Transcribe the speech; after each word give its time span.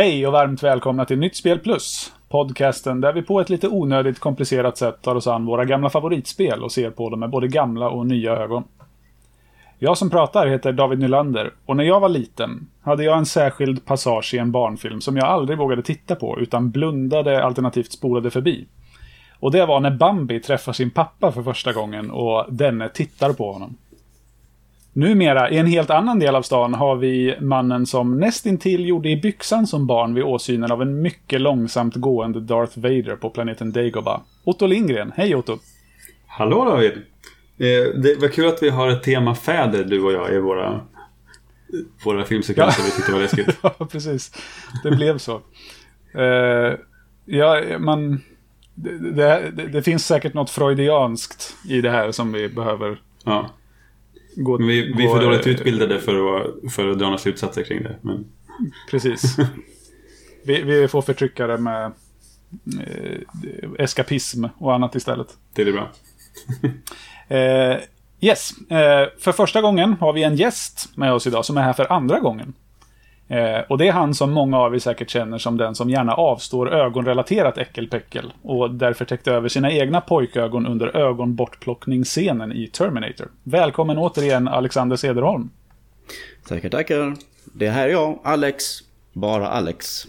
Hej 0.00 0.26
och 0.26 0.32
varmt 0.32 0.62
välkomna 0.62 1.04
till 1.04 1.18
Nytt 1.18 1.36
Spel 1.36 1.58
Plus. 1.58 2.12
Podcasten 2.30 3.00
där 3.00 3.12
vi 3.12 3.22
på 3.22 3.40
ett 3.40 3.50
lite 3.50 3.68
onödigt 3.68 4.18
komplicerat 4.18 4.78
sätt 4.78 5.02
tar 5.02 5.14
oss 5.14 5.26
an 5.26 5.46
våra 5.46 5.64
gamla 5.64 5.90
favoritspel 5.90 6.62
och 6.62 6.72
ser 6.72 6.90
på 6.90 7.10
dem 7.10 7.20
med 7.20 7.30
både 7.30 7.48
gamla 7.48 7.88
och 7.88 8.06
nya 8.06 8.36
ögon. 8.36 8.64
Jag 9.78 9.98
som 9.98 10.10
pratar 10.10 10.46
heter 10.46 10.72
David 10.72 10.98
Nylander 10.98 11.52
och 11.66 11.76
när 11.76 11.84
jag 11.84 12.00
var 12.00 12.08
liten 12.08 12.68
hade 12.82 13.04
jag 13.04 13.18
en 13.18 13.26
särskild 13.26 13.84
passage 13.84 14.34
i 14.34 14.38
en 14.38 14.52
barnfilm 14.52 15.00
som 15.00 15.16
jag 15.16 15.26
aldrig 15.26 15.58
vågade 15.58 15.82
titta 15.82 16.14
på 16.14 16.38
utan 16.40 16.70
blundade 16.70 17.44
alternativt 17.44 17.92
spolade 17.92 18.30
förbi. 18.30 18.66
Och 19.40 19.52
det 19.52 19.66
var 19.66 19.80
när 19.80 19.90
Bambi 19.90 20.40
träffar 20.40 20.72
sin 20.72 20.90
pappa 20.90 21.32
för 21.32 21.42
första 21.42 21.72
gången 21.72 22.10
och 22.10 22.46
denne 22.48 22.88
tittar 22.88 23.32
på 23.32 23.52
honom. 23.52 23.76
Numera, 25.00 25.50
i 25.50 25.58
en 25.58 25.66
helt 25.66 25.90
annan 25.90 26.18
del 26.18 26.34
av 26.34 26.42
stan, 26.42 26.74
har 26.74 26.96
vi 26.96 27.36
mannen 27.40 27.86
som 27.86 28.20
nästintill 28.20 28.88
gjorde 28.88 29.08
i 29.08 29.16
byxan 29.16 29.66
som 29.66 29.86
barn 29.86 30.14
vid 30.14 30.24
åsynen 30.24 30.72
av 30.72 30.82
en 30.82 31.02
mycket 31.02 31.40
långsamt 31.40 31.94
gående 31.94 32.40
Darth 32.40 32.78
Vader 32.78 33.16
på 33.16 33.30
planeten 33.30 33.72
Dagobah. 33.72 34.20
Otto 34.44 34.66
Lindgren. 34.66 35.12
Hej 35.16 35.34
Otto! 35.34 35.58
Hallå 36.26 36.64
David! 36.64 36.92
Eh, 36.92 38.00
det 38.02 38.20
var 38.20 38.28
kul 38.28 38.48
att 38.48 38.62
vi 38.62 38.70
har 38.70 38.88
ett 38.88 39.02
tema 39.02 39.34
fäder, 39.34 39.84
du 39.84 40.02
och 40.02 40.12
jag, 40.12 40.34
i 40.34 40.38
våra, 40.38 40.80
våra 42.04 42.24
filmsekvenser. 42.24 42.82
Vi 42.82 42.90
tyckte 42.90 43.12
det 43.12 43.14
var 43.14 43.22
läskigt. 43.22 43.58
ja, 43.62 43.86
precis. 43.90 44.32
Det 44.82 44.90
blev 44.90 45.18
så. 45.18 45.40
Uh, 46.16 46.76
ja, 47.24 47.78
man... 47.78 48.20
Det, 48.74 49.50
det, 49.50 49.66
det, 49.66 49.82
finns 49.82 50.06
säkert 50.06 50.34
något 50.34 50.50
freudianskt 50.50 51.56
i 51.68 51.80
det 51.80 51.90
här 51.90 52.12
som 52.12 52.32
vi 52.32 52.48
behöver 52.48 53.00
ja. 53.24 53.50
Gå, 54.36 54.56
vi, 54.56 54.92
vi 54.96 55.04
är 55.04 55.08
för 55.08 55.24
dåligt 55.24 55.46
utbildade 55.46 56.00
för 56.00 56.36
att, 56.36 56.72
för 56.72 56.88
att 56.88 56.98
dra 56.98 57.04
några 57.04 57.18
slutsatser 57.18 57.62
kring 57.62 57.82
det. 57.82 57.96
Men... 58.02 58.24
Precis. 58.90 59.36
vi, 60.44 60.62
vi 60.62 60.88
får 60.88 61.02
förtrycka 61.02 61.46
det 61.46 61.58
med 61.58 61.92
eh, 62.80 63.70
eskapism 63.78 64.44
och 64.58 64.74
annat 64.74 64.94
istället. 64.94 65.36
Det 65.54 65.62
är 65.62 65.72
bra. 65.72 65.90
eh, 67.36 67.78
yes, 68.20 68.52
eh, 68.70 69.08
för 69.18 69.32
första 69.32 69.60
gången 69.60 69.92
har 69.92 70.12
vi 70.12 70.22
en 70.22 70.36
gäst 70.36 70.88
med 70.96 71.12
oss 71.12 71.26
idag 71.26 71.44
som 71.44 71.56
är 71.56 71.62
här 71.62 71.72
för 71.72 71.92
andra 71.92 72.20
gången. 72.20 72.54
Eh, 73.30 73.60
och 73.68 73.78
det 73.78 73.88
är 73.88 73.92
han 73.92 74.14
som 74.14 74.32
många 74.32 74.58
av 74.58 74.74
er 74.74 74.78
säkert 74.78 75.10
känner 75.10 75.38
som 75.38 75.56
den 75.56 75.74
som 75.74 75.90
gärna 75.90 76.14
avstår 76.14 76.72
ögonrelaterat 76.74 77.58
äckelpäckel 77.58 78.32
och 78.42 78.70
därför 78.74 79.04
täckte 79.04 79.32
över 79.32 79.48
sina 79.48 79.72
egna 79.72 80.00
pojkögon 80.00 80.66
under 80.66 80.96
ögonbortplockningsscenen 80.96 82.52
i 82.52 82.66
Terminator. 82.66 83.28
Välkommen 83.42 83.98
återigen 83.98 84.48
Alexander 84.48 84.96
Sederholm. 84.96 85.50
Tackar, 86.48 86.68
tackar. 86.68 87.16
Det 87.44 87.68
här 87.68 87.88
är 87.88 87.92
jag, 87.92 88.18
Alex. 88.24 88.64
Bara 89.12 89.48
Alex. 89.48 90.06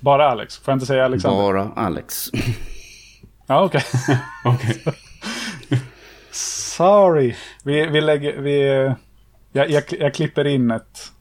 Bara 0.00 0.30
Alex? 0.30 0.58
Får 0.58 0.72
jag 0.72 0.76
inte 0.76 0.86
säga 0.86 1.04
Alexander? 1.04 1.42
Bara 1.42 1.70
Alex. 1.76 2.30
ja, 3.46 3.64
okej. 3.64 3.82
Okay. 4.44 4.94
Sorry. 6.30 7.34
Vi, 7.64 7.86
vi 7.86 8.00
lägger... 8.00 8.36
Vi, 8.40 8.62
jag, 9.52 9.70
jag, 9.70 9.82
jag 10.00 10.14
klipper 10.14 10.46
in 10.46 10.70
ett 10.70 11.12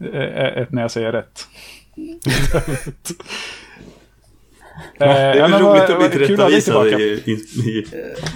ett 0.00 0.72
när 0.72 0.82
jag 0.82 0.90
säger 0.90 1.12
rätt. 1.12 1.48
Ja, 4.98 5.06
det 5.06 5.40
är 5.40 5.48
väl 5.48 5.60
roligt 5.60 5.90
att 5.90 5.98
bli 5.98 6.08
tillrättavisad 6.08 6.86
i, 6.86 7.22
i, 7.26 7.32
i 7.70 7.86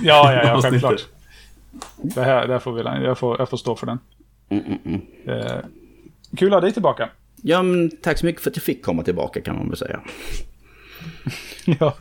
Ja, 0.02 0.32
ja, 0.32 0.42
ja, 0.44 0.62
självklart. 0.62 1.06
Det 2.02 2.22
här, 2.22 2.46
det 2.46 2.52
här 2.52 2.60
får 2.60 2.72
vi, 2.72 3.04
jag, 3.04 3.18
får, 3.18 3.36
jag 3.38 3.50
får 3.50 3.56
stå 3.56 3.76
för 3.76 3.86
den. 3.86 3.98
Mm, 4.48 4.64
mm, 4.64 4.78
mm. 4.84 5.00
Eh, 5.40 5.56
kul 6.36 6.48
att 6.48 6.56
ha 6.56 6.60
dig 6.60 6.72
tillbaka. 6.72 7.08
Ja, 7.42 7.62
men 7.62 7.90
tack 7.90 8.18
så 8.18 8.26
mycket 8.26 8.42
för 8.42 8.50
att 8.50 8.56
jag 8.56 8.62
fick 8.62 8.84
komma 8.84 9.02
tillbaka 9.02 9.40
kan 9.40 9.56
man 9.56 9.68
väl 9.68 9.76
säga. 9.76 10.00
ja, 11.80 11.94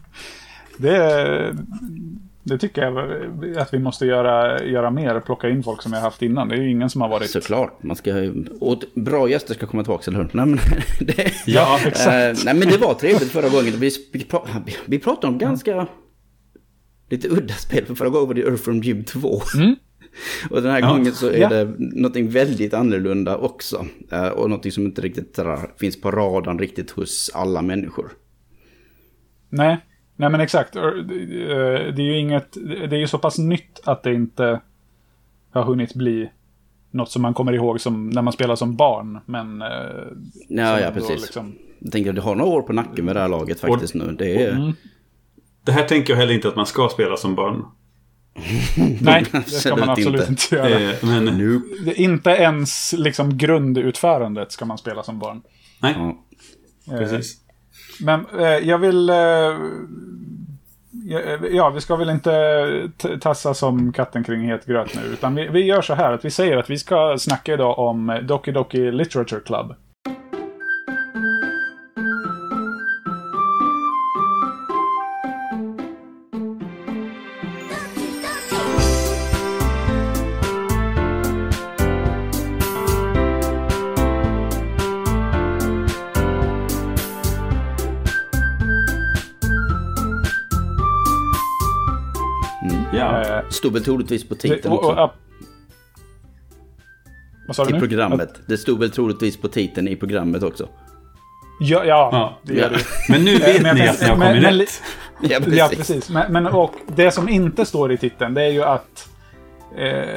det, 0.78 1.56
det 2.44 2.58
tycker 2.58 2.82
jag 2.82 3.58
att 3.58 3.74
vi 3.74 3.80
måste 3.80 4.06
göra, 4.06 4.64
göra 4.64 4.92
mer. 4.92 5.20
Plocka 5.20 5.50
in 5.50 5.64
folk 5.64 5.82
som 5.82 5.92
vi 5.92 5.98
har 5.98 6.04
haft 6.04 6.22
innan. 6.22 6.48
Det 6.48 6.56
är 6.56 6.62
ju 6.62 6.72
ingen 6.72 6.90
som 6.90 7.02
har 7.02 7.10
varit... 7.10 7.30
Såklart. 7.30 7.84
Man 7.84 7.96
ska, 7.96 8.14
och 8.60 8.84
bra 8.96 9.30
gäster 9.30 9.54
ska 9.54 9.66
komma 9.66 9.84
tillbaka, 9.84 10.12
eller 10.12 10.20
hur? 10.20 10.30
Nej, 10.34 10.46
men, 10.46 10.60
det, 11.00 11.34
ja, 11.46 11.80
exakt. 11.86 12.08
Äh, 12.08 12.46
nej, 12.46 12.54
men 12.54 12.68
det 12.68 12.78
var 12.78 12.94
trevligt 12.94 13.32
förra 13.32 13.50
gången. 13.50 13.74
Vi, 13.80 13.92
vi, 14.12 14.26
vi 14.86 15.00
pratade 15.00 15.28
om 15.28 15.38
ganska... 15.38 15.88
Lite 17.10 17.28
udda 17.28 17.54
spel. 17.54 17.86
För 17.86 17.96
förra 17.96 18.10
gången 18.10 18.28
var 18.28 18.34
det 18.34 18.42
Earthworm 18.42 18.82
Jim 18.82 19.04
2. 19.04 19.42
Mm. 19.56 19.76
Och 20.50 20.62
den 20.62 20.72
här 20.72 20.80
ja. 20.80 20.90
gången 20.90 21.14
så 21.14 21.28
är 21.28 21.38
ja. 21.38 21.50
det 21.50 21.76
någonting 21.78 22.30
väldigt 22.30 22.74
annorlunda 22.74 23.38
också. 23.38 23.86
Äh, 24.12 24.28
och 24.28 24.50
någonting 24.50 24.72
som 24.72 24.86
inte 24.86 25.02
riktigt 25.02 25.40
finns 25.80 26.02
på 26.02 26.12
radarn 26.12 26.60
riktigt 26.60 26.92
hos 26.92 27.32
alla 27.34 27.62
människor. 27.62 28.12
Nej, 29.50 29.86
Nej 30.22 30.30
men 30.30 30.42
exakt. 30.42 30.76
Eh, 30.76 30.82
det 30.82 32.02
är 32.02 32.02
ju 32.02 32.20
inget, 32.20 32.58
det 32.90 32.96
är 32.96 33.00
ju 33.00 33.08
så 33.08 33.18
pass 33.18 33.38
nytt 33.38 33.82
att 33.84 34.04
det 34.04 34.14
inte 34.14 34.62
har 35.52 35.64
hunnit 35.64 35.94
bli 35.94 36.30
något 36.92 37.12
som 37.12 37.22
man 37.22 37.34
kommer 37.34 37.54
ihåg 37.54 37.82
som 37.82 38.10
när 38.10 38.22
man 38.22 38.34
spelar 38.34 38.56
som 38.56 38.76
barn. 38.76 39.20
Men... 39.26 39.62
Eh, 39.62 39.68
ja, 40.48 40.80
ja 40.80 40.92
precis. 40.92 41.22
Liksom... 41.22 41.56
Jag 41.80 41.92
tänker 41.92 42.10
att 42.10 42.16
du 42.16 42.22
har 42.22 42.36
några 42.36 42.52
år 42.52 42.62
på 42.62 42.74
nacken 42.74 43.06
med 43.06 43.16
det 43.16 43.20
här 43.20 43.28
laget 43.28 43.60
faktiskt 43.60 43.94
nu. 43.94 44.16
Det, 44.20 44.44
är... 44.44 44.52
Mm. 44.52 44.74
det 45.66 45.72
här 45.72 45.84
tänker 45.84 46.14
jag 46.14 46.18
heller 46.18 46.34
inte 46.34 46.48
att 46.48 46.56
man 46.56 46.66
ska 46.66 46.90
spela 46.90 47.18
som 47.18 47.36
barn. 47.36 47.66
Nej, 49.02 49.26
det 49.32 49.42
ska 49.42 49.76
man 49.76 49.90
absolut 49.90 50.30
inte, 50.30 50.32
inte 50.32 50.56
göra. 50.56 50.92
Eh, 50.92 50.96
men... 51.02 51.26
Nope. 51.26 52.02
Inte 52.02 52.30
ens 52.30 52.94
liksom 52.98 53.38
grundutförandet 53.38 54.52
ska 54.52 54.66
man 54.66 54.78
spela 54.78 55.04
som 55.04 55.20
barn. 55.20 55.42
Nej, 55.82 55.96
ja. 56.86 56.98
precis. 56.98 57.41
Men 58.00 58.26
eh, 58.40 58.46
jag 58.48 58.78
vill... 58.78 59.10
Eh, 59.10 59.16
eh, 61.16 61.46
ja, 61.52 61.70
vi 61.70 61.82
ska 61.82 61.96
väl 61.96 62.10
inte 62.10 62.92
tassa 63.22 63.54
som 63.54 63.94
katten 63.94 64.24
kring 64.24 64.52
het 64.52 64.66
gröt 64.66 64.96
nu. 64.96 65.02
Utan 65.14 65.36
vi, 65.36 65.48
vi 65.48 65.66
gör 65.66 65.82
så 65.82 65.94
här 65.94 66.14
att 66.14 66.26
vi 66.26 66.32
säger 66.32 66.58
att 66.58 66.70
vi 66.70 66.78
ska 66.78 67.16
snacka 67.20 67.54
idag 67.54 67.80
om 67.80 68.10
eh, 68.10 68.18
Doki 68.18 68.52
Doki 68.52 68.92
Literature 68.92 69.40
Club. 69.40 69.76
Stod 93.62 93.74
väl 93.74 93.84
troligtvis 93.84 94.30
på 94.30 94.36
titeln 94.36 94.74
också. 94.74 94.90
Och, 94.90 95.04
och, 95.04 95.12
vad 97.48 97.56
sa 97.56 97.66
du 97.66 97.78
I 97.78 97.80
programmet. 97.80 98.34
Det 98.46 98.58
stod 98.58 98.80
väl 98.80 98.92
troligtvis 98.92 99.38
på 99.38 99.48
titeln 99.48 99.88
i 99.88 99.96
programmet 99.96 100.44
också. 100.44 100.70
Ja, 101.60 101.86
ja, 101.86 102.10
ja. 102.12 102.40
det 102.44 102.54
gör 102.54 102.70
det. 102.70 102.80
Men 103.10 103.26
nu 103.26 103.38
vet 103.38 103.62
men, 103.62 103.76
ni 103.76 103.88
att 103.88 104.02
ni 104.02 104.08
har 104.08 104.16
kommit 104.16 104.42
men, 104.42 104.60
rätt. 104.60 104.82
Ja, 105.22 105.40
precis. 105.40 105.58
Ja, 105.58 105.70
precis. 105.78 106.10
Men, 106.10 106.34
men, 106.34 106.48
och 106.48 106.74
det 106.96 107.12
som 107.12 107.30
inte 107.30 107.66
står 107.66 107.92
i 107.92 107.98
titeln, 107.98 108.34
det 108.34 108.44
är 108.44 108.50
ju 108.50 108.64
att... 108.64 109.10
Eh, 109.78 110.10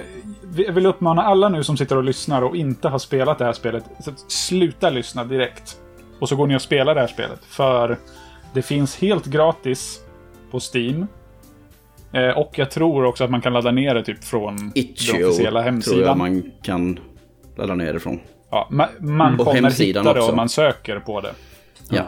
jag 0.57 0.73
vill 0.73 0.87
uppmana 0.87 1.23
alla 1.23 1.49
nu 1.49 1.65
som 1.65 1.77
sitter 1.77 1.97
och 1.97 2.05
lyssnar 2.05 2.43
och 2.43 2.57
inte 2.57 2.89
har 2.89 2.99
spelat 2.99 3.39
det 3.39 3.45
här 3.45 3.53
spelet, 3.53 3.85
så 4.01 4.13
sluta 4.29 4.91
lyssna 4.91 5.25
direkt. 5.25 5.77
Och 6.21 6.29
så 6.29 6.37
går 6.37 6.47
ni 6.47 6.57
och 6.57 6.63
spelar 6.63 6.95
det 6.95 7.01
här 7.01 7.09
spelet. 7.09 7.41
För 7.45 7.99
det 8.53 8.63
finns 8.63 8.97
helt 8.97 9.27
gratis 9.27 10.01
på 10.51 10.61
Steam. 10.75 11.07
Eh, 12.15 12.39
och 12.39 12.59
jag 12.59 12.71
tror 12.71 13.05
också 13.05 13.25
att 13.25 13.31
man 13.31 13.41
kan 13.41 13.53
ladda 13.53 13.71
ner 13.71 13.95
det 13.95 14.05
typ 14.05 14.25
från 14.25 14.73
Itch.io 14.75 15.13
den 15.13 15.29
officiella 15.29 15.63
hemsidan. 15.63 15.99
tror 15.99 16.09
jag 16.09 16.19
man 16.19 16.51
kan 16.63 16.99
ladda 17.57 17.75
ner 17.75 17.93
det 17.93 18.01
från. 18.01 18.21
Ja, 18.51 18.69
man, 18.71 18.89
man 18.99 19.35
mm. 19.35 19.45
kommer 19.45 19.71
hitta 19.71 20.03
det 20.03 20.11
också. 20.11 20.31
om 20.31 20.37
man 20.37 20.49
söker 20.49 20.99
på 21.01 21.21
det. 21.21 21.33
Ja. 21.89 22.03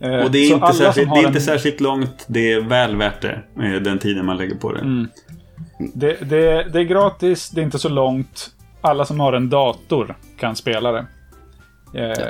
Eh, 0.00 0.24
och 0.24 0.30
det 0.30 0.38
är, 0.38 0.54
inte 0.54 0.72
särskilt, 0.72 1.14
det 1.14 1.20
är 1.20 1.26
inte 1.26 1.40
särskilt 1.40 1.80
långt. 1.80 2.24
Det 2.28 2.52
är 2.52 2.60
väl 2.60 2.96
värt 2.96 3.22
det. 3.22 3.42
Den 3.80 3.98
tiden 3.98 4.26
man 4.26 4.36
lägger 4.36 4.54
på 4.54 4.72
det. 4.72 4.80
Mm. 4.80 5.08
Det, 5.94 6.16
det. 6.20 6.72
det 6.72 6.78
är 6.80 6.84
gratis, 6.84 7.50
det 7.50 7.60
är 7.60 7.64
inte 7.64 7.78
så 7.78 7.88
långt. 7.88 8.50
Alla 8.80 9.04
som 9.04 9.20
har 9.20 9.32
en 9.32 9.50
dator 9.50 10.16
kan 10.38 10.56
spela 10.56 10.92
det. 10.92 11.06
Eh, 11.94 12.02
ja. 12.02 12.24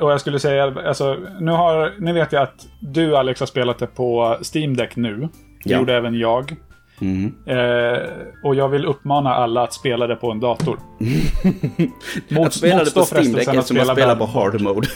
Och 0.00 0.10
jag 0.12 0.20
skulle 0.20 0.38
säga, 0.38 0.74
alltså, 0.86 1.16
nu, 1.40 1.50
har, 1.52 1.92
nu 1.98 2.12
vet 2.12 2.32
jag 2.32 2.42
att 2.42 2.66
du 2.80 3.16
Alex 3.16 3.40
har 3.40 3.46
spelat 3.46 3.78
det 3.78 3.86
på 3.86 4.36
Steam 4.54 4.76
Deck 4.76 4.96
nu. 4.96 5.16
Det 5.16 5.28
Ja. 5.70 5.78
gjorde 5.78 5.94
även 5.96 6.14
jag. 6.18 6.56
Mm. 7.00 7.34
Eh, 7.46 7.98
och 8.44 8.54
jag 8.54 8.68
vill 8.68 8.86
uppmana 8.86 9.34
alla 9.34 9.62
att 9.62 9.72
spela 9.72 10.06
det 10.06 10.16
på 10.16 10.30
en 10.30 10.40
dator. 10.40 10.78
Mot, 12.28 12.46
Att 12.46 12.52
spela 12.52 12.84
det 12.84 12.94
på 12.94 13.04
Steam 13.14 13.32
Deck 13.32 13.48
är 13.48 13.60
som 13.60 13.80
att 13.80 13.86
spela 13.88 14.16
på 14.16 14.26
hard 14.26 14.60
mode. 14.60 14.88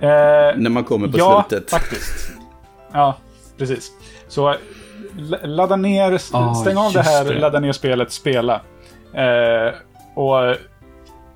Eh, 0.00 0.56
När 0.56 0.70
man 0.70 0.84
kommer 0.84 1.08
på 1.08 1.18
ja, 1.18 1.44
slutet. 1.48 1.70
faktiskt. 1.70 2.32
Ja, 2.92 3.16
precis. 3.58 3.90
Så 4.28 4.54
ladda 5.42 5.76
ner, 5.76 6.20
Ah, 6.32 6.54
stäng 6.54 6.76
av 6.76 6.92
det 6.92 7.02
här, 7.02 7.24
det. 7.24 7.38
ladda 7.38 7.60
ner 7.60 7.72
spelet, 7.72 8.12
spela. 8.12 8.60
Eh, 9.14 9.74
och 10.14 10.56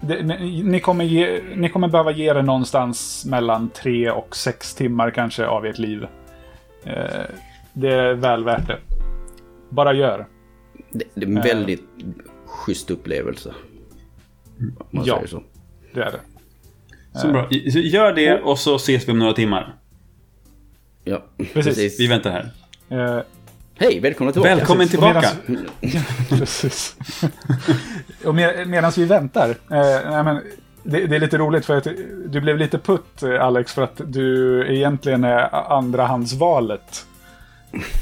det, 0.01 0.23
ni, 0.23 0.63
ni, 0.63 0.81
kommer 0.81 1.05
ge, 1.05 1.41
ni 1.57 1.69
kommer 1.69 1.89
behöva 1.89 2.13
ge 2.13 2.33
det 2.33 2.43
någonstans 2.43 3.25
mellan 3.25 3.71
tre 3.71 4.11
och 4.11 4.37
sex 4.37 4.75
timmar 4.75 5.11
kanske 5.11 5.47
av 5.47 5.67
ert 5.67 5.79
liv. 5.79 6.07
Eh, 6.85 7.23
det 7.73 7.93
är 7.95 8.15
väl 8.15 8.45
värt 8.45 8.67
det. 8.67 8.79
Bara 9.71 9.93
gör. 9.93 10.27
Det, 10.91 11.05
det 11.15 11.23
är 11.23 11.27
en 11.27 11.35
väldigt 11.41 11.85
schysst 12.47 12.91
upplevelse. 12.91 13.55
Om 14.59 14.87
man 14.91 15.05
Ja. 15.05 15.15
säger 15.15 15.29
så. 15.29 15.43
Det 15.95 16.01
är 16.03 16.13
det. 16.13 16.21
Så 17.21 17.29
bra. 17.33 17.49
Gör 17.51 18.13
det 18.13 18.41
och 18.41 18.59
så 18.59 18.77
ses 18.77 19.09
vi 19.09 19.13
om 19.13 19.19
några 19.19 19.33
timmar. 19.33 19.75
Ja, 21.05 21.23
Precis. 21.53 22.01
Vi 22.01 22.07
väntar 22.07 22.31
här. 22.31 22.51
Eh, 23.17 23.23
Hej, 23.79 24.01
välkomna 24.01 24.33
tillbaka. 24.33 24.55
Välkommen 24.57 24.89
Precis. 24.89 25.03
Och 25.03 25.13
tillbaka. 25.13 25.37
medans- 25.47 26.29
Precis. 26.39 26.97
och 28.25 28.35
med, 28.35 28.69
medan 28.69 28.93
vi 28.97 29.05
väntar. 29.05 29.49
Eh, 29.49 30.11
nej, 30.11 30.23
men 30.25 30.41
det, 30.83 31.07
det 31.07 31.17
är 31.17 31.21
lite 31.21 31.39
roligt 31.39 31.67
för 31.67 31.77
att 31.77 31.87
du 32.27 32.41
blev 32.41 32.59
lite 32.59 32.79
putt 32.79 33.23
eh, 33.23 33.45
Alex 33.45 33.73
för 33.73 33.83
att 33.83 34.01
du 34.07 34.65
egentligen 34.77 35.25
är 35.25 35.73
andrahandsvalet. 35.73 37.07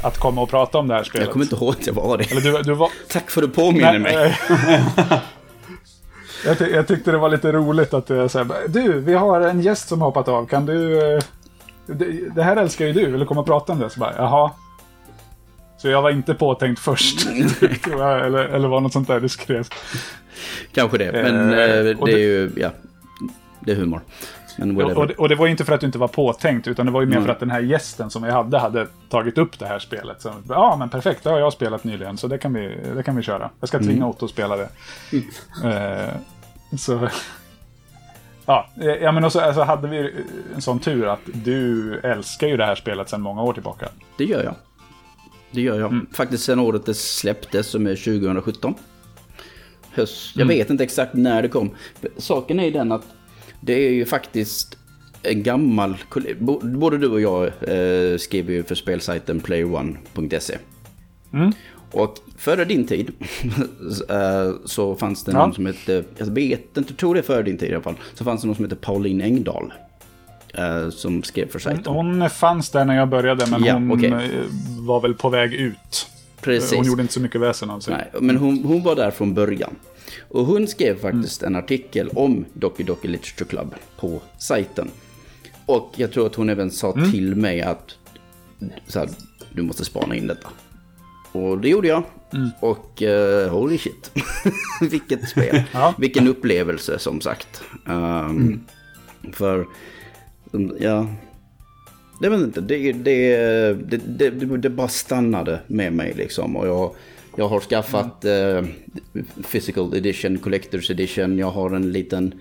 Att 0.02 0.18
komma 0.18 0.42
och 0.42 0.48
prata 0.50 0.78
om 0.78 0.88
det 0.88 0.94
här 0.94 1.02
spelet. 1.04 1.26
Jag 1.26 1.32
kommer 1.32 1.44
inte 1.44 1.56
ihåg 1.56 1.70
att 1.70 1.86
jag 1.86 1.94
var 1.94 2.18
det. 2.18 2.30
Eller 2.32 2.40
du, 2.40 2.62
du 2.62 2.74
var... 2.74 2.90
Tack 3.08 3.30
för 3.30 3.42
att 3.42 3.48
du 3.48 3.54
påminner 3.54 3.98
mig. 3.98 4.14
eh, 4.16 4.32
jag, 6.46 6.58
ty- 6.58 6.70
jag 6.70 6.88
tyckte 6.88 7.10
det 7.10 7.18
var 7.18 7.28
lite 7.28 7.52
roligt 7.52 7.94
att 7.94 8.10
är 8.10 8.28
så 8.28 8.38
här, 8.38 8.48
Du, 8.68 9.00
vi 9.00 9.14
har 9.14 9.40
en 9.40 9.60
gäst 9.60 9.88
som 9.88 10.00
har 10.00 10.08
hoppat 10.08 10.28
av. 10.28 10.46
Kan 10.46 10.66
du... 10.66 11.12
eh, 11.14 11.22
Det, 11.86 12.34
det 12.34 12.42
här 12.42 12.56
älskar 12.56 12.86
ju 12.86 12.92
du. 12.92 13.06
Vill 13.10 13.20
du 13.20 13.26
komma 13.26 13.40
och 13.40 13.46
prata 13.46 13.72
om 13.72 13.78
det? 13.78 13.90
Så 13.90 14.00
bara, 14.00 14.14
jaha. 14.16 14.50
Så 15.78 15.88
jag 15.88 16.02
var 16.02 16.10
inte 16.10 16.34
påtänkt 16.34 16.78
först. 16.80 17.26
jag, 17.90 18.26
eller, 18.26 18.44
eller 18.44 18.68
var 18.68 18.80
något 18.80 18.92
sånt 18.92 19.08
där 19.08 19.20
det 19.20 19.28
skrevs. 19.28 19.68
Kanske 20.72 20.98
det, 20.98 21.12
men 21.12 21.52
Eh, 21.52 21.58
eh, 21.60 21.96
det 22.04 22.12
är 22.12 22.18
ju, 22.18 22.50
ja. 22.56 22.70
Det 23.60 23.72
är 23.72 23.76
humor. 23.76 24.00
Och, 24.96 25.06
det- 25.06 25.14
och 25.14 25.28
det 25.28 25.34
var 25.34 25.46
ju 25.46 25.50
inte 25.50 25.64
för 25.64 25.74
att 25.74 25.80
du 25.80 25.86
inte 25.86 25.98
var 25.98 26.08
påtänkt, 26.08 26.66
utan 26.68 26.86
det 26.86 26.92
var 26.92 27.00
ju 27.00 27.06
mer 27.06 27.14
Mm. 27.16 27.24
för 27.26 27.32
att 27.32 27.40
den 27.40 27.50
här 27.50 27.60
gästen 27.60 28.10
som 28.10 28.22
vi 28.22 28.30
hade 28.30 28.58
hade 28.58 28.86
tagit 29.08 29.38
upp 29.38 29.58
det 29.58 29.66
här 29.66 29.78
spelet. 29.78 30.22
Så, 30.22 30.32
ja, 30.48 30.76
men 30.78 30.88
perfekt, 30.88 31.24
det 31.24 31.30
har 31.30 31.38
jag 31.38 31.52
spelat 31.52 31.84
nyligen, 31.84 32.16
så 32.18 32.26
det 32.28 32.38
kan 32.38 32.54
vi, 32.54 32.76
det 32.96 33.02
kan 33.02 33.16
vi 33.16 33.22
köra. 33.22 33.50
Jag 33.60 33.68
ska 33.68 33.78
tvinga 33.78 33.92
Mm. 33.92 34.08
Otto 34.08 34.24
att 34.24 34.30
spela 34.30 34.56
det. 34.56 34.68
Eh, 35.64 36.14
så... 36.78 37.08
Ja, 38.48 38.68
eh, 38.80 38.86
ja 38.86 39.12
men 39.12 39.24
också, 39.24 39.40
alltså, 39.40 39.62
hade 39.62 39.88
vi 39.88 40.14
en 40.54 40.62
sån 40.62 40.78
tur 40.78 41.06
att 41.06 41.20
du 41.32 41.94
älskar 42.02 42.46
ju 42.46 42.56
det 42.56 42.64
här 42.64 42.74
spelet 42.74 43.08
sedan 43.08 43.20
många 43.20 43.42
år 43.42 43.52
tillbaka. 43.52 43.88
Det 44.18 44.24
gör 44.24 44.44
jag. 44.44 44.54
Det 45.50 45.60
gör 45.60 45.80
jag. 45.80 45.92
Mm. 45.92 46.06
Faktiskt 46.12 46.44
sen 46.44 46.58
året 46.58 46.86
det 46.86 46.94
släpptes 46.94 47.66
som 47.66 47.86
är 47.86 47.96
2017. 47.96 48.74
Höst. 49.90 50.30
Jag 50.36 50.42
Mm. 50.42 50.56
vet 50.58 50.70
inte 50.70 50.84
exakt 50.84 51.14
när 51.14 51.42
det 51.42 51.48
kom. 51.48 51.70
Saken 52.16 52.60
är 52.60 52.64
ju 52.64 52.70
den 52.70 52.92
att 52.92 53.06
det 53.60 53.72
är 53.72 53.90
ju 53.90 54.04
faktiskt 54.04 54.78
en 55.22 55.42
gammal... 55.42 55.96
Både 56.62 56.98
du 56.98 57.08
och 57.08 57.20
jag 57.20 57.44
eh, 57.46 58.18
skrev 58.18 58.50
ju 58.50 58.62
för 58.62 58.74
spelsajten 58.74 59.40
playone.se. 59.40 60.58
Mm. 61.32 61.52
Och 61.92 62.14
före 62.36 62.64
din 62.64 62.86
tid 62.86 63.10
eh, 64.08 64.52
så 64.64 64.94
fanns 64.94 65.24
det 65.24 65.32
Ja. 65.32 65.38
någon 65.38 65.54
som 65.54 65.66
hette, 65.66 66.04
jag 66.18 66.26
vet 66.26 66.76
inte, 66.76 66.94
tror 66.94 67.14
det 67.14 67.20
är 67.20 67.22
före 67.22 67.42
din 67.42 67.58
tid 67.58 67.70
i 67.70 67.74
alla 67.74 67.82
fall, 67.82 67.94
så 68.14 68.24
fanns 68.24 68.40
det 68.40 68.46
någon 68.46 68.56
som 68.56 68.64
hette 68.64 68.76
Pauline 68.76 69.20
Engdahl. 69.22 69.72
Eh, 70.58 70.90
Som 70.90 71.22
skrev 71.22 71.48
för 71.50 71.58
sajten. 71.58 71.92
Hon 71.92 72.30
fanns 72.30 72.70
där 72.70 72.84
när 72.84 72.96
jag 72.96 73.08
började, 73.08 73.46
men 73.46 73.64
Ja, 73.64 73.72
hon 73.74 73.92
okej. 73.92 74.10
eh, 74.12 74.20
var 74.78 75.00
väl 75.00 75.14
på 75.14 75.28
väg 75.28 75.54
ut. 75.54 76.06
Precis. 76.40 76.72
Hon 76.76 76.84
gjorde 76.86 77.02
inte 77.02 77.14
så 77.14 77.20
mycket 77.20 77.40
väsen 77.40 77.70
av 77.70 77.80
sig. 77.80 77.94
Nej, 77.94 78.22
men 78.22 78.36
hon, 78.36 78.64
hon 78.64 78.82
var 78.82 78.96
där 78.96 79.10
från 79.10 79.34
början. 79.34 79.74
Och 80.28 80.46
hon 80.46 80.66
skrev 80.66 81.00
faktiskt 81.00 81.42
en 81.42 81.56
artikel 81.56 82.08
om 82.08 82.44
Doki 82.52 82.82
Doki 82.82 83.08
Literature 83.08 83.44
Club 83.48 83.74
på 84.00 84.20
sajten. 84.38 84.90
Och 85.66 85.92
jag 85.96 86.12
tror 86.12 86.26
att 86.26 86.34
hon 86.34 86.48
även 86.48 86.70
sa 86.70 86.92
till 87.12 87.34
mig 87.36 87.62
att 87.62 87.94
så 88.86 88.98
här, 88.98 89.08
du 89.52 89.62
måste 89.62 89.84
spana 89.84 90.14
in 90.14 90.26
detta. 90.26 90.48
Och 91.32 91.58
det 91.58 91.68
gjorde 91.68 91.88
jag. 91.88 92.02
Och 92.60 93.02
eh, 93.02 93.50
holy 93.50 93.78
shit. 93.78 94.10
Vilket 94.80 95.28
spel. 95.28 95.62
Ja. 95.72 95.94
Vilken 95.98 96.28
upplevelse 96.28 96.98
som 96.98 97.20
sagt. 97.20 97.62
Um, 97.86 98.64
För, 99.32 99.66
um, 100.56 100.76
ja. 100.80 101.06
Jag 102.20 102.30
vet 102.30 102.40
inte, 102.40 102.60
det, 102.60 102.92
det, 102.92 103.72
det, 104.06 104.30
det, 104.56 104.70
bara 104.70 104.88
stannade 104.88 105.60
med 105.66 105.92
mig 105.92 106.14
liksom. 106.16 106.56
Och 106.56 106.66
jag, 106.66 106.94
jag 107.36 107.48
har 107.48 107.60
skaffat 107.60 108.24
eh, 108.24 108.64
Physical 109.50 109.94
Edition, 109.94 110.38
Collector's 110.38 110.90
Edition. 110.90 111.38
Jag 111.38 111.50
har 111.50 111.70
en 111.70 111.92
liten 111.92 112.34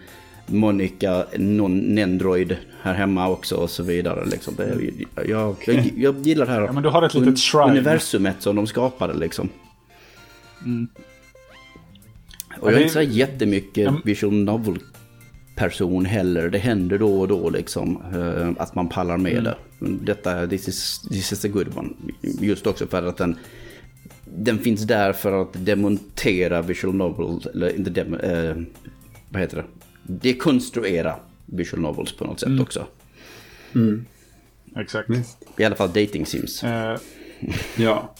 Monica 0.47 1.25
Nendroid 1.37 2.57
här 2.81 2.93
hemma 2.93 3.29
också 3.29 3.55
och 3.55 3.69
så 3.69 3.83
vidare. 3.83 4.25
Liksom. 4.25 4.55
Det, 4.55 4.77
jag, 5.27 5.55
jag, 5.67 5.91
jag 5.97 6.15
gillar 6.27 6.45
det 6.45 6.51
här 6.51 6.61
Ja, 6.61 6.71
men 6.71 6.83
du 6.83 6.89
har 6.89 7.03
ett 7.03 7.13
litet 7.13 7.39
shrine. 7.39 7.69
universumet 7.69 8.35
som 8.39 8.55
de 8.55 8.67
skapade 8.67 9.13
liksom. 9.13 9.49
Och 12.59 12.67
Ja, 12.67 12.71
jag 12.71 12.73
är 12.73 12.81
inte 12.81 12.93
så 12.93 13.01
jättemycket 13.01 13.83
Ja. 13.83 14.01
visual 14.03 14.33
novel 14.33 14.79
person 15.55 16.05
heller. 16.05 16.49
Det 16.49 16.57
händer 16.57 16.97
då 16.97 17.19
och 17.21 17.27
då 17.27 17.49
liksom 17.49 18.01
eh, 18.13 18.63
att 18.63 18.75
man 18.75 18.89
pallar 18.89 19.17
med 19.17 19.31
Mm. 19.31 19.43
det. 19.43 19.55
Detta, 20.13 20.47
this 20.47 20.67
is, 20.67 21.01
this 21.09 21.31
is 21.31 21.45
a 21.45 21.47
good 21.47 21.77
one. 21.77 21.89
Just 22.21 22.67
också 22.67 22.87
för 22.87 23.03
att 23.03 23.17
den, 23.17 23.35
den 24.25 24.59
finns 24.59 24.81
där 24.81 25.13
för 25.13 25.41
att 25.41 25.65
demontera 25.65 26.61
visual 26.61 26.95
novel, 26.95 27.49
eller 27.53 27.75
inte 27.75 27.89
dem, 27.89 28.13
eh, 28.13 28.55
vad 29.29 29.41
heter 29.41 29.57
det? 29.57 29.65
Dekonstruera 30.03 31.15
visual 31.45 31.81
novels 31.81 32.11
på 32.17 32.25
något 32.25 32.39
sätt 32.39 32.47
Mm. 32.49 32.61
också. 32.61 32.87
Exakt. 34.77 35.09
I 35.57 35.63
alla 35.63 35.75
fall 35.75 35.87
dating 35.87 36.25
sims. 36.25 36.63
Eh, 36.63 36.97
Ja. 37.77 38.15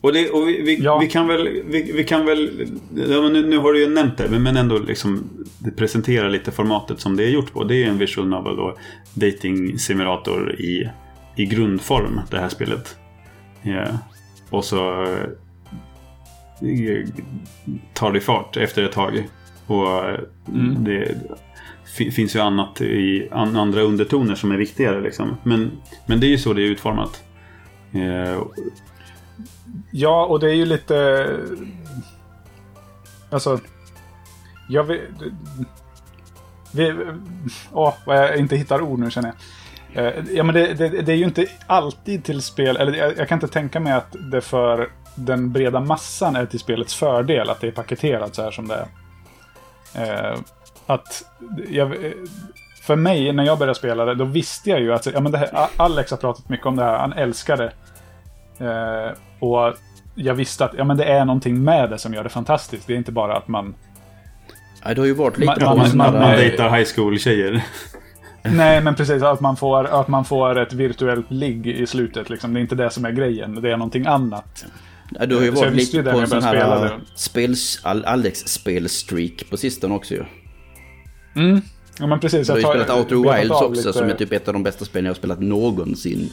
Och, 0.00 0.12
det, 0.12 0.30
och 0.30 0.48
vi, 0.48 0.62
vi, 0.62 0.82
Ja. 0.82 0.98
vi 0.98 1.06
kan 1.06 1.26
väl, 1.28 1.62
vi, 1.66 1.92
vi 1.92 2.04
kan 2.04 2.26
väl 2.26 2.68
nu, 2.90 3.46
nu 3.46 3.58
har 3.58 3.72
du 3.72 3.80
ju 3.80 3.88
nämnt 3.88 4.18
det, 4.18 4.40
men, 4.40 4.56
ändå 4.56 4.78
liksom 4.78 5.28
presentera 5.76 6.28
lite 6.28 6.50
formatet 6.50 7.00
som 7.00 7.16
det 7.16 7.24
är 7.24 7.28
gjort 7.28 7.52
på. 7.52 7.64
Det 7.64 7.84
är 7.84 7.88
en 7.88 7.98
visual 7.98 8.28
novel 8.28 8.58
och 8.58 8.78
dating 9.14 9.78
simulator 9.78 10.54
i, 10.60 10.90
i 11.36 11.46
grundform, 11.46 12.20
det 12.30 12.38
här 12.38 12.48
spelet. 12.48 12.96
Ja. 13.62 13.84
Och 14.50 14.64
så 14.64 15.02
eh, 16.62 17.08
tar 17.94 18.12
det 18.12 18.20
fart 18.20 18.56
efter 18.56 18.82
ett 18.82 18.92
tag. 18.92 19.28
Och 19.66 19.88
Mm. 20.48 20.84
det 20.84 21.14
fi- 21.96 22.10
finns 22.10 22.36
ju 22.36 22.40
annat 22.40 22.80
i 22.80 23.28
an, 23.30 23.56
andra 23.56 23.80
undertoner 23.82 24.34
som 24.34 24.52
är 24.52 24.56
viktigare. 24.56 25.00
Liksom. 25.00 25.36
Men, 25.42 25.70
men 26.06 26.20
det 26.20 26.26
är 26.26 26.28
ju 26.28 26.38
så 26.38 26.52
det 26.52 26.62
är 26.62 26.66
utformat. 26.66 27.22
Eh, 27.92 28.42
Ja, 29.90 30.24
och 30.24 30.40
det 30.40 30.50
är 30.50 30.54
ju 30.54 30.64
lite... 30.64 31.26
Alltså... 33.30 33.60
Jag 34.68 34.84
vill... 34.84 35.00
Vi... 36.72 36.94
Åh, 37.72 37.94
vad 38.06 38.16
jag 38.16 38.36
inte 38.36 38.56
hittar 38.56 38.80
ord 38.80 38.98
nu 38.98 39.10
känner 39.10 39.28
jag. 39.28 39.36
Eh, 40.06 40.24
ja, 40.30 40.42
men 40.42 40.54
det, 40.54 40.74
det, 40.74 40.88
det 40.88 41.12
är 41.12 41.16
ju 41.16 41.24
inte 41.24 41.46
alltid 41.66 42.24
till 42.24 42.42
spel... 42.42 42.76
Eller 42.76 42.92
jag, 42.92 43.18
jag 43.18 43.28
kan 43.28 43.36
inte 43.36 43.48
tänka 43.48 43.80
mig 43.80 43.92
att 43.92 44.16
det 44.32 44.40
för 44.40 44.90
den 45.14 45.52
breda 45.52 45.80
massan 45.80 46.36
är 46.36 46.46
till 46.46 46.60
spelets 46.60 46.94
fördel 46.94 47.50
att 47.50 47.60
det 47.60 47.66
är 47.66 47.72
paketerat 47.72 48.34
så 48.34 48.42
här 48.42 48.50
som 48.50 48.68
det 48.68 48.88
är. 49.94 50.32
Eh, 50.32 50.38
Att... 50.86 51.24
Jag, 51.68 52.12
för 52.82 52.96
mig, 52.96 53.32
när 53.32 53.44
jag 53.44 53.58
började 53.58 53.78
spela 53.78 54.04
det, 54.04 54.14
då 54.14 54.24
visste 54.24 54.70
jag 54.70 54.80
ju 54.80 54.92
att 54.92 55.06
ja, 55.06 55.20
men 55.20 55.32
det 55.32 55.38
här, 55.38 55.68
Alex 55.76 56.10
har 56.10 56.18
pratat 56.18 56.48
mycket 56.48 56.66
om 56.66 56.76
det 56.76 56.84
här. 56.84 56.98
Han 56.98 57.12
älskar 57.12 57.56
det. 57.56 57.72
Eh, 58.58 59.12
och 59.38 59.74
jag 60.14 60.34
visste 60.34 60.64
att 60.64 60.74
ja, 60.78 60.84
men 60.84 60.96
det 60.96 61.04
är 61.04 61.24
någonting 61.24 61.64
med 61.64 61.90
det 61.90 61.98
som 61.98 62.14
gör 62.14 62.22
det 62.22 62.28
fantastiskt. 62.30 62.86
Det 62.86 62.92
är 62.92 62.96
inte 62.96 63.12
bara 63.12 63.36
att 63.36 63.48
man... 63.48 63.74
Ja, 64.84 64.94
det 64.94 65.00
har 65.00 65.06
ju 65.06 65.14
varit 65.14 65.38
lite 65.38 65.64
Man- 65.64 65.78
man- 65.78 65.96
man, 65.96 66.12
man, 66.12 66.30
dejtar 66.36 66.70
high 66.78 66.88
school-tjejer. 66.96 67.64
Nej, 68.42 68.80
men 68.80 68.94
precis. 68.94 69.22
Att 69.22 69.40
man 69.40 69.56
får, 69.56 69.84
att 69.84 70.08
man 70.08 70.24
får 70.24 70.58
ett 70.58 70.72
virtuellt 70.72 71.30
ligg 71.30 71.66
i 71.66 71.86
slutet. 71.86 72.30
Liksom. 72.30 72.54
Det 72.54 72.60
är 72.60 72.62
inte 72.62 72.74
det 72.74 72.90
som 72.90 73.04
är 73.04 73.10
grejen. 73.10 73.54
Det 73.62 73.70
är 73.72 73.76
någonting 73.76 74.06
annat. 74.06 74.64
Ja, 75.20 75.26
du 75.26 75.36
har 75.36 75.42
ju 75.42 75.50
varit 75.50 75.74
lite 75.74 76.02
på 76.02 76.18
en 76.18 76.26
sån 76.26 76.42
här 76.42 76.98
spels, 77.14 77.80
Al- 77.84 78.04
Alex 78.04 78.38
spelstreak 78.38 79.44
på 79.50 79.56
sistone 79.56 79.94
också 79.94 80.14
ju. 80.14 80.24
Mm. 81.36 81.60
Ja, 81.98 82.06
men 82.06 82.20
precis. 82.20 82.46
Du 82.46 82.52
har 82.52 82.58
ju 82.58 82.64
spelat 82.64 82.90
Outer 82.90 83.16
Wilds 83.38 83.50
också 83.50 83.70
lite- 83.70 83.92
som 83.92 84.08
är 84.08 84.14
typ 84.14 84.32
ett 84.32 84.48
av 84.48 84.54
de 84.54 84.62
bästa 84.62 84.84
spelen 84.84 85.04
jag 85.04 85.10
har 85.10 85.16
spelat 85.18 85.40
någonsin. 85.40 86.30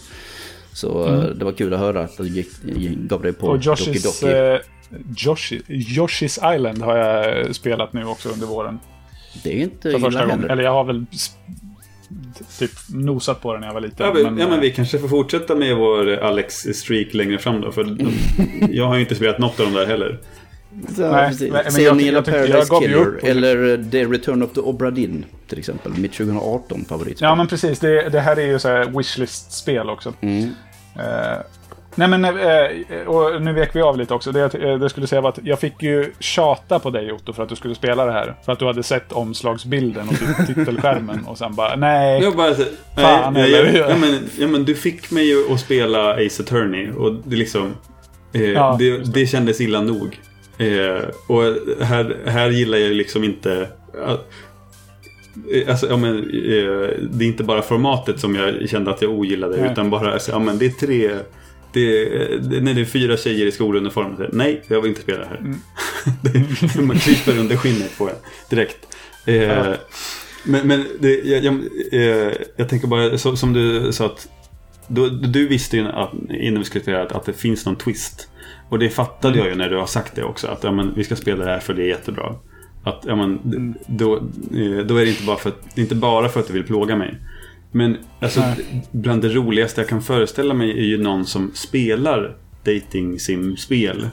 Så 0.73 1.07
eh, 1.07 1.23
det 1.23 1.45
var 1.45 1.51
kul 1.51 1.73
att 1.73 1.79
höra 1.79 2.01
att 2.01 2.17
du 2.17 2.27
gick, 2.27 2.47
gav 2.95 3.21
dig 3.21 3.33
på 3.33 3.47
Och 3.47 3.59
Doki 3.59 3.83
Yoshi's, 3.91 4.23
Doki. 4.23 4.33
eh, 4.37 4.59
Yoshi, 5.27 5.61
Yoshi's 5.67 6.55
Island 6.55 6.81
har 6.81 6.97
jag 6.97 7.55
spelat 7.55 7.93
nu 7.93 8.05
också 8.05 8.29
under 8.29 8.47
våren. 8.47 8.79
Det 9.43 9.57
är 9.59 9.63
inte 9.63 9.91
För 9.91 9.99
första 9.99 10.25
gången. 10.25 10.49
Eller 10.49 10.63
jag 10.63 10.71
har 10.71 10.83
väl 10.83 11.05
typ 12.59 12.71
nosat 12.93 13.41
på 13.41 13.51
den 13.53 13.61
när 13.61 13.67
jag 13.67 13.73
var 13.73 13.81
liten. 13.81 14.05
Ja, 14.07 14.13
men, 14.13 14.37
ja, 14.37 14.47
men 14.47 14.53
eh, 14.53 14.59
vi 14.59 14.71
kanske 14.71 14.99
får 14.99 15.07
fortsätta 15.07 15.55
med 15.55 15.75
vår 15.77 16.09
Alex 16.17 16.55
Streak 16.55 17.13
längre 17.13 17.37
fram 17.37 17.61
då. 17.61 17.71
För 17.71 17.83
de, 17.83 18.11
jag 18.75 18.87
har 18.87 18.95
ju 18.95 19.01
inte 19.01 19.15
spelat 19.15 19.39
något 19.39 19.59
av 19.59 19.65
dem 19.65 19.73
där 19.75 19.85
heller. 19.85 20.19
Så, 20.95 21.11
Nej, 21.11 21.27
precis. 21.29 21.51
men- 21.51 21.63
men 21.63 21.71
Se 21.71 21.81
jag 21.83 21.91
om 21.91 21.97
ni 21.97 22.03
gillar 22.03 22.17
jag 22.17 22.25
tycker- 22.25 22.39
jag 22.39 22.67
Paradise 22.69 22.87
Killer 22.87 23.19
eller 23.31 23.73
eh, 23.79 23.85
The 23.91 24.05
Return 24.05 24.43
of 24.43 24.51
the 24.53 24.59
Obra 24.61 24.91
Dinn 24.91 25.25
till 25.47 25.59
exempel. 25.59 25.91
Mitt 25.97 26.13
2018 26.13 26.85
favoritspel. 26.89 27.25
Ja, 27.27 27.35
men 27.35 27.47
precis. 27.47 27.79
Det, 27.79 28.09
det 28.09 28.19
här 28.19 28.37
är 28.39 28.45
ju 28.45 28.59
så 28.59 28.67
här 28.67 28.97
wishlist-spel 28.97 29.89
också. 29.89 30.13
Mm. 30.21 30.43
Eh, 30.99 31.37
nej, 31.95 32.07
men 32.07 32.25
eh, 32.25 33.07
och 33.07 33.41
nu 33.41 33.53
vek 33.53 33.69
vi 33.75 33.81
av 33.81 33.97
lite 33.97 34.13
också. 34.13 34.31
Det 34.31 34.39
jag 34.39 34.55
eh, 34.71 34.79
det 34.79 34.89
skulle 34.89 35.07
säga 35.07 35.21
var 35.21 35.29
att 35.29 35.39
jag 35.43 35.59
fick 35.59 35.83
ju 35.83 36.11
tjata 36.19 36.79
på 36.79 36.89
dig 36.89 37.11
Otto 37.11 37.33
för 37.33 37.43
att 37.43 37.49
du 37.49 37.55
skulle 37.55 37.75
spela 37.75 38.05
det 38.05 38.11
här. 38.11 38.35
För 38.45 38.51
att 38.51 38.59
du 38.59 38.65
hade 38.65 38.83
sett 38.83 39.11
omslagsbilden 39.11 40.07
och 40.09 40.15
tit- 40.15 40.47
titelskärmen 40.47 41.25
och 41.25 41.37
sen 41.37 41.55
bara 41.55 41.75
nej. 41.75 42.23
Jag 42.23 42.35
bara 42.35 42.53
Fan, 42.95 43.33
nej, 43.33 43.51
jag, 43.51 43.59
eller? 43.59 43.79
jag, 43.79 43.91
ja, 43.91 43.95
men, 43.97 44.19
ja, 44.39 44.47
men 44.47 44.65
du 44.65 44.75
fick 44.75 45.11
mig 45.11 45.27
ju 45.29 45.53
att 45.53 45.59
spela 45.59 46.13
Ace 46.13 46.43
Attorney 46.43 46.91
och 46.91 47.13
det 47.25 47.35
liksom... 47.35 47.73
Eh, 48.33 48.41
Ja, 48.41 48.75
det, 48.79 49.13
det 49.13 49.25
kändes 49.27 49.61
illa 49.61 49.81
nog. 49.81 50.19
Eh, 50.61 51.03
och 51.27 51.43
här, 51.85 52.17
här 52.25 52.49
gillar 52.49 52.77
jag 52.77 52.87
ju 52.87 52.93
liksom 52.93 53.23
inte... 53.23 53.67
eh, 55.53 55.69
Alltså, 55.69 55.87
ja, 55.89 55.97
men, 55.97 56.17
eh, 56.17 56.89
det 57.11 57.25
är 57.25 57.27
inte 57.27 57.43
bara 57.43 57.61
formatet 57.61 58.19
som 58.19 58.35
jag 58.35 58.69
kände 58.69 58.91
att 58.91 59.01
jag 59.01 59.11
ogillade 59.11 59.57
Nej. 59.61 59.71
utan 59.71 59.89
bara, 59.89 60.13
alltså, 60.13 60.31
ja 60.31 60.39
men 60.39 60.57
det 60.57 60.65
är 60.65 60.69
tre... 60.69 61.11
Det, 61.73 62.05
det, 62.37 62.61
när 62.61 62.73
det 62.73 62.81
är 62.81 62.85
fyra 62.85 63.17
tjejer 63.17 63.45
i 63.45 63.51
skoluniform. 63.51 64.15
Nej, 64.31 64.61
jag 64.67 64.81
vill 64.81 64.89
inte 64.89 65.01
spela 65.01 65.25
här. 65.25 65.37
Mm. 65.37 65.55
det, 66.75 66.81
man 66.81 66.97
kryper 66.99 67.39
under 67.39 67.55
skinnet 67.55 67.97
på 67.97 68.09
en 68.09 68.15
direkt. 68.49 68.77
Eh, 69.25 69.35
Ja. 69.35 69.75
Men, 70.43 70.67
men 70.67 70.85
det, 70.99 71.19
jag, 71.23 71.43
jag, 71.43 71.53
eh, 71.91 72.31
jag 72.55 72.69
tänker 72.69 72.87
bara, 72.87 73.17
så, 73.17 73.35
som 73.35 73.53
du 73.53 73.91
sa 73.93 74.05
att 74.05 74.27
du, 74.87 75.09
du 75.09 75.47
visste 75.47 75.77
ju 75.77 75.87
att, 75.87 76.11
innan 76.29 76.59
vi 76.59 76.65
skulle 76.65 76.81
spela 76.81 77.01
att, 77.01 77.11
att 77.11 77.25
det 77.25 77.33
finns 77.33 77.65
någon 77.65 77.75
twist. 77.75 78.27
Och 78.71 78.79
det 78.79 78.89
fattade 78.89 79.37
jag 79.37 79.47
ju 79.47 79.55
när 79.55 79.69
du 79.69 79.77
har 79.77 79.85
sagt 79.85 80.15
det 80.15 80.23
också. 80.23 80.47
Att 80.47 80.63
ja, 80.63 80.71
men, 80.71 80.93
vi 80.95 81.03
ska 81.03 81.15
spela 81.15 81.45
det 81.45 81.51
här 81.51 81.59
för 81.59 81.73
det 81.73 81.83
är 81.83 81.87
jättebra. 81.87 82.35
Att, 82.83 83.03
ja, 83.07 83.15
men, 83.15 83.39
Mm. 83.39 83.73
då, 83.87 84.15
eh, 84.17 84.85
då 84.85 84.97
är 84.97 85.05
det 85.05 85.09
inte 85.09 85.23
bara, 85.23 85.37
för 85.37 85.49
att, 85.49 85.77
inte 85.77 85.95
bara 85.95 86.29
för 86.29 86.39
att 86.39 86.47
du 86.47 86.53
vill 86.53 86.63
plåga 86.63 86.95
mig. 86.95 87.17
Men 87.71 87.97
alltså, 88.19 88.43
bland 88.91 89.21
det 89.21 89.29
roligaste 89.29 89.81
jag 89.81 89.87
kan 89.89 90.01
föreställa 90.01 90.53
mig 90.53 90.71
är 90.71 90.83
ju 90.85 90.97
någon 91.03 91.25
som 91.25 91.51
spelar 91.53 92.37
dating 92.65 93.19
sim-spel. 93.19 94.07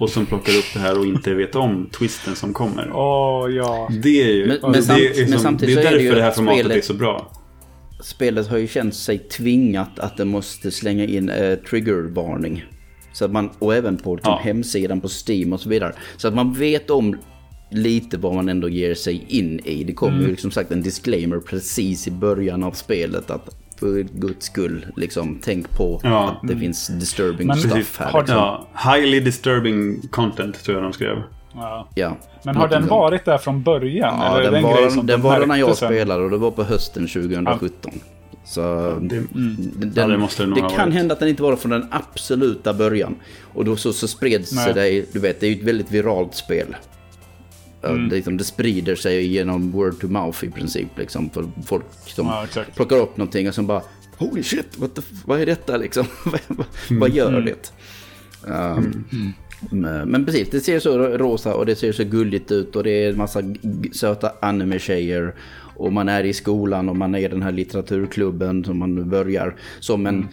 Och 0.00 0.10
som 0.10 0.26
plockar 0.26 0.52
upp 0.52 0.74
det 0.74 0.80
här 0.80 0.98
och 0.98 1.06
inte 1.06 1.34
vet 1.34 1.54
om 1.56 1.88
twisten 1.98 2.36
som 2.36 2.52
kommer. 2.54 2.90
Åh, 2.94 3.50
ja. 3.50 3.88
Det 4.02 4.22
är 4.22 4.32
ju... 4.32 4.46
Men- 4.46 4.56
det, 4.60 4.68
men 4.68 4.82
samt- 4.82 5.00
är, 5.00 5.20
men 5.20 5.28
som, 5.32 5.38
samtidigt 5.38 5.76
det 5.76 5.82
är 5.82 5.86
är 5.86 5.90
det 5.90 5.96
därför 5.96 6.04
ju 6.04 6.14
det 6.14 6.22
här 6.22 6.30
formatet 6.30 6.60
spelet- 6.60 6.76
är 6.78 6.86
så 6.86 6.94
bra. 6.94 7.32
Spelet 8.02 8.48
har 8.48 8.58
ju 8.58 8.66
känt 8.66 8.94
sig 8.94 9.18
tvingat 9.18 9.98
att 9.98 10.16
det 10.16 10.24
måste 10.24 10.70
slänga 10.70 11.04
in 11.04 11.28
eh, 11.28 11.54
triggervarning. 11.54 12.64
Så 13.12 13.24
att 13.24 13.30
man, 13.30 13.50
och 13.58 13.74
även 13.74 13.96
på 13.96 14.14
liksom, 14.14 14.32
Ja. 14.32 14.40
hemsidan 14.44 15.00
på 15.00 15.08
Steam 15.28 15.52
och 15.52 15.60
så 15.60 15.68
vidare. 15.68 15.92
Så 16.16 16.28
att 16.28 16.34
man 16.34 16.52
vet 16.52 16.90
om 16.90 17.16
lite 17.70 18.18
vad 18.18 18.34
man 18.34 18.48
ändå 18.48 18.68
ger 18.68 18.94
sig 18.94 19.24
in 19.28 19.60
i. 19.64 19.84
Det 19.84 19.92
kommer 19.92 20.28
ju 20.28 20.36
som 20.36 20.50
sagt 20.50 20.70
en 20.70 20.82
disclaimer 20.82 21.38
precis 21.40 22.08
i 22.08 22.10
början 22.10 22.62
av 22.64 22.72
spelet 22.72 23.30
att 23.30 23.56
för 23.80 24.02
guds 24.02 24.46
skull, 24.46 24.86
liksom, 24.96 25.38
tänk 25.42 25.70
på 25.76 26.00
Ja. 26.04 26.28
att 26.42 26.48
det 26.48 26.56
finns 26.56 26.86
disturbing 26.88 27.46
Men 27.46 27.56
stuff 27.56 27.72
Precis. 27.72 27.98
här. 27.98 28.10
Har 28.12 28.20
Liksom. 28.20 28.36
Ja, 28.36 28.66
highly 28.94 29.20
disturbing 29.20 30.00
content 30.10 30.64
tror 30.64 30.76
jag 30.76 30.84
de 30.84 30.92
skrev. 30.92 31.16
ja. 31.54 31.88
Ja. 31.94 32.16
Men 32.44 32.56
har 32.56 32.68
den 32.68 32.86
varit 32.86 33.24
där 33.24 33.38
från 33.38 33.62
början? 33.62 34.18
Ja, 34.20 34.50
den 34.50 34.62
var, 34.62 34.96
den 34.96 35.06
de 35.06 35.16
var 35.22 35.40
det 35.40 35.46
när 35.46 35.56
jag 35.56 35.76
sen? 35.76 35.88
spelade 35.88 36.24
och 36.24 36.30
det 36.30 36.36
var 36.36 36.50
på 36.50 36.62
hösten 36.62 37.06
2017. 37.08 37.92
Så 38.50 38.98
Det, 39.00 39.14
den, 39.32 39.92
Ja, 39.94 40.06
det 40.06 40.16
det 40.46 40.60
kan 40.60 40.70
varit. 40.78 40.94
hända 40.94 41.12
att 41.12 41.20
den 41.20 41.28
inte 41.28 41.42
var 41.42 41.50
det 41.50 41.56
från 41.56 41.70
den 41.70 41.86
absoluta 41.90 42.74
början. 42.74 43.14
Och 43.54 43.64
då 43.64 43.76
så, 43.76 43.92
så 43.92 44.08
spreds 44.08 44.52
Nej. 44.52 44.72
det, 44.74 45.12
du 45.12 45.18
vet, 45.18 45.40
det 45.40 45.46
är 45.46 45.50
ju 45.50 45.56
ett 45.56 45.62
väldigt 45.66 45.90
viralt 45.90 46.34
spel. 46.34 46.76
Mm. 47.82 48.08
Det, 48.08 48.14
liksom, 48.16 48.36
det 48.36 48.44
sprider 48.44 48.94
sig 48.96 49.26
genom 49.26 49.70
word 49.70 50.00
to 50.00 50.08
mouth 50.08 50.44
i 50.44 50.50
princip. 50.50 50.88
Liksom, 50.98 51.30
för 51.30 51.44
folk 51.66 51.84
som 52.06 52.26
Ja, 52.26 52.44
exakt. 52.44 52.76
plockar 52.76 52.96
upp 52.96 53.16
någonting 53.16 53.48
och 53.48 53.54
som 53.54 53.66
bara 53.66 53.82
Holy 54.16 54.42
shit, 54.42 54.78
what 54.78 54.94
the, 54.94 55.02
vad 55.26 55.40
är 55.40 55.46
detta 55.46 55.76
liksom? 55.76 56.06
vad, 56.24 56.40
Mm. 56.90 57.00
vad 57.00 57.10
gör 57.10 57.40
det? 57.40 57.72
Um, 58.50 59.04
men, 59.70 60.08
men 60.10 60.26
precis, 60.26 60.50
det 60.50 60.60
ser 60.60 60.80
så 60.80 60.98
rosa 60.98 61.54
och 61.54 61.66
det 61.66 61.76
ser 61.76 61.92
så 61.92 62.04
gulligt 62.04 62.52
ut 62.52 62.76
och 62.76 62.84
det 62.84 62.90
är 63.04 63.10
en 63.10 63.16
massa 63.18 63.42
söta 63.92 64.32
anime-tjejer. 64.42 65.34
Och 65.80 65.92
man 65.92 66.08
är 66.08 66.24
i 66.24 66.32
skolan 66.32 66.88
och 66.88 66.96
man 66.96 67.14
är 67.14 67.18
i 67.18 67.28
den 67.28 67.42
här 67.42 67.52
litteraturklubben 67.52 68.64
som 68.64 68.78
man 68.78 68.94
nu 68.94 69.04
börjar. 69.04 69.56
Som 69.80 70.06
en... 70.06 70.28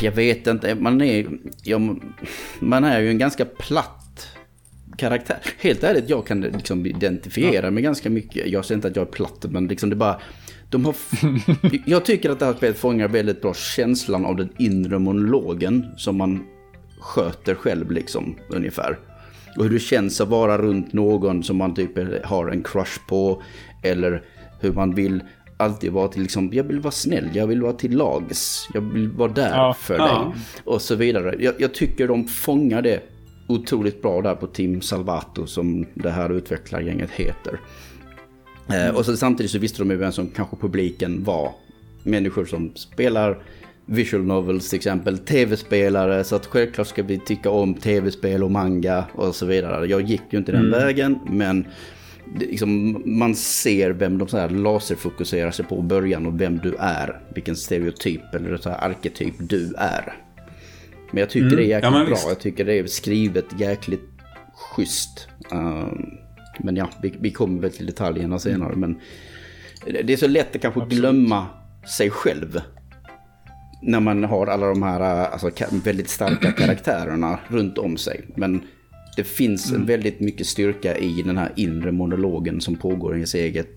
Jag 0.00 0.12
vet 0.12 0.46
inte, 0.46 0.74
man 0.74 1.00
är, 1.00 1.26
ja, 1.62 1.78
man 2.60 2.84
är 2.84 3.00
ju 3.00 3.08
en 3.08 3.18
ganska 3.18 3.44
platt 3.44 4.28
karaktär. 4.96 5.38
Helt 5.58 5.84
ärligt, 5.84 6.08
jag 6.08 6.26
kan 6.26 6.40
liksom 6.40 6.86
identifiera 6.86 7.70
mig 7.70 7.82
ganska 7.82 8.10
mycket. 8.10 8.46
Jag 8.46 8.64
säger 8.64 8.76
inte 8.76 8.88
att 8.88 8.96
jag 8.96 9.06
är 9.06 9.12
platt, 9.12 9.44
men 9.48 9.66
liksom 9.66 9.90
det 9.90 9.94
är 9.94 9.98
bara... 9.98 10.20
De 10.70 10.84
har, 10.84 10.94
jag 11.86 12.04
tycker 12.04 12.30
att 12.30 12.38
det 12.38 12.46
här 12.46 12.54
spelet 12.54 12.78
fångar 12.78 13.08
väldigt 13.08 13.42
bra 13.42 13.54
känslan 13.54 14.24
av 14.24 14.36
den 14.36 14.48
inre 14.58 14.98
monologen 14.98 15.86
som 15.96 16.16
man 16.16 16.44
sköter 17.00 17.54
själv 17.54 17.90
liksom, 17.90 18.36
ungefär. 18.48 18.98
Och 19.56 19.64
hur 19.64 19.70
det 19.70 19.78
känns 19.78 20.20
att 20.20 20.28
vara 20.28 20.58
runt 20.58 20.92
någon 20.92 21.42
som 21.42 21.56
man 21.56 21.74
typ 21.74 22.24
har 22.24 22.48
en 22.48 22.62
crush 22.62 23.06
på. 23.08 23.42
Eller 23.82 24.22
hur 24.60 24.72
man 24.72 24.94
vill 24.94 25.22
alltid 25.56 25.92
vara 25.92 26.08
till 26.08 26.22
liksom, 26.22 26.50
jag 26.52 26.64
vill 26.64 26.80
vara 26.80 26.90
snäll, 26.90 27.30
jag 27.34 27.46
vill 27.46 27.62
vara 27.62 27.72
till 27.72 27.96
lags, 27.96 28.68
jag 28.74 28.80
vill 28.80 29.08
vara 29.08 29.32
där 29.32 29.56
Ja, 29.56 29.74
för 29.74 29.96
ja. 29.96 30.04
dig. 30.04 30.42
Och 30.64 30.82
så 30.82 30.94
vidare. 30.94 31.34
Jag, 31.38 31.54
jag 31.58 31.74
tycker 31.74 32.08
de 32.08 32.24
fångar 32.28 32.82
det 32.82 33.02
otroligt 33.46 34.02
bra 34.02 34.22
där 34.22 34.34
på 34.34 34.46
Team 34.46 34.80
Salvato 34.80 35.46
som 35.46 35.86
det 35.94 36.10
här 36.10 36.30
utvecklargänget 36.32 37.10
heter. 37.10 37.60
Eh, 38.68 38.96
och 38.96 39.04
så 39.04 39.16
samtidigt 39.16 39.52
så 39.52 39.58
visste 39.58 39.78
de 39.78 39.90
ju 39.90 39.96
vem 39.96 40.12
som 40.12 40.28
kanske 40.28 40.56
publiken 40.56 41.24
var. 41.24 41.52
Människor 42.02 42.44
som 42.44 42.72
spelar 42.74 43.38
visual 43.86 44.22
novels 44.22 44.68
till 44.70 44.76
exempel, 44.76 45.18
tv-spelare. 45.18 46.24
Så 46.24 46.36
att 46.36 46.46
självklart 46.46 46.86
ska 46.86 47.02
vi 47.02 47.18
tycka 47.18 47.50
om 47.50 47.74
tv-spel 47.74 48.44
och 48.44 48.50
manga 48.50 49.04
och 49.14 49.34
så 49.34 49.46
vidare. 49.46 49.86
Jag 49.86 50.00
gick 50.00 50.22
ju 50.30 50.38
inte 50.38 50.52
den 50.52 50.70
vägen, 50.70 51.18
men 51.30 51.66
liksom, 52.34 53.02
man 53.18 53.34
ser 53.34 53.90
vem 53.90 54.18
de 54.18 54.28
så 54.28 54.36
här 54.38 54.48
laserfokuserar 54.48 55.50
sig 55.50 55.64
på 55.64 55.78
i 55.78 55.82
början 55.82 56.26
och 56.26 56.40
vem 56.40 56.58
du 56.58 56.74
är. 56.78 57.20
Vilken 57.34 57.56
stereotyp 57.56 58.34
eller 58.34 58.56
så 58.56 58.70
här 58.70 58.90
arketyp 58.90 59.34
du 59.38 59.74
är. 59.78 60.12
Men 61.10 61.20
jag 61.20 61.30
tycker 61.30 61.56
det 61.56 61.62
är 61.64 61.66
jäkligt 61.66 61.92
Ja, 61.92 62.04
bra. 62.04 62.10
visst. 62.14 62.28
Jag 62.28 62.40
tycker 62.40 62.64
det 62.64 62.78
är 62.78 62.86
skrivet 62.86 63.44
jäkligt 63.60 64.04
schysst. 64.54 65.28
Um, 65.52 66.06
men 66.60 66.76
ja, 66.76 66.88
vi, 67.02 67.14
vi 67.20 67.30
kommer 67.30 67.60
väl 67.62 67.70
till 67.72 67.86
detaljerna 67.86 68.38
senare. 68.38 68.76
Men 68.76 69.00
det 70.04 70.12
är 70.12 70.16
så 70.16 70.26
lätt 70.28 70.56
att 70.56 70.62
kanske 70.62 70.80
glömma 70.96 71.46
sig 71.98 72.10
själv. 72.10 72.60
När 73.82 74.00
man 74.00 74.24
har 74.24 74.46
alla 74.46 74.66
de 74.66 74.82
här 74.82 75.00
alltså, 75.00 75.48
ka- 75.48 75.80
väldigt 75.84 76.08
starka 76.08 76.52
karaktärerna 76.58 77.38
runt 77.48 77.78
om 77.78 77.96
sig. 77.96 78.24
Men 78.36 78.62
det 79.18 79.24
finns 79.24 79.72
en 79.72 79.86
väldigt 79.86 80.20
mycket 80.20 80.46
styrka 80.46 80.96
i 80.96 81.22
den 81.22 81.38
här 81.38 81.52
inre 81.56 81.92
monologen 81.92 82.60
som 82.60 82.76
pågår 82.76 83.12
i 83.12 83.16
ens 83.16 83.34
eget, 83.34 83.68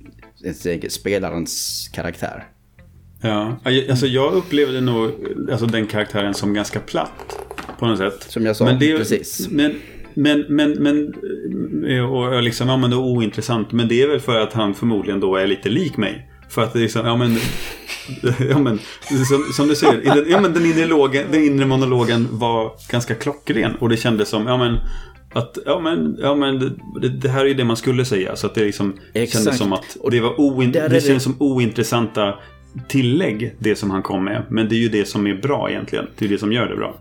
ens 0.43 0.65
eget 0.65 0.91
spelarens 0.91 1.89
karaktär. 1.93 2.47
Ja, 3.21 3.57
alltså 3.89 4.07
jag 4.07 4.33
upplevde 4.33 4.81
nog 4.81 5.11
alltså, 5.51 5.65
den 5.65 5.87
karaktären 5.87 6.33
som 6.33 6.53
ganska 6.53 6.79
platt. 6.79 7.47
På 7.79 7.85
något 7.87 7.97
sätt. 7.97 8.25
Som 8.27 8.45
jag 8.45 8.55
sa, 8.55 8.65
men 8.65 8.79
det, 8.79 8.97
precis. 8.97 9.47
Men, 9.49 9.75
men, 10.13 10.45
men, 10.49 10.71
men, 10.71 11.13
eh, 11.87 12.11
och 12.13 12.43
liksom, 12.43 12.69
ja 12.69 12.77
men 12.77 12.89
det 12.89 12.95
är 12.95 12.99
ointressant. 12.99 13.71
Men 13.71 13.87
det 13.87 14.01
är 14.01 14.07
väl 14.07 14.19
för 14.19 14.39
att 14.39 14.53
han 14.53 14.73
förmodligen 14.73 15.19
då 15.19 15.35
är 15.35 15.47
lite 15.47 15.69
lik 15.69 15.97
mig. 15.97 16.27
För 16.49 16.63
att 16.63 16.73
det 16.73 16.79
är 16.79 16.83
liksom, 16.83 17.05
ja 17.05 17.15
men, 17.17 17.37
ja 18.49 18.59
men, 18.59 18.79
som, 19.27 19.43
som 19.53 19.67
du 19.67 19.75
säger, 19.75 20.15
den, 20.15 20.25
ja 20.29 20.41
men 20.41 20.53
den 20.53 20.65
inre, 20.65 20.85
logen, 20.85 21.25
den 21.31 21.43
inre 21.43 21.65
monologen 21.65 22.27
var 22.31 22.71
ganska 22.89 23.15
klockren. 23.15 23.75
Och 23.75 23.89
det 23.89 23.97
kändes 23.97 24.29
som, 24.29 24.47
ja 24.47 24.57
men, 24.57 24.77
att, 25.33 25.57
ja 25.65 25.79
men, 25.79 26.17
ja 26.21 26.35
men 26.35 26.59
det, 27.01 27.09
det 27.09 27.29
här 27.29 27.41
är 27.41 27.45
ju 27.45 27.53
det 27.53 27.63
man 27.65 27.77
skulle 27.77 28.05
säga. 28.05 28.35
Så 28.35 28.47
att 28.47 28.55
det 28.55 28.65
liksom 28.65 28.93
Exakt. 29.13 29.43
kändes 29.43 29.57
som 29.57 29.73
att 29.73 29.97
det 30.11 30.19
var 30.19 30.39
oin, 30.41 30.71
det 30.71 30.87
det- 30.87 31.19
som 31.19 31.35
ointressanta 31.39 32.33
tillägg, 32.87 33.55
det 33.59 33.75
som 33.75 33.91
han 33.91 34.01
kom 34.01 34.23
med. 34.25 34.43
Men 34.49 34.69
det 34.69 34.75
är 34.75 34.79
ju 34.79 34.89
det 34.89 35.05
som 35.05 35.27
är 35.27 35.33
bra 35.33 35.69
egentligen. 35.69 36.05
Det 36.17 36.25
är 36.25 36.29
det 36.29 36.37
som 36.37 36.51
gör 36.51 36.67
det 36.67 36.75
bra. 36.75 36.97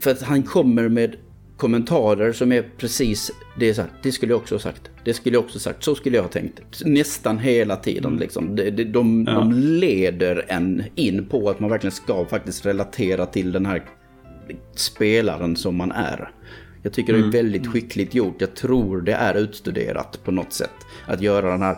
För 0.00 0.10
att 0.10 0.22
han 0.22 0.42
kommer 0.42 0.88
med 0.88 1.16
kommentarer 1.56 2.32
som 2.32 2.52
är 2.52 2.64
precis 2.78 3.30
det, 3.58 3.68
är 3.68 3.74
så 3.74 3.80
här, 3.80 3.90
det 4.02 4.12
skulle 4.12 4.32
jag 4.32 4.40
också 4.40 4.54
ha 4.54 4.60
sagt. 4.60 4.90
Det 5.04 5.14
skulle 5.14 5.36
jag 5.36 5.44
också 5.44 5.56
ha 5.56 5.60
sagt. 5.60 5.84
Så 5.84 5.94
skulle 5.94 6.16
jag 6.16 6.22
ha 6.22 6.30
tänkt. 6.30 6.60
Nästan 6.84 7.38
hela 7.38 7.76
tiden 7.76 8.16
liksom. 8.16 8.56
De, 8.56 8.70
de, 8.70 8.84
de, 8.84 9.24
Ja. 9.28 9.34
de 9.34 9.52
leder 9.52 10.44
en 10.48 10.82
in 10.94 11.26
på 11.26 11.50
att 11.50 11.60
man 11.60 11.70
verkligen 11.70 11.92
ska 11.92 12.24
faktiskt 12.24 12.66
relatera 12.66 13.26
till 13.26 13.52
den 13.52 13.66
här 13.66 13.82
spelaren 14.76 15.56
som 15.56 15.76
man 15.76 15.92
är. 15.92 16.30
Jag 16.82 16.92
tycker 16.92 17.12
det 17.12 17.18
är 17.18 17.22
väldigt 17.32 17.66
skickligt 17.66 18.14
gjort. 18.14 18.40
Jag 18.40 18.54
tror 18.54 19.00
det 19.00 19.12
är 19.12 19.34
utstuderat 19.34 20.20
på 20.24 20.30
något 20.30 20.52
sätt. 20.52 20.74
Att 21.06 21.20
göra 21.20 21.50
den 21.50 21.62
här... 21.62 21.76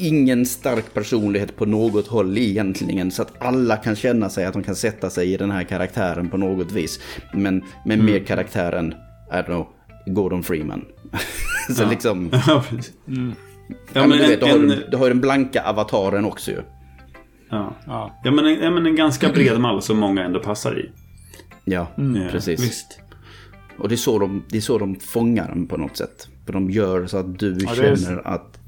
Ingen 0.00 0.46
stark 0.46 0.94
personlighet 0.94 1.56
på 1.56 1.66
något 1.66 2.06
håll 2.06 2.38
egentligen. 2.38 3.10
Så 3.10 3.22
att 3.22 3.42
alla 3.42 3.76
kan 3.76 3.96
känna 3.96 4.28
sig 4.30 4.44
att 4.44 4.52
de 4.52 4.62
kan 4.62 4.76
sätta 4.76 5.10
sig 5.10 5.32
i 5.32 5.36
den 5.36 5.50
här 5.50 5.64
karaktären 5.64 6.28
på 6.28 6.36
något 6.36 6.72
vis. 6.72 7.00
Men 7.34 7.64
med 7.84 7.98
mer 7.98 8.18
karaktär 8.24 8.72
än, 8.72 8.92
I 9.30 9.34
don't 9.34 9.44
know, 9.44 9.66
Gordon 10.06 10.42
Freeman. 10.42 10.84
så 11.76 11.88
liksom... 11.88 12.30
Ja, 12.46 12.64
precis. 12.68 12.92
Ja, 13.04 13.14
Ja, 13.92 14.00
men 14.00 14.08
men 14.08 14.18
du 14.18 14.26
vet, 14.26 14.40
du 14.40 14.46
har, 14.46 14.58
en, 14.58 14.82
du 14.90 14.96
har 14.96 15.04
ju 15.06 15.12
den 15.12 15.20
blanka 15.20 15.62
avataren 15.62 16.24
också 16.24 16.50
ju. 16.50 16.60
ja. 17.50 17.76
Ja. 17.86 18.20
Ja, 18.24 18.30
men 18.30 18.46
en, 18.46 18.62
ja, 18.62 18.70
men 18.70 18.86
en 18.86 18.96
ganska 18.96 19.28
bred 19.28 19.60
mall 19.60 19.82
som 19.82 19.98
många 19.98 20.24
ändå 20.24 20.40
passar 20.40 20.78
i. 20.78 20.90
Ja, 21.64 21.86
Eh, 21.98 22.30
precis. 22.30 22.60
Visst. 22.60 23.00
Och 23.78 23.88
det 23.88 23.94
är, 23.94 23.96
så 23.96 24.18
de, 24.18 24.42
det 24.48 24.56
är 24.56 24.60
så 24.60 24.78
de 24.78 24.94
fångar 24.96 25.48
den 25.48 25.66
på 25.66 25.76
något 25.76 25.96
sätt. 25.96 26.28
För 26.46 26.52
de 26.52 26.70
gör 26.70 27.06
så 27.06 27.16
att 27.18 27.38
du 27.38 27.58
Ja, 27.60 27.74
det 27.76 27.88
är- 27.88 27.96
känner 27.96 28.26
att... 28.28 28.58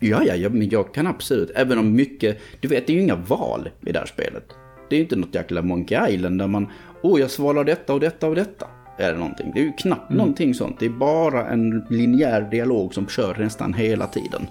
Ja, 0.00 0.22
ja, 0.26 0.34
ja, 0.34 0.48
men 0.48 0.68
jag 0.68 0.94
kan 0.94 1.06
absolut. 1.06 1.50
Även 1.54 1.78
om 1.78 1.92
mycket... 1.92 2.38
Du 2.60 2.68
vet, 2.68 2.86
det 2.86 2.92
är 2.92 2.94
ju 2.94 3.00
inga 3.02 3.16
val 3.16 3.68
i 3.86 3.92
det 3.92 3.98
här 3.98 4.06
spelet. 4.06 4.44
Det 4.88 4.94
är 4.94 4.98
ju 4.98 5.02
inte 5.02 5.16
något 5.16 5.34
jäkla 5.34 5.62
Monkey 5.62 6.14
Island 6.14 6.38
där 6.38 6.46
man... 6.46 6.66
Åh, 7.02 7.20
jag 7.20 7.30
svarar 7.30 7.64
detta 7.64 7.94
och 7.94 8.00
detta 8.00 8.28
och 8.28 8.34
detta. 8.34 8.66
Är 8.98 9.12
det 9.12 9.18
någonting. 9.18 9.50
Det 9.54 9.60
är 9.60 9.64
ju 9.64 9.72
knappt 9.72 10.10
Mm. 10.10 10.18
någonting 10.18 10.54
sånt. 10.54 10.76
Det 10.80 10.86
är 10.86 10.90
bara 10.90 11.46
en 11.48 11.84
linjär 11.90 12.48
dialog 12.50 12.94
som 12.94 13.06
kör 13.08 13.34
nästan 13.38 13.74
hela 13.74 14.06
tiden. 14.06 14.46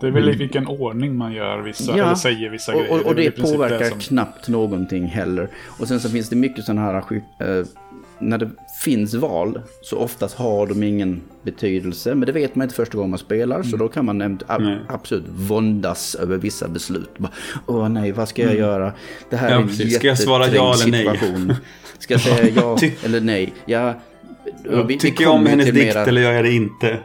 Det 0.00 0.06
är 0.06 0.10
väl 0.10 0.28
i 0.28 0.36
vilken 0.36 0.66
ordning 0.66 1.16
man 1.16 1.32
gör 1.32 1.58
vissa, 1.62 1.92
Mm. 1.92 1.98
Ja, 1.98 2.04
eller 2.04 2.14
säger 2.14 2.50
vissa 2.50 2.72
och, 2.74 2.78
grejer. 2.80 3.00
Och, 3.00 3.06
och 3.06 3.14
det 3.14 3.30
påverkar 3.30 3.84
som- 3.90 3.98
knappt 3.98 4.48
någonting 4.48 5.04
heller. 5.06 5.48
Och 5.80 5.88
sen 5.88 6.00
så 6.00 6.08
finns 6.10 6.28
det 6.28 6.36
mycket 6.36 6.64
sådana 6.64 6.80
här... 6.80 7.02
när 8.18 8.38
det 8.38 8.50
finns 8.82 9.14
val 9.14 9.60
så 9.82 9.98
oftast 9.98 10.34
har 10.36 10.66
de 10.66 10.82
ingen 10.82 11.20
betydelse. 11.42 12.14
Men 12.14 12.26
det 12.26 12.32
vet 12.32 12.54
man 12.54 12.62
inte 12.64 12.74
första 12.74 12.96
gången 12.96 13.10
man 13.10 13.18
spelar. 13.18 13.62
Så 13.62 13.76
då 13.76 13.88
kan 13.88 14.04
man 14.04 14.22
äm- 14.22 14.42
a- 14.46 14.58
Nej. 14.60 14.78
absolut 14.88 15.24
våndas 15.28 16.14
över 16.14 16.36
vissa 16.36 16.68
beslut. 16.68 17.10
Åh 17.66 17.88
nej, 17.88 18.12
vad 18.12 18.28
ska 18.28 18.42
jag 18.42 18.54
göra? 18.56 18.92
Det 19.30 19.36
här 19.36 19.50
Ja, 19.50 19.56
är 19.56 19.60
en 19.60 19.68
precis. 19.68 19.96
Ska 19.96 20.06
jag 20.06 20.18
svara 20.18 20.48
ja 20.48 20.74
eller 20.74 20.90
nej? 20.90 21.04
situation. 21.04 21.54
Ska 21.98 22.14
jag 22.14 22.20
säga 22.20 22.52
ja 22.56 22.78
eller 23.04 23.20
nej? 23.20 23.54
Ja, 23.66 23.94
vi- 24.64 24.82
vi 24.88 24.98
Tycker 24.98 25.24
jag 25.24 25.32
om 25.34 25.46
hennes 25.46 25.66
dikt 25.66 25.76
mera- 25.94 26.04
eller 26.06 26.20
gör 26.22 26.32
jag 26.32 26.44
det 26.44 26.52
inte? 26.52 26.98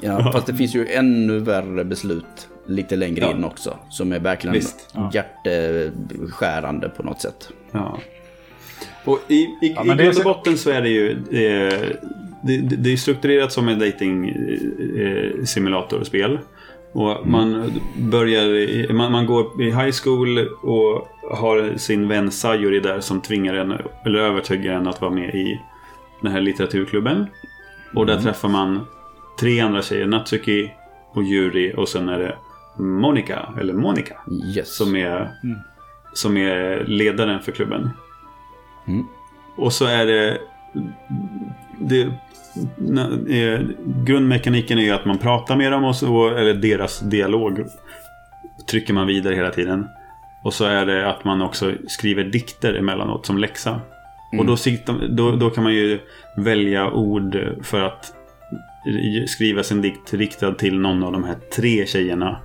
Ja, 0.00 0.32
fast 0.32 0.46
det 0.46 0.54
finns 0.54 0.74
ju 0.74 0.86
ännu 0.88 1.38
värre 1.38 1.84
beslut 1.84 2.48
lite 2.66 2.96
längre 2.96 3.20
Ja. 3.24 3.30
in 3.30 3.44
också. 3.44 3.78
Som 3.90 4.12
är 4.12 4.18
verkligen 4.18 4.54
Visst. 4.54 4.94
hjärteskärande 5.12 6.88
på 6.88 7.02
något 7.02 7.20
sätt. 7.20 7.48
Ja. 7.72 7.98
Och 9.04 9.20
i, 9.28 9.34
i, 9.34 9.74
Ja, 9.76 9.84
i 9.84 9.88
grund 9.88 10.08
och 10.08 10.14
så- 10.14 10.22
botten 10.22 10.58
så 10.58 10.70
är 10.70 10.82
det 10.82 10.88
ju... 10.88 11.14
Det, 12.46 12.58
det, 12.76 12.92
är 12.92 12.96
strukturerat 12.96 13.52
som 13.52 13.68
en 13.68 13.78
dating 13.78 14.28
eh, 14.98 15.44
simulatorspel. 15.44 16.38
Och 16.92 17.26
man 17.26 17.72
börjar... 17.96 18.92
Man, 18.92 19.12
man 19.12 19.26
går 19.26 19.62
i 19.62 19.64
high 19.64 19.92
school 20.04 20.38
och 20.62 21.08
har 21.38 21.76
sin 21.78 22.08
vän 22.08 22.30
Sayuri 22.30 22.80
där 22.80 23.00
som 23.00 23.20
tvingar 23.20 23.54
en, 23.54 23.74
eller 24.04 24.18
övertygar 24.18 24.74
en 24.74 24.86
att 24.86 25.00
vara 25.00 25.10
med 25.10 25.34
i 25.34 25.60
den 26.22 26.32
här 26.32 26.40
litteraturklubben. 26.40 27.26
Och 27.94 28.06
där 28.06 28.20
träffar 28.20 28.48
man 28.48 28.80
tre 29.40 29.60
andra 29.60 29.82
tjejer. 29.82 30.06
Natsuki 30.06 30.70
och 31.14 31.22
Yuri 31.22 31.74
och 31.76 31.88
sen 31.88 32.08
är 32.08 32.18
det 32.18 32.36
Monica, 32.82 33.48
eller 33.60 33.74
Monica. 33.74 34.14
Yes. 34.56 34.76
Som 34.76 34.96
är, 34.96 35.30
som 36.14 36.36
är 36.36 36.84
ledaren 36.86 37.40
för 37.40 37.52
klubben. 37.52 37.90
Mm. 38.86 39.06
Och 39.56 39.72
så 39.72 39.84
är 39.84 40.06
det... 40.06 40.38
det 41.78 42.02
eh, 43.30 43.60
grundmekaniken 44.04 44.78
är 44.78 44.82
ju 44.82 44.90
att 44.90 45.04
man 45.04 45.18
pratar 45.18 45.56
med 45.56 45.72
dem 45.72 45.84
och 45.84 45.96
så, 45.96 46.28
eller 46.28 46.54
deras 46.54 47.00
dialog 47.00 47.64
trycker 48.66 48.94
man 48.94 49.06
vidare 49.06 49.34
hela 49.34 49.50
tiden. 49.50 49.86
Och 50.44 50.54
så 50.54 50.64
är 50.64 50.86
det 50.86 51.10
att 51.10 51.24
man 51.24 51.42
också 51.42 51.72
skriver 51.86 52.24
dikter 52.24 52.74
emellanåt 52.74 53.26
som 53.26 53.38
läxa. 53.38 53.80
Och 54.38 54.46
då, 54.46 54.56
då, 55.08 55.36
då 55.36 55.50
kan 55.50 55.64
man 55.64 55.74
ju 55.74 56.00
välja 56.36 56.90
ord 56.90 57.38
för 57.62 57.80
att 57.80 58.14
skriva 59.26 59.62
sin 59.62 59.82
dikt 59.82 60.14
riktad 60.14 60.52
till 60.52 60.80
någon 60.80 61.04
av 61.04 61.12
de 61.12 61.24
här 61.24 61.36
tre 61.56 61.86
tjejerna. 61.86 62.40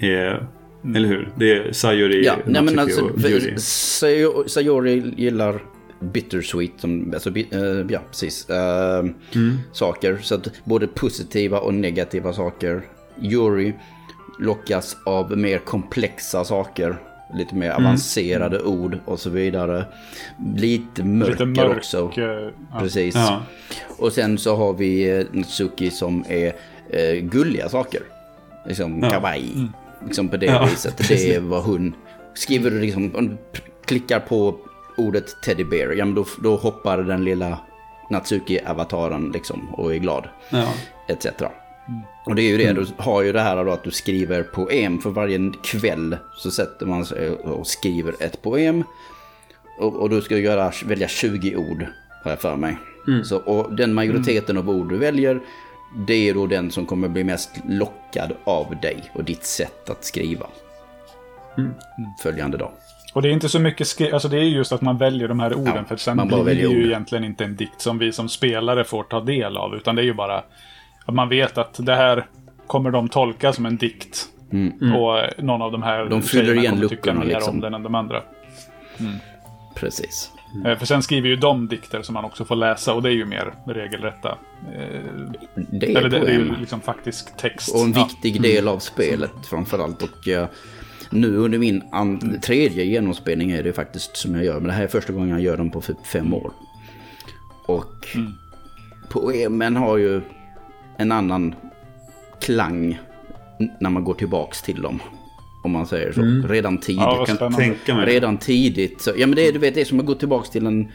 Eh, 0.00 0.42
Eller 0.84 1.08
hur? 1.08 1.28
Det 1.36 1.52
är 1.56 1.72
Sayuri, 1.72 2.24
Ja, 2.24 2.36
nej 2.46 2.62
men 2.62 2.78
alltså, 2.78 3.04
och 3.04 3.20
Yuri. 3.20 3.54
Sayo- 3.56 4.48
Sayori 4.48 5.14
gillar 5.16 5.62
bittersweet, 6.00 6.70
som, 6.76 7.10
alltså, 7.14 7.30
eh, 7.36 7.58
ja 7.88 8.00
precis, 8.10 8.50
eh, 8.50 8.98
Mm. 8.98 9.58
saker. 9.72 10.18
Så 10.22 10.34
att 10.34 10.48
både 10.64 10.86
positiva 10.86 11.58
och 11.60 11.74
negativa 11.74 12.32
saker. 12.32 12.82
Yuri 13.22 13.74
lockas 14.38 14.96
av 15.06 15.38
mer 15.38 15.58
komplexa 15.58 16.44
saker. 16.44 16.96
Lite 17.34 17.54
mer 17.54 17.70
Mm. 17.70 17.86
avancerade 17.86 18.62
ord 18.62 18.98
och 19.04 19.20
så 19.20 19.30
vidare. 19.30 19.84
Lite 20.56 21.04
mörker 21.04 21.32
Lite 21.32 21.44
mörk, 21.62 21.76
också. 21.76 22.12
ja. 22.16 22.50
Precis. 22.80 23.14
Ja. 23.14 23.42
Och 23.98 24.12
sen 24.12 24.38
så 24.38 24.56
har 24.56 24.72
vi 24.72 25.10
eh, 25.18 25.26
Natsuki 25.32 25.90
som 25.90 26.24
är 26.28 26.52
eh, 26.90 27.14
gulliga 27.22 27.68
saker. 27.68 28.00
Liksom 28.66 29.02
Ja. 29.02 29.10
kawaii. 29.10 29.68
Liksom 30.06 30.28
på 30.28 30.36
det 30.36 30.46
Ja, 30.46 30.66
viset. 30.70 31.08
Det 31.08 31.34
är 31.34 31.40
vad 31.40 31.62
hon 31.62 31.94
skriver. 32.34 32.70
du 32.70 32.80
Liksom, 32.80 33.14
om 33.14 33.28
du 33.28 33.36
klickar 33.84 34.20
på 34.20 34.56
ordet 34.96 35.42
teddy 35.44 35.64
bear. 35.64 35.92
Ja, 35.92 36.04
men 36.04 36.14
då, 36.14 36.26
då 36.42 36.56
hoppar 36.56 36.98
den 36.98 37.24
lilla 37.24 37.58
Natsuki-avataren 38.10 39.32
liksom 39.32 39.74
och 39.74 39.94
är 39.94 39.98
glad. 39.98 40.28
Ja. 40.50 40.72
Etc. 41.08 41.26
Och 42.26 42.34
det 42.34 42.42
är 42.42 42.48
ju 42.48 42.56
det, 42.56 42.72
du 42.72 42.86
har 42.96 43.22
ju 43.22 43.32
det 43.32 43.40
här 43.40 43.64
då 43.64 43.70
att 43.70 43.84
du 43.84 43.90
skriver 43.90 44.42
poem 44.42 45.00
för 45.00 45.10
varje 45.10 45.52
kväll. 45.62 46.16
Så 46.36 46.50
sätter 46.50 46.86
man 46.86 47.04
sig 47.04 47.30
och 47.30 47.66
skriver 47.66 48.14
ett 48.20 48.42
poem. 48.42 48.84
Och, 49.78 49.96
och 49.96 50.10
du 50.10 50.20
ska 50.22 50.38
göra, 50.38 50.72
välja 50.84 51.08
20 51.08 51.56
ord, 51.56 51.86
har 52.24 52.30
jag 52.30 52.40
för 52.40 52.56
mig. 52.56 52.78
Så, 53.24 53.36
och 53.36 53.74
den 53.74 53.94
majoriteten 53.94 54.56
av 54.56 54.70
ord 54.70 54.88
du 54.88 54.98
väljer, 54.98 55.40
det 55.96 56.28
är 56.28 56.34
då 56.34 56.46
den 56.46 56.70
som 56.70 56.86
kommer 56.86 57.08
bli 57.08 57.24
mest 57.24 57.50
lockad 57.68 58.32
av 58.44 58.76
dig 58.82 59.10
och 59.12 59.24
ditt 59.24 59.44
sätt 59.44 59.90
att 59.90 60.04
skriva. 60.04 60.46
Följande 62.22 62.58
dag. 62.58 62.70
Och 63.14 63.22
det 63.22 63.28
är 63.28 63.32
inte 63.32 63.48
så 63.48 63.58
mycket 63.58 63.86
skri- 63.86 64.12
alltså 64.12 64.28
det 64.28 64.36
är 64.36 64.42
just 64.42 64.72
att 64.72 64.80
man 64.80 64.98
väljer 64.98 65.28
de 65.28 65.40
här 65.40 65.54
orden. 65.54 65.74
Ja, 65.76 65.84
för 65.84 65.96
sen 65.96 66.16
man 66.16 66.28
bara 66.28 66.44
blir 66.44 66.54
det 66.54 66.60
ju 66.60 66.68
ord. 66.68 66.74
egentligen 66.86 67.24
inte 67.24 67.44
en 67.44 67.56
dikt 67.56 67.80
som 67.80 67.98
vi 67.98 68.12
som 68.12 68.28
spelare 68.28 68.84
får 68.84 69.02
ta 69.02 69.20
del 69.20 69.56
av. 69.56 69.74
Utan 69.74 69.94
det 69.96 70.02
är 70.02 70.04
ju 70.04 70.14
bara 70.14 70.42
att 71.04 71.14
man 71.14 71.28
vet 71.28 71.58
att 71.58 71.86
det 71.86 71.94
här 71.94 72.26
kommer 72.66 72.90
de 72.90 73.08
tolka 73.08 73.52
som 73.52 73.66
en 73.66 73.76
dikt. 73.76 74.26
Och 74.96 75.44
någon 75.44 75.62
av 75.62 75.72
de 75.72 75.82
här 75.82 75.96
Mm. 76.00 76.10
De 76.10 76.22
fyller 76.22 76.54
igen 76.54 76.74
kommer 76.74 76.88
tycka 76.88 76.94
luckorna, 77.12 77.20
mer 77.20 77.34
liksom. 77.34 77.54
om 77.54 77.60
den 77.60 77.74
än 77.74 77.82
de 77.82 77.94
andra. 77.94 78.22
Precis. 79.74 80.30
Eh, 80.66 80.78
För 80.78 80.86
sen 80.86 81.02
skriver 81.02 81.28
ju 81.28 81.36
de 81.36 81.68
dikter 81.68 82.02
som 82.02 82.12
man 82.14 82.24
också 82.24 82.44
får 82.44 82.56
läsa 82.56 82.94
och 82.94 83.02
det 83.02 83.08
är 83.08 83.12
ju 83.14 83.24
mer 83.24 83.54
regelrätta. 83.66 84.38
Eh, 84.74 85.00
Det 85.54 85.86
är 85.92 85.96
Eller 85.98 86.08
det, 86.08 86.18
det 86.20 86.26
är 86.30 86.32
ju 86.38 86.56
liksom 86.56 86.80
faktisk 86.80 87.36
text. 87.36 87.74
Och 87.74 87.80
en 87.80 87.92
Ja. 87.92 88.04
viktig 88.04 88.42
del 88.42 88.68
av 88.68 88.78
spelet 88.78 89.32
framförallt. 89.50 90.02
Och 90.02 90.28
eh, 90.28 90.46
nu 91.10 91.36
under 91.36 91.58
min 91.58 91.82
an- 91.92 92.40
tredje 92.42 92.84
genomspelning 92.84 93.50
är 93.50 93.62
det 93.62 93.72
faktiskt 93.72 94.16
som 94.16 94.34
jag 94.34 94.44
gör. 94.44 94.54
Men 94.54 94.64
det 94.64 94.72
här 94.72 94.82
är 94.84 94.88
första 94.88 95.12
gången 95.12 95.28
jag 95.28 95.40
gör 95.40 95.56
dem 95.56 95.70
på 95.70 95.82
fem 96.04 96.34
år. 96.34 96.52
Och 97.66 98.08
poemen 99.08 99.76
har 99.76 99.96
ju 99.96 100.20
en 100.96 101.12
annan 101.12 101.54
klang 102.40 102.98
när 103.80 103.90
man 103.90 104.04
går 104.04 104.14
tillbaks 104.14 104.62
till 104.62 104.82
dem. 104.82 105.00
Om 105.62 105.70
man 105.70 105.86
säger 105.86 106.12
så. 106.12 106.48
Redan 106.48 106.78
tidigt. 106.78 107.00
Ja, 107.02 107.24
Kan 107.38 107.54
tänka 107.54 107.94
mig. 107.94 108.06
Redan 108.06 108.38
tidigt. 108.38 109.00
Så, 109.00 109.10
ja 109.16 109.26
men 109.26 109.36
det 109.36 109.46
är, 109.48 109.52
du 109.52 109.58
vet, 109.58 109.74
det 109.74 109.80
är 109.80 109.84
som 109.84 110.00
att 110.00 110.06
gå 110.06 110.14
tillbaka 110.14 110.50
till 110.50 110.66
en, 110.66 110.88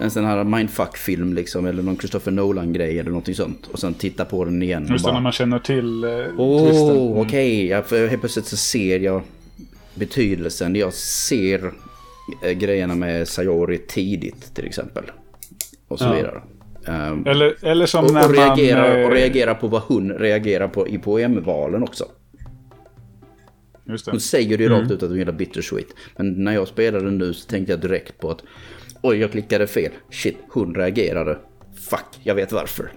en 0.00 0.10
sån 0.10 0.24
här 0.24 0.44
mindfuck-film 0.44 1.34
liksom. 1.34 1.66
Eller 1.66 1.82
någon 1.82 1.96
Christopher 1.98 2.30
Nolan-grej 2.32 2.98
eller 2.98 3.10
någonting 3.10 3.34
sånt. 3.34 3.66
Och 3.72 3.78
sen 3.78 3.94
titta 3.94 4.24
på 4.24 4.44
den 4.44 4.62
igen. 4.62 4.86
Just 4.90 5.04
det, 5.04 5.08
bara- 5.08 5.14
när 5.14 5.20
man 5.22 5.32
känner 5.32 5.58
till 5.58 6.04
eh, 6.04 6.10
Åh, 6.38 6.68
twisten. 6.68 7.16
okej. 7.16 7.66
Ja, 7.66 7.82
för 7.82 8.06
helt 8.08 8.20
plötsligt 8.22 8.46
så 8.46 8.56
ser 8.56 9.00
jag 9.00 9.22
betydelsen. 9.94 10.76
Jag 10.76 10.92
ser 10.94 11.72
eh, 12.44 12.50
grejerna 12.52 12.94
med 12.94 13.28
Sayori 13.28 13.78
tidigt 13.78 14.54
till 14.54 14.66
exempel. 14.66 15.04
Och 15.88 15.98
så 15.98 16.04
Ja. 16.04 16.12
vidare. 16.12 16.42
Ehm, 16.86 17.26
Eller, 17.26 17.64
eller 17.64 17.86
som 17.86 18.04
och, 18.04 18.12
när 18.12 18.24
och, 18.28 18.34
reagerar, 18.34 18.88
man... 18.90 19.00
eh, 19.00 19.06
och 19.06 19.12
reagerar 19.12 19.54
på 19.54 19.68
vad 19.68 19.82
hon 19.82 20.10
reagerar 20.12 20.68
på 20.68 20.88
i 20.88 20.98
poemvalen 20.98 21.82
också. 21.82 22.04
Just 23.90 24.04
det. 24.04 24.10
Hon 24.10 24.20
säger 24.20 24.58
ju 24.58 24.68
rakt 24.68 24.90
ut 24.90 25.02
att 25.02 25.08
hon 25.08 25.18
gillar 25.18 25.32
bittersweet. 25.32 25.88
Men 26.16 26.44
när 26.44 26.52
jag 26.52 26.68
spelade 26.68 27.10
nu 27.10 27.34
så 27.34 27.48
tänkte 27.48 27.72
jag 27.72 27.80
direkt 27.80 28.18
på 28.18 28.30
att 28.30 28.42
Oj, 29.02 29.16
jag 29.16 29.32
klickade 29.32 29.66
fel. 29.66 29.92
Shit, 30.10 30.38
hon 30.48 30.74
reagerade. 30.74 31.38
Fuck, 31.90 32.06
jag 32.22 32.34
vet 32.34 32.52
varför. 32.52 32.92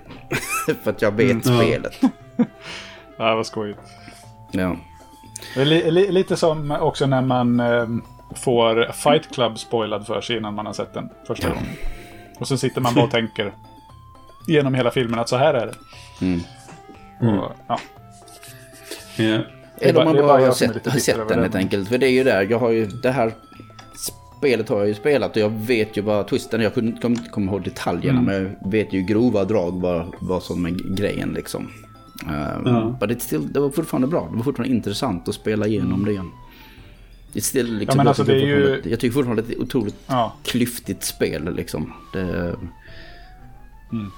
För 0.84 0.92
att 0.92 1.02
jag 1.02 1.12
vet 1.12 1.46
mm, 1.46 1.60
spelet. 1.60 1.94
ja, 3.18 3.36
vad 3.36 3.46
skojigt. 3.46 3.80
Ja. 4.52 4.78
Li, 5.56 5.92
li, 5.92 6.12
lite 6.12 6.38
som 6.38 6.72
också 6.72 7.06
när 7.06 7.22
man 7.22 7.60
eh, 7.60 7.88
får 8.36 8.92
Fight 8.92 9.36
Club 9.36 9.60
spoilad 9.60 10.08
för 10.08 10.22
sig 10.22 10.38
innan 10.38 10.54
man 10.54 10.66
har 10.66 10.74
sett 10.74 10.94
den 10.94 11.10
första 11.28 11.48
ja. 11.48 11.54
gången. 11.54 11.76
Och 12.40 12.48
så 12.48 12.58
sitter 12.58 12.82
man 12.82 12.94
bara 12.94 13.06
och 13.06 13.12
tänker 13.22 13.54
genom 14.48 14.74
hela 14.74 14.92
filmen 14.92 15.20
att 15.20 15.30
så 15.30 15.38
här 15.38 15.54
är 15.54 15.66
det. 15.66 15.76
Mm. 16.26 16.40
Mm. 17.22 17.40
Och, 17.40 17.52
ja. 17.68 17.80
Yeah. 19.18 19.42
Eller 19.90 20.06
man 20.06 20.16
bara 20.16 20.46
har 20.46 20.52
sett, 20.52 21.02
sett 21.02 21.28
den 21.28 21.40
helt 21.40 21.56
enkelt. 21.56 21.90
För 21.90 21.98
det 21.98 22.08
är 22.08 22.12
ju 22.12 22.24
där, 22.24 22.48
jag 22.50 22.60
har 22.60 22.70
ju 22.70 22.86
det 22.86 23.12
här 23.12 23.34
spelet 24.44 24.70
har 24.70 24.78
jag 24.78 24.88
ju 24.88 24.94
spelat 24.94 25.32
och 25.32 25.42
jag 25.42 25.50
vet 25.50 25.98
ju 25.98 26.02
vad 26.02 26.28
twisten. 26.28 26.62
Jag 26.62 26.74
kunde 26.74 27.08
inte 27.08 27.30
komma 27.30 27.52
ihåg 27.52 27.64
detaljerna 27.64 28.20
mm. 28.20 28.26
men 28.26 28.58
jag 28.62 28.72
vet 28.72 28.94
ju 28.94 29.02
grova 29.02 29.44
drag 29.44 29.82
vad, 29.82 30.16
vad 30.20 30.44
som 30.44 30.66
är 30.66 30.96
grejen 30.96 31.34
liksom. 31.34 31.70
Uh, 32.28 32.98
ja. 33.02 33.10
still, 33.20 33.54
det 33.54 33.60
var 33.60 33.70
fortfarande 33.70 34.08
bra. 34.08 34.28
Det 34.32 34.38
var 34.38 34.44
fortfarande 34.44 34.76
intressant 34.76 35.28
att 35.28 35.36
spela 35.36 35.68
igenom 35.68 36.06
det 36.06 36.12
igen. 36.12 36.32
Det 37.34 37.42
still, 37.42 37.78
liksom, 37.78 38.00
ja, 38.00 38.08
alltså, 38.08 38.24
det 38.24 38.34
är 38.34 38.46
ju... 38.46 38.82
Jag 38.84 39.00
tycker 39.00 39.14
fortfarande 39.14 39.42
att 39.42 39.48
det 39.48 39.54
är 39.54 39.58
ett 39.58 39.64
otroligt 39.64 39.96
ja. 40.08 40.34
klyftigt 40.44 41.04
spel. 41.04 41.56
Liksom. 41.56 41.94
Det... 42.14 42.56
Mm. 43.92 44.12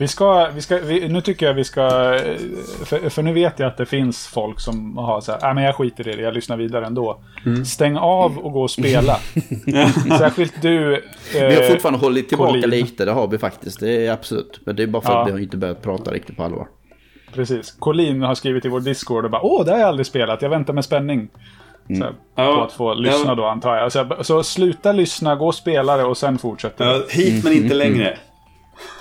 Vi 0.00 0.08
ska, 0.08 0.48
vi 0.54 0.60
ska, 0.60 0.78
vi, 0.78 1.08
nu 1.08 1.20
tycker 1.20 1.46
jag 1.46 1.54
vi 1.54 1.64
ska, 1.64 1.88
för, 2.84 3.08
för, 3.08 3.22
nu 3.22 3.32
vet 3.32 3.58
jag 3.58 3.68
att 3.68 3.76
det 3.76 3.86
finns 3.86 4.26
folk 4.26 4.60
som 4.60 4.96
har 4.96 5.20
så 5.20 5.32
här, 5.32 5.48
äh, 5.48 5.54
men 5.54 5.64
jag 5.64 5.76
skiter 5.76 6.08
i 6.08 6.16
det, 6.16 6.22
jag 6.22 6.34
lyssnar 6.34 6.56
vidare 6.56 6.86
ändå. 6.86 7.20
Mm. 7.46 7.64
Stäng 7.64 7.96
av 7.96 8.38
och 8.38 8.52
gå 8.52 8.62
och 8.62 8.70
spela. 8.70 9.16
Särskilt 10.18 10.62
du. 10.62 10.94
Eh, 10.94 11.00
vi 11.32 11.54
har 11.54 11.62
fortfarande 11.62 12.00
hållit 12.00 12.28
tillbaka 12.28 12.52
Colin. 12.52 12.70
lite, 12.70 13.04
det 13.04 13.12
har 13.12 13.28
vi 13.28 13.38
faktiskt, 13.38 13.80
det 13.80 14.06
är 14.06 14.12
absolut. 14.12 14.60
Men 14.64 14.76
det 14.76 14.82
är 14.82 14.86
bara 14.86 15.02
för 15.02 15.12
ja. 15.12 15.20
att 15.20 15.28
vi 15.28 15.32
har 15.32 15.38
inte 15.38 15.56
börjat 15.56 15.82
prata 15.82 16.10
riktigt 16.10 16.36
på 16.36 16.42
allvar. 16.42 16.68
Precis. 17.34 17.70
Colin 17.78 18.22
har 18.22 18.34
skrivit 18.34 18.64
i 18.64 18.68
vår 18.68 18.80
Discord 18.80 19.24
och 19.24 19.30
bara, 19.30 19.42
åh, 19.42 19.64
det 19.64 19.70
har 19.70 19.78
jag 19.78 19.88
aldrig 19.88 20.06
spelat, 20.06 20.42
jag 20.42 20.50
väntar 20.50 20.72
med 20.72 20.84
spänning. 20.84 21.28
Mm. 21.88 22.00
Så, 22.00 22.14
ja, 22.34 22.54
på 22.54 22.62
att 22.62 22.72
få 22.72 22.94
lyssna 22.94 23.30
ja. 23.30 23.34
då 23.34 23.44
antar 23.44 23.76
jag. 23.76 23.92
Så, 23.92 24.16
så, 24.20 24.42
sluta 24.42 24.92
lyssna, 24.92 25.36
gå 25.36 25.46
och 25.46 25.54
spela 25.54 25.96
det 25.96 26.04
och 26.04 26.16
sen 26.16 26.38
fortsätter. 26.38 26.84
Ja, 26.84 27.02
hit 27.10 27.44
men 27.44 27.52
inte 27.52 27.74
mm. 27.74 27.78
längre. 27.78 28.18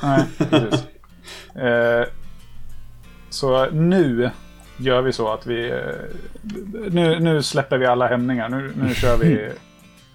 Nej, 0.03 0.23
precis. 0.37 0.87
Eh, 1.61 2.07
så 3.29 3.69
nu 3.69 4.29
gör 4.77 5.01
vi 5.01 5.13
så 5.13 5.33
att 5.33 5.45
vi... 5.45 5.69
Eh, 5.69 5.77
nu, 6.91 7.19
nu 7.19 7.43
släpper 7.43 7.77
vi 7.77 7.85
alla 7.85 8.07
hämningar. 8.07 8.49
Nu, 8.49 8.73
nu 8.75 8.93
kör 8.95 9.17
vi 9.17 9.49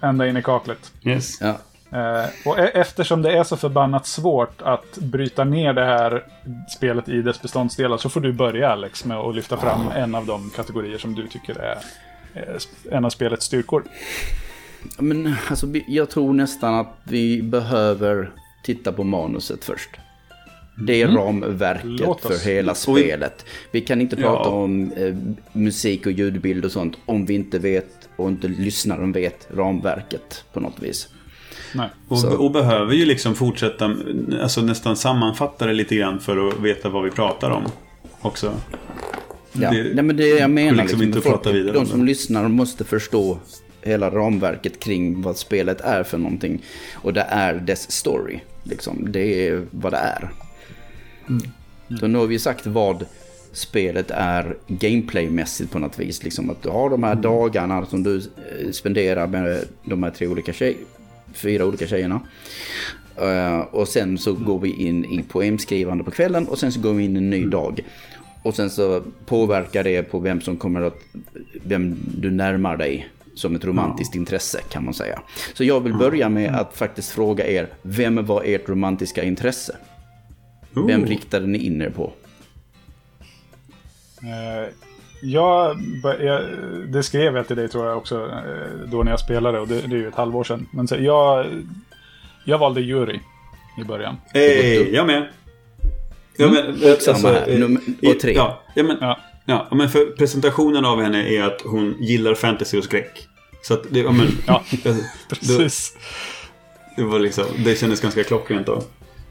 ända 0.01 0.27
in 0.27 0.37
i 0.37 0.43
kaklet. 0.43 0.91
Yes. 1.03 1.41
Ja. 1.41 1.57
Eh, 1.91 2.29
och 2.45 2.59
e 2.59 2.71
eftersom 2.73 3.21
det 3.21 3.37
är 3.37 3.43
så 3.43 3.57
förbannat 3.57 4.07
svårt 4.07 4.61
att 4.61 4.97
bryta 4.97 5.43
ner 5.43 5.73
det 5.73 5.85
här 5.85 6.23
spelet 6.77 7.09
i 7.09 7.21
dess 7.21 7.41
beståndsdelar 7.41 7.97
så 7.97 8.09
får 8.09 8.21
du 8.21 8.33
börja 8.33 8.69
Alex 8.69 9.05
med 9.05 9.17
att 9.17 9.35
lyfta 9.35 9.57
fram 9.57 9.87
en 9.95 10.15
av 10.15 10.25
de 10.25 10.49
kategorier 10.49 10.97
som 10.97 11.15
du 11.15 11.27
tycker 11.27 11.59
är 11.59 11.77
en 12.91 13.05
av 13.05 13.09
spelets 13.09 13.45
styrkor. 13.45 13.83
Men 14.99 15.35
alltså, 15.49 15.67
jag 15.87 16.09
tror 16.09 16.33
nästan 16.33 16.75
att 16.75 16.93
vi 17.03 17.41
behöver 17.41 18.31
titta 18.63 18.91
på 18.91 19.03
manuset 19.03 19.65
först. 19.65 19.89
Det 20.77 21.01
är 21.01 21.05
mm. 21.05 21.17
ramverket 21.17 22.21
för 22.21 22.45
hela 22.45 22.75
spelet. 22.75 23.45
Vi 23.71 23.81
kan 23.81 24.01
inte 24.01 24.15
prata 24.15 24.49
ja. 24.49 24.55
om 24.55 24.91
eh, 24.91 25.15
musik 25.53 26.05
och 26.05 26.11
ljudbild 26.11 26.65
och 26.65 26.71
sånt 26.71 26.97
om 27.05 27.25
vi 27.25 27.33
inte 27.33 27.59
vet 27.59 28.09
och 28.15 28.29
inte 28.29 28.47
lyssnaren 28.47 29.11
vet 29.11 29.47
ramverket 29.55 30.43
på 30.53 30.59
något 30.59 30.79
vis. 30.79 31.09
Nej. 31.75 31.89
Och, 32.07 32.23
och, 32.23 32.51
behöver 32.51 32.93
ju 32.93 33.05
liksom 33.05 33.35
fortsätta, 33.35 33.95
alltså 34.41 34.61
nästan 34.61 34.95
sammanfatta 34.95 35.65
det 35.65 35.73
lite 35.73 35.95
grann 35.95 36.19
för 36.19 36.47
att 36.47 36.59
veta 36.59 36.89
vad 36.89 37.03
vi 37.03 37.11
pratar 37.11 37.51
om 37.51 37.63
också. 38.21 38.53
Ja, 39.53 39.71
det, 39.71 39.83
Nej, 39.93 40.03
men 40.03 40.17
det 40.17 40.27
jag 40.27 40.49
menar 40.49 40.71
liksom, 40.71 40.85
liksom 40.85 41.01
inte 41.01 41.21
folk, 41.21 41.35
prata 41.35 41.51
vidare 41.51 41.73
de 41.73 41.85
som 41.85 42.05
lyssnar 42.05 42.47
måste 42.47 42.83
förstå 42.83 43.37
hela 43.81 44.09
ramverket 44.09 44.79
kring 44.79 45.21
vad 45.21 45.37
spelet 45.37 45.81
är 45.81 46.03
för 46.03 46.17
någonting. 46.17 46.61
Och 46.93 47.13
det 47.13 47.25
är 47.29 47.53
dess 47.53 47.91
story. 47.91 48.39
Liksom. 48.63 49.11
Det 49.11 49.47
är 49.47 49.65
vad 49.71 49.93
det 49.93 49.97
är. 49.97 50.31
Mm. 51.29 51.99
Så 51.99 52.07
nu 52.07 52.17
har 52.17 52.27
vi 52.27 52.39
sagt 52.39 52.67
vad 52.67 53.05
spelet 53.51 54.11
är 54.11 54.55
gameplaymässigt 54.67 55.71
på 55.71 55.79
något 55.79 55.99
vis. 55.99 56.23
Liksom 56.23 56.49
att 56.49 56.63
du 56.63 56.69
har 56.69 56.89
de 56.89 57.03
här 57.03 57.11
mm. 57.11 57.21
dagarna 57.21 57.85
som 57.85 58.03
du 58.03 58.17
eh, 58.17 58.71
spenderar 58.71 59.27
med 59.27 59.65
de 59.83 60.03
här 60.03 60.11
tre 60.11 60.27
olika 60.27 60.53
tjej, 60.53 60.77
fyra 61.33 61.65
olika 61.65 61.87
tjejerna. 61.87 62.21
Uh, 63.21 63.59
och 63.59 63.87
sen 63.87 64.17
så 64.17 64.33
går 64.33 64.59
vi 64.59 64.87
in 64.87 65.05
i 65.05 65.23
poemskrivande 65.23 66.03
på 66.03 66.11
kvällen 66.11 66.47
och 66.47 66.59
sen 66.59 66.71
så 66.71 66.79
går 66.79 66.93
vi 66.93 67.03
in 67.03 67.15
i 67.15 67.17
en 67.17 67.29
ny 67.29 67.37
mm. 67.37 67.49
dag. 67.49 67.83
Och 68.43 68.55
sen 68.55 68.69
så 68.69 69.03
påverkar 69.25 69.83
det 69.83 70.03
på 70.03 70.19
vem 70.19 70.41
som 70.41 70.57
kommer 70.57 70.81
att, 70.81 70.97
vem 71.63 71.95
du 72.17 72.31
närmar 72.31 72.77
dig 72.77 73.09
som 73.35 73.55
ett 73.55 73.65
romantiskt 73.65 74.15
intresse 74.15 74.61
kan 74.69 74.85
man 74.85 74.93
säga. 74.93 75.21
Så 75.53 75.63
jag 75.63 75.79
vill 75.79 75.93
börja 75.93 76.29
med 76.29 76.55
att 76.55 76.77
faktiskt 76.77 77.09
fråga 77.09 77.47
er, 77.47 77.69
vem 77.81 78.25
var 78.25 78.43
ert 78.45 78.69
romantiska 78.69 79.23
intresse? 79.23 79.75
Ooh. 80.75 80.87
Vem 80.87 81.05
riktade 81.05 81.47
ni 81.47 81.57
in 81.57 81.81
er 81.81 81.89
på? 81.89 82.13
Uh, 84.23 84.69
jag, 85.21 85.77
jag, 86.19 86.41
det 86.87 87.03
skrev 87.03 87.35
jag 87.35 87.47
till 87.47 87.55
dig 87.55 87.69
tror 87.69 87.85
jag 87.85 87.97
också 87.97 88.25
uh, 88.25 88.89
då 88.91 89.03
när 89.03 89.11
jag 89.11 89.19
spelade 89.19 89.59
och 89.59 89.67
det, 89.67 89.81
det 89.81 89.95
är 89.95 89.99
ju 89.99 90.07
ett 90.07 90.15
halvår 90.15 90.43
sedan. 90.43 90.67
Men 90.73 90.87
så, 90.87 90.95
jag, 90.95 91.45
jag 92.45 92.57
valde 92.57 92.81
jury 92.81 93.19
i 93.81 93.83
början. 93.83 94.17
Hey, 94.33 94.93
jag 94.93 95.07
med. 95.07 95.27
Ja, 96.37 96.47
men, 96.47 96.65
mm. 96.65 96.91
alltså, 96.91 97.13
Samma 97.13 97.33
här, 97.33 97.49
eh, 97.49 97.59
nummer 97.59 97.81
och 98.07 98.19
tre. 98.19 98.33
Ja, 98.33 98.63
ja, 98.73 98.83
men, 98.83 98.97
ja. 99.01 99.19
ja, 99.45 99.67
men 99.71 99.89
för 99.89 100.05
presentationen 100.05 100.85
av 100.85 101.01
henne 101.01 101.29
är 101.29 101.43
att 101.43 101.61
hon 101.61 101.95
gillar 101.99 102.35
fantasy 102.35 102.77
och 102.77 102.83
skräck. 102.83 103.27
Så 103.61 103.73
att 103.73 103.83
det, 103.89 103.99
ja, 103.99 104.11
men, 104.11 104.27
ja, 104.47 104.63
precis. 105.29 105.97
Det, 106.95 107.01
det 107.01 107.07
var 107.07 107.19
liksom, 107.19 107.45
det 107.65 107.79
kändes 107.79 108.01
ganska 108.01 108.23
klockrent 108.23 108.67
då. 108.67 108.83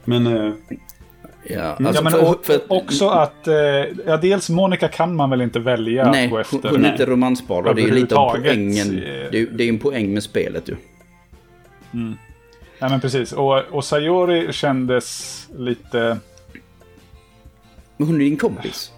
Men... 0.05 0.53
Eh, 1.45 1.55
Ja, 1.55 1.61
mm. 1.61 1.85
alltså 1.87 2.03
ja, 2.03 2.09
men 2.09 2.11
för, 2.11 2.43
för, 2.43 2.61
också 2.67 3.09
att, 3.09 3.47
eh, 3.47 3.55
ja 4.05 4.17
dels 4.17 4.49
Monica 4.49 4.87
kan 4.87 5.15
man 5.15 5.29
väl 5.29 5.41
inte 5.41 5.59
välja 5.59 6.11
nej, 6.11 6.27
gå 6.27 6.37
efter. 6.37 6.69
hon 6.69 6.85
är 6.85 6.91
inte 6.91 7.05
romansbar 7.05 7.63
och 7.63 7.75
det 7.75 7.81
är 7.81 7.87
ju 7.87 7.93
lite 7.93 8.15
av 8.15 8.29
poängen. 8.29 9.01
Det 9.31 9.39
är, 9.39 9.47
det 9.51 9.63
är 9.63 9.69
en 9.69 9.79
poäng 9.79 10.13
med 10.13 10.23
spelet 10.23 10.69
ju. 10.69 10.75
Mm. 11.93 12.15
Ja 12.79 12.89
men 12.89 13.01
precis, 13.01 13.31
och, 13.31 13.57
och 13.57 13.85
Sayori 13.85 14.53
kändes 14.53 15.47
lite... 15.57 16.17
Men 17.97 18.07
hon 18.07 18.15
är 18.15 18.19
din 18.19 18.37
kompis. 18.37 18.91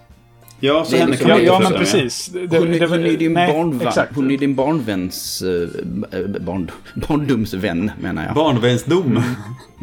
Ja, 0.60 0.84
så 0.84 0.96
henne 0.96 1.16
kan 1.16 1.28
ja, 1.28 1.38
ja, 1.38 1.60
men 1.62 1.72
precis. 1.72 2.26
Det, 2.26 2.58
hon, 2.58 2.74
är, 2.74 2.88
hon, 2.88 3.06
är 3.06 3.16
din 3.16 3.32
nej, 3.32 3.52
barnvän, 3.52 3.92
hon 4.14 4.30
är 4.30 4.38
din 4.38 4.54
barnväns... 4.54 5.42
Äh, 5.42 6.26
barn, 6.40 6.70
barndomsvän, 7.08 7.90
menar 8.00 8.24
jag. 8.24 8.34
Barnvänsdom. 8.34 9.22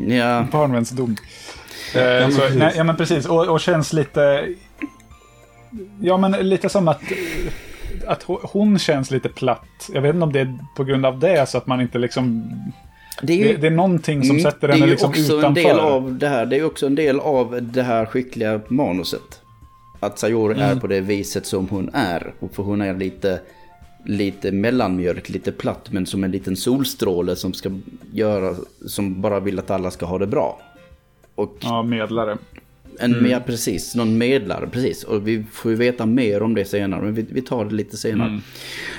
ja. 0.07 0.47
Barnvänsdom. 0.51 1.15
Eh, 1.95 2.29
så, 2.29 2.49
nej, 2.55 2.73
ja, 2.77 2.83
men 2.83 2.95
precis. 2.95 3.25
Och, 3.25 3.47
och, 3.47 3.59
känns 3.59 3.93
lite... 3.93 4.49
Ja, 6.01 6.17
men 6.17 6.31
lite 6.31 6.69
som 6.69 6.87
att... 6.87 7.01
Att 8.07 8.23
hon 8.27 8.79
känns 8.79 9.11
lite 9.11 9.29
platt. 9.29 9.89
Jag 9.93 10.01
vet 10.01 10.13
inte 10.13 10.23
om 10.23 10.33
det 10.33 10.39
är 10.39 10.57
på 10.75 10.83
grund 10.83 11.05
av 11.05 11.19
det, 11.19 11.49
så 11.49 11.57
att 11.57 11.67
man 11.67 11.81
inte 11.81 11.97
liksom... 11.97 12.51
Det 13.21 13.33
är, 13.33 13.37
ju, 13.37 13.53
det, 13.53 13.61
det 13.61 13.67
är 13.67 13.71
någonting 13.71 14.23
som 14.23 14.35
mm, 14.35 14.51
sätter 14.51 14.67
henne 14.67 14.85
liksom 14.85 15.13
utanför. 15.13 15.47
En 15.47 15.53
del 15.53 15.79
av 15.79 16.13
det, 16.13 16.27
här, 16.27 16.45
det 16.45 16.59
är 16.59 16.65
också 16.65 16.85
en 16.85 16.95
del 16.95 17.19
av 17.19 17.59
det 17.61 17.83
här 17.83 18.05
skickliga 18.05 18.61
manuset. 18.67 19.41
Att 19.99 20.19
Sayori 20.19 20.53
mm. 20.53 20.69
är 20.69 20.75
på 20.75 20.87
det 20.87 21.01
viset 21.01 21.45
som 21.45 21.69
hon 21.69 21.89
är. 21.93 22.33
För 22.53 22.63
hon 22.63 22.81
är 22.81 22.93
lite, 22.93 23.39
lite 24.05 24.51
mellanmjölk, 24.51 25.29
lite 25.29 25.51
platt, 25.51 25.87
men 25.91 26.05
som 26.05 26.23
en 26.23 26.31
liten 26.31 26.55
solstråle 26.55 27.35
som 27.35 27.53
ska 27.53 27.69
göra, 28.13 28.55
som 28.87 29.21
bara 29.21 29.39
vill 29.39 29.59
att 29.59 29.71
alla 29.71 29.91
ska 29.91 30.05
ha 30.05 30.17
det 30.17 30.27
bra. 30.27 30.61
Och 31.35 31.57
ja, 31.59 31.83
medlare. 31.83 32.37
En, 32.99 33.13
mm. 33.13 33.31
Ja, 33.31 33.39
precis. 33.39 33.95
Någon 33.95 34.17
medlare, 34.17 34.67
precis. 34.67 35.03
Och 35.03 35.27
vi 35.27 35.43
får 35.51 35.71
ju 35.71 35.77
veta 35.77 36.05
mer 36.05 36.43
om 36.43 36.55
det 36.55 36.65
senare, 36.65 37.01
men 37.01 37.13
vi, 37.13 37.25
vi 37.29 37.41
tar 37.41 37.65
det 37.65 37.75
lite 37.75 37.97
senare. 37.97 38.39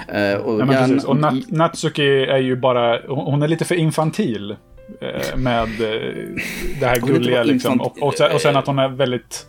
Mm. 0.09 0.35
Uh, 0.35 0.41
och, 0.41 0.75
ja, 0.75 0.89
och 1.07 1.17
Nat 1.17 1.51
Natsuki 1.51 2.25
är 2.25 2.39
ju 2.39 2.57
bara, 2.57 3.01
hon 3.09 3.43
är 3.43 3.49
lite 3.49 3.65
för 3.65 3.75
infantil. 3.75 4.57
Uh, 5.03 5.37
med 5.37 5.69
uh, 5.69 6.37
det 6.81 6.87
här 6.87 7.01
gulliga 7.01 7.43
liksom. 7.43 7.81
Och, 7.81 8.03
och, 8.03 8.15
sen, 8.15 8.33
och 8.33 8.41
sen 8.41 8.57
att 8.57 8.67
hon 8.67 8.79
är 8.79 8.89
väldigt... 8.89 9.47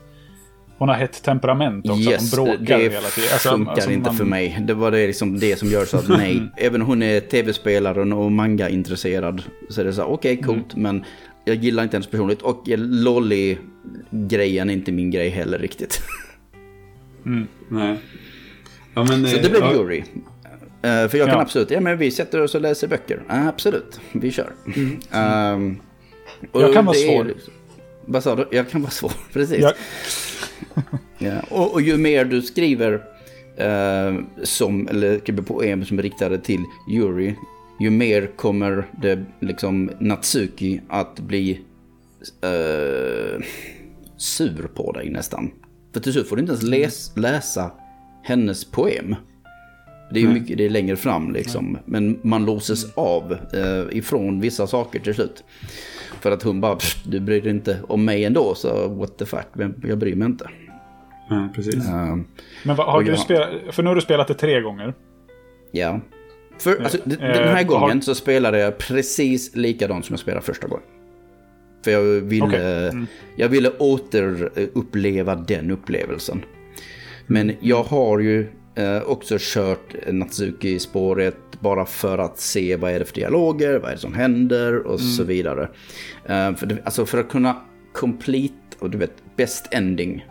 Hon 0.78 0.90
har 0.90 0.96
hett 0.96 1.24
temperament 1.24 1.90
också. 1.90 2.12
Yes, 2.12 2.36
hon 2.36 2.46
bråkar 2.46 2.80
hela 2.80 2.90
tiden. 2.90 3.30
Alltså, 3.34 3.50
funkar 3.50 3.72
alltså, 3.72 3.92
inte 3.92 4.10
man... 4.10 4.18
för 4.18 4.26
mig. 4.26 4.58
Det 4.62 4.74
var 4.74 4.92
det, 4.92 5.08
liksom 5.08 5.40
det 5.40 5.60
som 5.60 5.70
gör 5.70 5.86
så 5.86 5.98
att 5.98 6.10
nej. 6.18 6.42
Även 6.58 6.82
hon 6.82 7.04
är 7.04 7.20
tv-spelaren 7.20 8.14
och 8.14 8.32
manga-intresserad. 8.32 9.44
Så 9.70 9.82
är 9.82 9.86
det 9.86 9.94
så 9.94 10.04
okej, 10.04 10.34
okay, 10.34 10.44
coolt. 10.44 10.74
Mm. 10.74 10.84
Men 10.84 11.06
jag 11.48 11.56
gillar 11.56 11.84
inte 11.84 11.96
hennes 11.96 12.08
personlighet 12.08 12.42
och 12.44 12.64
Lolly-grejen 12.78 14.70
är 14.70 14.74
inte 14.74 14.92
min 14.92 15.12
grej 15.12 15.30
heller 15.30 15.60
riktigt. 15.60 16.02
Mm. 17.26 17.48
Nej. 17.70 17.98
Ja, 18.94 19.04
men, 19.04 19.28
så 19.28 19.38
det 19.38 19.50
blev 19.50 19.62
ja. 19.62 19.74
Jury. 19.74 20.00
Uh, 20.00 20.04
för 20.82 21.18
jag 21.18 21.28
kan 21.28 21.36
Ja. 21.38 21.42
absolut, 21.42 21.72
ja 21.72 21.80
men 21.80 21.98
vi 21.98 22.12
sätter 22.12 22.42
oss 22.42 22.56
och 22.56 22.62
läser 22.62 22.88
böcker. 22.88 23.24
Uh, 23.32 23.48
absolut, 23.48 24.00
vi 24.12 24.32
kör. 24.32 24.52
Um, 24.66 25.80
och 26.52 26.62
Jag 26.62 26.74
kan 26.74 26.86
vara 26.86 26.98
är- 26.98 27.08
svår. 27.08 27.34
Vad 28.06 28.24
sa 28.24 28.36
du? 28.36 28.48
Jag 28.52 28.70
kan 28.70 28.82
vara 28.82 28.92
svår, 28.92 29.12
precis. 29.34 29.60
Jag, 29.62 29.74
Ja. 31.18 31.40
Och, 31.50 31.74
och 31.74 31.82
ju 31.82 31.98
mer 31.98 32.26
du 32.26 32.42
skriver 32.42 32.94
eh, 33.58 34.16
som, 34.44 34.88
eller 34.88 35.20
skriver 35.20 35.44
poem 35.44 35.86
som 35.86 36.00
är 36.00 36.04
riktade 36.04 36.38
till 36.38 36.64
Yuri, 36.92 37.36
ju 37.80 37.90
mer 37.90 38.28
kommer 38.36 38.88
det 39.02 39.26
liksom 39.40 39.92
Natsuki 40.00 40.82
att 40.90 41.20
bli 41.20 41.62
eh, 42.44 43.44
sur 44.18 44.68
på 44.76 44.92
dig 44.92 45.10
nästan. 45.10 45.52
För 45.94 46.00
till 46.00 46.14
slut 46.14 46.30
får 46.30 46.36
du 46.36 46.40
inte 46.42 46.52
ens 46.52 46.64
läs, 46.64 47.18
läsa 47.18 47.72
hennes 48.24 48.66
poem. 48.72 49.16
Det 50.12 50.20
är 50.20 50.24
ju 50.24 50.30
mycket, 50.30 50.58
det 50.58 50.66
är 50.66 50.70
längre 50.70 50.96
fram 50.96 51.32
liksom. 51.34 51.78
Men 51.86 52.20
man 52.24 52.46
låses 52.46 52.94
av 52.94 53.32
eh, 53.54 53.98
ifrån 53.98 54.40
vissa 54.40 54.68
saker 54.68 55.00
till 55.00 55.14
slut. 55.14 55.44
För 56.22 56.32
att 56.32 56.44
hon 56.44 56.62
bara, 56.62 56.76
"Pff, 56.76 57.04
du 57.06 57.20
bryr 57.20 57.42
dig 57.42 57.52
inte 57.52 57.80
om 57.88 58.06
mig 58.06 58.26
ändå, 58.26 58.56
så 58.56 58.88
what 58.88 59.18
the 59.18 59.26
fuck, 59.26 59.48
jag 59.84 59.98
bryr 59.98 60.16
mig 60.16 60.26
inte. 60.26 60.50
Ja, 61.30 61.50
precis. 61.56 61.76
Eh, 61.88 62.16
men 62.66 62.76
vad, 62.76 62.88
har 62.88 63.02
du 63.04 63.10
jag- 63.10 63.20
spelat... 63.20 63.50
För 63.72 63.84
nu 63.84 63.90
har 63.90 63.96
du 63.96 64.02
spelat 64.02 64.28
det 64.28 64.34
tre 64.34 64.62
gånger. 64.62 64.94
Ja. 65.72 66.00
För, 66.60 66.84
alltså, 66.84 66.98
d- 67.06 67.16
eh, 67.22 67.28
den 67.28 67.48
här 67.48 67.66
vad 67.66 67.80
har- 67.80 67.88
gången 67.88 68.02
så 68.02 68.16
spelade 68.16 68.60
jag 68.60 68.78
precis 68.78 69.56
likadant 69.56 70.06
som 70.06 70.14
jag 70.14 70.20
spelade 70.20 70.46
första 70.46 70.68
gången. 70.68 70.84
För 71.84 71.92
jag 71.92 72.02
ville, 72.04 72.46
Okej. 72.46 72.88
Mm. 72.90 73.08
jag 73.36 73.50
ville 73.50 73.70
återuppleva 73.80 75.36
den 75.36 75.72
upplevelsen. 75.72 76.46
Men 77.28 77.52
jag 77.60 77.84
har 77.84 78.20
ju 78.20 78.48
eh, 78.76 79.02
också 79.02 79.36
kört 79.40 79.96
Natsuki-spåret 80.12 81.36
bara 81.60 81.86
för 81.86 82.18
att 82.18 82.40
se 82.40 82.76
vad 82.76 82.92
är 82.92 83.00
det 83.00 83.06
för 83.06 83.16
dialoger, 83.16 83.80
vad 83.80 83.90
är 83.90 83.96
det 83.96 84.02
som 84.02 84.14
händer 84.14 84.88
och 84.88 85.00
så 85.00 85.22
Mm. 85.22 85.28
vidare. 85.36 85.70
Eh, 86.26 86.56
för, 86.56 86.82
alltså 86.86 87.06
för 87.06 87.18
att 87.18 87.30
kunna 87.30 87.56
complete, 87.94 88.54
och 88.80 88.90
du 88.90 88.98
vet, 88.98 89.14
best 89.36 89.68
ending, 89.74 90.26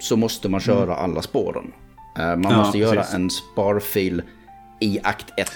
så 0.00 0.16
måste 0.16 0.48
man 0.48 0.60
köra 0.60 0.94
alla 0.94 1.22
spåren. 1.22 1.72
Eh, 2.18 2.24
man 2.36 2.42
Ja, 2.52 2.56
måste 2.58 2.78
göra 2.78 2.96
precis. 2.96 3.14
en 3.14 3.30
sparfil 3.30 4.22
i 4.80 4.98
akt 5.02 5.32
1. 5.36 5.50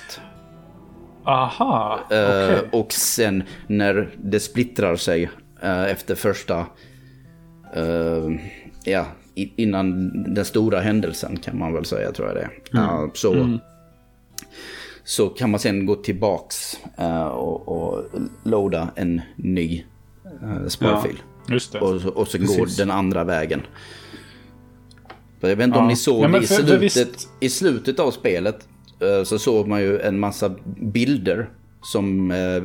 Aha, 1.24 2.00
Eh, 2.10 2.24
okej. 2.26 2.68
Och 2.72 2.92
sen 2.92 3.42
när 3.66 4.14
det 4.22 4.40
splittrar 4.40 4.96
sig 4.96 5.30
eh, 5.62 5.82
efter 5.84 6.14
första... 6.14 6.66
eh, 7.74 8.28
ja, 8.84 9.06
i- 9.34 9.52
innan 9.62 10.12
den 10.34 10.44
stora 10.44 10.80
händelsen 10.80 11.36
kan 11.36 11.58
man 11.58 11.72
väl 11.72 11.84
säga 11.84 12.12
tror 12.12 12.28
jag 12.28 12.36
det. 12.36 12.78
Eh, 12.78 13.06
så, 13.14 13.58
så 15.04 15.28
kan 15.28 15.50
man 15.50 15.60
sen 15.60 15.86
gå 15.86 15.94
tillbaks 15.94 16.76
och, 17.32 17.68
och 17.68 18.04
loada 18.44 18.88
en 18.96 19.20
ny 19.36 19.84
uh, 20.42 20.68
sparfil. 20.68 21.16
Det. 21.46 21.54
Och, 21.80 22.00
så- 22.00 22.08
och 22.08 22.28
så 22.28 22.38
Precis. 22.38 22.56
går 22.58 22.68
den 22.78 22.90
andra 22.90 23.24
vägen. 23.24 23.62
Jag 25.40 25.56
vet 25.56 25.64
inte 25.64 25.78
om 25.78 25.84
Ja. 25.84 25.88
ni 25.88 25.96
såg 25.96 26.24
Ja, 26.24 26.28
i, 26.28 26.32
för- 26.46 26.54
för 26.54 26.62
slutet, 26.62 26.82
visst- 26.82 27.28
i 27.40 27.48
slutet 27.48 27.98
av 28.00 28.10
spelet 28.10 28.68
så 29.24 29.38
såg 29.38 29.68
man 29.68 29.80
ju 29.80 30.00
en 30.00 30.18
massa 30.20 30.54
bilder 30.80 31.50
som 31.82 32.30
eh, 32.30 32.62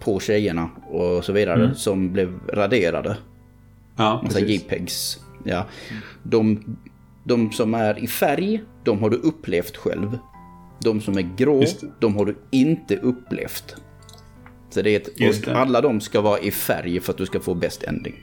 på 0.00 0.20
tjejerna 0.20 0.70
och 0.90 1.24
så 1.24 1.32
vidare 1.32 1.62
Mm. 1.64 1.74
som 1.74 2.12
blev 2.12 2.38
raderade. 2.48 3.16
Ja, 3.96 4.20
Massa 4.24 4.38
precis. 4.40 4.62
JPEGs. 4.62 5.20
Ja. 5.44 5.66
De, 6.22 6.64
de 7.24 7.52
som 7.52 7.74
är 7.74 7.98
i 8.04 8.06
färg, 8.06 8.62
de 8.84 8.98
har 9.02 9.10
du 9.10 9.16
upplevt 9.16 9.76
själv. 9.76 10.18
De 10.80 11.00
som 11.00 11.18
är 11.18 11.28
grå, 11.36 11.64
de 12.00 12.16
har 12.16 12.24
du 12.26 12.36
inte 12.50 12.96
upplevt. 12.96 13.76
Så 14.70 14.82
det 14.82 14.90
är 14.90 14.96
ett, 15.00 15.48
och 15.48 15.56
alla 15.56 15.80
de 15.80 16.00
ska 16.00 16.20
vara 16.20 16.38
i 16.38 16.50
färg 16.50 17.00
för 17.00 17.12
att 17.12 17.18
du 17.18 17.26
ska 17.26 17.40
få 17.40 17.54
bäst 17.54 17.82
ending. 17.82 18.14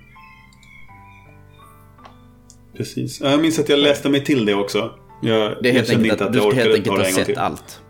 Precis. 2.77 3.21
Ja, 3.21 3.29
Jag 3.31 3.41
minns 3.41 3.59
att 3.59 3.69
jag 3.69 3.79
läste 3.79 4.09
mig 4.09 4.23
till 4.23 4.45
det 4.45 4.53
också. 4.53 4.91
Jag, 5.21 5.55
Det 5.61 5.69
är 5.69 5.73
helt 5.73 5.89
enkelt 5.89 6.13
att 6.13 6.27
att 6.27 6.33
du 6.33 6.39
ska 6.39 6.51
helt 6.53 6.75
enkelt 6.75 6.97
ha 6.97 7.05
sett 7.05 7.25
till. 7.25 7.37
allt. 7.37 7.81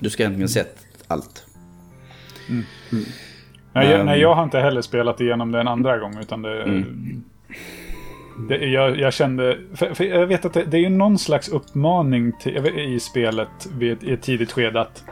Du 0.00 0.10
ska 0.10 0.22
egentligen 0.22 0.48
sett 0.48 0.76
allt. 1.08 1.46
Nej, 3.72 3.86
jag, 3.90 4.00
Ehm. 4.00 4.06
nej, 4.06 4.20
jag 4.20 4.34
har 4.34 4.44
inte 4.44 4.58
heller 4.58 4.82
spelat 4.82 5.20
igenom 5.20 5.52
det 5.52 5.60
en 5.60 5.68
andra 5.68 5.98
gång. 5.98 6.18
Utan 6.20 6.42
det, 6.42 6.62
Mm. 6.62 7.22
det, 8.48 8.56
jag, 8.66 8.98
jag 8.98 9.12
kände... 9.12 9.58
För, 9.74 9.94
för 9.94 10.04
jag 10.04 10.26
vet 10.26 10.44
att 10.44 10.52
det, 10.52 10.64
det 10.64 10.76
är 10.76 10.80
ju 10.80 10.88
någon 10.88 11.18
slags 11.18 11.48
uppmaning 11.48 12.32
till, 12.40 12.66
i 12.66 13.00
spelet 13.00 13.48
vid 13.78 14.02
i 14.04 14.12
ett 14.12 14.22
tidigt 14.22 14.52
skede 14.52 14.80
att 14.80 15.04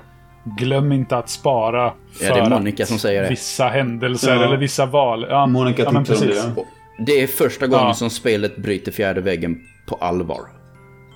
glöm 0.58 0.92
inte 0.92 1.16
att 1.16 1.28
spara 1.30 1.92
för 2.12 2.24
Ja, 2.26 2.34
det 2.34 2.40
är 2.40 2.50
Monica 2.50 2.86
som 2.86 2.98
säger 2.98 3.22
det. 3.22 3.28
vissa 3.28 3.68
händelser 3.68 4.34
Ja. 4.34 4.44
eller 4.44 4.56
vissa 4.56 4.86
val. 4.86 5.26
Ja, 5.30 5.46
Monica 5.46 5.82
ja, 5.82 5.90
men 5.92 6.04
precis. 6.04 6.44
det. 6.44 6.64
Det 7.06 7.12
är 7.22 7.26
första 7.26 7.66
gången 7.66 7.86
Ja. 7.86 7.94
som 7.94 8.10
spelet 8.10 8.56
bryter 8.56 8.92
fjärde 8.92 9.20
väggen 9.20 9.60
på 9.86 9.94
allvar. 9.94 10.40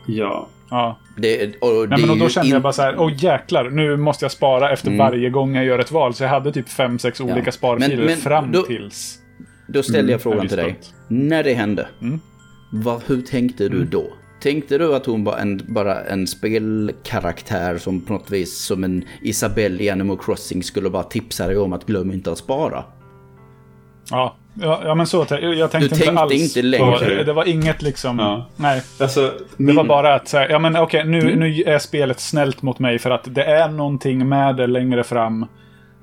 Ja. 0.07 0.49
Ja. 0.71 0.99
Det, 1.17 1.57
och 1.61 1.89
Nej, 1.89 2.01
men 2.01 2.11
och 2.11 2.19
då 2.19 2.29
kände 2.29 2.47
in- 2.49 2.53
jag 2.53 2.63
bara 2.63 2.73
så 2.73 2.83
här, 2.83 2.99
åh 2.99 3.13
jäklar, 3.17 3.71
nu 3.71 3.97
måste 3.97 4.25
jag 4.25 4.33
spara 4.33 4.71
efter 4.73 4.87
Mm. 4.89 4.99
varje 4.99 5.31
gång 5.31 5.55
jag 5.55 5.65
gör 5.65 5.79
ett 5.79 5.93
val. 5.93 6.15
Så 6.15 6.23
jag 6.25 6.31
hade 6.31 6.53
typ 6.53 6.69
fem, 6.69 6.99
sex 6.99 7.21
olika 7.21 7.53
sparfiler 7.53 7.97
Men- 7.97 8.07
men 8.07 8.17
fram 8.17 8.53
då- 8.53 8.63
tills... 8.63 9.19
Då 9.69 9.83
ställde 9.83 10.13
jag 10.13 10.21
frågan 10.23 10.49
till 10.49 10.57
dig. 10.57 10.81
När 11.09 11.43
det 11.45 11.55
hände, 11.55 11.87
Mm. 12.01 12.21
vad, 12.73 13.03
hur 13.07 13.23
tänkte 13.23 13.69
du 13.69 13.85
då? 13.85 14.05
Tänkte 14.43 14.79
du 14.79 14.95
att 14.95 15.07
hon 15.07 15.25
var 15.25 15.39
en, 15.39 15.61
bara 15.69 16.01
en 16.05 16.27
spelkaraktär 16.27 17.79
som 17.79 18.01
på 18.01 18.13
något 18.13 18.31
vis 18.31 18.65
som 18.65 18.85
en 18.85 19.05
Isabelle 19.23 19.83
i 19.83 19.91
Animal 19.91 20.19
Crossing 20.19 20.63
skulle 20.63 20.91
bara 20.91 21.03
tipsa 21.03 21.47
dig 21.47 21.57
om 21.57 21.73
att 21.73 21.87
glöm 21.87 22.13
inte 22.13 22.33
att 22.33 22.39
spara? 22.39 22.85
Ja, 24.11 24.37
ja, 24.55 24.81
ja 24.85 24.95
men 24.95 25.07
så. 25.07 25.27
Jag, 25.31 25.43
jag 25.55 25.71
tänkte 25.71 25.79
Du 25.79 25.85
inte 25.85 25.97
tänkte 25.97 26.21
alls 26.23 26.33
inte 26.57 26.63
längre. 26.63 26.99
på- 26.99 27.05
Det, 27.05 27.25
det 27.25 27.33
var 27.33 27.49
inget 27.49 27.83
liksom... 27.83 28.19
Ja. 28.19 28.47
Nej. 28.57 28.83
Alltså, 29.01 29.33
Det 29.57 29.73
var 29.73 29.85
bara 29.85 30.15
att 30.15 30.29
säga, 30.29 30.51
ja 30.51 30.59
men 30.59 30.77
okej, 30.77 31.05
nu, 31.05 31.37
nu 31.37 31.63
är 31.67 31.79
spelet 31.79 32.21
snällt 32.21 32.63
mot 32.63 32.79
mig 32.79 32.99
för 32.99 33.11
att 33.11 33.35
det 33.35 33.45
är 33.45 33.69
någonting 33.69 34.29
med 34.29 34.57
det 34.57 34.67
längre 34.67 35.05
fram. 35.05 35.47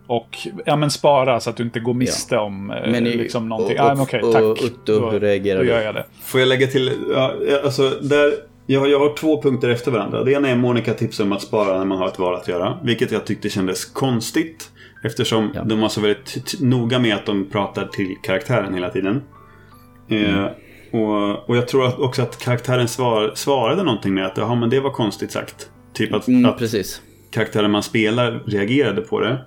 Och, 0.07 0.37
ja 0.65 0.75
men 0.75 0.89
spara 0.91 1.39
så 1.39 1.49
att 1.49 1.57
du 1.57 1.63
inte 1.63 1.79
går 1.79 1.93
miste 1.93 2.37
om 2.37 2.71
eh, 2.71 2.91
Men 2.91 3.07
i- 3.07 3.15
liksom 3.17 3.49
någonting. 3.49 3.79
och- 3.79 3.85
ja 3.85 3.93
men 3.93 4.03
okej, 4.03 4.21
och- 4.21 4.33
tack. 4.33 4.43
och 4.43 4.57
Utto, 4.63 5.09
hur 5.09 5.19
reagerar 5.19 5.57
då 5.57 5.63
du? 5.63 5.69
gör 5.69 5.81
jag 5.81 5.95
det. 5.95 6.05
Får 6.23 6.39
jag 6.39 6.49
lägga 6.49 6.67
till? 6.67 6.91
Ja, 7.13 7.33
alltså, 7.63 7.89
där, 8.01 8.33
jag, 8.65 8.89
jag 8.89 8.99
har 8.99 9.15
två 9.17 9.41
punkter 9.41 9.69
efter 9.69 9.91
varandra. 9.91 10.23
Det 10.23 10.31
ena 10.31 10.49
är 10.49 10.55
Monica 10.55 10.93
tipsar 10.93 11.23
om 11.23 11.31
att 11.31 11.41
spara 11.41 11.77
när 11.77 11.85
man 11.85 11.97
har 11.97 12.07
ett 12.07 12.19
val 12.19 12.35
att 12.35 12.47
göra. 12.47 12.77
Vilket 12.83 13.11
jag 13.11 13.25
tyckte 13.25 13.49
kändes 13.49 13.85
konstigt. 13.85 14.69
Eftersom 15.03 15.51
Ja. 15.55 15.63
de 15.63 15.79
var 15.81 15.89
så 15.89 16.01
väldigt 16.01 16.61
noga 16.61 16.99
med 16.99 17.15
att 17.15 17.25
de 17.25 17.45
pratar 17.49 17.85
till 17.87 18.15
karaktären 18.23 18.73
hela 18.73 18.89
tiden. 18.89 19.21
Eh, 20.09 20.45
och, 20.91 21.49
och 21.49 21.57
jag 21.57 21.67
tror 21.67 21.87
att 21.87 21.99
också 21.99 22.21
att 22.21 22.39
karaktären 22.39 22.87
svar, 22.87 23.31
svarade 23.35 23.83
någonting 23.83 24.13
med 24.13 24.25
att 24.25 24.37
Jaha, 24.37 24.55
men 24.55 24.69
det 24.69 24.79
var 24.79 24.91
konstigt 24.91 25.31
sagt. 25.31 25.69
Typ 25.93 26.13
att, 26.13 26.27
Mm, 26.27 26.45
att 26.45 26.61
karaktären 27.31 27.71
man 27.71 27.83
spelar 27.83 28.43
reagerade 28.47 29.01
på 29.01 29.19
det. 29.19 29.45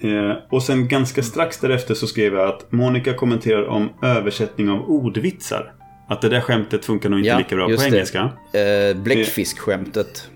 Eh, 0.00 0.36
och 0.50 0.62
sen 0.62 0.88
ganska 0.88 1.22
strax 1.22 1.58
därefter 1.60 1.94
så 1.94 2.06
skrev 2.06 2.34
jag 2.34 2.48
att 2.48 2.72
Monica 2.72 3.14
kommenterar 3.14 3.66
om 3.66 3.88
översättning 4.02 4.70
av 4.70 4.90
ordvitsar. 4.90 5.72
Att 6.08 6.20
det 6.20 6.28
där 6.28 6.40
skämtet 6.40 6.84
funkar 6.84 7.08
nog 7.08 7.18
inte 7.18 7.28
Ja, 7.28 7.38
lika 7.38 7.56
bra 7.56 7.64
på 7.66 7.70
det. 7.72 7.86
engelska. 7.86 8.30
Eh, 8.52 8.96
Bläckfiskskämtet. 9.02 10.30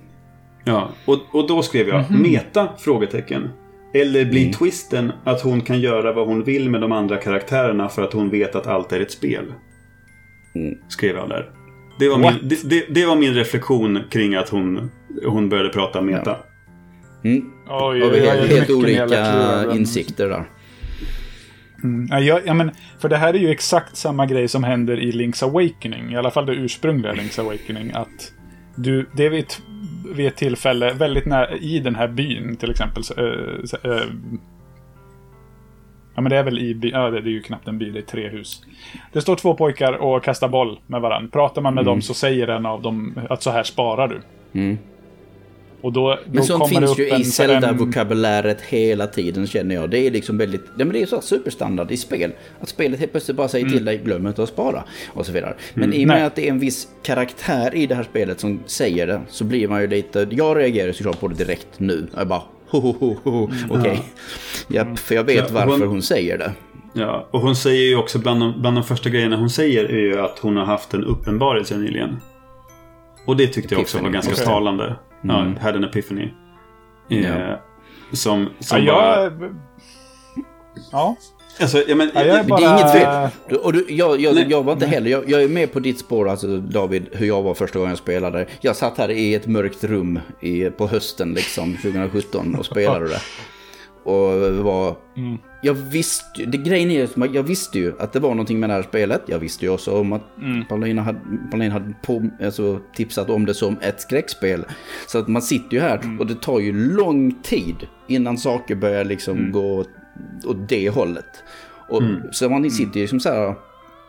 Ja, 0.64 0.88
och, 1.04 1.18
och 1.32 1.48
då 1.48 1.62
skrev 1.62 1.88
jag 1.88 2.10
meta? 2.10 2.68
Frågetecken. 2.78 3.48
Eller 3.94 4.24
blir 4.24 4.40
Mm. 4.42 4.52
twisten 4.52 5.12
att 5.24 5.40
hon 5.40 5.60
kan 5.60 5.80
göra 5.80 6.12
vad 6.12 6.26
hon 6.26 6.44
vill 6.44 6.70
med 6.70 6.80
de 6.80 6.92
andra 6.92 7.16
karaktärerna 7.16 7.88
för 7.88 8.02
att 8.02 8.12
hon 8.12 8.30
vet 8.30 8.54
att 8.54 8.66
allt 8.66 8.92
är 8.92 9.00
ett 9.00 9.12
spel? 9.12 9.44
Mm. 10.54 10.74
Skrev 10.88 11.16
jag 11.16 11.28
där. 11.28 11.50
Det 11.98 12.08
var, 12.08 12.18
min, 12.18 12.48
det, 12.48 12.70
det, 12.70 12.86
det 12.88 13.06
var 13.06 13.16
min 13.16 13.34
reflektion 13.34 13.98
kring 14.10 14.34
att 14.34 14.48
hon, 14.48 14.90
hon 15.26 15.48
började 15.48 15.68
prata 15.68 16.00
meta. 16.00 16.36
Mm. 17.24 17.50
Oj, 17.68 18.00
har 18.00 18.12
är 18.12 18.46
helt 18.46 18.68
mer 18.68 18.76
olika 18.76 19.72
insikter 19.74 20.28
där. 20.28 20.44
Mm. 21.84 22.08
Ja, 22.10 22.20
jag, 22.20 22.40
ja, 22.46 22.54
men, 22.54 22.70
för 22.98 23.08
det 23.08 23.16
här 23.16 23.34
är 23.34 23.38
ju 23.38 23.50
exakt 23.50 23.96
samma 23.96 24.26
grej 24.26 24.48
som 24.48 24.64
händer 24.64 25.00
i 25.00 25.12
Link's 25.12 25.44
Awakening. 25.44 26.12
I 26.12 26.16
alla 26.16 26.30
fall 26.30 26.46
det 26.46 26.52
ursprungliga 26.52 27.12
Link's 27.12 27.40
Awakening. 27.40 27.92
Att 27.94 28.32
du, 28.74 29.06
det 29.12 29.26
är 29.26 29.30
vid 29.30 29.40
ett, 29.40 29.62
vid 30.14 30.26
ett 30.26 30.36
tillfälle, 30.36 30.92
väldigt 30.92 31.26
nära, 31.26 31.56
i 31.56 31.78
den 31.78 31.94
här 31.94 32.08
byn 32.08 32.56
till 32.56 32.70
exempel. 32.70 33.04
så, 33.04 33.14
eh, 33.14 33.64
så, 33.64 33.76
eh, 33.76 34.06
ja 36.14 36.20
men 36.20 36.30
det 36.30 36.36
är 36.36 36.42
väl 36.42 36.58
i 36.58 36.74
byn, 36.74 36.90
ja 36.90 37.10
det, 37.10 37.18
är 37.18 37.22
ju 37.22 37.42
knappt 37.42 37.68
en 37.68 37.78
by, 37.78 37.90
det 37.90 37.98
är 37.98 38.02
tre 38.02 38.28
hus. 38.28 38.62
Det 39.12 39.20
står 39.20 39.36
två 39.36 39.54
pojkar 39.54 39.92
och 39.92 40.24
kastar 40.24 40.48
boll 40.48 40.78
med 40.86 41.00
varandra. 41.00 41.30
Pratar 41.32 41.62
man 41.62 41.74
med 41.74 41.84
dem 41.84 42.02
så 42.02 42.14
säger 42.14 42.48
en 42.48 42.66
av 42.66 42.82
dem 42.82 43.20
att 43.30 43.42
så 43.42 43.50
här 43.50 43.62
sparar 43.62 44.08
du. 44.08 44.20
Mm. 44.60 44.78
Och 45.82 45.92
då, 45.92 46.10
då 46.10 46.18
Men 46.32 46.44
sånt 46.44 46.62
kommer 46.62 46.80
det 46.80 46.86
finns 46.86 46.98
ju 46.98 47.08
en- 47.08 47.20
i 47.20 47.24
Zelda-vokabuläret 47.24 48.60
hela 48.60 49.06
tiden 49.06 49.46
känner 49.46 49.74
jag. 49.74 49.90
Det 49.90 49.98
är 50.06 50.10
liksom 50.10 50.38
väldigt, 50.38 50.64
ja, 50.78 50.84
men 50.84 50.92
det 50.92 51.02
är 51.02 51.06
så 51.06 51.20
superstandard 51.20 51.90
i 51.90 51.96
spel. 51.96 52.32
Att 52.60 52.68
spelet 52.68 53.00
helt 53.00 53.12
plötsligt 53.12 53.36
bara 53.36 53.48
säger 53.48 53.68
till 53.68 53.84
dig, 53.84 53.98
glöm 53.98 54.26
inte 54.26 54.42
att 54.42 54.48
spara. 54.48 54.84
Och 55.08 55.26
så 55.26 55.32
vidare. 55.32 55.54
Men 55.74 55.92
i 55.92 56.04
och 56.04 56.08
med 56.08 56.16
Nej. 56.16 56.24
att 56.26 56.34
det 56.34 56.46
är 56.46 56.50
en 56.50 56.58
viss 56.58 56.88
karaktär 57.02 57.74
i 57.74 57.86
det 57.86 57.94
här 57.94 58.02
spelet 58.02 58.40
som 58.40 58.60
säger 58.66 59.06
det, 59.06 59.20
så 59.28 59.44
blir 59.44 59.68
man 59.68 59.80
ju 59.80 59.86
lite, 59.86 60.26
jag 60.30 60.56
reagerar 60.58 60.92
såklart 60.92 61.20
på 61.20 61.28
det 61.28 61.34
direkt 61.34 61.68
nu. 61.80 62.06
Jag 62.16 62.28
bara, 62.28 62.42
ho, 62.68 62.80
ho, 62.80 62.92
ho, 63.24 63.30
ho. 63.30 63.50
okej. 63.70 64.02
Japp, 64.68 64.98
för 64.98 65.14
jag 65.14 65.24
vet 65.24 65.36
Ja, 65.36 65.44
varför 65.50 65.70
hon- 65.78 65.88
hon 65.88 66.02
säger 66.02 66.38
det. 66.38 66.52
Ja, 66.94 67.28
och 67.30 67.40
hon 67.40 67.56
säger 67.56 67.82
ju 67.82 67.96
också 67.96 68.18
bland 68.18 68.40
de, 68.40 68.60
bland 68.60 68.76
de 68.76 68.84
första 68.84 69.08
grejerna 69.10 69.36
hon 69.36 69.50
säger 69.50 69.84
är 69.84 69.98
ju 70.00 70.20
att 70.20 70.38
hon 70.38 70.56
har 70.56 70.64
haft 70.64 70.94
en 70.94 71.04
uppenbarelse 71.04 71.76
nyligen. 71.76 72.16
Och 73.26 73.36
det 73.36 73.46
tyckte 73.46 73.74
jag 73.74 73.80
också 73.80 73.98
var 73.98 74.10
ganska 74.10 74.32
Okej. 74.32 74.44
talande. 74.44 74.96
Ja, 75.22 75.40
Mm. 75.40 75.56
had 75.56 75.76
an 75.76 75.84
epiphany. 75.84 76.28
Ja. 77.08 77.16
Eh, 77.18 77.56
som 78.12 78.40
Ja, 78.58 78.64
som 78.64 78.86
bara... 78.86 79.22
jag... 79.22 79.32
Ja. 80.92 81.16
Alltså, 81.60 81.78
ja, 81.88 81.94
men, 81.94 82.10
Ja, 82.14 82.24
jag 82.24 82.38
är 82.38 82.44
bara- 82.44 82.60
det 82.60 82.66
är 82.66 82.78
inget 82.78 82.92
fel. 82.92 83.28
Du- 83.48 83.56
Och 83.56 83.72
du, 83.72 83.86
jag, 83.88 84.20
jag, 84.20 84.34
Nej. 84.34 84.46
jag 84.50 84.62
var 84.62 84.72
inte 84.72 84.86
heller, 84.86 85.10
jag, 85.10 85.30
jag 85.30 85.42
är 85.42 85.48
med 85.48 85.72
på 85.72 85.80
ditt 85.80 85.98
spår 85.98 86.28
alltså 86.28 86.56
David, 86.58 87.06
hur 87.12 87.26
jag 87.26 87.42
var 87.42 87.54
första 87.54 87.78
gången 87.78 87.90
jag 87.90 87.98
spelade. 87.98 88.46
Jag 88.60 88.76
satt 88.76 88.98
här 88.98 89.10
i 89.10 89.34
ett 89.34 89.46
mörkt 89.46 89.84
rum 89.84 90.20
i, 90.40 90.64
på 90.70 90.86
hösten 90.86 91.34
liksom 91.34 91.76
2017 91.82 92.54
och 92.54 92.66
spelade 92.66 93.08
det. 93.08 93.20
Och 94.04 94.54
var... 94.64 94.96
Jag 95.64 95.74
visste 95.74 96.40
ju, 96.40 96.46
det 96.46 96.58
grejen 96.58 96.90
är 96.90 97.04
att 97.04 97.34
jag 97.34 97.42
visste 97.42 97.78
ju 97.78 97.92
att 97.98 98.12
det 98.12 98.20
var 98.20 98.30
någonting 98.30 98.60
med 98.60 98.70
det 98.70 98.74
här 98.74 98.82
spelet. 98.82 99.22
Jag 99.26 99.38
visste 99.38 99.64
ju 99.64 99.70
också 99.70 100.00
om 100.00 100.12
att 100.12 100.22
Paulina 100.68 101.02
hade, 101.02 101.20
Paulina 101.50 101.72
hade 101.72 101.94
på, 102.02 102.28
alltså, 102.44 102.80
tipsat 102.94 103.30
om 103.30 103.46
det 103.46 103.54
som 103.54 103.76
ett 103.80 104.00
skräckspel. 104.00 104.64
Så 105.06 105.18
att 105.18 105.28
man 105.28 105.42
sitter 105.42 105.76
ju 105.76 105.80
här 105.80 106.16
och 106.20 106.26
det 106.26 106.34
tar 106.34 106.60
ju 106.60 106.72
lång 106.96 107.34
tid 107.42 107.76
innan 108.06 108.38
saker 108.38 108.74
börjar 108.74 109.04
liksom 109.04 109.52
gå 109.52 109.78
åt, 109.78 109.90
åt 110.44 110.68
det 110.68 110.88
hållet. 110.88 111.42
Och 111.88 112.02
så 112.30 112.48
man 112.48 112.70
sitter 112.70 113.00
ju 113.00 113.06
som 113.08 113.20
så 113.20 113.28
här, 113.28 113.54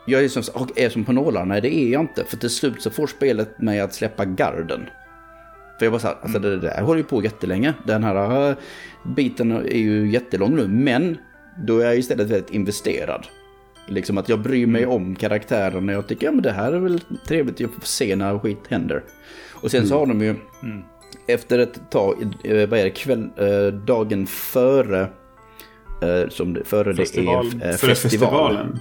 jag 0.06 0.24
är 0.24 0.28
som, 0.28 0.44
och 0.62 0.80
är 0.80 0.90
som 0.90 1.04
på 1.04 1.12
nålar, 1.12 1.46
nej 1.46 1.62
det 1.62 1.76
är 1.76 1.90
jag 1.90 2.02
inte. 2.02 2.26
För 2.26 2.38
till 2.38 2.50
slut 2.50 2.82
så 2.82 2.90
får 2.90 3.08
spelet 3.08 3.62
mig 3.62 3.80
att 3.80 3.94
släppa 3.94 4.26
garden. 4.26 4.86
För 5.84 5.86
jag 5.86 5.92
var 5.92 6.00
så 6.00 6.08
här, 6.08 6.18
alltså 6.22 6.40
det 6.40 6.58
där 6.58 6.82
håller 6.82 6.98
ju 6.98 7.04
på 7.04 7.24
jättelänge. 7.24 7.74
Den 7.84 8.04
här 8.04 8.50
äh, 8.50 8.56
biten 9.04 9.52
är 9.52 9.78
ju 9.78 10.12
jättelång 10.12 10.56
nu, 10.56 10.68
men 10.68 11.18
då 11.58 11.80
är 11.80 11.86
jag 11.86 11.98
istället 11.98 12.30
väldigt 12.30 12.50
investerad. 12.52 13.28
Liksom 13.88 14.18
att 14.18 14.30
jag 14.30 14.40
bryr 14.42 14.68
mig 14.68 14.86
om 14.86 15.16
karaktären 15.16 15.90
och 15.90 15.96
jag 15.96 16.08
tycker, 16.08 16.26
ja 16.26 16.32
men 16.32 16.42
det 16.42 16.52
här 16.52 16.74
är 16.74 16.80
väl 16.80 17.00
trevligt, 17.28 17.60
jag 17.60 17.74
får 17.74 17.82
se 17.82 18.16
när 18.16 18.40
skit 18.40 18.58
händer. 18.68 19.04
Och 19.52 19.72
sen 19.72 19.88
så 19.88 20.00
har 20.00 20.06
de 20.06 20.22
ju, 20.22 20.36
efter 21.28 21.60
ett 21.60 21.92
tag, 21.92 22.36
eh, 22.44 22.70
vad 22.70 22.80
är 22.80 22.84
det, 22.84 22.90
kväll, 22.90 23.30
eh, 23.38 23.74
dagen 23.74 24.28
före, 24.28 25.02
eh, 26.02 26.30
som 26.30 26.54
det, 26.54 26.64
före 26.64 26.96
Festival. 26.96 27.50
det 27.60 27.66
är 27.66 27.72
eh, 27.72 27.76
för 27.76 27.96
festivalen. 27.96 28.80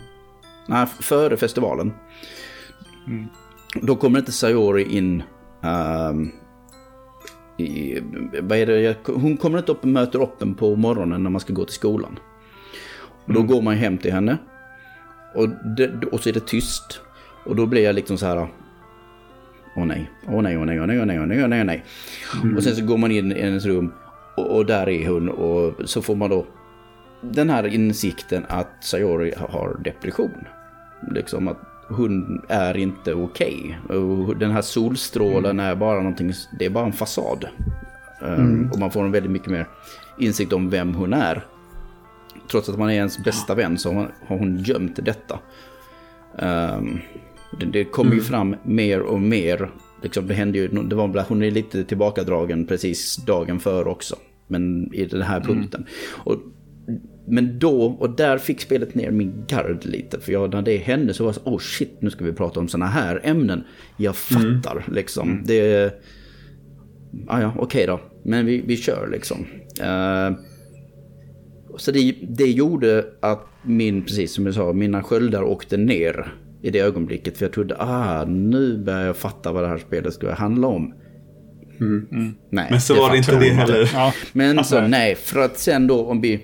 Nej, 0.66 0.86
före 0.86 1.36
festivalen. 1.36 1.92
Då 3.74 3.96
kommer 3.96 4.18
inte 4.18 4.32
Sayori 4.32 4.96
in... 4.96 5.22
ehm, 5.62 6.32
i, 7.62 8.02
vad 8.40 8.58
är 8.58 8.66
det? 8.66 8.96
Hon 9.06 9.36
kommer 9.36 9.58
inte 9.58 9.72
upp 9.72 9.82
och 9.82 9.88
möter 9.88 10.22
upp 10.22 10.42
en 10.42 10.54
på 10.54 10.76
morgonen 10.76 11.22
när 11.22 11.30
man 11.30 11.40
ska 11.40 11.52
gå 11.52 11.64
till 11.64 11.74
skolan. 11.74 12.18
Och 13.26 13.32
då 13.32 13.42
går 13.42 13.62
man 13.62 13.74
hem 13.74 13.98
till 13.98 14.12
henne. 14.12 14.38
Och, 15.34 15.48
det, 15.48 16.04
och 16.12 16.20
så 16.20 16.28
är 16.28 16.32
det 16.32 16.46
tyst. 16.46 17.00
Och 17.44 17.56
då 17.56 17.66
blir 17.66 17.84
jag 17.84 17.94
liksom 17.94 18.18
så 18.18 18.26
här... 18.26 18.48
Åh 19.76 19.84
nej, 19.86 20.10
åh 20.28 20.42
nej, 20.42 20.58
åh 20.58 20.64
nej, 20.64 20.80
åh 20.80 20.86
nej, 20.86 21.00
åh 21.00 21.06
nej, 21.06 21.20
åh 21.20 21.26
nej, 21.26 21.42
åh 21.42 21.48
nej, 21.48 21.60
åh 21.60 21.66
nej. 21.66 21.84
Och 22.56 22.62
sen 22.62 22.76
så 22.76 22.84
går 22.84 22.98
man 22.98 23.10
in 23.10 23.32
i 23.32 23.42
hennes 23.42 23.64
rum 23.64 23.92
och, 24.36 24.56
och 24.56 24.66
där 24.66 24.88
är 24.88 25.08
hon 25.08 25.28
och 25.28 25.88
så 25.88 26.02
får 26.02 26.14
man 26.14 26.30
då 26.30 26.46
den 27.20 27.50
här 27.50 27.66
insikten 27.66 28.44
att 28.48 28.84
Sayori 28.84 29.32
har 29.36 29.80
depression. 29.84 30.44
Liksom 31.10 31.48
att 31.48 31.71
hon 31.92 32.42
är 32.48 32.76
inte 32.76 33.14
okej. 33.14 33.78
Och 33.88 34.36
Den 34.36 34.50
här 34.50 34.62
solstrålen 34.62 35.60
är 35.60 35.74
bara 35.74 35.96
någonting, 35.96 36.32
det 36.58 36.64
är 36.64 36.70
bara 36.70 36.86
en 36.86 36.92
fasad. 36.92 37.48
Um, 38.20 38.70
och 38.72 38.78
man 38.78 38.90
får 38.90 39.04
en 39.04 39.12
väldigt 39.12 39.32
mycket 39.32 39.48
mer 39.48 39.68
insikt 40.18 40.52
om 40.52 40.70
vem 40.70 40.94
hon 40.94 41.12
är. 41.12 41.44
Trots 42.50 42.68
att 42.68 42.78
man 42.78 42.90
är 42.90 42.94
ens 42.94 43.24
bästa 43.24 43.54
vän 43.54 43.78
så 43.78 43.92
har 43.92 44.12
hon, 44.26 44.58
gömt 44.58 44.98
detta. 45.04 45.38
Um, 46.38 47.00
det, 47.72 47.84
kommer 47.84 48.14
ju 48.14 48.20
fram 48.20 48.56
mer 48.62 49.00
och 49.00 49.20
mer. 49.20 49.70
Liksom 50.02 50.26
det 50.26 50.34
hände 50.34 50.58
ju, 50.58 50.68
det 50.68 50.96
var, 50.96 51.24
hon 51.28 51.42
är 51.42 51.50
lite 51.50 51.84
tillbakadragen 51.84 52.66
precis 52.66 53.16
dagen 53.16 53.60
före 53.60 53.88
också. 53.88 54.16
Men 54.46 54.94
i 54.94 55.04
den 55.04 55.22
här 55.22 55.40
punkten. 55.40 55.86
Och, 56.12 56.36
men 57.32 57.58
då, 57.58 57.84
och 57.84 58.10
där 58.10 58.38
fick 58.38 58.60
spelet 58.60 58.94
ner 58.94 59.10
min 59.10 59.44
gard 59.48 59.84
lite. 59.84 60.20
För 60.20 60.32
jag, 60.32 60.52
när 60.52 60.62
det 60.62 60.76
hände 60.76 61.14
så 61.14 61.24
var 61.24 61.32
det 61.32 61.38
så, 61.44 61.50
oh 61.50 61.58
shit, 61.58 61.96
nu 62.00 62.10
ska 62.10 62.24
vi 62.24 62.32
prata 62.32 62.60
om 62.60 62.68
sådana 62.68 62.86
här 62.86 63.20
ämnen. 63.24 63.64
Jag 63.96 64.16
fattar 64.16 64.84
liksom. 64.92 65.42
Det, 65.44 65.94
ah, 67.26 67.40
ja, 67.40 67.54
okej 67.58 67.86
då. 67.86 68.00
Men 68.24 68.46
vi, 68.46 68.62
vi 68.66 68.76
kör 68.76 69.08
liksom. 69.12 69.46
Eh, 69.80 70.36
så 71.76 71.90
det, 71.90 72.14
det 72.28 72.50
gjorde 72.50 73.04
att 73.20 73.46
min, 73.62 74.04
precis 74.04 74.34
som 74.34 74.46
jag 74.46 74.54
sa, 74.54 74.72
mina 74.72 75.02
sköldar 75.02 75.42
åkte 75.42 75.76
ner 75.76 76.34
i 76.62 76.70
det 76.70 76.80
ögonblicket. 76.80 77.38
För 77.38 77.44
jag 77.44 77.52
trodde, 77.52 77.76
ah, 77.78 78.24
nu 78.24 78.78
börjar 78.78 79.06
jag 79.06 79.16
fatta 79.16 79.52
vad 79.52 79.62
det 79.64 79.68
här 79.68 79.78
spelet 79.78 80.14
ska 80.14 80.32
handla 80.34 80.66
om. 80.66 80.94
Nej, 82.50 82.66
Men 82.70 82.80
så 82.80 82.94
var 82.94 83.10
det 83.10 83.16
inte 83.16 83.38
det 83.38 83.48
heller. 83.50 83.90
Ja. 83.94 84.12
Men 84.32 84.58
Alltså- 84.58 84.76
så 84.76 84.86
nej, 84.86 85.14
för 85.14 85.40
att 85.40 85.58
sen 85.58 85.86
då 85.86 86.06
om 86.06 86.20
vi, 86.20 86.40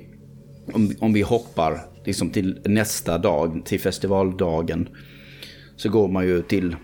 om, 0.75 0.93
om 1.01 1.13
vi 1.13 1.23
hoppar 1.23 1.81
liksom 2.05 2.31
till 2.31 2.59
nästa 2.65 3.19
dag, 3.19 3.63
till 3.65 3.81
festivaldagen. 3.81 4.89
Så 5.77 5.89
går 5.91 6.09
man 6.09 6.27
ju 6.27 6.43
till, 6.43 6.77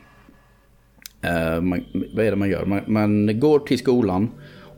eh, 1.23 1.61
man, 1.61 1.85
vad 2.17 2.25
är 2.27 2.31
det 2.31 2.37
man 2.37 2.51
gör? 2.51 2.65
Man, 2.67 2.81
man 2.87 3.41
går 3.41 3.59
till 3.59 3.79
skolan 3.79 4.31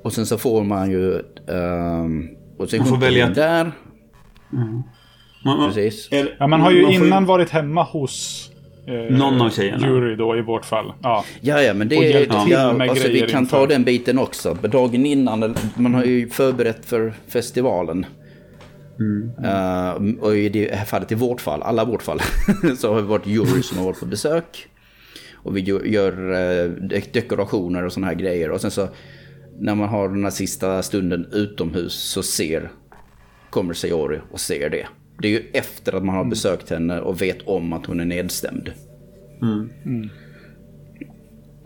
och 0.03 0.13
sen 0.13 0.27
så 0.27 0.39
får 0.39 0.65
man 0.65 0.91
ju, 0.91 1.15
eh, 1.49 2.07
och 2.59 2.71
sen 2.71 2.79
Man 2.79 2.89
får 2.89 2.97
välja- 2.97 3.25
man 3.27 3.35
där. 3.35 3.73
Man, 5.45 5.59
man, 5.59 5.69
Precis. 5.69 6.09
eller- 6.13 6.37
ja, 6.39 6.47
man 6.47 6.61
har 6.61 6.71
ju 6.71 6.83
får 6.83 6.93
innan 7.07 7.27
varit 7.27 7.51
hemma 7.51 7.83
hos 7.83 8.51
eh, 8.87 9.17
Någon 9.17 9.41
av 9.43 9.51
tjejerna. 9.51 9.87
Jury 9.89 10.17
då 10.17 10.37
i 10.37 10.41
vårt 10.43 10.65
fall. 10.65 10.93
Ja. 11.03 11.25
Ja, 11.41 11.63
ja, 11.63 11.75
men 11.75 11.89
det 11.89 11.97
är... 11.97 12.27
Ja, 12.51 12.73
med 12.73 12.91
alltså, 12.91 13.09
vi 13.09 13.21
kan 13.21 13.47
ta 13.47 13.61
inför. 13.63 13.75
den 13.75 13.85
biten 13.85 14.19
också. 14.19 14.55
Dagen 14.63 15.07
innan, 15.07 15.55
man 15.77 15.95
har 15.95 16.05
ju 16.05 16.29
förberett 16.29 16.85
för 16.87 17.15
festivalen. 17.29 18.07
Eh, 19.45 20.15
och 20.21 20.37
i 20.37 20.49
det 20.49 20.75
här 20.75 20.85
fallet, 20.85 21.13
i 21.13 21.15
vårt 21.15 21.41
fall, 21.41 21.63
alla 21.63 21.85
vårt 21.85 22.03
fall, 22.03 22.21
så 22.79 22.89
har 22.95 23.01
vi 23.01 23.07
varit 23.09 23.27
jury 23.27 23.63
som 23.63 23.79
har 23.79 23.85
varit 23.85 24.01
på 24.01 24.07
besök. 24.07 24.69
Och 25.35 25.57
vi 25.57 25.61
gör, 25.85 26.13
de- 26.89 27.03
dekorationer 27.13 27.85
och 27.85 27.93
sådana 27.93 28.07
här 28.07 28.15
grejer. 28.15 28.51
Och 28.51 28.61
sen 28.61 28.71
så, 28.71 28.89
när 29.59 29.75
man 29.75 29.89
har 29.89 30.09
den 30.09 30.25
här 30.25 30.31
sista 30.31 30.83
stunden 30.83 31.27
utomhus 31.33 31.93
så 31.95 32.23
ser, 32.23 32.71
kommer 33.51 33.75
Sayori 33.75 34.21
och 34.31 34.41
ser 34.41 34.71
det. 34.71 34.87
Det 35.23 35.29
är 35.29 35.33
ju 35.33 35.43
efter 35.53 35.93
att 35.93 36.05
man 36.05 36.15
har 36.15 36.25
besökt 36.25 36.71
henne 36.71 37.01
och 37.01 37.23
vet 37.23 37.43
om 37.43 37.73
att 37.73 37.87
hon 37.87 38.01
är 38.01 38.05
nedstämd. 38.05 38.73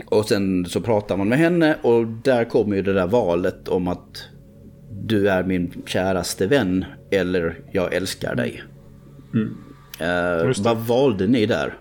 Och 0.07 0.25
sen 0.29 0.67
så 0.67 0.81
pratar 0.81 1.17
man 1.17 1.29
med 1.29 1.39
henne 1.39 1.77
och 1.83 2.07
där 2.07 2.45
kommer 2.45 2.77
ju 2.77 2.83
det 2.83 2.93
där 2.93 3.07
valet 3.07 3.69
om 3.69 3.89
att 3.89 4.29
du 4.91 5.29
är 5.29 5.45
min 5.45 5.83
käraste 5.87 6.47
vän 6.47 6.85
eller 7.11 7.59
jag 7.73 7.95
älskar 7.95 8.35
dig. 8.35 8.63
Just 10.47 10.65
det. 10.65 10.69
vad 10.69 10.77
valde 10.79 11.27
ni 11.27 11.47
där? 11.47 11.75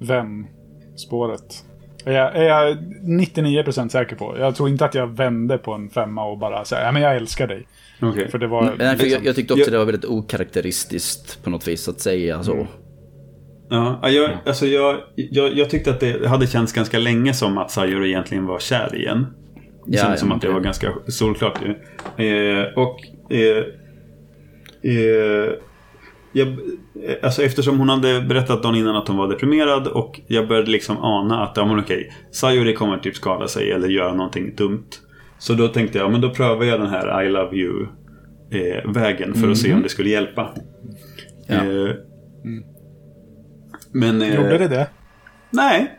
Vem-spåret. 0.00 1.64
Är 2.04 2.12
jag, 2.12 2.36
är 2.36 2.42
jag 2.42 2.76
99% 3.02 3.88
säker 3.88 4.16
på. 4.16 4.36
Jag 4.38 4.54
tror 4.56 4.68
inte 4.68 4.84
att 4.84 4.94
jag 4.94 5.06
vände 5.06 5.58
på 5.58 5.72
en 5.72 5.90
femma 5.90 6.24
och 6.24 6.38
bara 6.38 6.64
sa 6.64 6.80
ja 6.80 6.92
men 6.92 7.02
jag 7.02 7.16
älskar 7.16 7.46
dig. 7.46 7.66
Okej. 8.00 8.28
För 8.30 8.38
det 8.38 8.46
var... 8.46 8.62
Nej, 8.62 8.76
för 8.78 8.86
liksom, 9.04 9.08
jag, 9.10 9.24
jag 9.26 9.36
tyckte 9.36 9.52
också 9.54 9.64
jag- 9.64 9.72
det 9.72 9.78
var 9.78 9.84
väldigt 9.84 10.04
okaraktäristiskt 10.04 11.42
på 11.44 11.50
något 11.50 11.68
vis 11.68 11.88
att 11.88 12.00
säga 12.00 12.42
så. 12.42 12.66
Ja, 13.70 13.98
ja, 14.02 14.08
jag, 14.08 14.30
alltså 14.46 14.66
jag, 14.66 14.96
jag, 15.16 15.54
jag 15.56 15.70
tyckte 15.70 15.90
att 15.90 16.00
det 16.00 16.28
hade 16.28 16.46
känts 16.46 16.72
ganska 16.72 16.98
länge 16.98 17.34
som 17.34 17.58
att 17.58 17.70
Sayori 17.70 18.08
egentligen 18.08 18.46
var 18.46 18.58
kär 18.58 18.96
igen. 18.96 19.26
Det 19.86 19.96
Ja, 19.96 20.02
kändes 20.02 20.20
ja, 20.20 20.26
som 20.26 20.32
att 20.32 20.42
det 20.42 20.48
var 20.48 20.60
ganska 20.60 20.92
solklart 21.08 21.58
ju. 21.62 21.70
Eh, 22.26 22.64
och... 22.76 23.00
Eh, 23.32 23.64
eh, 24.82 25.52
jag, 26.34 26.58
alltså 27.22 27.42
eftersom 27.42 27.78
hon 27.78 27.88
hade 27.88 28.20
berättat 28.20 28.62
dagen 28.62 28.74
innan 28.74 28.96
att 28.96 29.08
hon 29.08 29.16
var 29.16 29.28
deprimerad 29.28 29.86
och 29.86 30.20
jag 30.26 30.48
började 30.48 30.70
liksom 30.70 30.96
ana 30.98 31.42
att 31.42 31.56
ja, 31.56 31.66
men 31.66 31.78
okej, 31.78 32.12
Sayori 32.30 32.74
kommer 32.74 32.98
typ 32.98 33.16
skada 33.16 33.48
sig 33.48 33.72
eller 33.72 33.88
göra 33.88 34.14
någonting 34.14 34.54
dumt. 34.54 34.88
Så 35.38 35.54
då 35.54 35.68
tänkte 35.68 35.98
jag, 35.98 36.12
men 36.12 36.20
då 36.20 36.30
prövar 36.30 36.64
jag 36.64 36.80
den 36.80 36.88
här 36.88 37.22
I 37.22 37.28
love 37.28 37.56
you 37.56 37.86
eh, 38.50 38.92
vägen 38.92 39.34
för 39.34 39.50
att 39.50 39.58
se 39.58 39.74
om 39.74 39.82
det 39.82 39.88
skulle 39.88 40.10
hjälpa. 40.10 40.50
Ja. 41.46 41.54
Eh, 41.54 41.94
men... 43.92 44.22
eh, 44.22 44.34
Gjorde 44.36 44.58
det 44.58 44.68
det? 44.68 44.86
Nej. 45.50 45.98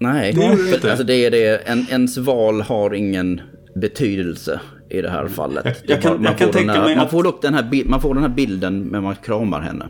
Nej, 0.00 0.32
Det 0.32 0.40
det 0.40 0.74
inte. 0.74 0.90
alltså 0.90 1.04
det 1.04 1.14
är 1.26 1.30
det. 1.30 1.56
En, 1.68 1.86
ens 1.90 2.18
val 2.18 2.60
har 2.60 2.94
ingen 2.94 3.40
betydelse 3.74 4.60
i 4.90 5.00
det 5.02 5.10
här 5.10 5.28
fallet. 5.28 5.64
Jag- 5.64 5.74
jag 5.86 6.02
kan- 6.02 6.12
man 6.12 6.22
jag 6.24 6.38
kan 6.38 6.46
får 6.48 6.52
den 6.52 6.52
tänka 6.66 6.72
här- 6.72 6.84
mig 6.84 6.96
man 6.96 7.04
att- 7.04 7.10
får 7.10 7.22
dock 7.22 7.42
den 7.42 7.54
här, 7.54 7.62
bi- 7.62 7.84
man 7.86 8.00
får 8.00 8.14
den 8.14 8.22
här 8.22 8.30
bilden 8.30 8.80
när 8.82 9.00
man 9.00 9.14
kramar 9.14 9.60
henne. 9.60 9.86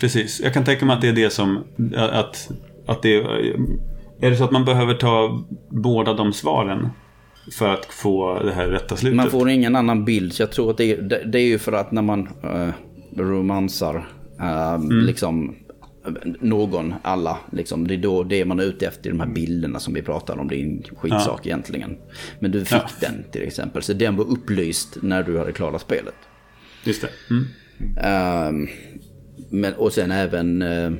Precis. 0.00 0.40
Jag 0.44 0.54
kan 0.54 0.64
tänka 0.64 0.86
mig 0.86 0.94
att 0.96 1.02
det 1.02 1.08
är 1.08 1.12
det 1.12 1.30
som... 1.32 1.64
Att, 1.96 2.48
att 2.86 3.02
det 3.02 3.14
är... 3.16 3.56
Det 4.20 4.36
så 4.36 4.44
att 4.44 4.50
man 4.50 4.64
behöver 4.64 4.94
ta 4.94 5.44
båda 5.70 6.14
de 6.14 6.32
svaren? 6.32 6.88
För 7.58 7.68
att 7.68 7.84
få 7.84 8.42
det 8.44 8.52
här 8.52 8.66
rätta 8.68 8.96
slutet? 8.96 9.16
Man 9.16 9.30
får 9.30 9.50
ingen 9.50 9.76
annan 9.76 10.04
bild, 10.04 10.32
så 10.32 10.42
jag 10.42 10.50
tror 10.52 10.70
att 10.70 10.76
det 10.76 10.84
är, 10.92 11.02
det, 11.02 11.22
det 11.32 11.38
är 11.40 11.46
ju 11.46 11.58
för 11.58 11.72
att 11.72 11.92
när 11.92 12.02
man 12.02 12.28
uh, 12.44 12.70
romansar 13.16 14.08
eh, 14.40 14.78
liksom 14.90 15.54
någon, 16.40 16.94
alla, 17.02 17.38
liksom, 17.52 17.86
det 17.88 17.94
är 17.94 17.98
då 17.98 18.22
det 18.22 18.44
man 18.44 18.60
är 18.60 18.64
ute 18.64 18.86
efter, 18.86 19.10
de 19.10 19.20
här 19.20 19.26
bilderna 19.26 19.78
som 19.80 19.94
vi 19.94 20.02
pratar 20.02 20.38
om. 20.38 20.48
Det 20.48 20.56
är 20.56 20.62
en 20.62 20.82
skitsak 20.96 21.46
egentligen. 21.46 21.96
Men 22.38 22.50
du 22.50 22.64
fick 22.64 22.78
Ja. 22.78 22.88
den 23.00 23.24
till 23.32 23.42
exempel, 23.42 23.82
så 23.82 23.92
den 23.92 24.16
var 24.16 24.24
upplyst 24.24 24.98
när 25.02 25.22
du 25.22 25.38
hade 25.38 25.52
klarat 25.52 25.80
spelet. 25.82 26.14
Just 26.84 27.02
det. 27.02 27.08
Mm. 27.30 27.46
Ehm, 28.02 28.68
men, 29.50 29.74
och 29.74 29.92
sen 29.92 30.10
även 30.10 30.62
uh, 30.62 30.92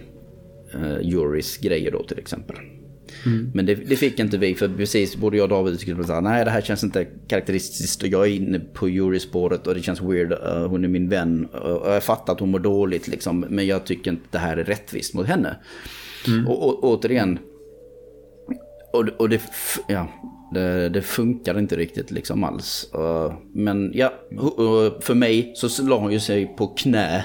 Juris 1.03 1.57
grejer 1.59 1.91
då 1.91 2.03
till 2.03 2.19
exempel. 2.19 2.57
Men 3.55 3.67
det, 3.67 3.75
det 3.75 3.97
fick 3.97 4.19
inte 4.19 4.39
vi, 4.39 4.55
för 4.55 4.69
precis 4.69 5.17
både 5.17 5.37
jag 5.37 5.45
och 5.45 5.49
David 5.49 5.81
skulle 5.81 6.05
säga 6.05 6.21
nej 6.21 6.45
det 6.45 6.51
här 6.51 6.61
känns 6.61 6.85
inte 6.85 7.07
karaktäristiskt 7.29 8.03
och 8.03 8.09
jag 8.09 8.27
är 8.27 8.31
inne 8.31 8.59
på 8.59 8.89
Juris-spåret 8.89 9.67
och 9.67 9.75
det 9.75 9.83
känns 9.83 10.01
weird, 10.01 10.33
uh, 10.33 10.67
hon 10.67 10.85
är 10.85 10.89
min 10.89 11.09
vän 11.09 11.47
och 11.47 11.93
jag 11.93 12.03
fattar 12.03 12.33
att 12.33 12.41
hon 12.41 12.51
mår 12.51 12.59
dåligt 12.59 13.09
liksom, 13.09 13.41
men 13.41 13.67
jag 13.67 13.85
tycker 13.85 14.11
inte 14.11 14.25
det 14.31 14.39
här 14.39 14.57
är 14.57 14.65
rättvist 14.65 15.15
mot 15.15 15.27
henne. 15.27 15.57
Och, 16.47 16.69
och 16.69 16.85
återigen, 16.85 17.39
och, 18.93 19.09
och 19.09 19.29
det, 19.29 19.43
ja, 19.89 20.09
det, 20.55 20.89
det 20.89 21.03
funkar 21.03 21.59
inte 21.59 21.77
riktigt 21.77 22.11
liksom 22.11 22.45
alls. 22.45 22.91
Uh, 22.95 23.35
men 23.55 23.91
ja, 23.95 24.13
uh, 24.33 25.01
för 25.01 25.15
mig 25.15 25.53
så 25.55 25.83
la 25.83 25.99
hon 25.99 26.13
ju 26.13 26.21
sig 26.21 26.57
på 26.57 26.67
knä, 26.67 27.25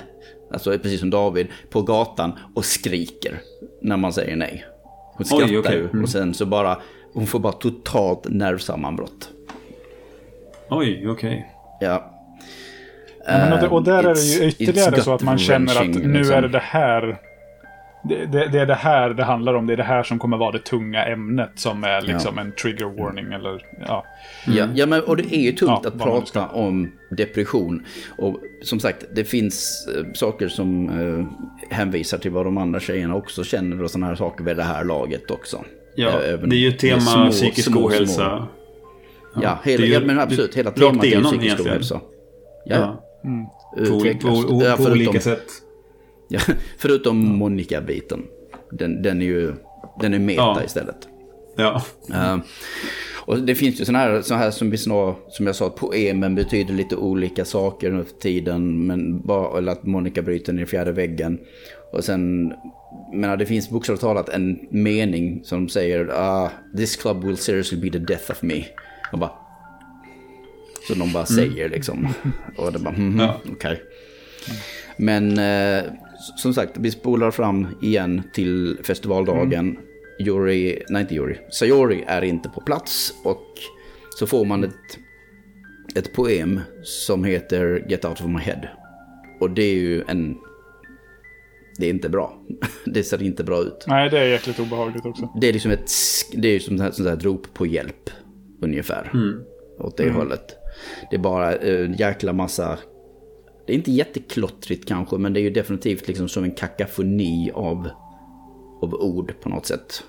alltså 0.51 0.77
precis 0.79 0.99
som 0.99 1.09
David, 1.09 1.47
på 1.69 1.81
gatan 1.81 2.31
och 2.55 2.65
skriker 2.65 3.41
när 3.81 3.97
man 3.97 4.13
säger 4.13 4.35
nej. 4.35 4.65
Hon 5.13 5.19
Oj, 5.19 5.25
skrattar 5.25 5.59
okej. 5.59 5.75
ju 5.77 5.89
Mm. 5.89 6.03
och 6.03 6.09
sen 6.09 6.33
så 6.33 6.45
bara, 6.45 6.77
hon 7.13 7.27
får 7.27 7.39
bara 7.39 7.53
totalt 7.53 8.25
nervsammanbrott. 8.29 9.29
Oj, 10.69 11.07
okej. 11.09 11.49
Ja. 11.79 12.09
Ja, 13.27 13.37
men 13.37 13.65
och, 13.65 13.71
och 13.71 13.83
där 13.83 14.03
är 14.03 14.13
det 14.15 14.21
ju 14.21 14.47
ytterligare 14.47 15.01
så 15.01 15.13
att 15.13 15.21
man 15.21 15.37
känner 15.37 15.81
att 15.81 15.87
nu 15.87 16.17
liksom. 16.17 16.35
är 16.35 16.41
det 16.41 16.47
det 16.47 16.59
här. 16.59 17.17
Det, 18.09 18.25
det, 18.25 18.47
det 18.47 18.59
är 18.59 18.65
det 18.65 18.73
här 18.75 19.09
det 19.09 19.23
handlar 19.23 19.53
om. 19.53 19.67
Det 19.67 19.73
är 19.73 19.77
det 19.77 19.83
här 19.83 20.03
som 20.03 20.19
kommer 20.19 20.37
vara 20.37 20.51
det 20.51 20.59
tunga 20.59 21.05
ämnet 21.05 21.51
som 21.55 21.83
är 21.83 22.01
liksom 22.01 22.37
en 22.37 22.51
trigger 22.51 22.85
warning 22.85 23.33
eller 23.33 23.65
ja. 23.87 24.05
Ja, 24.47 24.67
ja 24.75 24.85
men, 24.85 25.01
och 25.03 25.17
det 25.17 25.35
är 25.35 25.39
ju 25.41 25.51
tungt 25.51 25.79
Ja, 25.83 25.89
att 25.89 25.99
prata 25.99 26.47
om 26.47 26.91
depression. 27.17 27.85
Och 28.17 28.39
som 28.63 28.79
sagt, 28.79 29.05
det 29.15 29.23
finns 29.23 29.87
eh, 29.97 30.05
saker 30.13 30.47
som 30.47 30.89
eh, 30.89 31.75
hänvisar 31.77 32.17
till 32.17 32.31
vad 32.31 32.45
de 32.45 32.57
andra 32.57 32.79
tjejerna 32.79 33.15
också 33.15 33.43
känner 33.43 33.83
och 33.83 33.91
sådana 33.91 34.07
här 34.07 34.15
saker 34.15 34.43
vid 34.43 34.57
det 34.57 34.63
här 34.63 34.83
laget 34.83 35.31
också. 35.31 35.63
Ja, 35.95 36.09
Eh, 36.09 36.33
även 36.33 36.49
det 36.49 36.55
är 36.55 36.57
ju 36.57 36.71
tema 36.71 36.99
små- 36.99 37.29
psykisk 37.31 37.67
små, 37.67 37.79
små- 37.79 37.87
ohälsa. 37.89 38.47
Ja, 39.41 39.59
hela, 39.63 39.85
ju- 39.85 39.93
ja, 39.93 39.99
men 39.99 40.19
absolut. 40.19 40.55
Hela 40.57 40.71
temat 40.71 41.03
är 41.03 41.07
igenom 41.07 41.23
psykisk 41.23 41.45
egentligen. 41.45 41.71
ohälsa. 41.71 42.01
Ja, 42.65 42.75
Ja. 42.75 43.03
ja. 43.23 43.85
På, 43.85 43.99
på, 43.99 44.41
på, 44.47 44.63
Ja, 44.65 44.75
på 44.77 44.83
olika 44.83 45.19
sätt. 45.19 45.45
Ja, 46.33 46.39
förutom 46.77 47.17
Monica-biten. 47.37 48.21
Den, 48.71 49.01
den 49.01 49.21
är 49.21 49.25
ju 49.25 49.53
den 50.01 50.13
är 50.13 50.19
meta 50.19 50.41
Ja. 50.41 50.61
istället. 50.65 51.07
Ja. 51.55 51.81
Eh, 52.13 52.37
och 53.25 53.39
det 53.39 53.55
finns 53.55 53.81
ju 53.81 53.85
sådana 53.85 53.99
här, 53.99 54.21
så 54.21 54.33
här 54.35 54.51
som, 54.51 54.69
vi 54.69 54.77
sa, 54.77 55.15
som 55.29 55.45
jag 55.47 55.55
sa, 55.55 55.67
att 55.67 55.75
poemen 55.75 56.35
betyder 56.35 56.73
lite 56.73 56.95
olika 56.95 57.45
saker 57.45 57.91
nu 57.91 58.03
för 58.03 58.15
tiden. 58.19 58.87
Men 58.87 59.21
bara, 59.21 59.57
eller 59.57 59.71
att 59.71 59.83
Monica 59.85 60.21
bryter 60.21 60.53
ner 60.53 60.65
fjärde 60.65 60.91
väggen. 60.91 61.39
Och 61.91 62.03
sen, 62.03 62.53
menar, 63.13 63.37
det 63.37 63.45
finns 63.45 63.69
bokstavligt 63.69 64.01
talat 64.01 64.29
en 64.29 64.59
mening 64.71 65.41
som 65.43 65.69
säger 65.69 66.09
ah, 66.13 66.51
This 66.77 66.95
club 66.95 67.23
will 67.23 67.37
seriously 67.37 67.77
be 67.81 67.89
the 67.89 67.99
death 68.05 68.31
of 68.31 68.41
me. 68.41 68.63
Och 69.11 69.19
bara, 69.19 69.31
så 70.87 70.93
de 70.93 71.13
bara 71.13 71.25
säger 71.25 71.69
liksom. 71.69 72.07
Och 72.57 72.71
det 72.73 72.79
bara, 72.79 72.93
mhm, 72.97 73.19
Ja. 73.19 73.41
okej. 73.51 73.81
Men 74.97 75.37
eh, 75.39 75.83
som 76.37 76.53
sagt, 76.53 76.71
vi 76.77 76.91
spolar 76.91 77.31
fram 77.31 77.67
igen 77.81 78.21
till 78.33 78.77
festivaldagen. 78.83 79.77
Yuri, 80.19 80.83
nej 80.89 81.01
inte 81.01 81.15
Yuri, 81.15 81.37
Sayori 81.49 82.03
är 82.07 82.21
inte 82.21 82.49
på 82.49 82.61
plats 82.61 83.13
och 83.23 83.47
så 84.19 84.27
får 84.27 84.45
man 84.45 84.63
ett, 84.63 84.97
ett 85.95 86.13
poem 86.13 86.61
som 86.83 87.23
heter 87.23 87.85
Get 87.89 88.05
out 88.05 88.21
of 88.21 88.27
my 88.27 88.39
head. 88.39 88.67
Och 89.39 89.49
det 89.49 89.63
är 89.63 89.75
ju 89.75 90.03
en... 90.07 90.37
Det 91.77 91.85
är 91.85 91.89
inte 91.89 92.09
bra. 92.09 92.37
Det 92.85 93.03
ser 93.03 93.23
inte 93.23 93.43
bra 93.43 93.61
ut. 93.61 93.85
Nej, 93.87 94.09
det 94.09 94.19
är 94.19 94.25
jäkligt 94.25 94.59
obehagligt 94.59 95.05
också. 95.05 95.29
Det 95.41 95.49
är 95.49 95.53
liksom 95.53 95.71
ett, 95.71 95.91
det 96.33 96.47
är 96.47 96.59
som 96.59 96.81
ett 96.81 96.95
sånt 96.95 97.09
ett 97.09 97.23
rop 97.23 97.53
på 97.53 97.65
hjälp. 97.65 98.09
Ungefär. 98.61 99.11
Åt 99.79 99.97
det 99.97 100.11
hållet. 100.11 100.55
Det 101.09 101.15
är 101.15 101.19
bara 101.19 101.55
en 101.55 101.93
jäkla 101.93 102.33
massa... 102.33 102.77
Det 103.67 103.73
är 103.73 103.75
inte 103.77 103.91
jätteklottrigt 103.91 104.87
kanske, 104.87 105.17
men 105.17 105.33
det 105.33 105.39
är 105.39 105.41
ju 105.41 105.49
definitivt 105.49 106.07
liksom 106.07 106.29
som 106.29 106.43
en 106.43 106.51
kakafoni 106.51 107.51
av, 107.53 107.89
av 108.81 108.93
ord 108.93 109.33
på 109.41 109.49
något 109.49 109.65
sätt. 109.65 110.03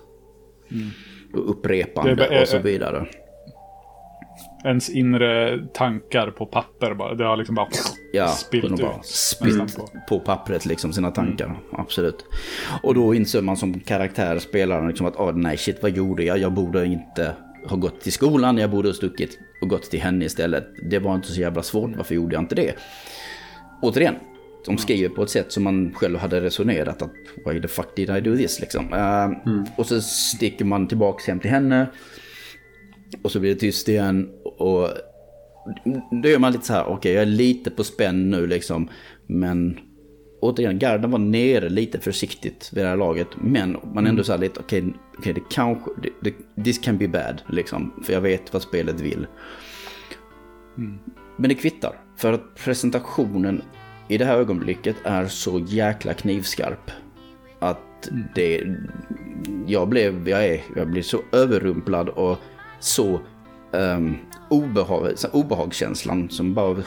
Och 1.34 1.50
upprepande 1.50 2.14
Det 2.14 2.40
och 2.42 2.48
så 2.48 2.58
vidare. 2.58 3.06
Ens 4.64 4.90
inre 4.90 5.58
tankar 5.74 6.30
på 6.30 6.46
papper 6.46 6.94
bara. 6.94 7.14
Det 7.14 7.24
har 7.24 7.36
liksom 7.36 7.54
bara 7.54 7.68
Ja, 8.12 8.28
spillt 8.28 8.64
ut. 8.64 8.80
bara 8.80 8.96
nästan 8.96 9.66
på. 9.66 9.88
på 10.08 10.20
pappret 10.20 10.66
liksom 10.66 10.92
sina 10.92 11.10
tankar. 11.10 11.60
Absolut. 11.72 12.24
Och 12.82 12.94
då 12.94 13.14
inser 13.14 13.42
man 13.42 13.56
som 13.56 13.80
karaktär, 13.80 14.38
spelaren, 14.38 14.88
liksom 14.88 15.06
att 15.06 15.16
oh, 15.16 15.32
nej 15.36 15.56
shit 15.56 15.82
vad 15.82 15.90
gjorde 15.90 16.24
jag? 16.24 16.38
Jag 16.38 16.52
borde 16.52 16.86
inte 16.86 17.34
ha 17.66 17.76
gått 17.76 18.00
till 18.00 18.12
skolan, 18.12 18.58
jag 18.58 18.70
borde 18.70 18.88
ha 18.88 18.94
stuckit 18.94 19.38
och 19.62 19.68
gått 19.68 19.90
till 19.90 20.00
henne 20.00 20.24
istället. 20.24 20.64
Det 20.90 20.98
var 20.98 21.14
inte 21.14 21.28
så 21.28 21.40
jävla 21.40 21.62
svårt, 21.62 21.90
varför 21.96 22.14
gjorde 22.14 22.34
jag 22.34 22.42
inte 22.42 22.54
det? 22.54 22.74
Återigen, 23.82 24.14
de 24.66 24.78
skriver 24.78 25.08
på 25.08 25.22
ett 25.22 25.30
sätt 25.30 25.52
som 25.52 25.64
man 25.64 25.92
själv 25.94 26.18
hade 26.18 26.40
resonerat 26.40 27.02
att 27.02 27.10
why 27.46 27.60
the 27.60 27.68
fuck 27.68 27.96
did 27.96 28.10
I 28.10 28.20
do 28.20 28.36
this 28.36 28.60
liksom. 28.60 28.92
Eh, 28.92 29.30
Och 29.76 29.86
så 29.86 30.00
sticker 30.00 30.64
man 30.64 30.88
tillbaks 30.88 31.26
hem 31.26 31.40
till 31.40 31.50
henne. 31.50 31.86
Och 33.22 33.30
så 33.32 33.40
blir 33.40 33.54
det 33.54 33.60
tyst 33.60 33.88
igen. 33.88 34.30
Och 34.44 34.88
då 36.22 36.28
är 36.28 36.38
man 36.38 36.52
lite 36.52 36.66
så 36.66 36.72
här, 36.72 36.84
okej 36.88 37.12
jag 37.12 37.22
är 37.22 37.26
lite 37.26 37.70
på 37.70 37.84
spänn 37.84 38.30
nu 38.30 38.46
liksom. 38.46 38.88
Men 39.26 39.78
återigen, 40.40 40.78
garden 40.78 41.10
var 41.10 41.18
nere 41.18 41.68
lite 41.68 42.00
försiktigt 42.00 42.70
vid 42.72 42.84
det 42.84 42.88
här 42.88 42.96
laget. 42.96 43.28
Men 43.40 43.76
man 43.94 44.06
ändå 44.06 44.24
så 44.24 44.32
här 44.32 44.38
lite, 44.38 44.60
okej, 44.60 44.84
okej 45.18 45.32
det 45.32 45.42
kanske, 45.50 45.90
det, 46.02 46.10
det, 46.22 46.64
this 46.64 46.78
can 46.78 46.98
be 46.98 47.08
bad 47.08 47.42
liksom. 47.48 47.92
För 48.04 48.12
jag 48.12 48.20
vet 48.20 48.52
vad 48.52 48.62
spelet 48.62 49.00
vill. 49.00 49.26
Men 51.36 51.48
det 51.48 51.54
kvittar. 51.54 52.03
För 52.16 52.32
att 52.32 52.54
presentationen 52.54 53.62
i 54.08 54.18
det 54.18 54.24
här 54.24 54.36
ögonblicket 54.38 54.96
är 55.04 55.26
så 55.26 55.58
jäkla 55.58 56.14
knivskarp. 56.14 56.90
Att 57.58 58.08
det... 58.34 58.62
Jag 59.66 59.88
blev, 59.88 60.28
jag 60.28 60.44
är, 60.44 60.60
jag 60.76 60.88
blir 60.88 61.02
så 61.02 61.20
överrumplad 61.32 62.08
och 62.08 62.38
så 62.80 63.20
um, 63.72 64.16
obehag, 64.48 65.12
obehagskänslan 65.32 66.30
som 66.30 66.54
bara 66.54 66.82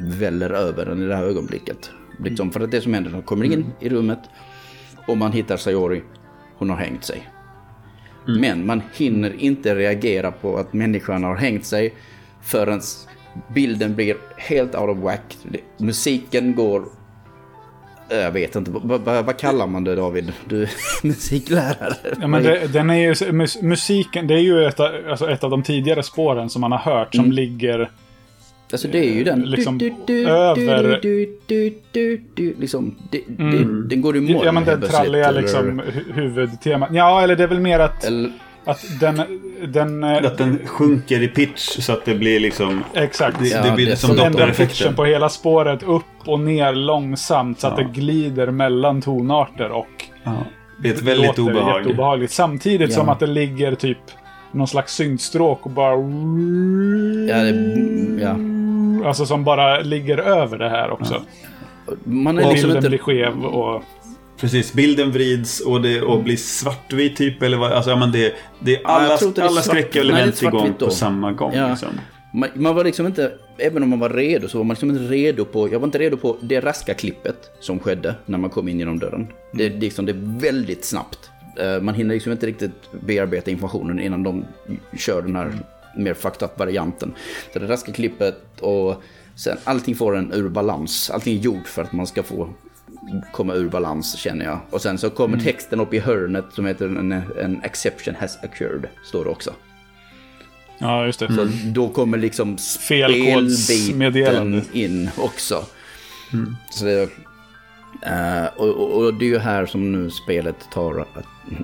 väller 0.00 0.50
över 0.50 0.86
den 0.86 1.02
i 1.02 1.06
det 1.06 1.16
här 1.16 1.24
ögonblicket. 1.24 1.90
Liksom, 2.18 2.52
för 2.52 2.60
att 2.60 2.70
det 2.70 2.80
som 2.80 2.94
händer, 2.94 3.10
de 3.10 3.22
kommer 3.22 3.44
in 3.44 3.72
i 3.80 3.88
rummet 3.88 4.18
och 5.06 5.16
man 5.16 5.32
hittar 5.32 5.56
Sayori, 5.56 6.02
hon 6.56 6.70
har 6.70 6.76
hängt 6.76 7.04
sig. 7.04 7.28
Men 8.26 8.66
man 8.66 8.82
hinner 8.94 9.34
inte 9.40 9.74
reagera 9.74 10.32
på 10.32 10.56
att 10.56 10.72
människan 10.72 11.24
har 11.24 11.36
hängt 11.36 11.64
sig 11.64 11.94
förrän 12.42 12.80
bilden 13.54 13.94
blir 13.94 14.16
helt 14.36 14.74
out 14.74 14.90
of 14.90 14.98
whack. 15.04 15.36
Musiken 15.76 16.54
går... 16.54 16.84
Jag 18.12 18.30
vet 18.30 18.56
inte, 18.56 18.70
vad, 18.70 19.00
vad, 19.00 19.24
vad 19.24 19.36
kallar 19.38 19.66
man 19.66 19.84
det 19.84 19.94
David? 19.94 20.32
Du 20.48 20.62
är 20.62 20.70
musiklärare. 21.06 21.94
Ja, 22.20 22.26
men 22.26 22.42
det, 22.42 22.66
den 22.72 22.90
är 22.90 23.14
ju, 23.24 23.32
mus, 23.32 23.62
musiken, 23.62 24.26
det 24.26 24.34
är 24.34 24.38
ju 24.38 24.64
ett, 24.64 24.80
av- 24.80 24.94
alltså 25.10 25.30
ett 25.30 25.44
av 25.44 25.50
de 25.50 25.62
tidigare 25.62 26.02
spåren 26.02 26.50
som 26.50 26.60
man 26.60 26.72
har 26.72 26.78
hört 26.78 27.14
som 27.14 27.32
ligger... 27.32 27.90
Alltså 28.72 28.88
det 28.88 28.98
är 28.98 29.12
ju 29.14 29.24
den... 29.24 29.40
liksom 29.42 29.78
du, 29.78 29.88
du, 30.06 30.24
du, 30.24 30.28
över- 30.30 31.00
liksom, 32.60 32.94
det, 33.10 33.20
det, 33.26 33.64
den 33.88 34.00
går 34.00 34.16
i 34.16 34.20
moll. 34.20 34.42
Ja, 34.46 34.52
men 34.52 34.64
den 34.64 34.80
tralliga 34.82 35.30
liksom 35.30 35.80
hu- 35.80 36.12
huvudtemat. 36.12 36.88
Ja, 36.92 37.22
eller 37.22 37.36
det 37.36 37.42
är 37.42 37.48
väl 37.48 37.60
mer 37.60 37.78
att, 37.80 38.04
Eller, 38.04 38.32
att 38.70 39.00
den... 39.00 39.22
den 39.68 40.04
eh, 40.04 40.16
Att 40.16 40.38
den 40.38 40.58
sjunker 40.66 41.22
i 41.22 41.28
pitch 41.28 41.60
så 41.80 41.92
att 41.92 42.04
det 42.04 42.14
blir 42.14 42.40
liksom... 42.40 42.84
exakt. 42.94 43.38
Det, 43.40 43.48
Ja, 43.48 43.62
det 43.62 43.72
blir 43.72 43.86
det- 43.86 43.96
som 43.96 44.16
Doppler-effekten. 44.16 44.94
på 44.96 45.04
hela 45.04 45.28
spåret 45.28 45.82
upp 45.82 46.04
och 46.26 46.40
ner 46.40 46.72
långsamt 46.72 47.60
så 47.60 47.66
att 47.66 47.78
Ja. 47.78 47.84
det 47.84 48.00
glider 48.00 48.50
mellan 48.50 49.02
tonarter 49.02 49.70
och 49.70 49.86
Ja. 50.24 50.32
Det 50.82 50.88
är 50.88 50.92
ett 50.94 51.02
väldigt 51.02 51.38
obehag. 51.38 51.78
jätteobehagligt. 51.80 52.32
Samtidigt 52.32 52.90
Ja. 52.90 52.96
som 52.96 53.08
att 53.08 53.20
det 53.20 53.26
ligger 53.26 53.74
typ 53.74 53.98
någon 54.52 54.66
slags 54.68 54.94
syntstråk 54.94 55.66
och 55.66 55.70
bara... 55.70 55.92
Ja, 57.28 57.42
det, 57.42 58.22
ja. 58.22 58.36
Alltså 59.08 59.26
som 59.26 59.44
bara 59.44 59.80
ligger 59.80 60.18
över 60.18 60.58
det 60.58 60.68
här 60.68 60.90
också. 60.90 61.22
Man 62.04 62.38
är 62.38 62.44
Och 62.46 62.52
liksom 62.52 62.68
bilden 62.68 62.76
inte... 62.76 62.88
blir 62.88 62.98
skev 62.98 63.44
och... 63.44 63.82
Precis, 64.40 64.72
bilden 64.72 65.12
vrids 65.12 65.60
och, 65.60 65.82
det, 65.82 66.02
och 66.02 66.22
blir 66.22 66.36
svartvit 66.36 67.16
typ. 67.16 67.42
Eller 67.42 67.56
vad, 67.56 67.72
alltså, 67.72 67.90
ja, 67.90 67.96
men 67.96 68.12
det, 68.12 68.34
det 68.60 68.76
är 68.76 68.86
alla, 68.86 69.16
det 69.16 69.38
är 69.38 69.46
alla 69.46 69.62
skräckelement 69.62 70.42
igång 70.42 70.74
på 70.78 70.90
samma 70.90 71.32
gång. 71.32 71.54
Ja. 71.54 71.68
Liksom. 71.68 71.88
Man, 72.34 72.48
man 72.54 72.74
var 72.74 72.84
liksom 72.84 73.06
inte, 73.06 73.32
även 73.58 73.82
om 73.82 73.88
man 73.88 73.98
var 73.98 74.10
redo, 74.10 74.48
så 74.48 74.58
var 74.58 74.64
man 74.64 74.74
liksom 74.74 74.90
inte 74.90 75.02
redo 75.02 75.44
på, 75.44 75.72
jag 75.72 75.80
var 75.80 75.86
inte 75.86 75.98
redo 75.98 76.16
på 76.16 76.36
det 76.40 76.60
raska 76.60 76.94
klippet 76.94 77.50
som 77.60 77.78
skedde 77.78 78.14
när 78.26 78.38
man 78.38 78.50
kom 78.50 78.68
in 78.68 78.78
genom 78.78 78.98
dörren. 78.98 79.28
Det, 79.52 79.68
det, 79.68 79.76
är 79.76 79.80
liksom, 79.80 80.06
det 80.06 80.12
är 80.12 80.40
väldigt 80.40 80.84
snabbt. 80.84 81.30
Eh, 81.58 81.80
Man 81.80 81.94
hinner 81.94 82.14
liksom 82.14 82.32
inte 82.32 82.46
riktigt 82.46 82.92
bearbeta 83.00 83.50
informationen 83.50 84.00
innan 84.00 84.22
de 84.22 84.44
kör 84.98 85.22
den 85.22 85.36
här 85.36 85.52
mer 85.96 86.14
fucked 86.14 86.42
up 86.42 86.58
varianten. 86.58 87.14
Så 87.52 87.58
det 87.58 87.66
raska 87.66 87.92
klippet 87.92 88.60
och 88.60 89.02
sen 89.34 89.56
allting 89.64 89.94
får 89.94 90.16
en 90.16 90.32
ur 90.32 90.48
balans. 90.48 91.10
Allting 91.10 91.36
är 91.36 91.40
gjort 91.40 91.66
för 91.66 91.82
att 91.82 91.92
man 91.92 92.06
ska 92.06 92.22
få 92.22 92.48
komma 93.32 93.54
ur 93.54 93.68
balans 93.68 94.16
känner 94.16 94.44
jag. 94.44 94.60
Och 94.70 94.82
sen 94.82 94.98
så 94.98 95.10
kommer 95.10 95.38
texten 95.38 95.80
upp 95.80 95.94
i 95.94 95.98
hörnet 95.98 96.44
som 96.52 96.66
heter 96.66 96.86
en, 96.86 97.12
en 97.12 97.62
exception 97.62 98.14
has 98.14 98.38
occurred, 98.44 98.88
står 99.04 99.24
det 99.24 99.30
också. 99.30 99.54
Ja, 100.78 101.06
just 101.06 101.20
det. 101.20 101.34
Så 101.34 101.48
då 101.64 101.88
kommer 101.88 102.18
liksom 102.18 102.58
spelbiten 102.58 104.62
in 104.72 105.10
också. 105.18 105.64
Så 106.70 106.84
det, 106.84 107.02
eh, 108.02 108.46
och, 108.56 108.68
och, 108.68 109.04
och 109.04 109.14
det 109.14 109.24
är 109.24 109.28
ju 109.28 109.38
här 109.38 109.66
som 109.66 109.92
nu 109.92 110.10
spelet 110.10 110.56
tar 110.72 111.00
a, 111.00 111.04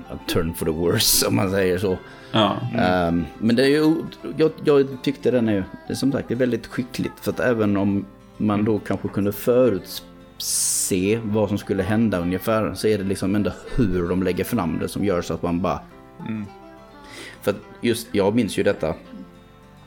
a 0.09 0.19
turn 0.27 0.53
for 0.53 0.65
the 0.65 0.71
worse, 0.71 1.27
om 1.27 1.35
man 1.35 1.51
säger 1.51 1.77
så. 1.77 1.97
Ja. 2.31 2.57
Ehm, 2.77 3.25
men 3.39 3.55
det 3.55 3.63
är 3.63 3.67
ju, 3.67 3.95
jag, 4.37 4.51
jag 4.63 4.87
tyckte 5.03 5.31
den 5.31 5.49
är, 5.49 5.63
det 5.87 5.93
är 5.93 5.95
som 5.95 6.11
sagt, 6.11 6.27
det 6.27 6.33
är 6.33 6.35
väldigt 6.35 6.67
skickligt. 6.67 7.13
För 7.21 7.31
att 7.31 7.39
även 7.39 7.77
om 7.77 8.05
man 8.37 8.65
då 8.65 8.79
kanske 8.79 9.07
kunde 9.07 9.31
förutse 10.37 11.19
vad 11.23 11.49
som 11.49 11.57
skulle 11.57 11.83
hända 11.83 12.19
ungefär, 12.19 12.73
så 12.73 12.87
är 12.87 12.97
det 12.97 13.03
liksom 13.03 13.35
ändå 13.35 13.51
hur 13.75 14.09
de 14.09 14.23
lägger 14.23 14.43
fram 14.43 14.79
det 14.79 14.87
som 14.87 15.05
gör 15.05 15.21
så 15.21 15.33
att 15.33 15.41
man 15.41 15.61
bara... 15.61 15.79
För 17.41 17.51
att 17.51 17.57
just, 17.81 18.07
jag 18.11 18.35
minns 18.35 18.57
ju 18.57 18.63
detta 18.63 18.95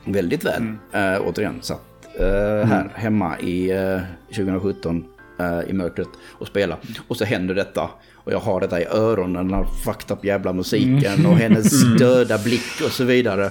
väldigt 0.05 0.45
väl, 0.45 0.63
äh, 0.93 1.21
återigen. 1.27 1.59
Satt 1.63 1.81
äh, 2.19 2.69
här 2.69 2.91
hemma 2.95 3.39
i 3.39 3.71
äh, 3.71 4.01
2017 4.29 5.05
äh, 5.39 5.71
i 5.71 5.73
mörkret 5.73 6.09
och 6.39 6.47
spela. 6.47 6.77
Och 7.09 7.17
så 7.17 7.25
händer 7.25 7.55
detta. 7.55 7.91
Och 8.15 8.33
jag 8.33 8.39
har 8.39 8.61
detta 8.61 8.81
i 8.81 8.85
öronen, 8.85 9.49
den 9.49 9.55
här 9.55 9.65
fucked 9.85 10.17
up 10.17 10.25
jävla 10.25 10.53
musiken 10.53 11.27
och 11.27 11.37
hennes 11.37 11.83
döda 11.99 12.39
blick 12.39 12.81
och 12.85 12.91
så 12.91 13.05
vidare. 13.05 13.51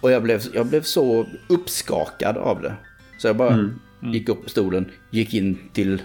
Och 0.00 0.10
jag 0.10 0.22
blev, 0.22 0.42
jag 0.54 0.66
blev 0.66 0.82
så 0.82 1.26
uppskakad 1.48 2.36
av 2.36 2.62
det. 2.62 2.74
Så 3.18 3.28
jag 3.28 3.36
bara 3.36 3.70
gick 4.12 4.28
upp 4.28 4.42
på 4.44 4.50
stolen, 4.50 4.90
gick 5.10 5.34
in 5.34 5.58
till 5.72 6.02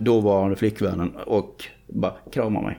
dåvarande 0.00 0.56
flickvännen 0.56 1.16
och 1.26 1.64
bara 1.88 2.12
kramade 2.32 2.66
mig. 2.66 2.78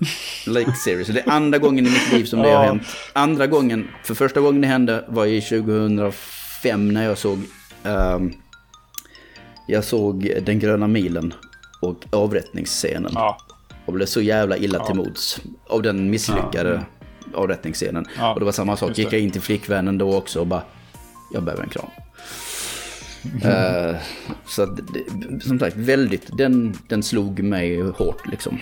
Like 0.46 0.72
seriously. 0.72 1.14
Det 1.14 1.20
är 1.20 1.30
andra 1.30 1.58
gången 1.58 1.86
i 1.86 1.90
mitt 1.90 2.12
liv 2.12 2.24
som 2.24 2.38
det 2.38 2.46
har 2.48 2.52
Ja. 2.54 2.62
hänt. 2.62 2.82
Andra 3.12 3.46
gången, 3.46 3.88
för 4.04 4.14
första 4.14 4.40
gången 4.40 4.60
det 4.60 4.66
hände 4.68 5.04
var 5.08 5.26
i 5.26 5.40
2005 5.40 6.88
när 6.88 7.04
jag 7.04 7.18
såg 7.18 7.38
ehm, 7.84 8.32
jag 9.66 9.84
såg 9.84 10.32
Den 10.42 10.58
gröna 10.58 10.86
milen 10.86 11.34
och 11.80 12.04
avrättningsscenen. 12.10 13.12
Ja. 13.14 13.38
Och 13.86 13.92
blev 13.92 14.06
så 14.06 14.20
jävla 14.20 14.56
illa 14.56 14.86
till 14.86 14.94
mods 14.96 15.40
av 15.68 15.82
den 15.82 16.10
misslyckade 16.10 16.82
avrättningsscenen. 17.34 18.06
Ja, 18.18 18.32
Och 18.34 18.40
det 18.40 18.44
var 18.44 18.52
samma 18.52 18.76
sak, 18.76 18.98
gick 18.98 19.12
jag 19.12 19.20
in 19.20 19.30
till 19.30 19.40
flickvännen 19.40 19.98
då 19.98 20.14
också 20.16 20.40
och 20.40 20.46
bara, 20.46 20.62
jag 21.32 21.42
behöver 21.42 21.62
en 21.62 21.68
kram. 21.70 21.90
Eh, 23.44 23.96
så 24.46 24.62
att, 24.62 24.70
som 25.42 25.58
sagt, 25.58 25.76
väldigt, 25.76 26.36
den, 26.38 26.74
den 26.88 27.02
slog 27.02 27.42
mig 27.42 27.82
hårt 27.90 28.26
liksom. 28.30 28.58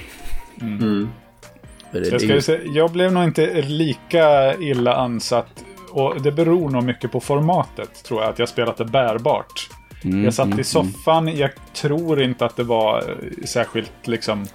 Det- 1.92 1.98
Jag, 1.98 2.02
det 2.12 2.18
ska 2.20 2.28
är 2.28 2.34
ju 2.34 2.40
säga, 2.40 2.60
jag 2.64 2.90
blev 2.90 3.12
nog 3.12 3.24
inte 3.24 3.62
lika 3.62 4.54
illa 4.54 4.94
ansatt. 4.94 5.64
Och 5.90 6.22
det 6.22 6.32
beror 6.32 6.70
nog 6.70 6.84
mycket 6.84 7.12
på 7.12 7.20
formatet, 7.20 8.04
tror 8.04 8.22
jag. 8.22 8.30
Att 8.30 8.38
jag 8.38 8.48
spelat 8.48 8.76
det 8.76 8.84
bärbart. 8.84 9.68
Mm, 10.04 10.24
jag 10.24 10.34
satt 10.34 10.58
i 10.58 10.64
soffan. 10.64 11.36
Jag 11.36 11.50
tror 11.74 12.22
inte 12.22 12.44
att 12.46 12.56
det 12.56 12.64
var 12.64 12.98
eh, 12.98 13.44
särskilt 13.46 13.92
liksom... 14.04 14.46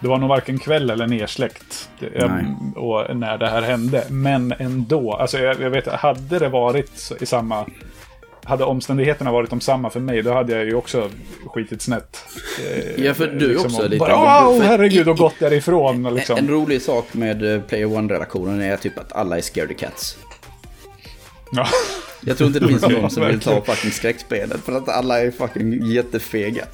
Det 0.00 0.08
var 0.08 0.18
nog 0.18 0.28
varken 0.28 0.58
kväll 0.58 0.90
eller 0.90 1.06
nersläckt. 1.06 1.88
Jag-. 2.14 2.46
Och 2.76 3.16
när 3.16 3.38
det 3.38 3.48
här 3.50 3.62
hände. 3.62 4.04
Men 4.10 4.52
ändå. 4.58 5.12
Alltså 5.12 5.38
jag, 5.38 5.60
jag 5.60 5.70
vet, 5.70 5.86
hade 5.86 6.38
det 6.38 6.48
varit 6.48 7.12
i 7.20 7.26
samma... 7.26 7.66
Hade 8.44 8.64
omständigheterna 8.64 9.32
varit 9.32 9.50
de 9.50 9.60
samma 9.60 9.90
för 9.90 10.00
mig, 10.00 10.22
då 10.22 10.32
hade 10.32 10.52
jag 10.52 10.64
ju 10.64 10.74
också 10.74 11.10
skitit 11.46 11.82
snett. 11.82 12.16
Eh, 12.70 13.04
Ja, 13.04 13.14
för 13.14 13.26
du 13.26 13.52
är 13.52 13.64
också 13.64 13.82
och 13.82 13.90
lite- 13.90 13.98
Bara, 13.98 14.58
för- 14.58 14.64
herregud, 14.64 15.08
och 15.08 15.16
gått 15.16 15.34
därifrån. 15.38 16.14
Liksom. 16.14 16.38
En 16.38 16.48
rolig 16.48 16.82
sak 16.82 17.14
med 17.14 17.54
eh, 17.54 17.60
Player 17.62 17.86
One-relationen 17.86 18.60
är 18.62 18.76
typ 18.76 18.98
att 18.98 19.12
alla 19.12 19.36
är 19.36 19.40
scaredy 19.40 19.74
cats. 19.74 20.18
Ja. 21.52 21.66
Jag 22.26 22.36
tror 22.38 22.46
inte 22.48 22.60
det 22.60 22.68
finns 22.68 22.82
någon 22.88 23.10
som 23.10 23.26
vill 23.26 23.40
ta 23.40 23.60
fucking 23.64 23.90
skräckspelet 23.90 24.60
för 24.60 24.72
att 24.72 24.88
alla 24.88 25.20
är 25.20 25.30
fucking 25.30 25.86
jättefega. 25.86 26.64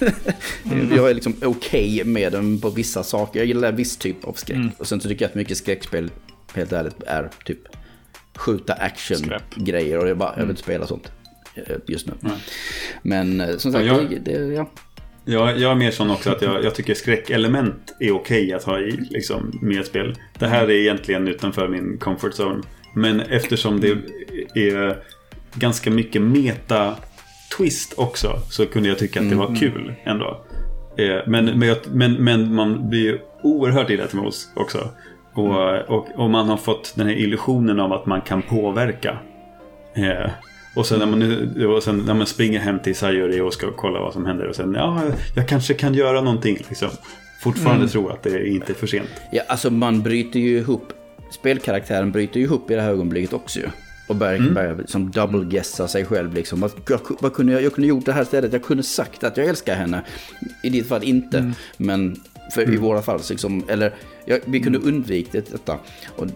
Jag 0.96 1.10
är 1.10 1.14
liksom 1.14 1.34
okej 1.42 2.02
med 2.04 2.32
dem 2.32 2.60
på 2.60 2.70
vissa 2.70 3.02
saker. 3.02 3.40
Jag 3.40 3.46
gillar 3.46 3.72
viss 3.72 3.96
typ 3.96 4.24
av 4.24 4.32
skräck. 4.32 4.56
Mm. 4.56 4.70
Och 4.78 4.86
sen 4.86 5.00
så 5.00 5.08
tycker 5.08 5.24
jag 5.24 5.28
att 5.28 5.34
mycket 5.34 5.56
skräckspel, 5.56 6.10
helt 6.54 6.72
ärligt, 6.72 7.02
är 7.06 7.30
typ 7.44 7.58
skjuta 8.36 8.72
action-grejer. 8.72 9.98
Och 9.98 10.08
jag 10.08 10.16
bara, 10.16 10.32
jag 10.36 10.40
vill 10.42 10.50
inte 10.50 10.62
spela 10.62 10.86
sånt 10.86 11.06
eh, 11.06 11.12
just 11.86 12.06
nu. 12.06 12.12
Men 13.02 13.40
eh, 13.40 13.56
som 13.56 13.72
sagt, 13.72 13.86
Ja, 13.86 13.96
jag- 14.00 14.10
det, 14.10 14.38
det, 14.38 14.54
ja. 14.54 14.70
Jag, 15.28 15.58
jag 15.58 15.70
är 15.70 15.74
mer 15.74 15.90
sån 15.90 16.10
också 16.10 16.30
att 16.30 16.42
jag, 16.42 16.64
jag 16.64 16.74
tycker 16.74 16.94
skräckelement 16.94 17.94
är 18.00 18.12
okej 18.12 18.52
att 18.52 18.64
ha 18.64 18.78
i 18.80 18.90
liksom, 19.10 19.58
med 19.62 19.80
ett 19.80 19.86
spel. 19.86 20.14
Det 20.38 20.46
här 20.46 20.64
är 20.64 20.70
egentligen 20.70 21.28
utanför 21.28 21.68
min 21.68 21.98
comfort 21.98 22.32
zone. 22.40 22.62
Men 22.94 23.20
eftersom 23.20 23.80
det 23.80 23.88
är 24.54 24.98
ganska 25.54 25.90
mycket 25.90 26.22
meta-twist 26.22 27.94
också 27.96 28.40
så 28.50 28.66
kunde 28.66 28.88
jag 28.88 28.98
tycka 28.98 29.20
att 29.20 29.30
det 29.30 29.36
var 29.36 29.56
kul 29.56 29.94
ändå. 30.04 30.44
Eh, 30.98 31.18
Men, 31.26 31.44
men, 31.58 31.76
men, 31.92 32.12
men 32.14 32.54
man 32.54 32.88
blir 32.88 33.00
ju 33.00 33.18
oerhört 33.42 33.90
illa 33.90 34.06
till 34.06 34.18
mods 34.18 34.48
också. 34.56 34.88
Och, 35.32 35.78
och, 35.88 36.08
och 36.16 36.30
man 36.30 36.48
har 36.48 36.56
fått 36.56 36.92
den 36.96 37.06
här 37.06 37.14
illusionen 37.14 37.80
av 37.80 37.92
att 37.92 38.06
man 38.06 38.20
kan 38.20 38.42
påverka. 38.42 39.18
Och 40.76 40.86
sen 40.86 40.98
när 40.98 41.06
man, 41.06 41.18
nu- 41.18 41.66
och 41.66 41.82
sen 41.82 41.98
när 41.98 42.14
man 42.14 42.26
springer 42.26 42.60
hem 42.60 42.78
till 42.78 42.96
Sayuri 42.96 43.40
och 43.40 43.52
ska 43.52 43.72
kolla 43.72 44.00
vad 44.00 44.12
som 44.12 44.26
händer 44.26 44.46
och 44.48 44.56
sen 44.56 44.74
ja, 44.74 45.02
jag 45.36 45.48
kanske 45.48 45.74
kan 45.74 45.94
göra 45.94 46.20
någonting 46.20 46.58
liksom. 46.68 46.88
Fortfarande 47.42 47.88
tro 47.88 48.08
att 48.08 48.22
det 48.22 48.30
är 48.30 48.46
inte 48.46 48.72
är 48.72 48.74
för 48.74 48.86
sent. 48.86 49.08
Ja, 49.32 49.42
alltså 49.48 49.70
man 49.70 50.02
bryter 50.02 50.40
ju 50.40 50.58
ihop. 50.58 50.92
Spelkaraktären 51.30 52.12
bryter 52.12 52.40
ju 52.40 52.42
ihop 52.46 52.70
i 52.70 52.74
det 52.74 52.80
här 52.82 52.90
ögonblicket 52.90 53.32
också 53.32 53.58
ju. 53.58 53.66
Och 54.08 54.16
börjar, 54.16 54.50
börjar 54.54 54.84
som 54.86 55.10
double-guessa 55.10 55.88
sig 55.88 56.04
själv 56.04 56.34
liksom. 56.34 56.60
Vad, 56.60 56.70
jag, 56.88 57.00
vad 57.20 57.32
kunde 57.32 57.52
jag, 57.52 57.62
jag 57.62 57.72
kunde 57.74 57.88
gjort 57.88 58.04
det 58.04 58.12
här 58.12 58.24
stället. 58.24 58.52
Jag 58.52 58.62
kunde 58.62 58.82
sagt 58.82 59.24
att 59.24 59.36
jag 59.36 59.46
älskar 59.46 59.74
henne. 59.74 60.02
I 60.62 60.70
ditt 60.70 60.88
fall 60.88 61.04
inte. 61.04 61.52
Men 61.76 62.16
för 62.54 62.74
i 62.74 62.76
våra 62.76 63.02
fall 63.02 63.20
så 63.20 63.32
liksom, 63.32 63.64
eller 63.68 63.94
ja, 64.24 64.38
vi 64.44 64.60
kunde 64.60 64.78
undvikit 64.78 65.52
detta. 65.52 65.78
Och 66.16 66.26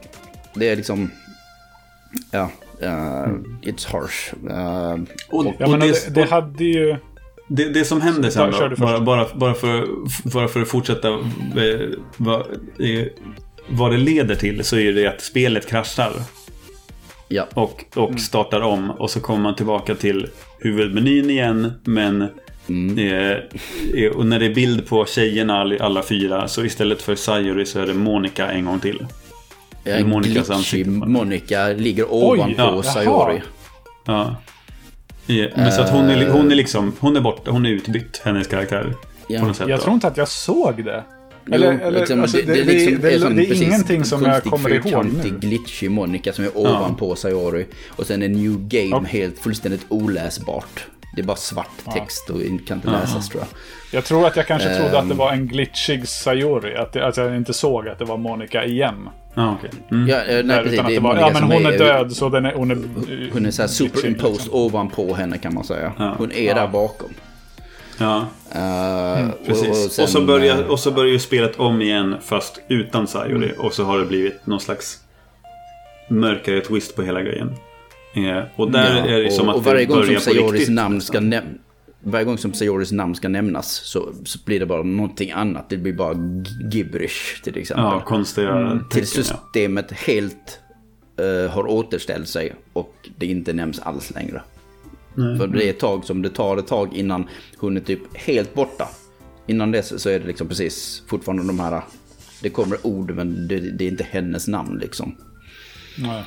det 0.55 0.69
är 0.69 0.77
liksom, 0.77 1.11
ja, 2.31 2.51
uh, 2.83 3.29
it's 3.63 3.93
harsh. 3.93 4.35
Uh, 4.51 5.03
Och, 5.31 5.55
Ja, 5.59 5.65
och 5.65 5.71
men 5.71 5.81
det, 5.81 6.15
det, 6.15 6.25
hade 6.25 6.65
ju... 6.65 6.97
det, 7.49 7.65
det 7.69 7.85
som 7.85 8.01
händer 8.01 8.31
sen 8.31 8.51
då, 8.51 8.77
bara, 8.77 9.01
bara, 9.01 9.27
bara, 9.35 9.55
för, 9.55 9.87
bara 10.33 10.49
för 10.49 10.63
att 10.63 10.69
fortsätta 10.69 11.09
eh, 11.09 11.89
vad, 12.17 12.41
eh, 12.79 13.07
vad 13.69 13.91
det 13.91 13.99
leder 13.99 14.35
till 14.35 14.65
så 14.65 14.77
är 14.77 14.93
det 14.93 15.07
att 15.07 15.21
spelet 15.21 15.69
kraschar. 15.69 16.13
ja, 17.29 17.47
och, 17.55 17.85
och 17.97 18.21
startar 18.21 18.61
om 18.61 18.91
och 18.91 19.11
så 19.11 19.21
kommer 19.21 19.41
man 19.41 19.55
tillbaka 19.57 19.95
till 19.95 20.27
huvudmenyn 20.59 21.31
igen 21.31 21.73
men 21.85 22.23
eh, 22.99 23.31
eh, 24.05 24.11
och 24.17 24.27
när 24.27 24.39
det 24.41 24.47
är 24.47 24.55
bild 24.55 24.87
på 24.89 25.07
tjejerna 25.07 25.61
all- 25.61 25.81
alla 25.81 26.03
fyra 26.03 26.49
så 26.49 26.65
istället 26.65 27.03
för 27.03 27.15
Sayuri 27.15 27.67
så 27.67 27.81
är 27.81 27.87
det 27.87 27.95
Monica 27.95 28.51
en 28.51 28.65
gång 28.65 28.81
till. 28.81 29.07
En 29.85 30.09
Monicas 30.09 30.33
glitchig 30.33 30.53
ansikte. 30.55 30.91
Monica 30.91 31.67
ligger 31.69 32.13
ovanpå 32.13 32.55
ja, 32.59 32.83
Sayori. 32.83 33.43
Ja. 34.07 34.37
Ja, 35.27 35.49
Men 35.57 35.73
så 35.73 35.81
att 35.83 35.91
hon 35.91 36.11
är, 36.11 36.31
hon 36.31 36.51
är 36.53 36.55
liksom, 36.57 36.93
hon 37.01 37.17
är 37.17 37.21
borta, 37.21 37.51
hon 37.51 37.67
är 37.67 37.71
utbytt, 37.71 38.21
hennes 38.25 38.47
karaktär. 38.47 38.95
Ja. 39.29 39.41
På 39.41 39.47
något 39.47 39.57
sätt 39.57 39.69
Jag 39.69 39.79
då. 39.79 39.83
tror 39.83 39.95
inte 39.95 40.07
att 40.07 40.17
jag 40.17 40.29
såg 40.29 40.85
det. 40.85 41.05
Jo, 41.47 41.55
Eller, 41.55 41.73
eller 41.79 41.99
liksom, 41.99 42.23
alltså, 42.23 42.37
det, 42.37 42.43
det, 42.43 42.61
är 42.61 42.65
liksom- 42.65 43.01
det, 43.03 43.21
som 43.21 43.37
det 43.37 43.43
är 43.43 43.47
precis 43.49 43.63
ingenting 43.69 44.05
som 44.05 44.23
jag 44.23 44.43
kommer 44.43 44.87
ihåg 44.87 45.05
nu. 45.25 45.31
glitchig 45.41 45.91
Monica 45.91 46.33
som 46.33 46.45
är 46.45 46.59
ovanpå 46.59 47.15
Sayori. 47.17 47.67
Och 47.89 48.07
sen 48.07 48.23
en 48.23 48.33
new 48.33 48.59
game 48.69 48.89
Ja. 48.91 49.05
helt 49.09 49.39
fullständigt 49.39 49.87
oläsbart. 49.89 50.87
Det 51.17 51.23
är 51.23 51.27
bara 51.27 51.37
svart 51.37 51.71
text 51.95 52.31
och 52.31 52.41
kan 52.67 52.77
inte 52.77 52.91
läsas 52.91 53.29
tror 53.29 53.43
jag. 53.43 53.49
Jag 53.99 54.05
tror 54.05 54.27
att 54.27 54.37
jag 54.37 54.47
kanske 54.47 54.69
trodde 54.77 54.99
att 54.99 55.09
det 55.09 55.13
Ehm. 55.13 55.17
var 55.19 55.33
en 55.33 55.47
glitchig 55.49 56.09
Sayori. 56.09 56.77
Att, 56.77 56.93
det, 56.93 57.07
att 57.07 57.17
jag 57.17 57.37
inte 57.37 57.53
såg 57.53 57.89
att 57.89 57.99
det 57.99 58.05
var 58.05 58.17
Monica 58.17 58.65
igen. 58.65 59.09
Ja, 59.35 59.57
okej. 59.59 59.71
Mm. 59.91 60.09
Ja, 60.09 60.25
eh, 60.25 60.45
nej, 60.45 60.63
precis. 60.63 60.81
Det 60.87 60.97
är 60.97 61.01
var, 61.01 61.17
ja, 61.17 61.31
men 61.33 61.43
hon 61.43 61.67
är 61.67 61.79
död 61.79 62.13
så 62.13 62.29
den 62.29 62.45
är, 62.47 62.53
hon 62.55 62.71
är... 62.71 62.79
Hon 63.33 63.47
är 63.47 63.51
så 63.51 63.63
här 63.63 63.69
superimposed 63.69 64.33
liksom. 64.33 64.55
ovanpå 64.55 65.15
henne 65.15 65.39
kan 65.39 65.55
man 65.55 65.65
säga. 65.65 65.93
Ja. 65.99 66.15
Hon 66.19 66.33
är 66.33 66.55
där 66.55 66.69
bakom. 66.69 67.09
Ja, 67.99 68.27
Eh, 68.55 69.29
precis. 69.47 69.93
sen, 69.93 70.03
och, 70.05 70.09
så 70.09 70.21
börjar, 70.21 70.59
eh, 70.59 70.67
och 70.67 70.79
så 70.81 70.91
börjar 70.91 71.13
ju 71.13 71.19
spelet 71.19 71.57
om 71.61 71.83
igen 71.83 72.17
fast 72.23 72.61
utan 72.69 73.07
Sayori. 73.07 73.45
Mm. 73.47 73.61
Och 73.61 73.73
så 73.75 73.85
har 73.85 73.99
det 73.99 74.05
blivit 74.05 74.47
någon 74.47 74.61
slags 74.61 74.99
mörkare 76.09 76.61
twist 76.61 76.97
på 76.97 77.03
hela 77.03 77.23
grejen. 77.23 77.55
Eh, 78.15 78.43
och 78.57 78.71
där 78.71 78.97
ja, 78.97 79.15
är 79.15 79.23
det 79.23 79.31
som 79.31 79.49
och, 79.49 79.51
att 79.51 79.57
och 79.57 79.65
varje 79.65 79.85
gång 79.85 80.05
som 80.07 80.17
Sayoris 80.17 80.69
namn 80.69 81.01
ska 81.01 81.19
näm- 81.19 81.59
varje 82.03 82.25
gång 82.25 82.39
som 82.39 82.53
Sayoris 82.53 82.93
namn 82.93 83.15
ska 83.15 83.29
nämnas 83.29 83.73
så, 83.73 84.13
så 84.25 84.39
blir 84.45 84.61
det 84.61 84.67
bara 84.67 84.83
någonting 84.83 85.31
annat. 85.31 85.69
Det 85.69 85.77
blir 85.77 85.93
bara 85.93 86.15
gibberish 86.73 87.43
till 87.45 87.59
exempel. 87.59 87.85
Ja, 87.85 88.01
konstiga 88.01 88.51
Mm. 88.51 88.79
Till 88.79 89.07
tecken, 89.07 89.25
ja. 89.29 89.37
systemet 89.37 89.93
helt 89.93 90.61
eh, 91.17 91.51
har 91.51 91.71
återställt 91.71 92.29
sig 92.29 92.55
och 92.73 93.09
det 93.19 93.27
inte 93.27 93.53
nämns 93.53 93.81
alls 93.81 94.11
längre. 94.15 94.43
För 95.15 95.47
det 95.47 95.65
är 95.65 95.71
ett 95.71 95.79
tag 95.79 96.05
som 96.05 96.23
det 96.23 96.29
tar 96.29 96.57
ett 96.57 96.67
tag 96.67 96.95
innan 96.95 97.29
hon 97.57 97.77
är 97.77 97.81
typ 97.81 98.17
helt 98.17 98.55
borta. 98.55 98.89
Innan 99.47 99.73
dess 99.73 100.03
så 100.03 100.11
är 100.11 100.21
det 100.21 100.27
liksom 100.27 100.49
precis 100.49 101.03
fortfarande 101.07 101.47
de 101.47 101.61
här, 101.61 101.83
det 102.43 102.51
kommer 102.51 102.87
ord 102.87 103.11
men 103.11 103.49
det, 103.49 103.61
det 103.61 103.85
är 103.85 103.89
inte 103.89 104.07
hennes 104.11 104.49
namn 104.49 104.79
liksom. 104.79 105.17
Nej. 105.99 106.25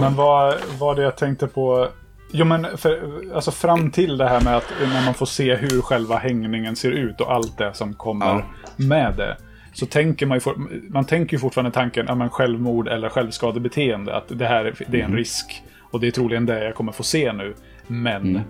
Men 0.00 0.14
vad 0.14 0.54
var 0.78 0.94
det 0.94 1.02
jag 1.02 1.16
tänkte 1.16 1.46
på? 1.46 1.88
Jo 2.36 2.44
men 2.44 2.76
för, 2.78 3.00
alltså 3.34 3.50
fram 3.50 3.90
till 3.90 4.16
det 4.16 4.28
här 4.28 4.40
med 4.40 4.56
att 4.56 4.72
när 4.80 5.04
man 5.04 5.14
får 5.14 5.26
se 5.26 5.54
hur 5.54 5.80
själva 5.82 6.16
hängningen 6.18 6.76
ser 6.76 6.90
ut 6.90 7.20
och 7.20 7.32
allt 7.32 7.58
det 7.58 7.74
som 7.74 7.94
kommer 7.94 8.26
Ja. 8.26 8.42
med 8.76 9.14
det. 9.16 9.36
Så 9.72 9.86
tänker 9.86 10.26
man 10.26 10.36
ju, 10.36 10.40
for, 10.40 10.54
man 10.92 11.04
tänker 11.04 11.34
ju 11.36 11.38
fortfarande 11.40 11.70
tanken, 11.70 12.04
ja 12.08 12.14
men 12.14 12.30
självmord 12.30 12.88
eller 12.88 13.08
självskadebeteende. 13.08 14.16
Att 14.16 14.24
det 14.38 14.46
här 14.46 14.64
är- 14.64 14.74
det 14.88 15.00
är 15.00 15.04
en 15.04 15.16
risk. 15.16 15.62
Och 15.80 16.00
det 16.00 16.06
är 16.06 16.10
troligen 16.10 16.46
det 16.46 16.64
jag 16.64 16.74
kommer 16.74 16.92
få 16.92 17.02
se 17.02 17.32
nu. 17.32 17.54
Men. 17.86 18.40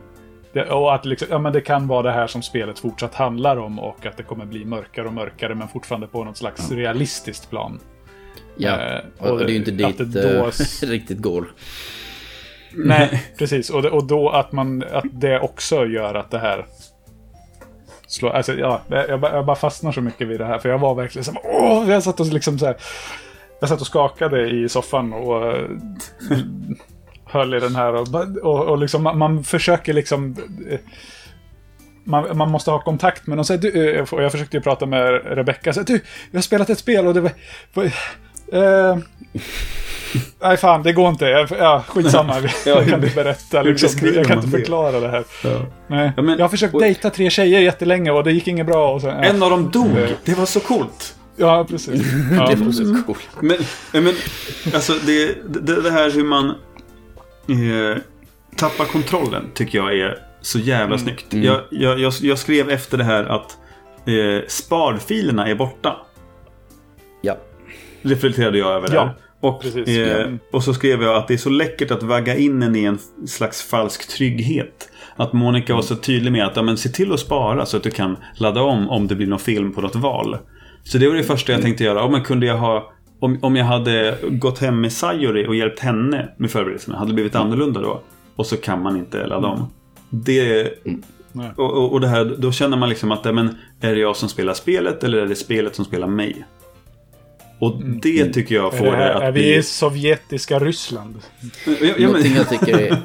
Det, 0.53 0.64
och 0.70 0.95
att 0.95 1.05
liksom, 1.05 1.28
ja, 1.30 1.39
men 1.39 1.53
det 1.53 1.61
kan 1.61 1.87
vara 1.87 2.03
det 2.03 2.12
här 2.12 2.26
som 2.26 2.43
spelet 2.43 2.78
fortsatt 2.78 3.14
handlar 3.14 3.57
om 3.57 3.78
och 3.78 4.07
att 4.07 4.16
det 4.16 4.22
kommer 4.22 4.45
bli 4.47 4.64
mörkare 4.64 5.07
och 5.07 5.12
mörkare 5.12 5.55
men 5.55 5.68
fortfarande 5.68 6.07
på 6.07 6.24
något 6.24 6.37
slags 6.37 6.70
realistiskt 6.72 7.51
plan. 7.51 7.78
Ja, 8.57 8.70
Eh, 8.80 9.01
och, 9.18 9.30
och 9.30 9.39
det 9.39 9.45
är 9.45 9.49
ju 9.49 9.57
inte 9.57 9.70
dit 9.70 9.99
det 9.99 10.05
då- 10.39 10.47
eh, 10.47 10.53
riktigt 10.89 11.18
går. 11.18 11.45
Nej, 12.77 13.22
precis. 13.39 13.70
Och, 13.70 13.85
och 13.85 14.05
då 14.07 14.29
att, 14.31 14.53
man, 14.53 14.85
att 14.93 15.05
det 15.12 15.41
också 15.41 15.87
gör 15.87 16.14
att 16.14 16.31
det 16.31 16.39
här... 16.39 16.66
Slår, 18.07 18.31
alltså, 18.31 18.55
ja, 18.55 18.81
jag, 18.89 19.20
bara- 19.20 19.37
jag 19.37 19.47
bara 19.47 19.57
fastnar 19.57 19.93
så 19.93 20.01
mycket 20.01 20.29
vid 20.29 20.41
det 20.41 20.47
här. 20.47 20.59
För 20.59 20.68
jag 20.68 20.79
var 20.79 20.95
verkligen 20.95 21.25
så 21.25 21.33
här, 21.33 21.41
åh! 21.45 21.91
Jag 21.91 22.03
satt 22.03 22.20
och 22.20 22.27
liksom 22.27 22.59
så 22.59 22.66
här, 22.66 22.77
Jag 23.61 23.68
satt 23.68 23.81
och 23.81 23.87
skakade 23.87 24.51
i 24.51 24.68
soffan 24.68 25.12
och 25.12 25.53
eh, 25.53 25.68
höll 27.25 27.55
i 27.55 27.61
den 27.61 27.77
här. 27.77 27.95
Och, 27.95 28.09
och, 28.43 28.64
och 28.68 28.79
liksom, 28.79 29.03
man, 29.03 29.18
man 29.18 29.45
försöker 29.45 29.93
liksom... 29.93 30.37
eh, 30.70 30.79
Man, 32.07 32.37
man 32.37 32.51
måste 32.51 32.70
ha 32.70 32.83
kontakt 32.83 33.27
med 33.27 33.37
någon. 33.37 33.45
Så 33.45 33.53
här, 33.53 33.61
du, 33.61 33.95
eh, 33.97 34.07
och 34.12 34.22
jag 34.22 34.33
försökte 34.33 34.57
ju 34.57 34.61
prata 34.62 34.87
med 34.87 35.11
Rebecca. 35.25 35.72
Så 35.72 35.81
här, 35.81 35.87
du, 35.87 36.01
vi 36.31 36.37
har 36.39 36.43
spelat 36.43 36.70
ett 36.70 36.79
spel 36.79 37.07
och 37.07 37.14
det 37.14 37.20
var... 37.20 37.33
var 37.75 37.85
eh, 38.53 38.99
Nej 40.43 40.57
fan, 40.57 40.83
det 40.83 40.93
går 40.93 41.09
inte. 41.09 41.25
Jag- 41.25 41.49
Ja, 41.59 41.85
skitsamma. 41.89 42.35
Jag 42.67 42.89
kan 42.89 43.05
inte 43.05 43.15
berätta. 43.15 43.62
Liksom. 43.62 44.09
Jag 44.15 44.27
kan 44.27 44.39
inte 44.39 44.51
förklara 44.51 45.01
det 45.01 45.09
här. 45.09 45.25
Ja. 45.45 45.67
Nej. 45.87 46.12
Ja, 46.17 46.23
men- 46.23 46.39
jag 46.39 46.45
har 46.45 46.49
försökt 46.49 46.75
och- 46.75 46.81
dejta 46.81 47.11
tre 47.11 47.31
tjejer 47.31 47.61
jättelänge 47.61 48.11
och 48.11 48.25
det 48.25 48.33
gick 48.33 48.49
inget 48.49 48.67
bra. 48.67 48.95
Och 48.95 49.01
så, 49.01 49.07
ja. 49.07 49.12
En 49.12 49.43
av 49.43 49.51
dem 49.51 49.71
dog! 49.71 49.91
Det 50.25 50.35
var 50.35 50.47
så 50.47 50.61
coolt! 50.61 51.15
ja, 51.37 51.65
precis. 51.71 52.03
Ja, 52.33 52.47
det 52.51 52.65
var 52.65 52.73
så 52.73 53.03
coolt. 53.07 53.29
Men, 53.41 53.57
men 53.93 54.15
alltså 54.75 54.93
det, 55.07 55.35
det, 55.61 55.83
det 55.83 55.91
här 55.91 56.11
hur 56.11 56.25
man 56.25 56.49
eh, 57.49 57.99
tappar 58.57 58.85
kontrollen 58.85 59.45
tycker 59.55 59.79
jag 59.79 59.99
är 59.99 60.19
så 60.41 60.59
jävla 60.59 60.99
snyggt. 60.99 61.27
Jag, 61.31 61.61
jag, 61.71 61.99
jag, 62.01 62.12
jag 62.21 62.39
skrev 62.39 62.71
efter 62.71 62.99
det 62.99 63.05
här 63.05 63.25
att 63.25 63.57
eh, 64.07 64.47
sparfilerna 64.49 65.49
är 65.49 65.55
borta. 65.55 65.97
Ja. 67.23 67.37
Reflekterade 68.03 68.59
jag 68.59 68.71
över 68.73 68.89
det. 68.89 68.95
Ja, 68.95 69.15
och, 69.45 69.62
precis. 69.62 69.88
eh, 69.88 70.20
Mm. 70.24 70.38
och 70.53 70.62
så 70.64 70.74
skrev 70.74 71.03
jag 71.03 71.16
att 71.16 71.28
det 71.28 71.34
är 71.34 71.38
så 71.38 71.51
läckert 71.51 71.90
att 71.90 72.03
vagga 72.03 72.36
in 72.36 72.62
en 72.62 72.76
i 72.76 72.84
en 72.84 72.99
slags 73.26 73.62
falsk 73.62 74.09
trygghet. 74.09 74.88
Att 75.16 75.32
Monica 75.32 75.74
var 75.74 75.82
så 75.82 75.97
tydlig 75.97 76.32
med 76.32 76.47
att 76.47 76.57
ja, 76.57 76.62
men 76.62 76.76
se 76.76 76.88
till 76.88 77.12
att 77.12 77.20
spara 77.20 77.66
så 77.66 77.76
att 77.76 77.82
du 77.82 77.90
kan 77.90 78.16
ladda 78.34 78.62
om 78.62 78.90
om 78.90 79.07
det 79.07 79.14
blir 79.14 79.26
någon 79.26 79.38
film 79.38 79.72
på 79.72 79.80
något 79.80 79.97
val. 79.97 80.36
Så 80.84 80.99
det 80.99 81.09
var 81.09 81.14
det 81.16 81.22
första 81.24 81.53
jag 81.53 81.62
tänkte 81.62 81.84
göra. 81.84 81.99
Ja, 81.99 82.09
men 82.09 82.22
kunde 82.22 82.47
jag 82.47 82.57
ha, 82.57 82.92
om, 83.20 83.38
om 83.42 83.57
jag 83.57 83.64
hade 83.64 84.18
gått 84.22 84.59
hem 84.59 84.80
med 84.80 84.92
Sayori 84.92 85.47
och 85.47 85.55
hjälpt 85.55 85.80
henne 85.80 86.28
med 86.38 86.51
förberedelserna, 86.51 86.99
hade 86.99 87.11
det 87.11 87.14
blivit 87.14 87.34
annorlunda 87.34 87.80
då? 87.80 88.01
Och 88.36 88.47
så 88.47 88.57
kan 88.57 88.82
man 88.82 88.97
inte 88.97 89.26
ladda 89.26 89.49
om. 89.49 89.66
Det, 90.11 90.68
Nej. 91.32 91.51
och, 91.57 91.72
och, 91.72 91.92
och 91.92 92.01
det 92.01 92.09
här, 92.09 92.34
då 92.38 92.53
känner 92.53 92.76
man 92.76 92.88
liksom 92.88 93.12
att 93.12 93.24
ja, 93.24 93.32
men, 93.32 93.49
är 93.80 93.95
det 93.95 94.01
jag 94.01 94.16
som 94.16 94.28
spelar 94.28 94.55
spelet 94.55 95.05
eller 95.05 95.18
är 95.18 95.26
det 95.26 95.34
spelet 95.34 95.74
som 95.74 95.84
spelar 95.84 96.07
mig? 96.07 96.45
Och 97.65 97.83
det 98.03 98.33
tycker 98.33 98.55
jag 98.55 98.75
Är, 98.75 98.79
får 98.79 98.85
det 98.85 98.91
det 98.91 98.97
här, 98.97 99.15
att 99.15 99.23
är 99.23 99.33
vi 99.33 99.41
bli... 99.41 99.55
i 99.55 99.62
sovjetiska 99.62 100.59
Ryssland? 100.59 101.17
Ja, 101.67 101.73
ja, 101.81 101.93
men, 101.97 102.03
Någonting 102.03 102.35
jag 102.35 102.49
tycker 102.49 102.79
är... 102.79 102.89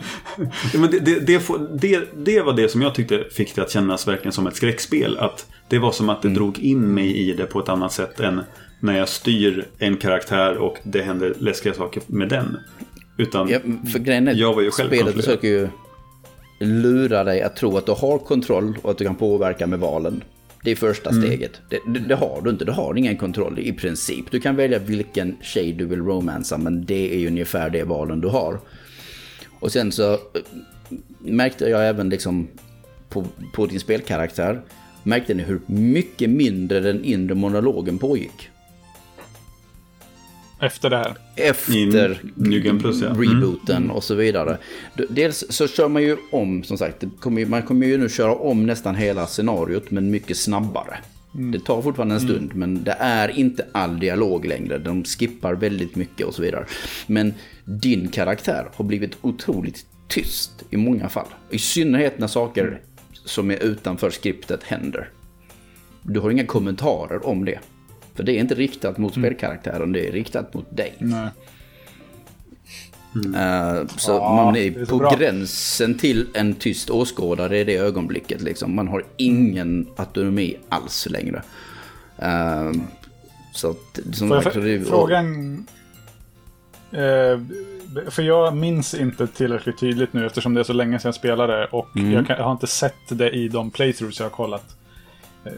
ja, 0.74 0.80
men 0.80 0.92
det, 0.92 1.00
det, 1.00 1.20
det, 1.20 1.40
får, 1.40 1.78
det, 1.82 2.02
det 2.26 2.42
var 2.42 2.54
det 2.54 2.70
som 2.70 2.82
jag 2.82 2.96
tyckte 2.96 3.24
fick 3.32 3.56
det 3.56 3.62
att 3.62 3.72
kännas 3.72 4.08
verkligen 4.08 4.32
som 4.32 4.48
ett 4.48 4.56
skräckspel. 4.56 5.18
Att 5.18 5.48
det 5.70 5.80
var 5.80 5.92
som 5.92 6.10
att 6.10 6.22
det 6.22 6.28
Mm. 6.28 6.38
drog 6.38 6.60
in 6.60 6.94
mig 6.94 7.18
i 7.18 7.34
det 7.34 7.46
på 7.46 7.60
ett 7.60 7.70
annat 7.70 7.94
sätt 7.94 8.20
än 8.20 8.42
när 8.80 8.98
jag 8.98 9.10
styr 9.10 9.66
en 9.78 9.98
karaktär 9.98 10.58
och 10.58 10.78
det 10.84 11.02
händer 11.02 11.34
läskiga 11.40 11.74
saker 11.74 12.04
med 12.08 12.30
den. 12.30 12.58
Utan 13.18 13.50
Ja, 13.50 13.60
för 13.92 14.00
grejen 14.00 14.28
är, 14.28 14.34
Jag 14.34 14.54
var 14.54 14.62
ju 14.62 14.72
själv 14.72 14.88
spelet 14.88 15.16
försöker 15.16 15.48
ju 15.48 15.68
lura 16.60 17.24
dig 17.24 17.42
att 17.42 17.56
tro 17.56 17.78
att 17.78 17.86
du 17.86 17.92
har 17.92 18.18
kontroll 18.18 18.78
och 18.82 18.92
att 18.92 18.98
du 18.98 19.06
kan 19.06 19.16
påverka 19.16 19.68
med 19.68 19.80
valen. 19.80 20.24
Det 20.64 20.72
är 20.72 20.76
första 20.76 21.10
Mm. 21.10 21.22
steget. 21.24 21.62
Det, 21.70 21.80
det, 21.88 22.00
det 22.00 22.16
har 22.16 22.42
du 22.44 22.50
inte. 22.50 22.66
Du 22.66 22.72
har 22.72 22.98
ingen 22.98 23.18
kontroll 23.18 23.60
i 23.60 23.74
princip. 23.74 24.32
Du 24.32 24.40
kan 24.40 24.56
välja 24.56 24.80
vilken 24.80 25.38
tjej 25.42 25.74
du 25.74 25.86
vill 25.86 26.00
romansa 26.00 26.58
men 26.58 26.86
det 26.86 27.14
är 27.14 27.18
ju 27.20 27.28
ungefär 27.28 27.70
det 27.70 27.84
valen 27.84 28.22
du 28.22 28.28
har. 28.28 28.60
Och 29.60 29.72
sen 29.72 29.92
så 29.92 30.14
eh, 30.14 30.18
märkte 31.20 31.66
jag 31.66 31.88
även 31.90 32.10
liksom 32.10 32.48
på, 33.10 33.26
på 33.54 33.66
din 33.66 33.80
spelkaraktär 33.80 34.62
märkte 35.04 35.34
ni 35.34 35.44
hur 35.44 35.60
mycket 35.66 36.30
mindre 36.30 36.80
den 36.80 37.04
inre 37.04 37.36
monologen 37.36 37.98
pågick. 37.98 38.50
Efter 40.60 40.90
det 40.90 40.98
här. 40.98 41.16
efter 41.36 42.22
New 42.36 42.80
Plus, 42.80 43.02
ja. 43.02 43.08
Mm. 43.08 43.22
rebooten 43.22 43.92
och 43.92 44.04
så 44.04 44.16
vidare. 44.16 44.58
Dels 45.10 45.46
så 45.50 45.68
kör 45.68 45.88
man 45.88 46.02
ju 46.02 46.18
om, 46.32 46.64
som 46.64 46.78
sagt, 46.78 47.04
kommer, 47.20 47.46
man 47.46 47.62
kommer 47.62 47.88
ju 47.88 47.98
nu 47.98 48.10
köra 48.10 48.36
om 48.36 48.66
nästan 48.66 48.96
hela 48.96 49.28
scenariot 49.28 49.92
men 49.92 50.12
mycket 50.12 50.38
snabbare. 50.38 50.98
Det 51.32 51.60
tar 51.60 51.82
fortfarande 51.82 52.16
en 52.16 52.22
stund 52.22 52.56
men 52.56 52.84
det 52.84 52.96
är 53.00 53.40
inte 53.40 53.66
all 53.72 54.00
dialog 54.00 54.46
längre. 54.46 54.78
De 54.78 55.04
skippar 55.04 55.54
väldigt 55.54 55.96
mycket 55.96 56.28
och 56.28 56.34
så 56.34 56.42
vidare. 56.42 56.66
Men 57.08 57.34
din 57.66 58.08
karaktär 58.08 58.70
har 58.74 58.86
blivit 58.86 59.18
otroligt 59.22 59.86
tyst 60.08 60.66
i 60.70 60.78
många 60.78 61.10
fall. 61.10 61.28
I 61.50 61.60
synnerhet 61.60 62.20
när 62.20 62.28
saker 62.28 62.82
som 63.26 63.52
är 63.52 63.64
utanför 63.64 64.10
skriptet 64.10 64.64
händer. 64.64 65.10
Du 66.04 66.20
har 66.20 66.30
inga 66.30 66.46
kommentarer 66.46 67.28
om 67.28 67.46
det. 67.46 67.60
För 68.20 68.24
det 68.24 68.32
är 68.32 68.40
inte 68.40 68.56
riktat 68.56 68.98
mot 68.98 69.14
spelkaraktären, 69.14 69.92
det 69.92 70.08
är 70.08 70.12
riktat 70.12 70.54
mot 70.54 70.78
dig. 70.78 70.94
Nej. 70.98 71.28
Eh, 73.36 73.88
så 73.98 74.12
Ja, 74.12 74.36
man 74.36 74.56
är 74.56 74.80
är 74.82 74.86
så 74.86 74.92
på 74.92 74.98
bra. 74.98 75.16
gränsen 75.16 75.98
till 75.98 76.28
en 76.34 76.54
tyst 76.54 76.90
åskådare 76.90 77.60
i 77.60 77.64
det 77.64 77.76
ögonblicket. 77.78 78.42
Liksom. 78.42 78.76
Man 78.76 78.88
har 78.88 79.04
ingen 79.18 79.88
autonomi 79.96 80.58
alls 80.70 81.08
längre. 81.10 81.42
Eh, 82.18 82.72
så 83.54 83.70
att, 83.70 84.00
som 84.14 84.30
sagt, 84.30 84.54
så 84.54 84.60
det- 84.60 84.74
f- 84.76 84.88
fråga 84.88 85.18
en... 85.18 85.68
Eh, 86.92 87.40
för 88.10 88.22
jag 88.24 88.58
minns 88.58 88.94
inte 88.94 89.28
tillräckligt 89.28 89.80
tydligt 89.80 90.14
nu 90.14 90.26
eftersom 90.26 90.54
det 90.54 90.60
är 90.60 90.64
så 90.64 90.74
länge 90.74 91.00
sedan 91.00 91.08
jag 91.10 91.16
spelade 91.16 91.66
och 91.66 91.88
jag, 91.94 92.28
kan, 92.28 92.38
jag 92.38 92.44
har 92.46 92.52
inte 92.52 92.68
sett 92.68 92.96
det 93.10 93.30
i 93.30 93.48
de 93.48 93.72
playthroughs 93.72 94.20
jag 94.20 94.26
har 94.26 94.32
kollat. 94.32 94.76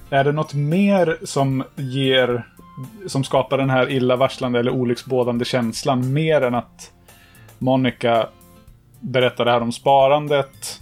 Är 0.10 0.24
det 0.24 0.32
något 0.32 0.54
mer 0.54 1.18
som 1.24 1.64
ger... 1.76 2.48
Som 3.08 3.24
skapar 3.24 3.58
den 3.58 3.70
här 3.70 3.90
illavarslande 3.90 4.60
eller 4.60 4.72
olycksbådande 4.72 5.46
känslan 5.46 6.14
mer 6.14 6.42
än 6.42 6.56
att 6.56 6.92
Monica 7.60 8.28
berättar 9.00 9.46
det 9.46 9.52
här 9.52 9.62
om 9.62 9.72
sparandet 9.72 10.78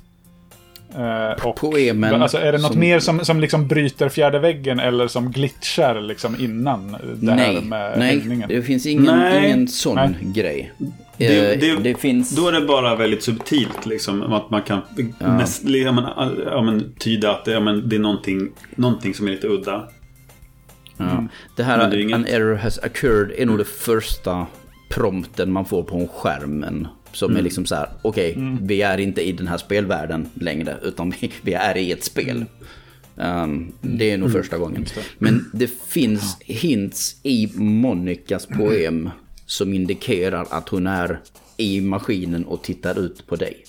Eh, 0.98 1.46
och, 1.46 1.56
Poemen 1.56 2.22
alltså, 2.22 2.38
är 2.38 2.52
det 2.52 2.58
något 2.58 2.72
som- 2.72 2.80
mer 2.80 3.00
som, 3.00 3.26
som 3.26 3.40
liksom 3.40 3.68
bryter 3.68 4.10
fjärde 4.10 4.40
väggen 4.40 4.80
eller 4.80 5.08
som 5.08 5.32
glitchar 5.32 6.02
liksom 6.02 6.36
innan 6.40 6.92
det 7.22 7.32
här 7.32 7.54
Nej, 7.54 7.62
med 7.62 8.00
nej 8.00 8.20
hängningen? 8.20 8.50
det 8.50 8.62
finns 8.62 8.86
ingen, 8.86 9.04
Nej. 9.18 9.46
ingen 9.46 9.68
sån 9.68 9.96
Nej. 9.96 10.10
grej. 10.22 10.72
Det, 11.18 11.54
Eh, 11.54 11.60
det, 11.60 11.84
det 11.84 11.96
finns... 12.00 12.36
Då 12.36 12.48
är 12.48 12.52
det 12.52 12.62
bara 12.62 12.96
väldigt 12.96 13.24
subtilt 13.24 13.86
liksom. 13.86 14.34
Att 14.34 14.50
man 14.50 14.62
kan 14.62 14.80
näst, 15.20 15.64
ja, 15.64 15.92
men, 15.92 16.04
ja, 16.46 16.62
men, 16.62 16.94
tyda 17.00 17.32
att 17.32 17.46
det, 17.46 17.52
ja, 17.52 17.60
men, 17.60 17.90
det 17.90 17.96
är 17.96 18.00
någonting, 18.00 18.50
någonting 18.76 19.14
som 19.14 19.28
är 19.28 19.32
lite 19.32 19.48
udda. 19.48 19.88
Ja. 21.00 21.28
Det 21.56 21.64
här, 21.64 21.90
det 21.92 22.14
an 22.14 22.26
error 22.26 22.56
has 22.56 22.78
occurred, 22.78 23.32
är 23.38 23.46
nog 23.46 23.58
det 23.58 23.66
första 23.66 24.48
prompten 24.90 25.52
man 25.52 25.66
får 25.66 25.84
på 25.84 25.98
en 25.98 26.08
skärmen. 26.08 26.88
Som 27.12 27.30
Mm. 27.32 27.40
är 27.40 27.44
liksom 27.44 27.66
så 27.66 27.76
här, 27.76 27.90
okej, 28.02 28.38
vi 28.62 28.82
är 28.82 28.98
inte 28.98 29.28
i 29.28 29.32
den 29.32 29.48
här 29.48 29.58
spelvärlden 29.58 30.30
längre, 30.34 30.78
utan 30.84 31.10
vi, 31.22 31.32
vi 31.42 31.54
är 31.54 31.78
i 31.78 31.92
ett 31.92 32.04
spel. 32.04 32.46
Um, 33.16 33.72
det 33.82 34.12
är 34.12 34.18
nog 34.18 34.30
Mm. 34.30 34.42
första 34.42 34.58
gången. 34.58 34.86
Men 35.18 35.50
det 35.54 35.68
finns 35.88 36.38
hints 36.42 37.16
i 37.24 37.52
Monikas 37.56 38.46
poem 38.46 39.10
som 39.46 39.74
indikerar 39.74 40.46
att 40.50 40.70
hon 40.70 40.88
är 40.88 41.20
i 41.58 41.82
maskinen 41.82 42.46
och 42.46 42.62
tittar 42.64 43.00
ut 43.00 43.28
på 43.28 43.36
dig. 43.36 43.64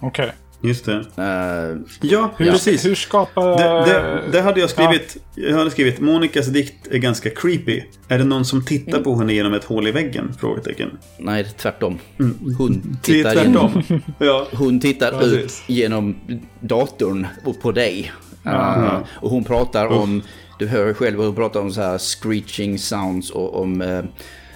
Okej. 0.00 0.32
Just 0.62 0.84
det. 0.84 0.92
Uh, 0.96 1.80
Ja, 2.00 2.30
Hur, 2.36 2.50
precis. 2.50 2.84
hur 2.84 2.94
skapar... 2.94 3.58
Det, 3.58 3.92
det, 3.92 4.22
det 4.32 4.40
hade 4.40 4.60
jag 4.60 4.70
skrivit. 4.70 5.16
Jag 5.34 5.58
hade 5.58 5.70
skrivit 5.70 6.00
Monikas 6.00 6.46
dikt 6.46 6.86
är 6.90 6.98
ganska 6.98 7.30
creepy. 7.30 7.82
Är 8.08 8.18
det 8.18 8.24
någon 8.24 8.44
som 8.44 8.64
tittar 8.64 9.00
på 9.00 9.16
henne 9.16 9.32
genom 9.32 9.54
ett 9.54 9.64
hål 9.64 9.86
i 9.88 9.90
väggen? 9.90 10.32
Frågetecken. 10.40 10.98
nej, 11.18 11.44
tvärtom. 11.56 11.98
Hon 12.18 12.26
Mm. 12.66 12.96
Är 12.98 13.02
tittar 13.02 13.34
genom 13.34 13.72
tvärtom. 13.72 14.02
ja. 14.18 14.46
Hon 14.52 14.80
tittar 14.80 15.10
Precis. 15.18 15.34
ut 15.44 15.52
genom 15.66 16.16
datorn 16.60 17.26
och 17.44 17.60
på 17.60 17.72
dig. 17.72 18.12
Uh, 18.46 18.98
och 19.20 19.30
hon 19.30 19.44
pratar 19.44 19.86
om, 19.86 20.22
du 20.58 20.66
hör 20.66 20.94
själv, 20.94 21.18
hon 21.18 21.34
pratar 21.34 21.60
om 21.60 21.72
så 21.72 21.80
här 21.80 21.98
screeching 21.98 22.78
sounds 22.78 23.30
och 23.30 23.60
om 23.60 23.80
eh, 23.82 24.02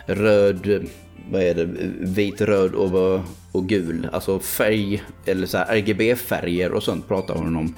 röd, 0.06 0.86
vad 1.30 1.42
är 1.42 1.54
det, 1.54 1.68
vit, 2.00 2.40
röd 2.40 2.74
och, 2.74 3.20
och 3.52 3.68
gul. 3.68 4.08
Alltså 4.12 4.38
färg, 4.38 5.02
eller 5.24 5.46
så 5.46 5.58
här 5.58 5.76
RGB-färger 5.76 6.72
och 6.72 6.82
sånt 6.82 7.08
pratar 7.08 7.34
hon 7.34 7.56
om. 7.56 7.74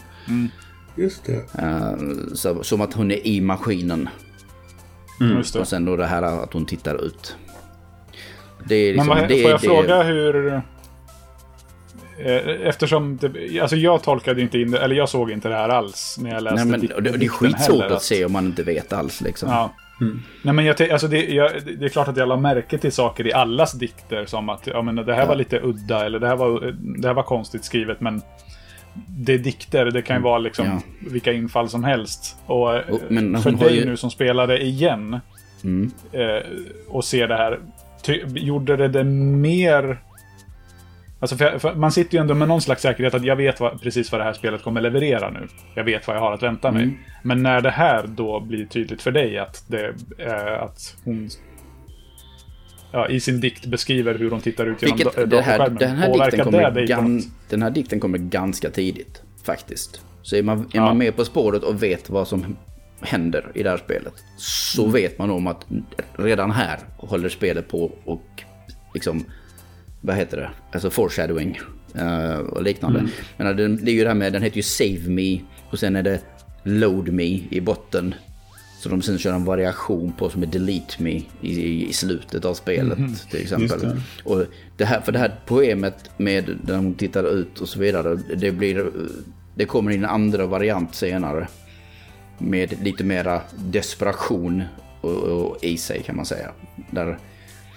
Just 0.97 1.25
det. 1.25 1.63
Eh, 1.63 1.95
så, 2.35 2.63
som 2.65 2.81
att 2.81 2.95
hon 2.95 3.11
är 3.11 3.27
i 3.27 3.41
maskinen. 3.41 4.09
Just 5.21 5.53
det. 5.53 5.61
Och 5.61 5.69
sen 5.69 5.85
då 5.85 5.97
det 5.97 6.07
här 6.07 6.23
att 6.23 6.53
hon 6.53 6.67
tittar 6.67 7.05
ut. 7.07 7.37
Det 8.69 8.75
är 8.75 8.97
Men 8.97 9.07
liksom, 9.07 9.09
vad, 9.09 9.29
det, 9.29 9.43
får 9.43 9.51
jag 9.51 9.61
det, 9.61 9.67
fråga 9.67 10.03
hur... 10.03 10.55
eh, 12.19 12.67
Eftersom 12.69 13.17
det, 13.17 13.61
alltså 13.61 13.77
jag 13.77 14.03
tolkade 14.03 14.41
inte 14.43 14.59
in 14.59 14.71
det, 14.71 14.79
eller 14.79 14.97
jag 14.97 15.09
såg 15.09 15.31
inte 15.31 15.49
det 15.49 15.55
här 15.55 15.69
alls 15.69 16.17
när 16.21 16.31
jag 16.35 16.43
läste 16.43 16.65
Nej, 16.65 16.79
men, 16.91 17.05
det, 17.05 17.11
det 17.19 17.25
är 17.25 17.29
skitsvårt 17.29 17.83
heller, 17.83 17.97
att 17.97 18.03
se 18.03 18.25
om 18.25 18.33
man 18.33 18.47
inte 18.47 18.63
vet 18.63 18.93
alls 18.93 19.21
liksom. 19.21 19.49
Ja. 19.51 19.73
Nej, 20.43 20.55
men 20.55 20.65
jag, 20.65 20.91
alltså 20.91 21.09
det, 21.09 21.25
jag, 21.27 21.51
det 21.79 21.85
är 21.85 21.89
klart 21.89 22.09
att 22.09 22.17
jag 22.17 22.29
la 22.29 22.37
märke 22.37 22.79
till 22.79 22.93
saker 22.93 23.27
i 23.27 23.33
allas 23.33 23.73
dikter 23.73 24.27
som 24.27 24.49
att 24.49 24.67
ja, 24.67 24.83
men 24.83 24.97
det 24.97 25.15
här 25.15 25.27
var 25.27 25.35
lite 25.35 25.61
udda 25.63 26.07
eller 26.07 26.19
det 26.19 26.27
här 26.29 26.37
var, 26.37 26.75
det 27.01 27.09
här 27.09 27.15
var 27.15 27.23
konstigt 27.23 27.65
skrivet 27.65 28.01
men 28.01 28.23
det 29.09 29.35
är 29.35 29.39
dikter, 29.39 29.85
det 29.85 30.03
kan 30.03 30.17
ju 30.17 30.23
vara 30.23 30.39
liksom 30.39 30.67
Ja. 30.67 30.81
vilka 31.11 31.33
infall 31.33 31.69
som 31.69 31.85
helst. 31.85 32.37
Och, 32.47 32.71
men 33.09 33.35
hon 33.35 33.43
för 33.43 33.51
dig 33.53 33.77
ju- 33.77 33.85
nu 33.85 33.97
som 33.97 34.11
spelade 34.11 34.63
igen 34.65 35.21
Mm. 35.65 35.91
eh, 36.13 36.43
och 36.89 37.05
ser 37.05 37.29
det 37.29 37.37
här, 37.37 37.59
ty, 38.03 38.23
gjorde 38.27 38.77
det 38.77 38.89
det 38.89 39.05
mer... 39.05 39.99
Alltså 41.23 41.37
för, 41.37 41.59
för 41.59 41.75
man 41.75 41.93
sitter 41.93 42.15
ju 42.15 42.21
ändå 42.21 42.35
med 42.35 42.49
någon 42.49 42.61
slags 42.61 42.83
säkerhet 42.83 43.15
att 43.15 43.25
jag 43.25 43.37
vet 43.37 43.61
vad, 43.61 43.83
precis 43.83 44.13
vad 44.13 44.21
det 44.21 44.25
här 44.25 44.33
spelet 44.33 44.63
kommer 44.63 44.81
leverera 44.81 45.31
nu. 45.31 45.49
Jag 45.75 45.85
vet 45.85 46.07
vad 46.07 46.17
jag 46.17 46.21
har 46.21 46.33
att 46.33 46.43
vänta 46.43 46.71
mig. 46.73 46.83
Mm. 46.83 46.97
Men 47.23 47.43
när 47.43 47.61
det 47.61 47.71
här 47.71 48.07
då 48.07 48.41
blir 48.41 48.67
tydligt 48.67 49.03
för 49.03 49.11
dig 49.11 49.39
att, 49.39 49.65
det, 49.69 49.95
eh, 50.19 50.63
att 50.63 50.97
hon 51.05 51.29
ja, 52.93 53.09
i 53.09 53.21
sin 53.21 53.41
dikt 53.41 53.67
beskriver 53.67 54.15
hur 54.15 54.31
hon 54.31 54.41
tittar 54.41 54.67
ut 54.67 54.83
genom 54.83 54.97
Vilket, 54.97 55.17
da- 55.17 55.27
det 55.27 55.43
här, 55.43 55.69
den, 55.69 55.97
här 55.97 56.07
Påverkar 56.13 56.31
dikten 56.37 56.53
det 56.53 56.59
kommer 56.65 56.81
på 56.81 56.87
gan, 56.87 57.23
den 57.49 57.63
här 57.63 57.71
dikten 57.71 58.01
kommer 58.01 58.19
ganska 58.19 58.71
tidigt, 58.71 59.23
faktiskt. 59.45 60.01
Så 60.23 60.37
är 60.37 60.43
man, 60.43 60.59
är 60.59 60.65
Ja. 60.73 60.85
man 60.85 60.99
med 60.99 61.17
på 61.17 61.25
spåret 61.25 61.63
och 61.63 61.83
vet 61.83 62.11
vad 62.11 62.29
som 62.29 62.57
händer 63.01 63.51
i 63.55 63.63
det 63.63 63.71
här 63.71 63.77
spelet, 63.77 64.15
så 64.37 64.83
Mm. 64.83 64.93
vet 64.93 65.19
man 65.19 65.31
om 65.31 65.47
att 65.47 65.67
redan 66.17 66.51
här 66.51 66.79
håller 66.97 67.29
spelet 67.29 67.69
på 67.69 67.93
och 68.05 68.23
liksom, 68.95 69.25
vad 70.05 70.17
heter 70.17 70.37
det, 70.37 70.51
alltså 70.73 70.91
foreshadowing 70.91 71.59
eh, 71.95 72.35
och 72.37 72.63
liknande. 72.63 72.99
Mm. 72.99 73.11
Men 73.37 73.57
det, 73.57 73.69
det 73.69 73.91
är 73.91 73.95
ju 73.95 74.03
det 74.03 74.09
här 74.09 74.15
med, 74.15 74.33
den 74.33 74.43
heter 74.43 74.57
ju 74.57 74.63
Save 74.63 75.09
Me 75.09 75.39
och 75.71 75.79
sen 75.79 75.97
är 75.97 76.03
det 76.03 76.21
Load 76.63 77.09
Me 77.13 77.41
i 77.51 77.61
botten. 77.61 78.15
Så 78.81 78.89
de 78.89 79.03
sen 79.03 79.19
kör 79.19 79.33
en 79.33 79.45
variation 79.45 80.13
på 80.13 80.29
som 80.31 80.43
är 80.43 80.47
Delete 80.47 81.03
Me 81.03 81.23
i, 81.41 81.89
i 81.89 81.93
slutet 81.93 82.45
av 82.45 82.55
spelet 82.55 82.99
Mhm. 82.99 83.15
till 83.31 83.41
exempel. 83.43 83.81
Det. 83.81 83.97
Och 84.25 84.45
det 84.77 84.85
här, 84.85 85.01
för 85.01 85.13
det 85.13 85.19
här 85.19 85.35
poemet 85.47 86.11
med 86.17 86.59
där 86.65 86.77
hon 86.77 86.95
tittar 86.95 87.25
ut 87.35 87.61
och 87.61 87.69
så 87.69 87.79
vidare, 87.79 88.19
det 88.37 88.53
blir, 88.53 88.91
det 89.55 89.65
kommer 89.65 89.91
in 89.91 90.05
en 90.05 90.11
andra 90.11 90.47
variant 90.47 90.95
senare. 90.95 91.49
Med 92.39 92.83
lite 92.83 93.05
mera 93.05 93.41
desperation 93.57 94.63
och, 95.01 95.11
och 95.15 95.65
i 95.65 95.77
sig 95.77 96.03
kan 96.03 96.17
man 96.17 96.27
säga. 96.27 96.51
Där 96.91 97.19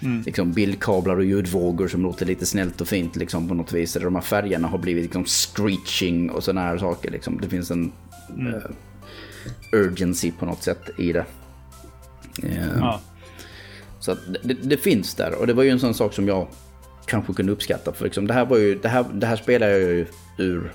liksom 0.00 0.52
bildkablar 0.52 1.16
och 1.16 1.24
ljudvågor 1.24 1.88
som 1.88 2.02
låter 2.02 2.26
lite 2.26 2.46
snällt 2.46 2.80
och 2.80 2.88
fint 2.88 3.16
liksom 3.16 3.48
på 3.48 3.54
något 3.54 3.72
vis. 3.72 3.92
Där 3.92 4.00
de 4.00 4.14
här 4.14 4.22
färgerna 4.22 4.68
har 4.68 4.78
blivit 4.78 5.02
liksom 5.04 5.24
screeching 5.24 6.30
och 6.30 6.44
sådana 6.44 6.60
här 6.60 6.78
saker 6.78 7.10
liksom. 7.10 7.40
Det 7.42 7.48
finns 7.48 7.70
en 7.70 7.92
eh, 8.28 8.70
urgency 9.72 10.32
på 10.38 10.46
något 10.46 10.62
sätt 10.62 10.90
i 10.98 11.12
det. 11.12 11.24
Eh, 12.42 12.78
Ja. 12.78 13.00
så 14.00 14.12
att 14.12 14.18
det, 14.44 14.54
det 14.54 14.76
finns 14.76 15.14
där 15.14 15.34
och 15.34 15.46
det 15.46 15.52
var 15.52 15.62
ju 15.62 15.70
en 15.70 15.80
sån 15.80 15.94
sak 15.94 16.14
som 16.14 16.28
jag 16.28 16.46
kanske 17.06 17.32
kunde 17.32 17.52
uppskatta. 17.52 17.92
För 17.92 18.04
liksom 18.04 18.26
det 18.26 18.34
här 18.34 18.44
var 18.46 18.56
ju, 18.56 18.74
det 18.78 18.88
här, 18.88 19.04
det 19.12 19.26
här 19.26 19.36
spelar 19.36 19.68
jag 19.68 19.80
ju 19.80 20.06
ur, 20.38 20.72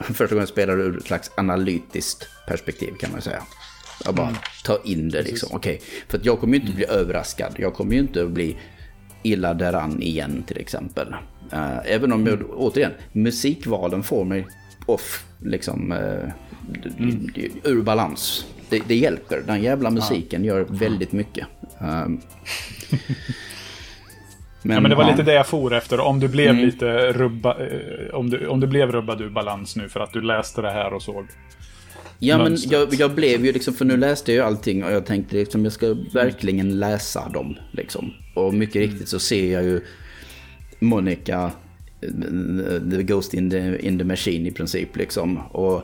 första 0.00 0.26
gången 0.26 0.38
jag 0.38 0.48
spelade 0.48 0.82
ur 0.82 0.98
ett 0.98 1.06
slags 1.06 1.30
analytiskt 1.36 2.26
perspektiv 2.48 2.94
kan 3.00 3.12
man 3.12 3.20
säga. 3.20 3.42
Jag 4.04 4.14
bara 4.14 4.36
ta 4.64 4.78
in 4.84 5.08
det 5.08 5.22
liksom, 5.22 5.48
okej. 5.52 5.80
För 6.08 6.18
att 6.18 6.24
jag 6.24 6.40
kommer 6.40 6.54
ju 6.54 6.60
inte 6.60 6.72
bli 6.72 6.86
överraskad, 6.86 7.54
jag 7.58 7.74
kommer 7.74 7.92
ju 7.94 8.00
inte 8.00 8.26
bli 8.26 8.56
illa 9.22 9.54
däran 9.54 10.02
igen 10.02 10.42
till 10.46 10.58
exempel. 10.58 11.14
Eh, 11.52 11.78
även 11.92 12.12
om 12.12 12.26
jag, 12.26 12.42
återigen, 12.56 12.92
musikvalen 13.12 14.02
får 14.02 14.24
mig 14.24 14.46
off, 14.86 15.24
liksom, 15.42 15.92
uh, 15.92 16.28
ur 17.64 17.82
balans. 17.82 18.46
Det, 18.68 18.82
det 18.88 18.94
hjälper, 18.96 19.42
den 19.46 19.62
jävla 19.62 19.90
musiken 19.90 20.44
gör 20.44 20.66
väldigt 20.70 21.12
mycket. 21.12 21.46
Um, 21.80 22.20
Ja, 24.66 24.80
men 24.80 24.90
det 24.90 24.96
var 24.96 25.04
ja. 25.04 25.10
lite 25.10 25.22
det 25.22 25.32
jag 25.32 25.46
for 25.46 25.74
efter. 25.74 26.00
Om 26.00 26.20
du 26.20 26.28
blev 26.28 26.50
Mm. 26.50 26.64
lite 26.64 27.12
rubba, 27.12 27.56
eh, 27.58 28.14
om, 28.14 28.30
du, 28.30 28.46
om 28.46 28.60
du 28.60 28.66
blev 28.66 28.92
rubbad 28.92 29.20
ur 29.20 29.28
balans 29.28 29.76
nu 29.76 29.88
för 29.88 30.00
att 30.00 30.12
du 30.12 30.20
läste 30.20 30.62
det 30.62 30.70
här 30.70 30.92
och 30.94 31.02
såg. 31.02 31.26
Ja 32.18 32.38
men 32.38 32.56
jag, 32.60 32.94
jag 32.94 33.14
blev 33.14 33.46
ju 33.46 33.52
liksom, 33.52 33.74
för 33.74 33.84
nu 33.84 33.96
läste 33.96 34.32
jag 34.32 34.36
ju 34.36 34.48
allting 34.48 34.84
och 34.84 34.92
jag 34.92 35.06
tänkte 35.06 35.36
liksom 35.36 35.64
jag 35.64 35.72
ska 35.72 35.96
verkligen 36.12 36.78
läsa 36.78 37.28
dem 37.28 37.56
liksom. 37.70 38.12
Och 38.34 38.54
mycket 38.54 38.76
riktigt 38.76 39.08
så 39.08 39.18
ser 39.18 39.52
jag 39.52 39.64
ju 39.64 39.80
Monica, 40.78 41.52
eh, 42.00 42.10
the 42.90 43.02
ghost 43.02 43.34
in 43.34 43.50
the, 43.50 43.86
in 43.86 43.98
the 43.98 44.04
machine 44.04 44.46
i 44.46 44.50
princip 44.50 44.96
liksom. 44.96 45.38
Och 45.38 45.82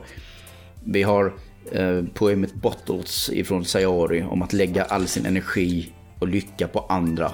vi 0.83 1.03
har 1.03 1.33
eh, 1.71 2.03
poemet 2.13 2.53
Bottles 2.53 3.29
ifrån 3.33 3.65
Sayori 3.65 4.23
om 4.23 4.41
att 4.41 4.53
lägga 4.53 4.83
all 4.83 5.07
sin 5.07 5.25
energi 5.25 5.91
och 6.19 6.27
lycka 6.27 6.67
på 6.67 6.79
andra. 6.79 7.31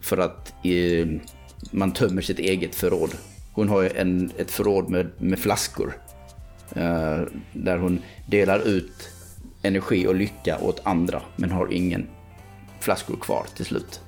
För 0.00 0.18
att 0.18 0.54
eh, 0.64 1.08
man 1.70 1.92
tömmer 1.92 2.22
sitt 2.22 2.38
eget 2.38 2.74
förråd. 2.74 3.10
Hon 3.52 3.68
har 3.68 3.82
ju 3.82 3.88
en, 3.88 4.30
ett 4.36 4.50
förråd 4.50 4.90
med, 4.90 5.10
med 5.18 5.38
flaskor. 5.38 5.94
Eh, 6.76 7.20
där 7.52 7.78
hon 7.78 7.98
delar 8.26 8.68
ut 8.68 9.10
energi 9.62 10.06
och 10.06 10.14
lycka 10.14 10.58
åt 10.58 10.80
andra 10.84 11.22
men 11.36 11.50
har 11.50 11.72
ingen 11.72 12.06
flaskor 12.80 13.16
kvar 13.16 13.46
till 13.56 13.64
slut. 13.64 14.00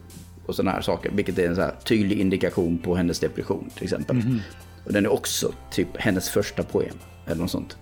Och 0.47 0.55
sådana 0.55 0.71
här 0.71 0.81
saker, 0.81 1.11
vilket 1.15 1.39
är 1.39 1.49
en 1.49 1.55
så 1.57 1.61
här 1.63 1.75
tydlig 1.85 2.19
indikation 2.21 2.79
på 2.79 2.97
hennes 2.97 3.21
depression 3.21 3.71
till 3.75 3.85
exempel. 3.85 4.41
Och 4.85 4.93
den 4.93 5.05
är 5.05 5.13
också 5.13 5.53
typ 5.71 5.89
hennes 5.97 6.31
första 6.31 6.63
poem 6.63 6.97
eller 7.27 7.41
något 7.43 7.51
sånt. 7.51 7.77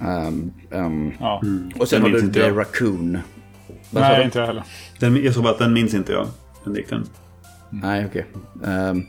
Ehm, 0.00 0.52
ehm, 0.70 1.12
Ja, 1.20 1.42
och 1.78 1.88
sen 1.88 2.02
Den 2.02 2.12
har 2.12 2.20
du 2.20 2.32
The 2.32 2.40
jag. 2.40 2.58
Raccoon. 2.58 3.18
Vad 3.90 4.02
sa 4.04 4.08
nej 4.08 4.24
inte 4.24 4.38
jag 4.38 4.46
heller. 4.46 4.64
Den, 5.00 5.24
jag 5.24 5.34
såg 5.34 5.42
bara 5.42 5.52
att 5.52 5.58
den 5.58 5.72
minns 5.72 5.94
inte 5.94 6.12
jag. 6.12 6.28
Den 6.64 6.72
dikten. 6.74 7.06
Nej, 7.70 8.06
okej. 8.06 8.26
Ehm, 8.64 9.02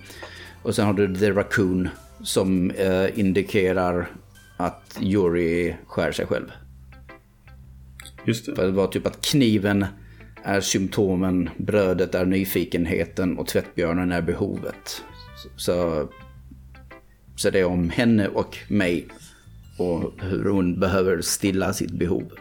och 0.64 0.76
sen 0.76 0.86
har 0.86 0.94
du 0.94 1.16
The 1.16 1.32
Raccoon 1.32 1.90
som 2.24 2.72
eh, 2.72 3.20
indikerar 3.20 4.08
att 4.58 5.00
Yuri 5.02 5.76
skär 5.88 6.12
sig 6.12 6.26
själv. 6.26 6.52
Just 8.26 8.46
det. 8.46 8.56
För 8.56 8.66
det 8.66 8.72
var 8.72 8.88
typ 8.88 9.08
att 9.08 9.26
kniven 9.26 9.86
är 10.44 10.62
symptomen, 10.62 11.50
brödet 11.58 12.16
är 12.16 12.26
nyfikenheten 12.26 13.38
och 13.38 13.48
tvättbjörnen 13.48 14.12
är 14.12 14.22
behovet. 14.22 15.04
Så 15.58 16.08
Så 17.36 17.50
det 17.50 17.60
är 17.60 17.66
om 17.66 17.90
henne 17.90 18.28
och 18.28 18.58
mig 18.68 19.08
och 19.78 20.12
hur 20.22 20.50
hon 20.50 20.80
behöver 20.80 21.22
stilla 21.22 21.74
sitt 21.74 21.92
behov. 21.92 22.32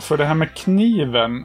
För 0.00 0.16
det 0.16 0.24
här 0.24 0.34
med 0.34 0.54
kniven, 0.54 1.44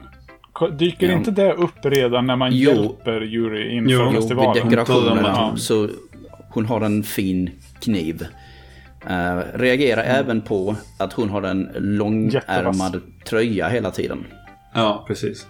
dyker 0.78 1.06
Ja. 1.08 1.12
inte 1.18 1.30
det 1.30 1.52
upp 1.52 1.84
redan 1.84 2.26
när 2.26 2.36
man 2.36 2.50
Jo. 2.56 2.70
hjälper 2.70 3.22
Yuri 3.22 3.76
inför 3.76 3.92
Jo, 3.92 3.98
Jo, 4.00 4.10
vid 4.10 4.14
festivalen? 4.20 4.68
dekorationen 4.68 5.24
Ja. 5.24 5.52
så 5.56 5.88
hon 6.54 6.66
har 6.66 6.80
en 6.80 7.02
fin 7.02 7.50
kniv. 7.80 8.26
Uh, 9.10 9.42
reagerar 9.54 10.02
även 10.02 10.42
på 10.42 10.76
att 10.98 11.12
hon 11.12 11.28
har 11.28 11.42
en 11.42 11.70
långärmad 11.74 13.00
tröja 13.24 13.68
hela 13.68 13.90
tiden. 13.90 14.24
Ja, 14.74 15.04
precis. 15.06 15.46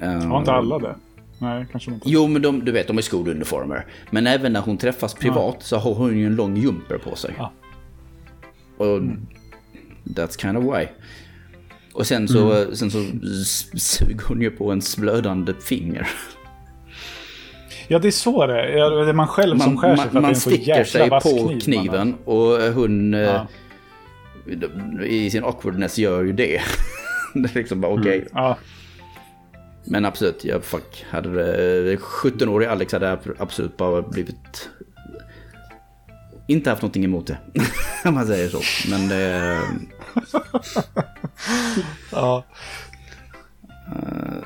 Eh, 0.00 0.22
Har 0.28 0.38
inte 0.38 0.52
alla 0.52 0.78
det? 0.78 0.96
Nej, 1.38 1.66
kanske 1.72 1.90
inte. 1.90 2.10
Jo, 2.10 2.26
men 2.26 2.42
de, 2.42 2.64
du 2.64 2.72
vet, 2.72 2.86
de 2.86 2.98
är 2.98 3.02
skoluniformer. 3.02 3.86
Men 4.10 4.26
även 4.26 4.52
när 4.52 4.60
hon 4.60 4.78
träffas 4.78 5.14
privat 5.14 5.62
så 5.62 5.76
har 5.76 5.94
hon 5.94 6.18
ju 6.18 6.26
en 6.26 6.34
lång 6.34 6.56
jumper 6.56 6.98
på 6.98 7.16
sig. 7.16 7.34
Ja. 7.38 7.52
Och 8.76 9.00
that's 10.04 10.40
kind 10.40 10.58
of 10.58 10.64
why. 10.64 10.86
Och 11.92 12.06
sen 12.06 12.28
så, 12.28 12.66
sen 12.76 12.90
så 12.90 13.04
suger 13.78 14.24
hon 14.28 14.40
ju 14.40 14.50
på 14.50 14.72
en 14.72 14.80
blödande 14.98 15.54
finger. 15.54 16.08
Ja, 17.92 17.98
det 17.98 18.08
är 18.08 18.12
så 18.12 18.46
det 18.46 18.60
är. 18.60 18.90
Det 18.90 19.08
är 19.08 19.12
man 19.12 19.28
själv 19.28 19.58
som 19.58 19.76
skär 19.78 19.96
sig 19.96 20.08
för 20.08 20.08
att 20.08 20.12
man, 20.12 20.14
det 20.14 20.18
är 20.18 20.22
man 20.22 20.30
en 20.30 20.36
så 20.40 20.50
sticker 20.50 20.66
jäkla 20.66 20.84
sig 20.84 21.08
vass 21.08 21.22
på 21.22 21.30
kniv 21.30 21.46
man 21.46 21.60
kniven 21.60 22.14
och 22.24 22.72
hon 22.74 23.14
eh, 23.14 23.20
Ja. 23.20 23.46
i 25.04 25.30
sin 25.30 25.44
awkwardness 25.44 25.98
gör 25.98 26.22
ju 26.22 26.32
det. 26.32 26.60
det 27.34 27.50
är 27.50 27.54
liksom 27.54 27.80
bara 27.80 27.92
okej. 27.92 28.26
Ja, 28.32 28.56
Men 29.84 30.04
absolut, 30.04 30.44
jag 30.44 30.64
fuck. 30.64 31.04
Hade 31.10 31.34
det, 31.34 31.96
17-årig 31.96 32.66
Alex 32.68 32.92
hade 32.92 33.18
absolut 33.38 33.76
bara 33.76 34.02
blivit... 34.02 34.68
Inte 36.46 36.70
haft 36.70 36.82
någonting 36.82 37.04
emot 37.04 37.26
det. 37.26 37.38
Om 38.08 38.14
man 38.14 38.26
säger 38.26 38.48
så. 38.48 38.60
Men 38.90 39.08
det... 39.08 39.58
ja. 42.12 42.44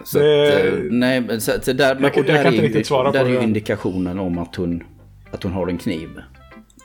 Så 0.05 0.19
Det- 0.19 0.57
att, 0.57 0.65
eh, 0.75 0.81
nej, 0.91 1.21
men 1.21 1.41
så, 1.41 1.53
så 1.63 1.73
där, 1.73 1.87
Jag 1.87 1.95
och 1.97 2.01
där 2.03 2.11
jag 2.15 2.27
kan 2.27 2.35
är 2.37 2.45
inte 2.45 2.57
ju, 2.57 2.63
riktigt 2.63 2.87
svara 2.87 3.11
där 3.13 3.23
på 3.25 3.29
är 3.31 3.33
det. 3.39 3.43
indikationen 3.45 4.19
om 4.19 4.39
att 4.39 4.57
hon, 4.57 4.83
att 5.31 5.43
hon 5.43 5.53
har 5.53 5.69
en 5.69 5.79
kniv. 5.79 6.09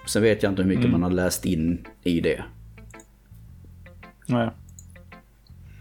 Sen 0.07 0.21
vet 0.21 0.43
jag 0.43 0.51
inte 0.51 0.61
hur 0.61 0.69
mycket 0.69 0.85
Mm. 0.85 0.91
man 1.01 1.03
har 1.03 1.11
läst 1.11 1.45
in 1.45 1.85
i 2.03 2.21
det. 2.21 2.43
Nej. 4.27 4.49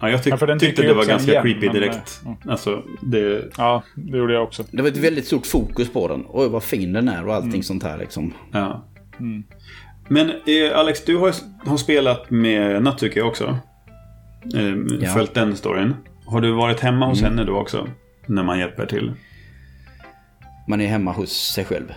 Ja, 0.01 0.11
jag 0.11 0.23
tyck, 0.23 0.33
Ja, 0.33 0.37
för 0.37 0.47
den 0.47 0.59
tyckte 0.59 0.83
det 0.83 0.95
var 0.95 1.05
ganska 1.05 1.31
igen, 1.31 1.43
creepy 1.43 1.67
men, 1.67 1.75
direkt. 1.75 2.21
eh, 2.27 2.51
Alltså, 2.51 2.83
det... 3.03 3.45
ja, 3.57 3.83
det 3.95 4.19
gjorde 4.19 4.33
jag 4.33 4.43
också. 4.43 4.65
Det 4.71 4.83
var 4.83 4.89
ett 4.89 4.97
väldigt 4.97 5.27
stort 5.27 5.47
fokus 5.47 5.93
på 5.93 6.09
den. 6.09 6.25
Oj, 6.29 6.49
vad 6.49 6.63
fin 6.63 6.93
den 6.93 7.09
är 7.09 7.27
och 7.27 7.35
allting 7.35 7.51
Mm. 7.51 7.63
sånt 7.63 7.83
här 7.83 7.99
liksom. 7.99 8.35
Ja. 8.53 8.85
Men 10.09 10.31
eh, 10.31 10.79
Alex, 10.79 11.05
du 11.05 11.17
har, 11.17 11.35
har 11.67 11.77
spelat 11.77 12.31
med 12.31 12.83
Natsuki 12.83 13.21
också. 13.21 13.59
Eh, 14.57 14.75
Ja. 15.01 15.09
Följt 15.15 15.35
den 15.35 15.57
storyn. 15.57 15.95
Har 16.31 16.41
du 16.41 16.53
varit 16.53 16.81
hemma 16.81 17.07
hos 17.07 17.23
henne 17.23 17.45
då 17.45 17.57
också? 17.57 17.89
När 18.27 18.43
man 18.43 18.59
hjälper 18.59 18.87
till? 18.87 19.13
Man 20.69 20.81
är 20.81 20.87
hemma 20.87 21.13
hos 21.13 21.33
sig 21.33 21.65
själv. 21.65 21.93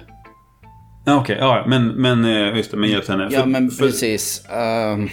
Ja, 1.05 1.19
okej. 1.19 1.37
ja, 1.39 1.63
men, 1.67 1.87
men 1.87 2.25
eh, 2.25 2.57
just 2.57 2.71
det, 2.71 2.77
men 2.77 2.89
hjälpt 2.89 3.07
henne. 3.07 3.27
Ja, 3.31 3.39
För- 3.39 3.47
men 3.47 3.71
för, 3.71 3.85
precis. 3.85 4.45
Ehm, 4.49 5.09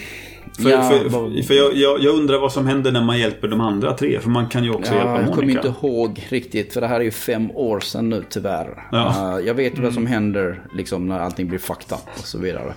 För, 0.63 0.69
ja, 0.69 0.81
för, 0.81 1.09
för, 1.09 1.43
för 1.43 1.53
jag, 1.53 1.75
jag, 1.75 1.99
jag 2.01 2.15
undrar 2.15 2.39
vad 2.39 2.51
som 2.51 2.67
händer 2.67 2.91
när 2.91 3.03
man 3.03 3.19
hjälper 3.19 3.47
de 3.47 3.61
andra 3.61 3.93
tre. 3.93 4.19
För 4.19 4.29
man 4.29 4.47
kan 4.49 4.63
ju 4.63 4.69
också 4.71 4.91
Ja, 4.93 4.97
hjälpa 4.97 5.21
jag 5.21 5.29
kommer 5.29 5.41
Monica. 5.41 5.67
inte 5.67 5.87
ihåg 5.87 6.27
riktigt, 6.29 6.73
för 6.73 6.81
det 6.81 6.87
här 6.87 6.99
är 6.99 7.03
ju 7.03 7.11
fem 7.11 7.51
år 7.51 7.79
sedan 7.79 8.09
nu 8.09 8.23
tyvärr. 8.29 8.87
Ja. 8.91 9.37
Eh, 9.39 9.45
jag 9.45 9.53
vet 9.53 9.77
ju 9.77 9.81
vad 9.81 9.93
som 9.93 10.07
händer 10.07 10.61
liksom, 10.73 11.07
när 11.07 11.19
allting 11.19 11.47
blir 11.47 11.59
fucked 11.59 11.91
up 11.97 12.19
och 12.19 12.25
så 12.27 12.37
vidare. 12.37 12.73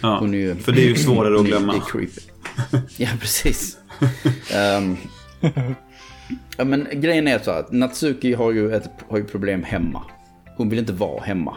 Ja, 0.00 0.26
ju, 0.26 0.54
för 0.54 0.72
det 0.72 0.82
är 0.84 0.88
ju 0.88 0.94
svårare 0.94 1.40
att 1.40 1.46
glömma. 1.46 1.72
Det 1.72 1.78
är 1.78 1.82
creepy. 1.82 2.20
ja, 2.96 3.08
precis. 3.20 3.78
Ehm, 4.54 4.96
ja, 6.56 6.64
men 6.64 6.88
grejen 6.92 7.28
är 7.28 7.38
så 7.38 7.50
att 7.50 7.72
Natsuki 7.72 8.34
har 8.34 8.52
ju 8.52 8.74
ett 8.74 8.90
har 9.08 9.18
ju 9.18 9.24
problem 9.24 9.62
hemma. 9.62 10.02
Hon 10.56 10.68
vill 10.68 10.78
inte 10.78 10.92
vara 10.92 11.22
hemma. 11.22 11.56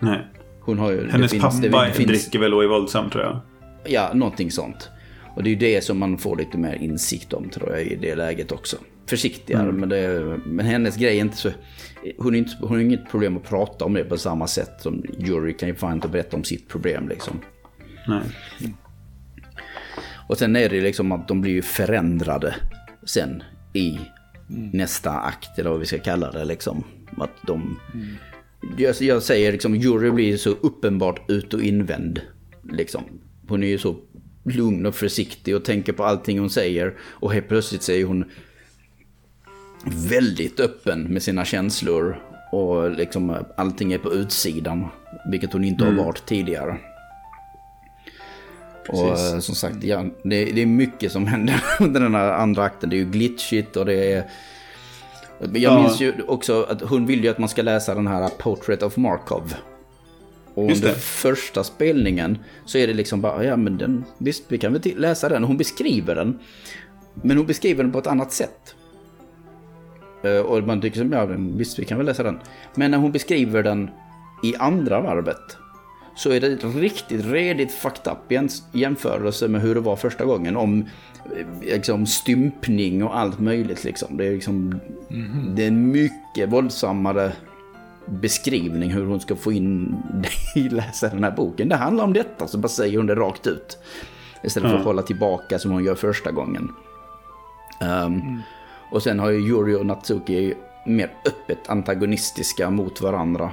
Nej. 0.00 0.26
Hon 0.60 0.78
har 0.78 0.90
ju, 0.90 1.10
Hennes 1.10 1.32
det 1.32 1.38
pappa 1.40 1.50
finns, 1.50 1.62
det, 1.62 1.68
det 1.86 1.92
finns, 1.92 2.08
dricker 2.08 2.38
väl 2.38 2.54
och 2.54 2.64
är 2.64 2.68
våldsam 2.68 3.10
tror 3.10 3.24
jag. 3.24 3.40
Ja, 3.84 4.10
någonting 4.14 4.50
sånt. 4.50 4.90
Och 5.34 5.42
det 5.42 5.48
är 5.48 5.50
ju 5.50 5.56
det 5.56 5.84
som 5.84 5.98
man 5.98 6.18
får 6.18 6.36
lite 6.36 6.58
mer 6.58 6.74
insikt 6.74 7.32
om 7.32 7.48
tror 7.50 7.70
jag 7.70 7.82
i 7.82 7.96
det 7.96 8.14
läget 8.14 8.52
också. 8.52 8.76
Försiktigare, 9.06 9.62
Mm. 9.62 9.76
men, 9.76 9.88
det, 9.88 10.38
men 10.46 10.66
hennes 10.66 10.96
grej 10.96 11.16
är 11.16 11.20
inte 11.20 11.36
så... 11.36 11.50
Hon, 12.18 12.34
är 12.34 12.38
inte, 12.38 12.50
hon 12.60 12.68
har 12.68 12.78
inget 12.78 13.10
problem 13.10 13.36
att 13.36 13.48
prata 13.48 13.84
om 13.84 13.94
det 13.94 14.04
på 14.04 14.18
samma 14.18 14.46
sätt 14.46 14.72
som 14.78 15.04
Jury 15.18 15.52
kan 15.56 15.68
ju 15.68 15.74
fan 15.74 15.92
inte 15.92 16.08
berätta 16.08 16.36
om 16.36 16.44
sitt 16.44 16.68
problem 16.68 17.08
liksom. 17.08 17.40
Nej. 18.08 18.20
Och 20.28 20.38
sen 20.38 20.56
är 20.56 20.68
det 20.68 20.80
liksom 20.80 21.12
att 21.12 21.28
de 21.28 21.40
blir 21.40 21.52
ju 21.52 21.62
förändrade 21.62 22.54
sen 23.08 23.42
i 23.72 23.98
nästa 24.72 25.10
akt, 25.10 25.58
eller 25.58 25.70
vad 25.70 25.80
vi 25.80 25.86
ska 25.86 25.98
kalla 25.98 26.30
det 26.30 26.44
liksom. 26.44 26.84
Att 27.16 27.46
de... 27.46 27.78
Jag, 28.76 28.94
jag 29.00 29.22
säger 29.22 29.52
liksom, 29.52 29.74
Jury 29.76 30.10
blir 30.10 30.36
så 30.36 30.50
uppenbart 30.50 31.30
ut 31.30 31.54
och 31.54 31.62
invänd. 31.62 32.20
Liksom. 32.72 33.04
Hon 33.48 33.62
är 33.62 33.68
ju 33.68 33.78
så 33.78 33.96
lugn 34.44 34.86
och 34.86 34.94
försiktig 34.94 35.56
och 35.56 35.64
tänker 35.64 35.92
på 35.92 36.04
allting 36.04 36.38
hon 36.38 36.50
säger. 36.50 36.94
Och 37.00 37.32
helt 37.32 37.48
plötsligt 37.48 37.88
är 37.88 38.04
hon 38.04 38.24
väldigt 40.08 40.60
öppen 40.60 41.02
med 41.02 41.22
sina 41.22 41.44
känslor. 41.44 42.20
Och 42.52 42.90
liksom 42.90 43.36
allting 43.56 43.92
är 43.92 43.98
på 43.98 44.12
utsidan. 44.14 44.86
Vilket 45.30 45.52
hon 45.52 45.64
inte 45.64 45.84
har 45.84 45.92
varit 45.92 46.26
tidigare. 46.26 46.78
Och 48.88 49.08
Precis. 49.10 49.32
eh, 49.32 49.38
som 49.40 49.54
sagt, 49.54 49.84
ja, 49.84 50.04
det, 50.22 50.44
det 50.44 50.62
är 50.62 50.66
mycket 50.66 51.12
som 51.12 51.26
händer 51.32 51.62
under 51.80 52.00
den 52.00 52.14
här 52.14 52.32
andra 52.32 52.62
akten. 52.62 52.90
Det 52.90 52.96
är 52.96 52.98
ju 52.98 53.10
glitchigt 53.10 53.76
och 53.76 53.86
det 53.86 54.12
är... 54.12 54.24
Jag 55.40 55.56
Ja. 55.56 55.82
minns 55.82 56.00
ju 56.00 56.12
också 56.26 56.66
att 56.68 56.80
hon 56.82 57.06
vill 57.06 57.24
ju 57.24 57.30
att 57.30 57.38
man 57.38 57.48
ska 57.48 57.62
läsa 57.62 57.94
den 57.94 58.06
här 58.06 58.28
Portrait 58.38 58.82
of 58.82 58.96
Markov. 58.96 59.54
Och 60.54 60.62
under 60.64 60.92
första 60.92 61.64
spelningen 61.64 62.38
så 62.64 62.78
är 62.78 62.86
det 62.86 62.92
liksom 62.94 63.20
bara, 63.20 63.44
ja 63.44 63.56
men 63.56 63.78
den, 63.78 64.04
visst 64.18 64.44
vi 64.48 64.58
kan 64.58 64.72
väl 64.72 64.82
läsa 64.96 65.28
den. 65.28 65.44
Hon 65.44 65.56
beskriver 65.56 66.14
den. 66.14 66.38
Men 67.14 67.36
hon 67.36 67.46
beskriver 67.46 67.82
den 67.82 67.92
på 67.92 67.98
ett 67.98 68.06
annat 68.06 68.32
sätt. 68.32 68.74
Eh, 70.22 70.36
Och 70.40 70.62
man 70.62 70.80
tycker 70.80 70.98
som, 70.98 71.12
ja 71.12 71.26
visst 71.38 71.78
vi 71.78 71.84
kan 71.84 71.98
väl 71.98 72.06
läsa 72.06 72.22
den. 72.22 72.38
Men 72.74 72.90
när 72.90 72.98
hon 72.98 73.12
beskriver 73.12 73.62
den 73.62 73.90
i 74.44 74.56
andra 74.56 75.00
varvet 75.00 75.56
så 76.18 76.30
är 76.30 76.40
det 76.40 76.48
riktigt 76.64 77.24
redigt 77.24 77.72
fucked 77.72 78.12
up 78.12 78.32
i 78.32 78.48
jämförelse 78.78 79.48
med 79.48 79.60
hur 79.60 79.74
det 79.74 79.80
var 79.80 79.96
första 79.96 80.24
gången. 80.24 80.56
Om 80.56 80.86
eh, 81.36 81.46
liksom, 81.60 82.06
stympning 82.06 83.04
och 83.04 83.18
allt 83.18 83.38
möjligt. 83.38 83.84
Liksom. 83.84 84.16
Det, 84.16 84.26
är 84.26 84.32
liksom, 84.32 84.80
det 85.56 85.62
är 85.62 85.68
en 85.68 85.90
mycket 85.90 86.48
våldsammare 86.48 87.32
beskrivning 88.06 88.90
hur 88.90 89.04
hon 89.04 89.20
ska 89.20 89.36
få 89.36 89.52
in 89.52 89.96
dig 90.22 90.64
i 90.64 90.68
läsa 90.68 91.08
den 91.08 91.24
här 91.24 91.30
boken. 91.30 91.68
Det 91.68 91.76
handlar 91.76 92.04
om 92.04 92.12
detta, 92.12 92.48
så 92.48 92.58
bara 92.58 92.68
säger 92.68 92.96
hon 92.96 93.06
det 93.06 93.14
rakt 93.14 93.46
ut. 93.46 93.78
Istället 94.42 94.70
för 94.70 94.78
att 94.78 94.84
hålla 94.84 95.02
tillbaka 95.02 95.58
som 95.58 95.70
hon 95.70 95.84
gör 95.84 95.94
första 95.94 96.30
gången. 96.30 96.72
Ehm, 97.80 98.42
Och 98.90 99.02
sen 99.02 99.18
har 99.18 99.30
ju 99.30 99.38
Yuri 99.38 99.74
och 99.74 99.86
Natsuki 99.86 100.54
mer 100.86 101.10
öppet 101.26 101.68
antagonistiska 101.68 102.70
mot 102.70 103.00
varandra. 103.00 103.50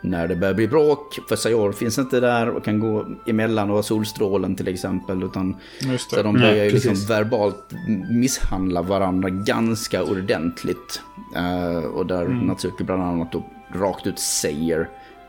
När 0.00 0.28
det 0.28 0.36
börjar 0.36 0.54
bli 0.54 0.68
bråk, 0.68 1.18
för 1.28 1.36
Sayori 1.36 1.72
finns 1.72 1.98
inte 1.98 2.20
där 2.20 2.48
och 2.48 2.64
kan 2.64 2.80
gå 2.80 3.06
emellan 3.26 3.68
och 3.68 3.72
vara 3.72 3.82
solstrålen 3.82 4.56
till 4.56 4.68
exempel. 4.68 5.22
Utan 5.22 5.56
så 5.98 6.16
det. 6.16 6.22
de 6.22 6.34
Nej, 6.34 6.50
börjar 6.50 6.64
ju 6.64 6.70
liksom 6.70 6.94
verbalt 7.08 7.72
misshandla 8.10 8.82
varandra 8.82 9.28
ganska 9.30 10.02
ordentligt. 10.02 11.02
Eh, 11.36 11.84
och 11.84 12.06
där 12.06 12.22
Mm. 12.22 12.38
Natsuki 12.38 12.84
bland 12.84 13.02
annat 13.02 13.32
då 13.32 13.42
rakt 13.74 14.06
ut 14.06 14.18
säger 14.18 14.88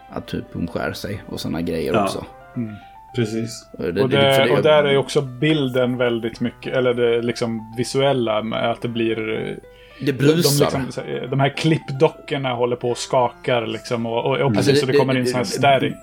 att 0.10 0.28
typ 0.28 0.46
hon 0.54 0.68
skär 0.68 0.94
sig 0.94 1.24
och 1.28 1.40
sådana 1.40 1.62
grejer 1.62 1.94
Ja. 1.94 2.04
också. 2.04 2.26
Precis. 3.16 3.68
Och, 3.74 3.80
Och, 3.86 3.96
för 3.96 4.08
det, 4.08 4.52
och 4.52 4.64
där 4.64 4.84
är 4.84 4.92
ju 4.92 4.98
också 4.98 5.22
bilden 5.22 5.98
väldigt 5.98 6.40
mycket, 6.40 6.74
eller 6.74 6.94
det 6.94 7.22
liksom 7.22 7.74
visuella, 7.78 8.44
med 8.44 8.72
att 8.72 8.82
det 8.82 8.88
blir... 8.88 9.58
det 10.00 10.06
De, 10.06 10.12
brusar. 10.14 10.82
liksom, 10.86 11.04
de 11.30 11.40
här 11.40 11.58
klippdockorna 11.58 12.54
håller 12.54 12.76
på 12.76 12.90
och 12.90 12.98
skakar 12.98 13.68
liksom. 13.68 14.06
Och, 14.06 14.26
och, 14.26 14.32
och 14.38 14.42
Alltså, 14.42 14.54
precis 14.56 14.80
så 14.80 14.86
det 14.86 14.92
det- 14.92 14.98
kommer 14.98 15.18
in 15.18 15.26
sån 15.28 15.38
här 15.38 15.44
static. 15.44 15.94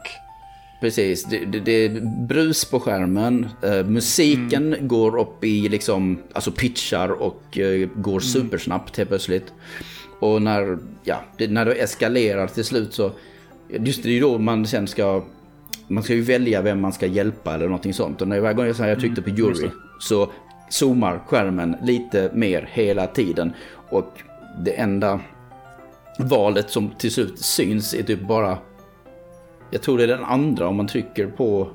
Precis, 0.80 1.24
det, 1.24 1.44
det, 1.44 1.60
det 1.60 1.72
är 1.72 2.00
brus 2.28 2.64
på 2.64 2.80
skärmen. 2.80 3.48
Eh, 3.62 3.84
musiken 3.84 4.72
Mm. 4.74 4.88
går 4.88 5.18
upp 5.20 5.44
i 5.44 5.68
liksom, 5.68 6.18
alltså 6.32 6.50
pitchar 6.50 7.08
och 7.08 7.58
eh, 7.58 7.66
Mm. 7.66 7.90
går 7.94 8.20
supersnabbt 8.20 8.96
helt 8.96 9.08
plötsligt. 9.10 9.52
Och 10.20 10.42
när, 10.42 10.78
ja, 11.04 11.16
det, 11.38 11.48
när 11.50 11.64
det 11.64 11.72
eskalerar 11.74 12.46
till 12.46 12.64
slut 12.64 12.94
så, 12.94 13.10
just 13.80 14.02
det 14.02 14.08
är 14.08 14.12
ju 14.12 14.20
då 14.20 14.38
man 14.38 14.66
sen 14.66 14.86
ska, 14.86 15.22
man 15.88 16.02
ska 16.02 16.14
ju 16.14 16.22
välja 16.22 16.62
vem 16.62 16.80
man 16.80 16.92
ska 16.92 17.06
hjälpa 17.06 17.54
eller 17.54 17.64
någonting 17.66 17.94
sånt. 17.94 18.22
Och 18.22 18.28
när 18.28 18.40
varje 18.40 18.54
gång 18.54 18.66
jag, 18.66 18.76
säger 18.76 18.90
jag 18.90 19.00
tryckte 19.00 19.22
på 19.22 19.30
Mm, 19.30 19.44
just 19.48 19.60
jury 19.62 19.68
det. 19.68 19.74
så 20.00 20.30
zoomar 20.70 21.18
skärmen 21.26 21.76
lite 21.82 22.30
mer 22.34 22.68
hela 22.72 23.06
tiden. 23.06 23.52
Och 23.88 24.12
det 24.58 24.70
enda 24.80 25.20
valet 26.18 26.70
som 26.70 26.90
till 26.90 27.12
slut 27.12 27.38
syns 27.38 27.94
är 27.94 28.02
typ 28.02 28.20
bara... 28.28 28.58
Jag 29.70 29.82
tror 29.82 29.98
det 29.98 30.04
är 30.04 30.08
den 30.08 30.24
andra 30.24 30.68
om 30.68 30.76
man 30.76 30.86
trycker 30.86 31.26
på 31.26 31.68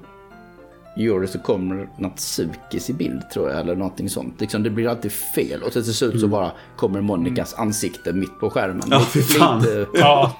Yuri 0.98 1.28
så 1.28 1.40
kommer 1.40 1.90
Natsukis 1.98 2.90
i 2.90 2.94
bild 2.94 3.30
tror 3.34 3.50
jag, 3.50 3.60
eller 3.60 3.76
någonting 3.76 4.10
sånt. 4.10 4.42
Liksom, 4.42 4.64
det 4.64 4.70
blir 4.70 4.88
alltid 4.88 5.12
fel 5.12 5.64
och 5.64 5.72
till 5.72 5.94
slut 5.94 6.20
så 6.22 6.28
bara 6.28 6.52
kommer 6.78 7.02
Monikas 7.02 7.54
ansikte 7.54 8.14
mitt 8.14 8.40
på 8.40 8.50
skärmen. 8.50 8.88
Ja, 8.92 9.00
fy 9.00 9.22
fan. 9.22 9.60
Lite, 9.62 9.88
Ja, 9.94 10.32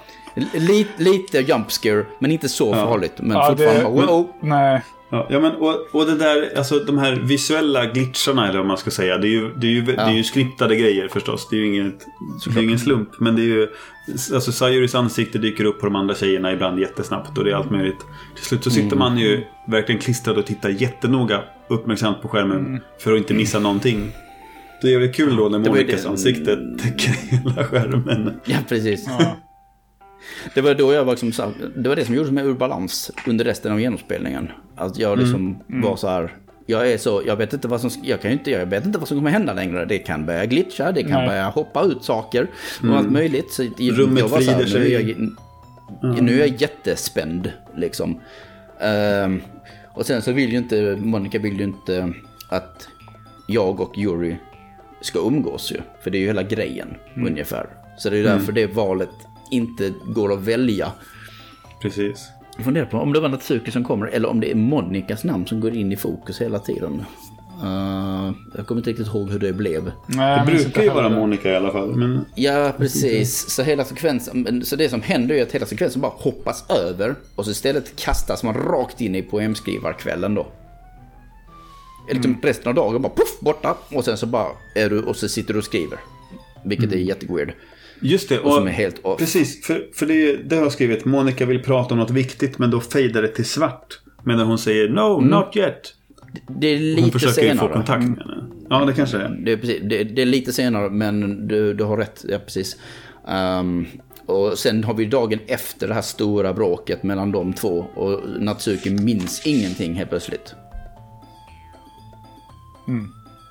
lite, 0.54 1.02
lite 1.02 1.38
jump 1.38 1.70
scare, 1.70 2.06
men 2.18 2.30
inte 2.30 2.48
så 2.48 2.74
farligt. 2.74 3.12
Men 3.16 3.30
Ja, 3.36 3.46
fortfarande 3.48 4.00
det- 4.00 4.06
wow. 4.06 4.28
nej. 4.40 4.82
Ja, 5.12 5.26
ja 5.30 5.40
men 5.40 5.52
och, 5.52 5.86
och 5.94 6.06
det 6.06 6.14
där, 6.16 6.56
alltså 6.56 6.78
de 6.78 6.98
här 6.98 7.12
visuella 7.16 7.86
glitcharna 7.86 8.48
eller 8.48 8.58
vad 8.58 8.66
man 8.66 8.76
ska 8.78 8.90
säga. 8.90 9.18
Det 9.18 9.26
är 9.26 9.30
ju, 9.30 9.54
det 9.56 9.66
är 9.66 9.70
ju, 9.70 9.82
det 9.82 9.92
är 10.02 10.10
ju 10.12 10.24
skriptade 10.24 10.76
grejer 10.76 11.08
förstås. 11.08 11.48
Det 11.50 11.56
är 11.56 11.60
ju 11.60 11.76
inget, 11.76 12.06
det 12.54 12.60
är 12.60 12.64
ingen 12.64 12.78
slump. 12.78 13.08
Men 13.20 13.36
det 13.36 13.42
är 13.42 13.46
ju, 13.46 13.68
alltså 14.34 14.52
Sayuris 14.52 14.94
ansikte 14.94 15.38
dyker 15.38 15.64
upp 15.64 15.80
på 15.80 15.86
de 15.86 15.96
andra 15.96 16.14
tjejerna 16.14 16.52
ibland 16.52 16.78
jättesnabbt 16.80 17.38
och 17.38 17.44
det 17.44 17.50
är 17.50 17.54
allt 17.54 17.70
möjligt. 17.70 17.98
Till 18.36 18.44
slut 18.44 18.64
så 18.64 18.70
sitter 18.70 18.96
man 18.96 19.18
ju 19.18 19.44
verkligen 19.68 20.00
klistrad 20.00 20.38
och 20.38 20.46
tittar 20.46 20.68
jättenoga 20.68 21.40
uppmärksamt 21.68 22.22
på 22.22 22.28
skärmen 22.28 22.80
för 22.98 23.12
att 23.12 23.18
inte 23.18 23.34
missa 23.34 23.58
någonting. 23.58 24.12
Det 24.82 24.88
är 24.88 24.92
jävligt 24.92 25.14
kul 25.16 25.36
då 25.36 25.48
när 25.48 25.58
det- 25.58 26.06
ansikte 26.06 26.56
täcker 26.82 27.10
hela 27.30 27.64
skärmen. 27.64 28.40
Ja, 28.44 28.56
precis. 28.68 29.08
Det 30.54 30.60
var 30.60 30.74
då 30.74 30.92
jag 30.92 31.04
var 31.04 31.12
liksom, 31.12 31.32
så 31.32 31.42
här- 31.42 31.52
det 31.76 31.88
var 31.88 31.96
det 31.96 32.04
som 32.04 32.14
gjorde 32.14 32.32
mig 32.32 32.44
ur 32.44 32.54
balans 32.54 33.10
under 33.26 33.44
resten 33.44 33.72
av 33.72 33.80
genomspelningen. 33.80 34.48
Att 34.76 34.98
jag 34.98 35.18
liksom 35.18 35.58
var 35.66 35.96
så 35.96 36.08
här, 36.08 36.36
jag 36.66 36.90
är 36.92 36.98
så, 36.98 37.22
jag 37.26 37.36
vet 37.36 37.52
inte 37.52 37.68
vad 37.68 37.80
som, 37.80 37.90
jag 38.02 38.20
kan 38.20 38.30
ju 38.30 38.36
inte, 38.38 38.50
jag 38.50 38.66
vet 38.66 38.86
inte 38.86 38.98
vad 38.98 39.08
som 39.08 39.16
kommer 39.16 39.30
hända 39.30 39.52
längre. 39.52 39.84
Det 39.84 39.98
kan 39.98 40.26
börja 40.26 40.46
glitcha, 40.46 40.92
det 40.92 41.02
kan 41.02 41.10
Nej. 41.10 41.28
börja 41.28 41.48
hoppa 41.48 41.82
ut 41.84 42.04
saker 42.04 42.46
och 42.82 42.96
allt 42.96 43.10
möjligt. 43.10 43.52
Så 43.52 43.62
Rummet 43.62 44.18
jag 44.18 44.28
här, 44.28 44.36
vrider 44.36 44.56
nu 44.56 44.62
är 44.62 44.98
sig. 44.98 45.28
jag, 46.02 46.22
nu 46.22 46.34
är 46.34 46.38
jag 46.46 46.60
jättespänd 46.60 47.52
liksom. 47.76 48.20
Ehm, 48.80 49.42
och 49.94 50.06
sen 50.06 50.22
så 50.22 50.32
vill 50.32 50.50
ju 50.52 50.58
inte, 50.58 50.96
Monica 51.00 51.38
vill 51.38 51.58
ju 51.58 51.64
inte 51.64 52.12
att 52.48 52.88
jag 53.48 53.80
och 53.80 53.98
Yuri 53.98 54.36
ska 55.00 55.18
umgås 55.18 55.72
ju. 55.72 55.76
För 56.02 56.10
det 56.10 56.18
är 56.18 56.20
ju 56.20 56.26
hela 56.26 56.42
grejen 56.42 56.88
ungefär. 57.16 57.66
Så 57.98 58.10
det 58.10 58.18
är 58.18 58.24
därför 58.24 58.52
det 58.52 58.66
valet 58.66 59.08
inte 59.52 59.92
går 60.06 60.32
att 60.32 60.40
välja. 60.40 60.92
Precis. 61.82 62.28
Jag 62.56 62.64
funderar 62.64 62.86
på 62.86 62.98
om 62.98 63.12
det 63.12 63.20
var 63.20 63.28
Natsuki 63.28 63.70
som 63.70 63.84
kommer 63.84 64.06
eller 64.06 64.28
om 64.28 64.40
det 64.40 64.50
är 64.50 64.54
Monikas 64.54 65.24
namn 65.24 65.46
som 65.46 65.60
går 65.60 65.74
in 65.74 65.92
i 65.92 65.96
fokus 65.96 66.40
hela 66.40 66.58
tiden. 66.58 67.04
Eh, 67.62 68.32
jag 68.56 68.66
kommer 68.66 68.80
inte 68.80 68.90
riktigt 68.90 69.06
ihåg 69.06 69.30
hur 69.30 69.38
det 69.38 69.52
blev. 69.52 69.92
nej 70.06 70.42
Det 70.46 70.52
brukar 70.52 70.82
ju 70.82 70.88
vara 70.88 71.08
Monica 71.08 71.50
i 71.50 71.56
alla 71.56 71.72
fall. 71.72 71.96
Men 71.96 72.24
Ja, 72.34 72.72
precis. 72.78 73.50
Så 73.50 73.62
hela 73.62 73.84
sekvensen, 73.84 74.64
så 74.64 74.76
det 74.76 74.88
som 74.88 75.02
händer 75.02 75.34
är 75.34 75.42
att 75.42 75.52
hela 75.52 75.66
sekvensen 75.66 76.02
bara 76.02 76.12
hoppas 76.16 76.70
över 76.70 77.14
och 77.36 77.44
så 77.44 77.50
istället 77.50 77.96
kastas 77.96 78.42
man 78.42 78.54
rakt 78.54 79.00
in 79.00 79.14
i 79.14 79.22
poemskrivarkvällen 79.22 80.34
då. 80.34 80.46
Liksom 82.10 82.38
resten 82.42 82.68
av 82.68 82.74
dagen 82.74 83.02
bara 83.02 83.12
puff, 83.12 83.40
borta 83.40 83.76
och 83.94 84.04
sen 84.04 84.16
så 84.16 84.26
bara 84.26 84.48
är 84.74 84.90
du 84.90 85.02
och 85.02 85.16
så 85.16 85.28
sitter 85.28 85.52
du 85.54 85.58
och 85.58 85.64
skriver. 85.64 85.98
Vilket 86.64 86.92
är 86.92 86.96
jätteweird. 86.96 87.52
Just 88.02 88.28
det. 88.28 88.38
Och 88.38 88.54
som 88.54 88.66
är 88.66 88.70
helt 88.70 89.04
off. 89.04 89.18
Precis, 89.18 89.66
för, 89.66 89.88
för 89.94 90.06
det, 90.06 90.36
det 90.36 90.56
har 90.56 90.62
jag 90.62 90.72
skrivit. 90.72 91.04
Monica 91.04 91.46
vill 91.46 91.62
prata 91.62 91.94
om 91.94 91.98
något 92.00 92.10
viktigt 92.10 92.58
men 92.58 92.70
då 92.70 92.80
fejdar 92.80 93.22
det 93.22 93.28
till 93.28 93.44
svart. 93.44 94.00
Medan 94.24 94.46
hon 94.46 94.58
säger 94.58 94.88
no, 94.88 95.20
not 95.20 95.56
yet. 95.56 95.94
Det 96.60 96.66
är 96.66 96.76
Hon 96.78 96.86
Mm. 96.92 97.04
lite 97.04 97.18
försöker 97.18 97.42
ju 97.42 97.48
få 97.50 97.56
senare. 97.56 97.72
kontakt 97.72 98.04
med 98.04 98.18
henne. 98.18 98.44
Ja, 98.70 98.84
det 98.84 98.92
kanske 98.92 99.16
det 99.18 99.24
är. 99.24 99.28
Det 99.44 99.52
är, 99.52 99.56
precis, 99.56 99.80
det, 99.82 100.04
det 100.04 100.22
är 100.22 100.26
lite 100.26 100.52
senare, 100.52 100.90
men 100.90 101.48
du, 101.48 101.74
du 101.74 101.84
har 101.84 101.96
rätt. 101.96 102.24
Ja, 102.28 102.38
precis. 102.38 102.76
Ehm, 103.28 103.86
och 104.26 104.58
sen 104.58 104.84
har 104.84 104.94
vi 104.94 105.04
dagen 105.04 105.38
efter 105.46 105.88
det 105.88 105.94
här 105.94 106.02
stora 106.02 106.52
bråket 106.54 107.02
mellan 107.02 107.32
de 107.32 107.52
två. 107.52 107.84
Och 107.94 108.20
Natsuki 108.40 108.90
minns 108.90 109.46
ingenting 109.46 109.94
helt 109.94 110.10
plötsligt. 110.10 110.54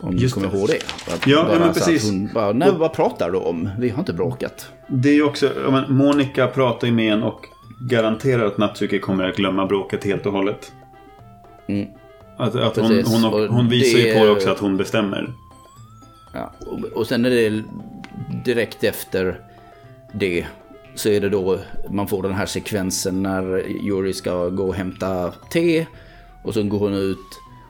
Om 0.02 0.16
du 0.16 0.22
Just 0.22 0.34
kommer 0.34 0.48
det. 0.48 0.58
ihåg 0.58 0.68
det. 0.68 1.14
Att 1.14 1.28
Ja, 1.28 1.44
bara 1.44 1.54
ja, 1.54 1.60
men 1.60 1.74
precis. 1.74 2.10
Hon 2.10 2.30
bara, 2.34 2.54
nej, 2.54 2.70
vad 2.78 2.94
pratar 2.94 3.32
du 3.32 3.38
om? 3.38 3.70
Vi 3.80 3.90
har 3.90 4.00
inte 4.00 4.14
bråkat. 4.14 4.72
Det 4.88 5.10
är 5.10 5.14
ju 5.14 5.24
också, 5.24 5.52
men 5.72 5.96
Monica 5.96 6.48
pratar 6.48 6.88
ju 6.88 6.94
med 6.94 7.14
en 7.14 7.24
och 7.24 7.46
garanterar 7.90 8.46
att 8.46 8.58
Natsuki 8.58 9.00
kommer 9.00 9.30
att 9.30 9.36
glömma 9.36 9.66
bråket 9.66 10.04
helt 10.04 10.26
och 10.26 10.32
hållet. 10.34 10.72
Mm. 11.68 11.88
Att, 12.38 12.56
att 12.56 12.76
hon, 12.78 13.04
hon, 13.06 13.26
och 13.26 13.40
hon 13.56 13.70
visar 13.70 14.00
ju 14.00 14.06
det- 14.06 14.20
på 14.20 14.26
det 14.26 14.32
också 14.32 14.50
att 14.50 14.60
hon 14.60 14.78
bestämmer. 14.78 15.34
Ja, 16.34 16.52
och, 16.68 16.80
och 16.84 17.08
sen 17.08 17.26
är 17.26 17.30
det 17.30 17.64
direkt 18.46 18.84
efter 18.84 19.40
det 20.14 20.46
så 20.96 21.10
är 21.10 21.22
det 21.22 21.30
då 21.30 21.60
man 21.90 22.08
får 22.08 22.24
den 22.24 22.34
här 22.34 22.46
sekvensen 22.46 23.24
när 23.24 23.68
Yuri 23.88 24.14
ska 24.14 24.50
gå 24.50 24.64
och 24.68 24.76
hämta 24.76 25.32
te 25.52 25.86
och 26.44 26.54
så 26.54 26.64
går 26.64 26.80
hon 26.80 26.94
ut 26.94 27.18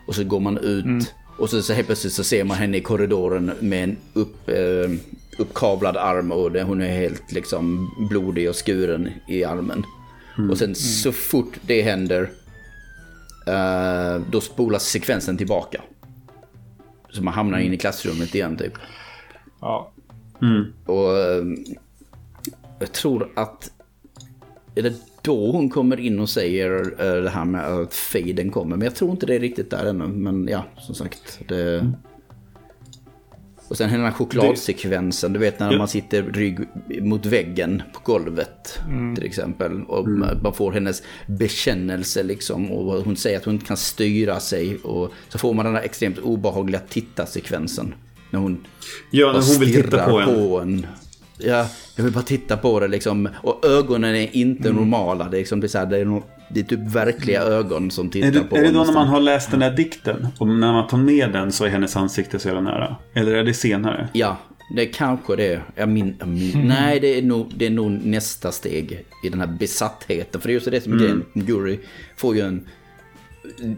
och 0.08 0.16
så 0.16 0.24
går 0.24 0.40
man 0.40 0.58
ut 0.58 1.14
och 1.42 1.50
så, 1.50 1.62
så 1.62 1.74
helt 1.74 1.88
plötsligt 1.88 2.14
så 2.14 2.24
ser 2.24 2.44
man 2.44 2.58
henne 2.58 2.78
i 2.78 2.82
korridoren 2.82 3.52
med 3.60 3.84
en 3.84 3.98
upp, 4.14 4.50
eh, 4.50 4.92
uppkavlad 5.38 5.98
arm 5.98 6.32
och 6.32 6.52
det, 6.52 6.64
hon 6.64 6.82
är 6.82 6.98
helt 6.98 7.32
liksom 7.32 7.92
blodig 8.10 8.50
och 8.50 8.66
skuren 8.66 9.10
i 9.28 9.44
armen. 9.44 9.86
Och 10.50 10.58
sen 10.58 10.76
så 10.76 11.12
fort 11.12 11.60
det 11.62 11.82
händer 11.82 12.32
eh, 13.48 14.22
då 14.32 14.42
spolas 14.42 14.86
sekvensen 14.86 15.38
tillbaka. 15.38 15.82
Så 17.10 17.24
man 17.24 17.34
hamnar 17.34 17.60
in 17.60 17.74
i 17.74 17.78
klassrummet 17.78 18.36
igen 18.36 18.58
typ. 18.58 18.74
Ja. 19.62 19.92
Och 20.86 21.18
eh, 21.18 21.44
jag 22.80 22.92
tror 22.92 23.32
att... 23.36 23.72
Är 24.76 24.82
det 24.82 24.94
då 25.22 25.52
hon 25.52 25.70
kommer 25.70 26.00
in 26.00 26.20
och 26.20 26.30
säger 26.30 26.94
eh, 27.00 27.24
det 27.24 27.30
här 27.30 27.46
med 27.46 27.68
att 27.68 27.94
fejden 27.94 28.52
kommer? 28.52 28.78
Men 28.78 28.86
jag 28.86 28.96
tror 28.96 29.12
inte 29.12 29.26
det 29.26 29.36
är 29.36 29.40
riktigt 29.40 29.70
där 29.70 29.86
ännu. 29.86 30.08
Men 30.08 30.48
ja, 30.48 30.66
som 30.78 30.96
sagt. 30.96 31.40
Det... 31.48 31.92
Och 33.68 33.78
sen 33.78 33.90
hela 33.90 34.04
den 34.04 34.12
här 34.12 34.18
chokladsekvensen. 34.18 35.34
Du 35.34 35.40
vet 35.40 35.60
när 35.60 35.78
man 35.78 35.88
sitter 35.88 36.24
rygg 36.24 36.60
mot 37.02 37.26
väggen 37.26 37.84
på 37.94 38.00
golvet. 38.04 38.80
Till 39.16 39.26
exempel. 39.26 39.84
Och 39.84 40.08
man 40.44 40.54
får 40.54 40.72
hennes 40.72 41.04
bekännelse 41.28 42.24
liksom. 42.24 42.72
Och 42.72 43.04
hon 43.04 43.16
säger 43.16 43.38
att 43.38 43.46
hon 43.46 43.54
inte 43.54 43.66
kan 43.66 43.78
styra 43.78 44.40
sig. 44.40 44.78
Och 44.78 45.12
så 45.30 45.38
får 45.38 45.54
man 45.54 45.66
den 45.66 45.76
här 45.76 45.82
extremt 45.82 46.20
obehagliga 46.20 46.82
tittarsekvensen. 46.90 47.94
När 48.30 48.40
hon 48.40 48.66
Ja, 49.12 49.28
när 49.28 49.42
hon 49.52 49.60
vill 49.60 49.84
titta 49.84 50.10
på 50.10 50.20
en. 50.20 50.26
på 50.36 50.60
en. 50.60 50.88
Ja, 51.44 51.68
jag 51.96 52.04
vill 52.04 52.14
bara 52.14 52.24
titta 52.24 52.58
på 52.58 52.80
det 52.80 52.88
liksom. 52.88 53.30
Och 53.44 53.66
ögonen 53.66 54.16
är 54.16 54.36
inte 54.36 54.70
Mm. 54.70 54.76
normala. 54.82 55.30
Det 55.30 55.38
är, 55.38 55.40
liksom, 55.40 55.60
det 55.60 55.66
är, 55.66 55.70
så 55.70 55.78
här, 55.78 55.86
det 55.86 55.98
är, 55.98 56.06
nog- 56.06 56.24
det 56.50 56.60
är 56.60 56.64
typ 56.64 56.80
verkliga 56.80 57.42
ögon 57.42 57.92
som 57.92 58.10
tittar 58.10 58.28
Är 58.28 58.32
det, 58.32 58.40
på 58.40 58.56
är 58.58 58.62
det 58.62 58.72
då 58.72 58.84
när 58.84 58.94
man 58.94 59.08
har 59.08 59.20
läst 59.20 59.52
den 59.52 59.60
där 59.60 59.72
dikten? 59.76 60.28
Och 60.38 60.48
när 60.48 60.74
man 60.74 60.88
tar 60.88 60.98
med 60.98 61.32
den 61.34 61.52
så 61.52 61.66
är 61.66 61.70
hennes 61.70 61.96
ansikte 61.98 62.40
så 62.40 62.48
jävla 62.48 62.62
nära? 62.62 62.96
Eller 63.14 63.34
är 63.34 63.44
det 63.44 63.54
senare? 63.54 64.10
Ja, 64.14 64.38
det 64.76 64.82
är 64.82 64.94
kanske 64.94 65.36
det. 65.36 65.62
Jag 65.76 65.90
min, 65.90 66.16
min, 66.26 66.68
Nej, 66.68 67.00
det 67.00 67.18
är, 67.18 67.22
nog, 67.22 67.52
det 67.56 67.66
är 67.66 67.70
nog 67.70 67.92
nästa 67.92 68.52
steg 68.52 69.06
i 69.24 69.30
den 69.30 69.40
här 69.40 69.48
besattheten. 69.60 70.42
För 70.42 70.48
det 70.48 70.52
är 70.52 70.54
just 70.54 70.72
det 70.72 70.82
som 70.82 70.94
är 70.94 70.98
grejen. 70.98 71.26
Jury 71.34 71.80
får 72.18 72.36
ju 72.36 72.42
en, 72.42 72.68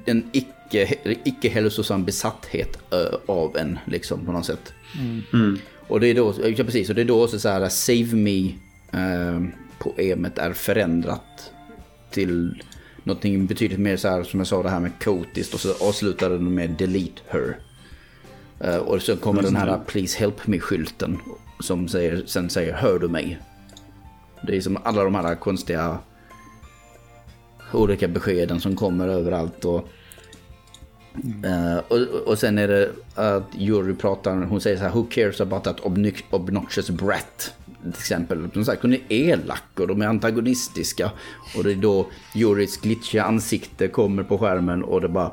en 0.06 0.24
icke, 0.32 0.96
icke 1.24 1.50
hälsosam 1.50 2.06
besatthet 2.06 2.78
av 3.26 3.58
en, 3.58 3.80
liksom 3.86 4.26
på 4.26 4.32
något 4.32 4.46
sätt. 4.46 4.74
Och 5.88 6.00
det 6.00 6.08
är 6.08 6.16
då, 6.16 6.34
ja, 6.44 6.64
precis, 6.64 6.90
och 6.90 6.96
det 6.96 7.02
är 7.02 7.06
då 7.06 7.24
också 7.24 7.40
så 7.40 7.50
här 7.50 7.70
Save 7.70 8.16
Me 8.16 8.46
eh, 8.92 9.42
poemet 9.80 10.38
är 10.38 10.54
förändrat 10.54 11.52
till 12.12 12.64
någonting 13.04 13.46
betydligt 13.46 13.80
mer 13.80 13.98
så 13.98 14.08
här 14.08 14.24
som 14.24 14.40
jag 14.40 14.48
sa 14.48 14.64
det 14.64 14.70
här 14.70 14.80
med 14.80 14.92
kotiskt 15.04 15.54
och 15.54 15.60
så 15.60 15.88
avslutar 15.88 16.30
den 16.30 16.54
med 16.54 16.70
Delete 16.70 17.22
Her. 17.28 17.58
Eh, 18.60 18.78
och 18.78 19.02
så 19.02 19.18
kommer 19.18 19.42
den 19.42 19.56
här 19.56 19.80
Please 19.88 20.20
Help 20.20 20.48
Me-skylten 20.48 21.20
som 21.60 21.88
säger, 21.88 22.24
sen 22.26 22.50
säger 22.50 22.74
Hör 22.74 23.00
du 23.00 23.08
mig? 23.08 23.40
Det 24.48 24.58
är 24.58 24.62
som 24.62 24.78
alla 24.84 25.04
de 25.04 25.16
här 25.16 25.36
konstiga 25.36 25.98
olika 27.74 28.08
beskeden 28.08 28.60
som 28.60 28.76
kommer 28.76 29.08
överallt. 29.08 29.66
Och, 29.66 29.90
eh, 31.46 31.78
och, 31.88 32.28
och 32.28 32.40
sen 32.40 32.58
är 32.58 32.68
det 32.68 32.92
att 33.16 33.50
Jury 33.58 33.94
pratar, 33.94 34.36
hon 34.36 34.62
säger 34.62 34.78
så 34.78 34.84
här 34.84 34.92
Who 34.92 35.04
cares 35.04 35.42
about 35.42 35.64
that 35.64 35.80
obnox- 35.80 36.24
obnoxious 36.30 36.90
brat? 36.90 37.54
Till 37.82 37.90
exempel. 37.90 38.52
Som 38.54 38.66
sagt, 38.66 38.82
hon 38.82 38.94
är 38.94 39.00
elak 39.10 39.80
och 39.80 39.88
de 39.88 40.02
är 40.02 40.08
antagonistiska. 40.08 41.12
Och 41.58 41.64
det 41.64 41.72
är 41.72 41.76
då 41.76 42.08
Jurys 42.36 42.78
glitchiga 42.78 43.24
ansikte 43.24 43.88
kommer 43.88 44.24
på 44.24 44.38
skärmen 44.38 44.84
och 44.84 45.02
det 45.02 45.10
bara 45.10 45.32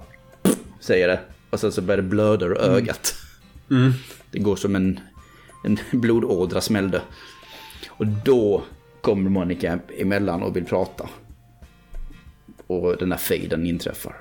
säger 0.80 1.08
det. 1.08 1.20
Och 1.50 1.60
sen 1.60 1.72
så 1.72 1.82
börjar 1.82 2.02
det 2.02 2.08
blöda 2.08 2.46
ur 2.46 2.58
ögat. 2.58 3.14
Det 4.30 4.38
går 4.38 4.56
som 4.56 4.76
en, 4.76 5.00
en 5.64 5.78
blodådra 5.92 6.60
smällde. 6.60 7.02
Och 7.88 8.06
då 8.06 8.62
kommer 9.00 9.30
Monica 9.30 9.78
emellan 9.98 10.42
och 10.42 10.56
vill 10.56 10.64
prata. 10.64 11.08
Och 12.66 12.96
den 12.96 13.12
här 13.12 13.18
fejden 13.18 13.66
inträffar. 13.66 14.16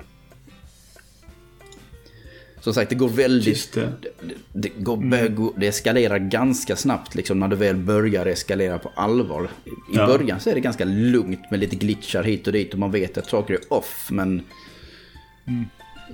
Som 2.62 2.74
sagt, 2.74 2.89
det 2.89 2.95
går 2.95 3.10
väldigt... 3.10 3.74
Det. 3.74 3.91
Det, 4.01 4.34
det, 4.53 4.70
går, 4.70 4.97
mm. 4.97 5.49
det 5.57 5.68
eskalerar 5.68 6.18
ganska 6.18 6.76
snabbt 6.76 7.16
liksom, 7.16 7.39
när 7.39 7.47
det 7.47 7.55
väl 7.55 7.76
börjar 7.76 8.26
eskalera 8.26 8.80
på 8.80 8.91
allvar. 8.95 9.49
I 9.66 9.70
Ja. 9.93 10.07
början 10.07 10.39
så 10.39 10.49
är 10.49 10.53
det 10.53 10.60
ganska 10.60 10.86
lugnt 10.86 11.51
med 11.51 11.60
lite 11.60 11.76
glitchar 11.76 12.24
hit 12.24 12.47
och 12.47 12.53
dit 12.53 12.74
och 12.74 12.80
man 12.80 12.91
vet 12.91 13.18
att 13.18 13.30
saker 13.30 13.53
är 13.53 13.74
off, 13.74 14.07
men... 14.12 14.41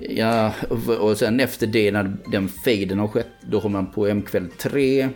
Ja, 0.00 0.52
och, 1.00 1.18
sen 1.18 1.40
efter 1.40 1.66
det 1.66 1.92
när 1.92 2.16
den 2.32 2.48
faden 2.48 2.98
har 2.98 3.08
skett, 3.08 3.28
då 3.50 3.60
har 3.60 3.68
man 3.68 3.86
på 3.92 4.06
M-kväll 4.06 4.48
3. 4.58 5.08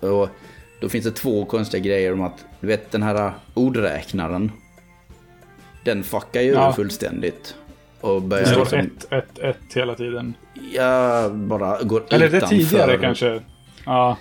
Och 0.00 0.28
då 0.80 0.88
finns 0.88 1.04
det 1.04 1.10
två 1.10 1.44
konstiga 1.44 1.84
grejer 1.84 2.12
om 2.12 2.20
att, 2.20 2.44
du 2.60 2.66
vet 2.66 2.90
den 2.90 3.02
här 3.02 3.32
ordräknaren. 3.54 4.52
Den 5.84 6.02
fuckar 6.02 6.40
ju 6.40 6.52
Ja. 6.52 6.72
fullständigt. 6.72 7.54
Och 8.00 8.22
Det 8.22 8.28
börjar 8.28 8.44
står 8.44 8.60
liksom, 8.60 8.78
1, 8.78 9.06
1, 9.10 9.38
1 9.38 9.56
hela 9.74 9.94
tiden. 9.94 10.34
Ja, 10.74 11.28
bara 11.28 11.82
går 11.82 12.02
Eller 12.10 12.28
det 12.28 12.36
utanför. 12.36 12.56
tidigare 12.56 12.98
kanske. 12.98 13.40
Ja. 13.84 14.16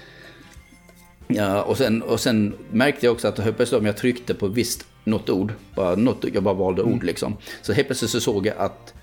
Ja, 1.27 1.61
och 1.61 1.77
sen, 1.77 2.01
och 2.01 2.19
sen 2.19 2.55
märkte 2.71 3.05
jag 3.05 3.13
också 3.13 3.27
att 3.27 3.39
helt 3.39 3.55
plötsligt 3.55 3.79
om 3.79 3.85
jag 3.85 3.97
tryckte 3.97 4.33
på 4.33 4.47
visst 4.47 4.85
något 5.03 5.29
ord, 5.29 5.53
bara 5.75 5.95
något, 5.95 6.25
jag 6.33 6.43
bara 6.43 6.53
valde 6.53 6.81
ord 6.81 7.03
liksom. 7.03 7.37
Så 7.61 7.73
helt 7.73 7.87
plötsligt 7.87 8.11
så 8.11 8.21
såg 8.21 8.45
jag 8.45 8.57
att 8.57 8.93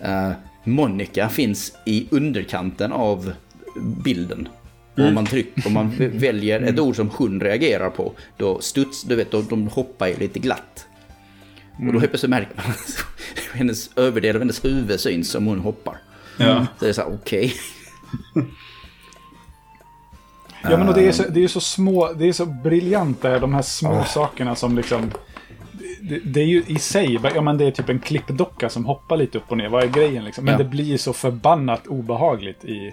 eh, 0.00 0.30
Monica 0.64 1.28
finns 1.28 1.72
i 1.86 2.06
underkanten 2.10 2.92
av 2.92 3.32
bilden. 4.04 4.48
Och 4.96 5.04
om 5.04 5.14
man, 5.14 5.26
tryck, 5.26 5.66
om 5.66 5.72
man 5.72 5.92
väljer 5.98 6.60
ett 6.60 6.78
ord 6.78 6.96
som 6.96 7.10
hon 7.10 7.40
reagerar 7.40 7.90
på, 7.90 8.12
då 8.36 8.60
studs, 8.60 9.02
du 9.02 9.16
vet, 9.16 9.30
då, 9.30 9.42
de 9.42 9.68
hoppar 9.68 10.06
ju 10.06 10.16
lite 10.16 10.38
glatt. 10.38 10.86
Och 11.78 11.92
då 11.92 11.98
helt 11.98 12.10
plötsligt 12.10 12.30
märker 12.30 12.56
man 12.56 12.66
att 12.70 13.04
hennes 13.52 13.90
överdel 13.96 14.36
av 14.36 14.42
hennes 14.42 14.64
huvud 14.64 15.00
syns 15.00 15.30
som 15.30 15.46
hon 15.46 15.58
hoppar. 15.58 15.98
Ja. 16.36 16.66
Så 16.78 16.84
det 16.84 16.88
är 16.88 16.92
så 16.92 17.00
här, 17.02 17.14
okej. 17.14 17.54
Ja, 20.64 20.76
men 20.76 20.88
och 20.88 20.94
det 20.94 21.08
är, 21.08 21.12
så, 21.12 21.22
det 21.28 21.44
är 21.44 21.48
så 21.48 21.60
små, 21.60 22.12
det 22.12 22.28
är 22.28 22.32
så 22.32 22.46
briljant 22.46 23.22
det 23.22 23.28
här, 23.28 23.40
de 23.40 23.54
här 23.54 23.62
små 23.62 24.04
sakerna 24.04 24.54
som 24.54 24.76
liksom... 24.76 25.10
Det, 26.02 26.18
det 26.24 26.40
är 26.40 26.44
ju 26.46 26.62
i 26.66 26.78
sig, 26.78 27.18
ja 27.34 27.40
men 27.40 27.58
det 27.58 27.64
är 27.64 27.70
typ 27.70 27.88
en 27.88 27.98
klippdocka 27.98 28.68
som 28.68 28.84
hoppar 28.84 29.16
lite 29.16 29.38
upp 29.38 29.44
och 29.50 29.56
ner. 29.56 29.68
Vad 29.68 29.82
är 29.82 29.88
grejen 29.88 30.24
liksom? 30.24 30.44
Men 30.44 30.52
Ja. 30.52 30.58
det 30.58 30.64
blir 30.64 30.96
så 30.98 31.12
förbannat 31.12 31.86
obehagligt 31.86 32.64
i... 32.64 32.92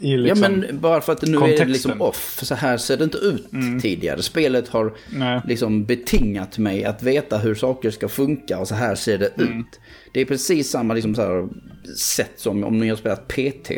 I 0.00 0.10
Ja 0.12 0.16
liksom... 0.18 0.40
men 0.52 0.80
bara 0.80 1.00
för 1.00 1.12
att 1.12 1.22
nu 1.22 1.28
är 1.28 1.32
det 1.32 1.38
kontexten. 1.40 1.72
liksom 1.72 2.02
off. 2.02 2.38
Så 2.42 2.54
här 2.54 2.76
ser 2.76 2.96
det 2.96 3.04
inte 3.04 3.18
ut 3.18 3.46
tidigare. 3.82 4.22
Spelet 4.22 4.68
har 4.68 4.92
Nej. 5.12 5.40
liksom 5.46 5.84
betingat 5.84 6.58
mig 6.58 6.84
att 6.84 7.02
veta 7.02 7.38
hur 7.38 7.54
saker 7.54 7.90
ska 7.90 8.08
funka 8.08 8.58
och 8.58 8.68
så 8.68 8.74
här 8.74 8.94
ser 8.94 9.18
det 9.18 9.26
ut. 9.36 9.80
Det 10.14 10.20
är 10.20 10.24
precis 10.24 10.70
samma 10.70 10.94
liksom 10.94 11.14
så 11.14 11.22
här 11.22 11.48
sätt 11.96 12.32
som 12.36 12.64
om 12.64 12.78
ni 12.78 12.88
har 12.88 12.96
spelat 12.96 13.28
PT. 13.28 13.68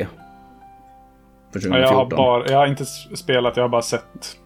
För 1.52 1.60
Ja, 1.68 1.78
jag, 1.78 1.88
har 1.88 2.04
2014. 2.04 2.16
bara, 2.16 2.50
jag 2.50 2.58
har 2.58 2.66
inte 2.66 2.84
spelat, 3.14 3.56
jag 3.56 3.64
har 3.64 3.68
bara 3.68 3.82
sett 3.82 4.36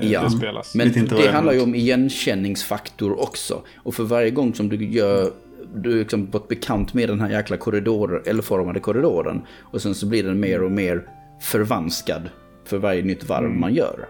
eh, 0.00 0.10
Ja, 0.12 0.22
det 0.22 0.30
spelas. 0.30 0.74
men 0.74 0.92
det 1.08 1.30
handlar 1.30 1.52
ju 1.52 1.60
om 1.62 1.74
igenkänningsfaktor 1.74 3.20
också. 3.20 3.62
Och 3.76 3.94
för 3.94 4.02
varje 4.04 4.30
gång 4.30 4.54
som 4.54 4.68
du 4.68 4.86
gör, 4.90 5.30
du 5.76 5.92
är 5.92 5.98
liksom 5.98 6.32
fått 6.32 6.48
bekant 6.48 6.94
med 6.94 7.08
den 7.08 7.20
här 7.20 7.30
jäkla 7.30 7.56
korridoren, 7.56 8.22
eller 8.26 8.42
formade 8.42 8.80
korridoren. 8.80 9.42
Och 9.60 9.82
sen 9.82 9.94
så 9.94 10.06
blir 10.06 10.22
den 10.22 10.40
mer 10.40 10.62
och 10.62 10.70
mer 10.70 11.08
förvanskad 11.40 12.30
för 12.64 12.78
varje 12.78 13.02
nytt 13.02 13.28
varv 13.28 13.50
man 13.50 13.74
gör. 13.74 14.08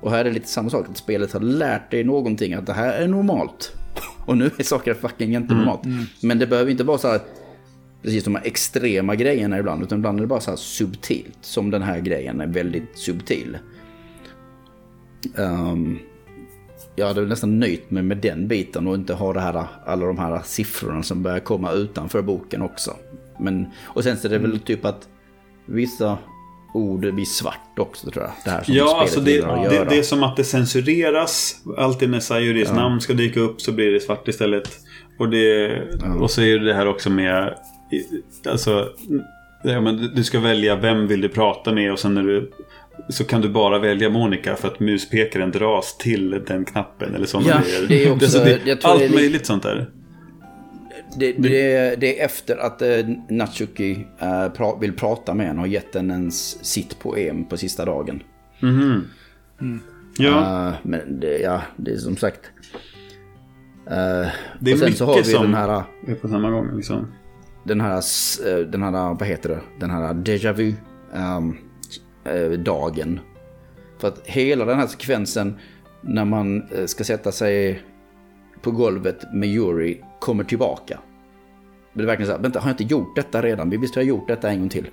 Och 0.00 0.10
här 0.10 0.18
är 0.20 0.24
det 0.24 0.30
lite 0.30 0.48
samma 0.48 0.70
sak, 0.70 0.86
att 0.90 0.96
spelet 0.96 1.32
har 1.32 1.40
lärt 1.40 1.90
dig 1.90 2.04
någonting, 2.04 2.54
att 2.54 2.66
det 2.66 2.72
här 2.72 2.92
är 2.92 3.08
normalt. 3.08 3.72
Och 4.26 4.38
nu 4.38 4.50
är 4.58 4.62
saker 4.62 4.94
fucking 4.94 5.34
inte 5.34 5.54
normalt. 5.54 5.80
Men 6.22 6.38
det 6.38 6.46
behöver 6.46 6.70
inte 6.70 6.84
vara 6.84 6.98
så 6.98 7.08
här, 7.08 7.20
precis 8.02 8.24
de 8.24 8.34
här 8.34 8.46
extrema 8.46 9.14
grejerna 9.14 9.58
ibland, 9.58 9.82
utan 9.82 9.98
ibland 9.98 10.18
är 10.18 10.20
det 10.20 10.26
bara 10.26 10.40
så 10.40 10.50
här 10.50 10.56
subtilt. 10.56 11.38
Som 11.40 11.70
den 11.70 11.82
här 11.82 12.00
grejen 12.00 12.40
är 12.40 12.46
väldigt 12.46 12.98
subtil. 12.98 13.58
Ehm, 15.38 15.98
jag 16.96 17.06
hade 17.06 17.20
nästan 17.20 17.58
nöjt 17.60 17.90
mig 17.90 18.02
med 18.02 18.16
den 18.16 18.48
biten 18.48 18.86
och 18.86 18.94
inte 18.94 19.14
ha 19.14 19.32
det 19.32 19.40
här, 19.40 19.66
alla 19.86 20.06
de 20.06 20.18
här 20.18 20.40
siffrorna 20.44 21.02
som 21.02 21.22
börjar 21.22 21.40
komma 21.40 21.72
utanför 21.72 22.22
boken 22.22 22.62
också. 22.62 22.96
Men, 23.40 23.66
och 23.84 24.04
sen 24.04 24.16
så 24.16 24.28
är 24.28 24.30
det 24.30 24.38
väl 24.38 24.60
typ 24.60 24.84
att 24.84 25.08
vissa 25.66 26.18
ord 26.74 27.14
blir 27.14 27.24
svart 27.24 27.78
också 27.78 28.10
tror 28.10 28.24
jag. 28.24 28.32
Det 28.44 28.50
här 28.50 28.62
som 28.62 28.74
Ja, 28.74 29.00
alltså 29.00 29.20
det, 29.20 29.40
det, 29.40 29.86
det 29.88 29.98
är 29.98 30.02
som 30.02 30.22
att 30.22 30.36
det 30.36 30.44
censureras. 30.44 31.56
Alltid 31.78 32.10
när 32.10 32.20
Sayuris 32.20 32.72
namn 32.72 33.00
ska 33.00 33.12
dyka 33.12 33.40
upp 33.40 33.60
så 33.60 33.72
blir 33.72 33.92
det 33.92 34.00
svart 34.00 34.28
istället. 34.28 34.70
Och, 35.18 35.30
det, 35.30 35.82
och 36.20 36.30
så 36.30 36.42
är 36.42 36.58
det 36.58 36.74
här 36.74 36.88
också 36.88 37.10
med... 37.10 37.54
Alltså, 38.48 38.88
ja, 39.62 39.80
men 39.80 40.10
du 40.14 40.24
ska 40.24 40.40
välja 40.40 40.76
vem 40.76 41.06
vill 41.06 41.20
du 41.20 41.28
prata 41.28 41.72
med 41.72 41.92
och 41.92 41.98
sen 41.98 42.14
när 42.14 42.22
du... 42.22 42.50
Så 43.08 43.24
kan 43.24 43.40
du 43.40 43.48
bara 43.48 43.78
välja 43.78 44.10
Monica 44.10 44.56
för 44.56 44.68
att 44.68 44.80
muspekaren 44.80 45.50
dras 45.50 45.98
till 45.98 46.30
den 46.46 46.64
knappen 46.64 47.14
eller 47.14 47.26
sådana 47.26 47.48
Ja, 47.48 47.60
grejer. 47.60 47.86
det 47.88 48.04
är 48.06 48.12
också- 48.12 48.26
så 48.28 48.44
det, 48.44 48.60
jag 48.66 48.80
tror 48.80 48.90
allt 48.90 49.00
det 49.00 49.04
är 49.04 49.08
li- 49.08 49.14
möjligt 49.14 49.46
sånt 49.46 49.62
där. 49.62 49.90
Det, 51.18 51.32
det, 51.32 52.00
det 52.00 52.20
är 52.20 52.24
efter 52.24 52.56
att 52.56 52.82
eh, 52.82 52.88
Natsuki 53.30 54.06
eh, 54.18 54.48
pra, 54.48 54.76
vill 54.80 54.92
prata 54.92 55.34
med 55.34 55.46
henne 55.46 55.60
och 55.60 55.68
gett 55.68 55.94
henne 55.94 56.14
ens 56.14 56.64
sitt 56.64 56.98
poem 56.98 57.44
på 57.44 57.56
sista 57.56 57.84
dagen. 57.84 58.22
Ja, 60.18 60.68
Eh, 60.68 60.74
men 60.82 61.20
det, 61.20 61.38
ja, 61.38 61.62
det 61.76 61.90
är 61.90 61.96
som 61.96 62.16
sagt... 62.16 62.40
Eh, 63.90 64.28
det 64.60 64.70
är 64.70 64.74
och 64.74 64.78
sen 64.78 64.86
mycket 64.86 64.96
så 64.98 65.04
har 65.06 65.16
vi 65.16 65.24
som 65.24 65.42
den 65.42 65.54
här... 65.54 65.82
är 66.08 66.14
på 66.14 66.28
samma 66.28 66.50
gång. 66.50 66.76
Liksom. 66.76 67.06
den 67.64 67.80
här, 67.80 67.96
eh, 68.48 68.58
den 68.58 68.82
här, 68.82 68.92
vad 69.14 69.24
heter 69.28 69.48
det, 69.48 69.60
den 69.80 69.90
här 69.90 70.14
déjà 70.14 70.52
vu 70.52 70.68
eh, 71.14 71.40
dagen. 72.56 73.20
För 73.98 74.08
att 74.08 74.26
hela 74.26 74.64
den 74.64 74.78
här 74.78 74.86
sekvensen 74.86 75.58
när 76.00 76.24
man 76.24 76.62
eh, 76.62 76.86
ska 76.86 77.04
sätta 77.04 77.32
sig 77.32 77.82
på 78.62 78.70
golvet 78.70 79.32
med 79.32 79.48
Yuri 79.48 80.00
kommer 80.20 80.44
tillbaka. 80.44 80.98
Det 81.94 82.02
är 82.02 82.06
verkligen 82.06 82.26
så 82.26 82.36
här, 82.36 82.42
vänta 82.42 82.60
har 82.60 82.68
jag 82.68 82.80
inte 82.80 82.94
gjort 82.94 83.16
detta 83.16 83.42
redan? 83.42 83.70
Vi 83.70 83.76
visst 83.76 83.94
har 83.94 84.02
jag 84.02 84.08
gjort 84.08 84.28
detta 84.28 84.50
en 84.50 84.60
gång 84.60 84.68
till. 84.68 84.86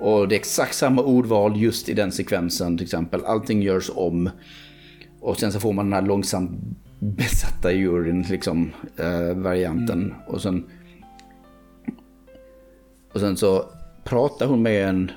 Och 0.00 0.28
det 0.28 0.34
är 0.34 0.38
exakt 0.38 0.74
samma 0.74 1.02
ordval 1.02 1.56
just 1.56 1.88
i 1.88 1.94
den 1.94 2.12
sekvensen 2.12 2.76
till 2.78 2.84
exempel. 2.84 3.24
Allting 3.24 3.62
görs 3.62 3.90
om. 3.94 4.30
Och 5.20 5.38
sen 5.38 5.52
så 5.52 5.60
får 5.60 5.72
man 5.72 5.86
den 5.86 5.92
här 5.92 6.02
långsamt 6.02 6.50
besatta 6.98 7.72
juryn, 7.72 8.22
liksom, 8.22 8.72
eh, 8.96 9.34
varianten. 9.34 10.14
Och 10.26 10.42
sen 10.42 10.64
och 13.12 13.20
sen 13.20 13.36
så 13.36 13.64
pratar 14.04 14.46
hon 14.46 14.62
med 14.62 14.88
en 14.88 15.10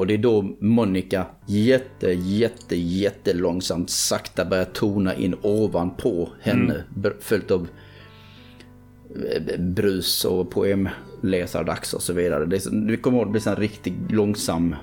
och 0.00 0.06
det 0.06 0.14
är 0.14 0.18
då 0.18 0.42
Monica 0.60 1.26
jätte, 1.46 2.10
jätte, 2.12 2.76
jättelångsamt 2.76 3.90
sakta 3.90 4.44
börjar 4.44 4.64
tona 4.64 5.14
in 5.14 5.34
ovanpå 5.42 6.28
henne. 6.40 6.84
Mm. 6.96 7.12
Följt 7.20 7.50
av 7.50 7.68
eh, 9.32 9.60
brus 9.60 10.24
och 10.24 10.50
poemläsardags 10.50 11.94
och 11.94 12.02
så 12.02 12.12
vidare. 12.12 12.46
Det, 12.46 12.66
är, 12.66 12.86
det 12.86 12.96
kommer 12.96 13.22
att 13.22 13.30
bli 13.30 13.40
en 13.46 13.56
riktigt 13.56 14.10
långsam 14.10 14.76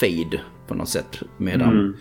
fade 0.00 0.40
på 0.68 0.74
något 0.74 0.88
sätt. 0.88 1.20
Medan 1.38 1.96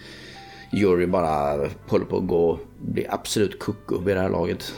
Yuri 0.74 1.08
bara 1.08 1.70
håller 1.88 2.06
på 2.06 2.18
att 2.18 2.28
gå, 2.28 2.60
bli 2.82 3.08
absolut 3.10 3.60
koko 3.60 4.00
vid 4.00 4.16
det 4.16 4.22
här 4.22 4.30
laget. 4.30 4.74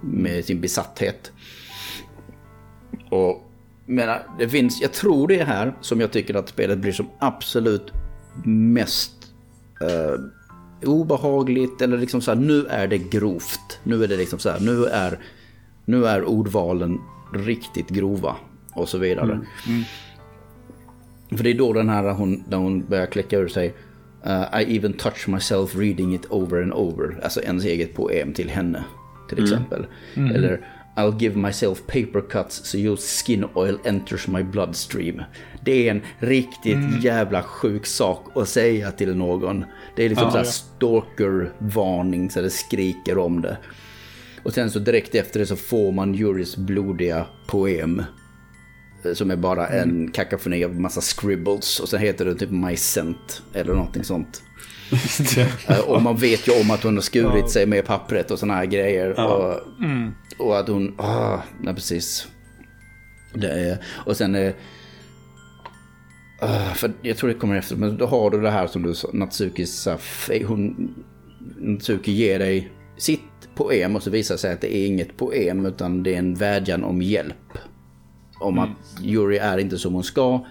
Med 0.00 0.44
sin 0.44 0.60
besatthet. 0.60 1.32
Och 3.10 3.49
menar, 3.90 4.22
det 4.38 4.48
finns, 4.48 4.80
jag 4.80 4.92
tror 4.92 5.28
det 5.28 5.40
är 5.40 5.44
här 5.44 5.74
som 5.80 6.00
jag 6.00 6.10
tycker 6.10 6.34
att 6.34 6.48
spelet 6.48 6.78
blir 6.78 6.92
som 6.92 7.08
absolut 7.18 7.92
mest 8.44 9.12
eh, 9.80 10.88
obehagligt. 10.88 11.82
Eller 11.82 11.98
liksom 11.98 12.20
så 12.20 12.30
här, 12.30 12.38
nu 12.40 12.66
är 12.66 12.86
det 12.88 12.98
grovt. 12.98 13.80
Nu 13.84 14.04
är 14.04 14.08
det 14.08 14.16
liksom 14.16 14.38
så 14.38 14.50
här, 14.50 14.60
nu 14.60 14.84
är, 14.84 15.18
nu 15.84 16.06
är 16.06 16.24
ordvalen 16.24 16.98
riktigt 17.34 17.88
grova. 17.88 18.36
Och 18.74 18.88
så 18.88 18.98
vidare. 18.98 19.40
För 21.36 21.44
det 21.44 21.50
är 21.50 21.58
då 21.58 21.72
den 21.72 21.88
här 21.88 22.12
hon, 22.12 22.44
där 22.48 22.56
hon 22.56 22.86
börjar 22.86 23.06
kläcka 23.06 23.38
ur 23.38 23.48
sig. 23.48 23.74
Uh, 24.26 24.60
I 24.60 24.76
even 24.76 24.92
touch 24.92 25.28
myself 25.28 25.76
reading 25.76 26.14
it 26.14 26.26
over 26.30 26.62
and 26.62 26.72
over. 26.72 27.20
Alltså 27.22 27.40
ens 27.40 27.64
eget 27.64 27.94
poem 27.94 28.32
till 28.32 28.50
henne. 28.50 28.84
Till 29.28 29.42
exempel. 29.42 29.86
Eller 30.14 30.60
I'll 31.00 31.20
give 31.20 31.36
myself 31.38 31.86
paper 31.86 32.20
cuts 32.30 32.64
so 32.70 32.78
your 32.78 32.96
skin 32.96 33.44
oil 33.54 33.78
enters 33.84 34.28
my 34.28 34.42
bloodstream. 34.42 35.22
Det 35.64 35.86
är 35.88 35.90
en 35.90 36.02
riktigt 36.18 37.04
jävla 37.04 37.42
sjuk 37.42 37.86
sak 37.86 38.26
att 38.36 38.48
säga 38.48 38.92
till 38.92 39.16
någon. 39.16 39.64
Det 39.96 40.04
är 40.04 40.08
liksom 40.08 40.24
Ja, 40.24 40.30
så 40.30 40.36
här 40.38 40.44
ja. 40.44 40.50
stalker-varning 40.50 42.30
så 42.30 42.40
det 42.40 42.50
skriker 42.50 43.18
om 43.18 43.42
det. 43.42 43.58
Och 44.42 44.52
sen 44.52 44.70
så 44.70 44.78
direkt 44.78 45.14
efter 45.14 45.40
det 45.40 45.46
så 45.46 45.56
får 45.56 45.92
man 45.92 46.14
Juris 46.14 46.56
blodiga 46.56 47.26
poem. 47.46 48.02
eh, 49.04 49.12
Som 49.12 49.30
är 49.30 49.36
bara 49.36 49.66
en 49.68 50.10
kakafoni 50.12 50.64
av 50.64 50.80
massa 50.80 51.00
scribbles. 51.00 51.80
Och 51.80 51.88
sen 51.88 52.00
heter 52.00 52.24
det 52.24 52.34
typ 52.34 52.50
My 52.50 52.76
Scent 52.76 53.42
eller 53.54 53.74
någonting 53.74 54.04
sånt. 54.04 54.42
Eh, 55.68 55.78
Och 55.78 56.02
man 56.02 56.16
vet 56.16 56.48
ju 56.48 56.60
om 56.60 56.70
att 56.70 56.82
hon 56.82 56.94
har 56.94 57.02
skurit 57.02 57.50
sig 57.50 57.66
med 57.66 57.84
pappret 57.84 58.30
och 58.30 58.38
såna 58.38 58.54
här 58.54 58.66
grejer. 58.66 59.20
Och, 59.20 59.54
och 60.38 60.58
att 60.58 60.68
hon... 60.68 60.94
Ah, 60.98 61.38
nej, 61.60 61.74
precis. 61.74 62.28
Det 63.34 63.48
är, 63.48 63.78
och 64.06 64.16
sen. 64.16 64.34
Uh, 64.34 64.52
för 66.74 66.92
jag 67.02 67.16
tror 67.16 67.28
det 67.28 67.34
kommer 67.34 67.56
efter, 67.56 67.76
men 67.76 67.96
då 67.96 68.06
har 68.06 68.30
du 68.30 68.40
det 68.40 68.50
här 68.50 68.66
som 68.66 68.82
du 68.82 68.94
sa, 68.94 69.08
Natsuki 69.12 69.66
Saf, 69.66 70.30
hon, 70.46 70.94
Natsuki 71.58 72.12
ger 72.12 72.38
dig 72.38 72.72
sitt 72.96 73.20
poem 73.54 73.96
och 73.96 74.02
så 74.02 74.10
visar 74.10 74.34
det 74.34 74.38
sig 74.38 74.52
att 74.52 74.60
det 74.60 74.76
är 74.76 74.86
inget 74.86 75.16
poem 75.16 75.66
utan 75.66 76.02
det 76.02 76.14
är 76.14 76.18
en 76.18 76.34
vädjan 76.34 76.84
om 76.84 77.02
hjälp. 77.02 77.58
Om 78.40 78.58
mm. 78.58 78.70
att 78.70 79.02
Yuri 79.04 79.38
är 79.38 79.58
inte 79.58 79.78
som 79.78 79.94
hon 79.94 80.04
ska. 80.04 80.46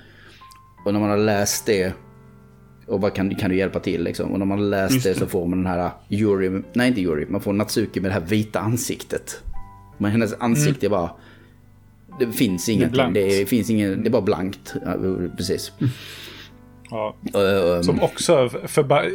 Och 0.85 0.93
när 0.93 0.99
man 0.99 1.09
har 1.09 1.17
läst 1.17 1.65
det 1.65 1.93
och 2.89 3.01
vad 3.01 3.13
kan, 3.13 3.35
kan 3.35 3.49
du 3.49 3.57
hjälpa 3.57 3.79
till 3.79 4.03
liksom? 4.03 4.31
Och 4.31 4.39
när 4.39 4.45
man 4.45 4.69
läst 4.69 5.03
det. 5.03 5.09
det. 5.09 5.19
så 5.19 5.25
får 5.25 5.47
man 5.47 5.63
den 5.63 5.67
här 5.67 5.91
Yuri, 6.09 6.61
nej 6.73 6.87
inte 6.87 7.01
Yuri, 7.01 7.25
man 7.29 7.41
får 7.41 7.53
Natsuki 7.53 7.99
med 7.99 8.11
det 8.11 8.13
här 8.13 8.21
vita 8.21 8.59
ansiktet. 8.59 9.43
Men 9.97 10.11
hennes 10.11 10.33
ansikte 10.39 10.85
mm. 10.85 10.95
är 10.95 11.01
bara 11.01 11.11
det 12.19 12.31
finns 12.31 12.69
ingenting. 12.69 13.13
Det, 13.13 13.39
det, 13.39 13.45
finns 13.45 13.69
ingen, 13.69 14.03
det 14.03 14.09
är 14.09 14.11
bara 14.11 14.21
blankt. 14.21 14.75
Ja, 14.85 14.95
precis. 15.37 15.71
Ja. 16.89 17.15
Um, 17.33 17.83
Som 17.83 18.01
också 18.01 18.49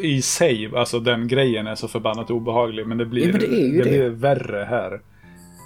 i 0.02 0.22
sig, 0.22 0.70
alltså 0.76 1.00
den 1.00 1.28
grejen 1.28 1.66
är 1.66 1.74
så 1.74 1.88
förbannat 1.88 2.30
obehaglig. 2.30 2.86
Men 2.86 2.98
det 2.98 3.06
blir, 3.06 3.26
ja, 3.26 3.32
men 3.32 3.40
det, 3.40 3.46
det, 3.46 3.78
det, 3.78 3.90
blir 3.90 4.08
värre 4.08 4.66
här. 4.70 5.00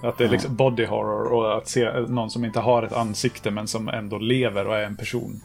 Att 0.03 0.19
det 0.19 0.25
är 0.25 0.29
liksom 0.29 0.57
body 0.57 0.85
horror 0.85 1.33
och 1.33 1.57
att 1.57 1.69
se 1.69 1.91
någon 2.09 2.31
som 2.31 2.45
inte 2.45 2.61
har 2.61 2.83
ett 2.83 2.93
ansikte 2.93 3.51
men 3.51 3.67
som 3.67 3.89
ändå 3.89 4.19
lever 4.19 4.67
och 4.67 4.77
är 4.77 4.85
en 4.85 4.97
person. 4.97 5.41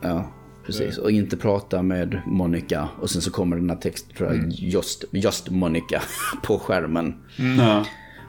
Ja, 0.00 0.24
precis. 0.68 0.98
Och 0.98 1.10
inte 1.10 1.36
prata 1.36 1.82
med 1.82 2.20
Monica. 2.26 2.88
Och 3.00 3.10
sen 3.10 3.22
så 3.22 3.30
kommer 3.30 3.56
den 3.56 3.70
här 3.70 3.76
texten, 3.76 4.16
tror 4.16 4.28
jag, 4.28 4.38
mm. 4.38 4.50
just, 4.52 5.04
just 5.10 5.50
Monica 5.50 6.02
på 6.42 6.58
skärmen. 6.58 7.14
Mm. 7.38 7.84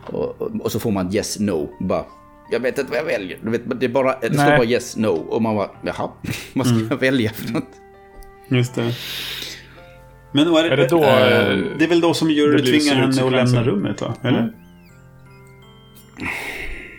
Och, 0.06 0.41
och, 0.41 0.61
och, 0.61 0.72
så 0.72 0.80
får 0.80 0.91
man 0.91 1.16
yes, 1.16 1.40
no. 1.40 1.70
Bara, 1.80 2.06
jag 2.52 2.60
vet 2.60 2.78
inte 2.78 2.91
vad 2.91 2.99
jag 2.99 3.06
väljer. 3.06 3.40
Du 3.44 3.49
vet, 3.49 3.80
det, 3.80 3.86
är 3.86 3.90
bara, 3.90 4.20
det 4.22 4.34
står 4.34 4.57
bara 4.57 4.66
yes, 4.66 4.98
no. 4.98 5.07
Och 5.07 5.41
man 5.41 5.56
bara, 5.56 5.70
jaha, 5.82 6.10
vad 6.53 6.66
ska 6.66 6.76
mm. 6.76 6.88
jag 6.90 6.98
välja 6.98 7.30
för 7.30 7.53
något? 7.53 7.70
Just 8.49 8.76
det. 8.76 8.94
Men 10.32 10.48
är, 10.48 10.64
det, 10.64 10.70
är 10.70 10.78
det, 10.78 10.88
då, 10.88 11.03
äh, 11.03 11.78
det 11.78 11.86
är 11.86 11.90
väl 11.90 12.02
då 12.02 12.14
som 12.14 12.30
jury 12.30 12.61
tvingar 12.61 12.95
henne 12.95 13.26
att 13.26 13.32
lämna 13.32 13.64
rummet 13.64 14.02
va? 14.02 14.14
Eller? 14.22 14.40
Mm. 14.40 14.53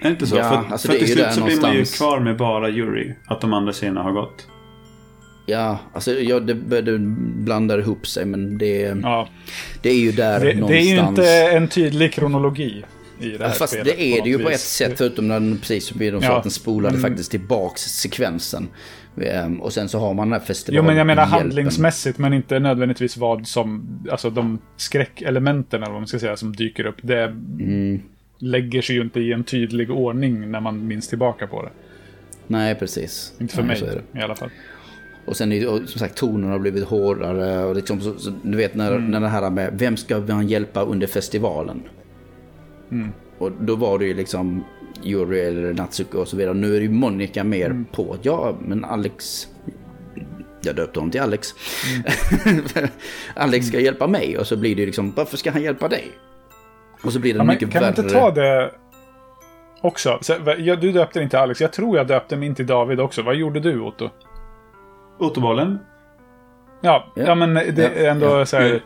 Är 0.01 0.05
det 0.05 0.11
inte 0.11 0.27
så? 0.27 0.37
Ja, 0.37 0.49
för, 0.49 0.73
alltså 0.73 0.89
för 0.89 0.99
till 0.99 1.13
slut 1.13 1.33
så 1.33 1.45
blir 1.45 1.61
man 1.61 1.75
ju 1.75 1.85
kvar 1.85 2.21
med 2.21 2.37
bara 2.37 2.69
jury. 2.69 3.15
Att 3.27 3.41
de 3.41 3.53
andra 3.53 3.73
tjejerna 3.73 4.03
har 4.03 4.13
gått. 4.13 4.47
Ja, 5.51 5.79
alltså 5.93 6.13
ja, 6.13 6.41
det, 6.41 6.81
det 6.81 6.99
blandar 7.45 7.79
ihop 7.79 8.07
sig 8.07 8.25
men 8.25 8.59
det, 8.59 9.01
ja. 9.03 9.29
det 9.83 9.91
är 9.91 9.99
ju 9.99 10.13
där 10.13 10.41
det, 10.41 10.55
någonstans. 10.55 10.71
Det 10.71 10.79
är 10.79 10.95
ju 10.95 11.09
inte 11.09 11.57
en 11.57 11.69
tydlig 11.69 12.13
kronologi 12.13 12.85
i 13.21 13.29
det 13.29 13.45
här 13.45 13.53
Fast 13.53 13.73
spelet. 13.73 13.97
det 13.97 14.03
är 14.03 14.23
det 14.23 14.29
ju 14.29 14.39
på 14.39 14.51
ett 14.51 14.61
sätt, 14.61 14.93
förutom 14.99 15.29
när 15.29 15.35
den, 15.35 15.59
precis 15.59 15.85
som 15.85 15.99
de 15.99 16.11
sa, 16.11 16.27
ja. 16.27 16.37
att 16.37 16.43
den 16.43 16.53
spolade 16.53 16.97
mm. 16.97 17.11
faktiskt 17.11 17.31
tillbaks 17.31 17.83
sekvensen. 17.83 18.69
Ehm, 19.23 19.61
och 19.61 19.73
sen 19.73 19.89
så 19.89 19.99
har 19.99 20.15
man 20.15 20.31
den 20.31 20.41
här 20.41 20.47
festivalen. 20.47 20.85
Jo, 20.85 20.87
men 20.87 20.97
jag 20.97 21.07
menar 21.07 21.27
handlingsmässigt, 21.27 22.19
men 22.19 22.33
inte 22.33 22.59
nödvändigtvis 22.59 23.17
vad 23.17 23.47
som... 23.47 23.99
Alltså 24.11 24.31
de 24.31 24.59
skräckelementen, 24.77 25.83
eller 25.83 25.93
vad 25.93 26.01
man 26.01 26.09
ska 26.09 26.19
säga, 26.19 26.37
som 26.37 26.57
dyker 26.57 26.87
upp. 26.87 26.97
Det 27.03 27.23
mm. 27.23 28.03
lägger 28.39 28.83
sig 28.83 28.97
ju 28.97 29.03
inte 29.03 29.21
i 29.21 29.33
en 29.33 29.45
tydlig 29.45 29.91
ordning 29.91 30.51
när 30.51 30.61
man 30.61 30.87
minns 30.87 31.09
tillbaka 31.09 31.47
på 31.47 31.63
det. 31.63 31.71
Nej, 32.47 32.75
precis. 32.75 33.33
Inte 33.41 33.55
för 33.55 33.63
Nej, 33.63 33.83
mig 33.83 34.01
i 34.15 34.21
alla 34.21 34.35
fall. 34.35 34.51
Och 35.31 35.37
sen 35.37 35.53
är 35.53 35.87
som 35.87 35.99
sagt 35.99 36.17
tonen 36.17 36.51
har 36.51 36.59
blivit 36.59 36.85
hårdare. 36.85 37.65
Och 37.65 37.77
liksom, 37.77 38.01
så, 38.01 38.19
så, 38.19 38.33
du 38.43 38.57
vet 38.57 38.75
när, 38.75 38.93
mm. 38.93 39.11
när 39.11 39.21
det 39.21 39.29
här 39.29 39.51
med 39.51 39.71
vem 39.73 39.97
ska 39.97 40.19
man 40.19 40.49
hjälpa 40.49 40.83
under 40.83 41.07
festivalen? 41.07 41.83
Mm. 42.91 43.13
Och 43.39 43.53
då 43.53 43.77
var 43.77 43.99
det 43.99 44.05
ju 44.05 44.15
liksom 44.15 44.65
Yuri 45.05 45.41
eller 45.41 45.75
Natsuko 45.75 46.19
och 46.19 46.29
så 46.29 46.37
vidare. 46.37 46.55
Nu 46.55 46.77
är 46.77 46.79
det 46.79 46.87
ju 46.87 46.91
Monica 46.91 47.45
mer 47.45 47.67
mm. 47.67 47.85
på. 47.85 48.17
Ja, 48.23 48.57
men 48.61 48.85
Alex... 48.85 49.49
Jag 50.63 50.77
döpte 50.77 51.01
honom 51.01 51.11
till 51.11 51.21
Alex. 51.21 51.49
Mm. 52.47 52.63
Alex 53.35 53.67
ska 53.67 53.81
hjälpa 53.81 54.07
mig 54.07 54.39
och 54.39 54.47
så 54.47 54.57
blir 54.57 54.77
det 54.77 54.87
liksom, 54.87 55.13
varför 55.17 55.37
ska 55.37 55.51
han 55.51 55.63
hjälpa 55.63 55.89
dig? 55.89 56.11
Och 57.03 57.13
så 57.13 57.19
blir 57.19 57.33
det 57.35 57.39
ja, 57.39 57.45
mycket 57.45 57.71
kan 57.71 57.83
värre. 57.83 57.95
Kan 57.95 58.05
inte 58.05 58.17
ta 58.17 58.31
det 58.31 58.71
också? 59.81 60.19
Så, 60.21 60.35
du 60.81 60.93
döpte 60.93 61.21
inte 61.21 61.41
Alex. 61.41 61.61
Jag 61.61 61.73
tror 61.73 61.97
jag 61.97 62.07
döpte 62.07 62.37
min 62.37 62.55
till 62.55 62.67
David 62.67 63.01
också. 63.01 63.23
Vad 63.23 63.35
gjorde 63.35 63.61
du 63.61 63.81
Otto? 63.81 64.11
Ottobollen? 65.21 65.79
Ja, 66.81 67.13
ja, 67.15 67.23
ja 67.23 67.35
men 67.35 67.55
det 67.55 67.85
är 67.85 68.11
ändå 68.11 68.27
ja. 68.27 68.47
så 68.47 68.57
här 68.57 68.81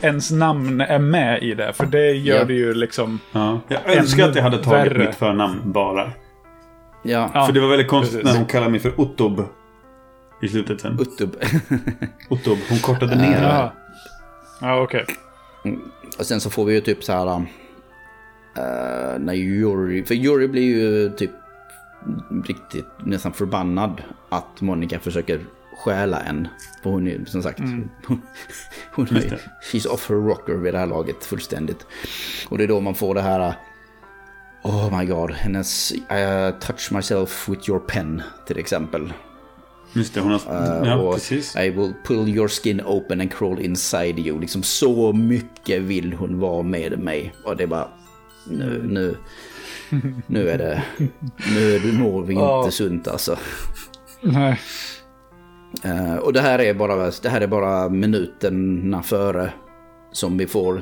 ens 0.00 0.30
namn 0.30 0.80
är 0.80 0.98
med 0.98 1.42
i 1.42 1.54
det. 1.54 1.72
För 1.72 1.86
det 1.86 2.12
gör 2.12 2.44
det 2.44 2.54
ju 2.54 2.74
liksom... 2.74 3.20
Ja. 3.32 3.60
Jag 3.68 3.96
önskar 3.96 4.28
att 4.28 4.36
jag 4.36 4.42
hade 4.42 4.64
tagit 4.64 4.92
värre. 4.92 5.06
mitt 5.06 5.14
förnamn 5.14 5.60
bara. 5.64 6.12
Ja. 7.02 7.46
För 7.46 7.52
det 7.52 7.60
var 7.60 7.68
väldigt 7.68 7.88
konstigt 7.88 8.20
Precis. 8.20 8.32
när 8.32 8.38
hon 8.38 8.48
kallade 8.48 8.70
mig 8.70 8.80
för 8.80 9.00
Ottob. 9.00 9.44
I 10.42 10.48
slutet 10.48 10.80
sen. 10.80 10.98
Ottob. 11.00 11.36
Ottob. 12.30 12.58
Hon 12.68 12.78
kortade 12.78 13.16
ner 13.16 13.40
det. 13.40 13.48
Ja, 13.48 13.72
ja 14.60 14.82
okej. 14.82 15.02
Okay. 15.02 15.14
Mm. 15.64 15.80
Och 16.18 16.26
sen 16.26 16.40
så 16.40 16.50
får 16.50 16.64
vi 16.64 16.74
ju 16.74 16.80
typ 16.80 17.04
så 17.04 17.12
här... 17.12 17.26
Uh, 17.36 19.18
när 19.18 19.34
Yuri... 19.34 20.04
För 20.04 20.14
Yuri 20.14 20.48
blir 20.48 20.62
ju 20.62 21.10
typ 21.10 21.30
riktigt 22.44 22.86
nästan 22.98 23.32
förbannad 23.32 24.02
att 24.28 24.60
Monica 24.60 24.98
försöker 24.98 25.40
stjäla 25.78 26.20
en. 26.20 26.48
För 26.82 26.90
hon 26.90 27.08
är 27.08 27.24
som 27.24 27.42
sagt, 27.42 27.58
mm. 27.58 27.88
hon 28.92 29.16
är, 29.16 29.40
she's 29.72 29.86
off 29.86 30.08
her 30.08 30.16
rocker 30.16 30.54
vid 30.54 30.74
det 30.74 30.78
här 30.78 30.86
laget 30.86 31.24
fullständigt. 31.24 31.86
Och 32.48 32.58
det 32.58 32.64
är 32.64 32.68
då 32.68 32.80
man 32.80 32.94
får 32.94 33.14
det 33.14 33.20
här, 33.20 33.54
oh 34.62 34.98
my 34.98 35.06
god, 35.06 35.30
hennes 35.30 35.92
I 35.92 36.52
touch 36.60 36.92
myself 36.92 37.48
with 37.48 37.70
your 37.70 37.80
pen 37.80 38.22
till 38.46 38.58
exempel. 38.58 39.12
Just 39.92 40.14
det, 40.14 40.20
hon 40.20 40.32
har... 40.32 40.38
Uh, 40.38 40.88
ja, 40.88 41.12
precis. 41.12 41.56
I 41.56 41.70
will 41.70 41.92
pull 42.04 42.28
your 42.28 42.48
skin 42.48 42.80
open 42.84 43.20
and 43.20 43.32
crawl 43.32 43.60
inside 43.60 44.18
you. 44.18 44.40
Liksom 44.40 44.62
så 44.62 45.12
mycket 45.12 45.82
vill 45.82 46.12
hon 46.12 46.40
vara 46.40 46.62
med 46.62 46.98
mig. 46.98 47.34
Och 47.44 47.56
det 47.56 47.62
är 47.62 47.66
bara, 47.66 47.88
nu, 48.46 48.82
nu, 48.88 49.16
nu 50.26 50.48
är 50.48 50.58
det, 50.58 50.82
nu 51.54 51.92
mår 51.92 52.22
vi 52.22 52.32
inte 52.32 52.44
oh. 52.44 52.70
sunt 52.70 53.08
alltså. 53.08 53.36
Nej. 54.20 54.60
Uh, 55.84 56.16
och 56.16 56.32
det 56.32 56.40
här, 56.40 56.58
är 56.58 56.74
bara, 56.74 57.10
det 57.22 57.28
här 57.28 57.40
är 57.40 57.46
bara 57.46 57.88
minuterna 57.88 59.02
före 59.02 59.52
som 60.12 60.38
vi 60.38 60.46
får 60.46 60.74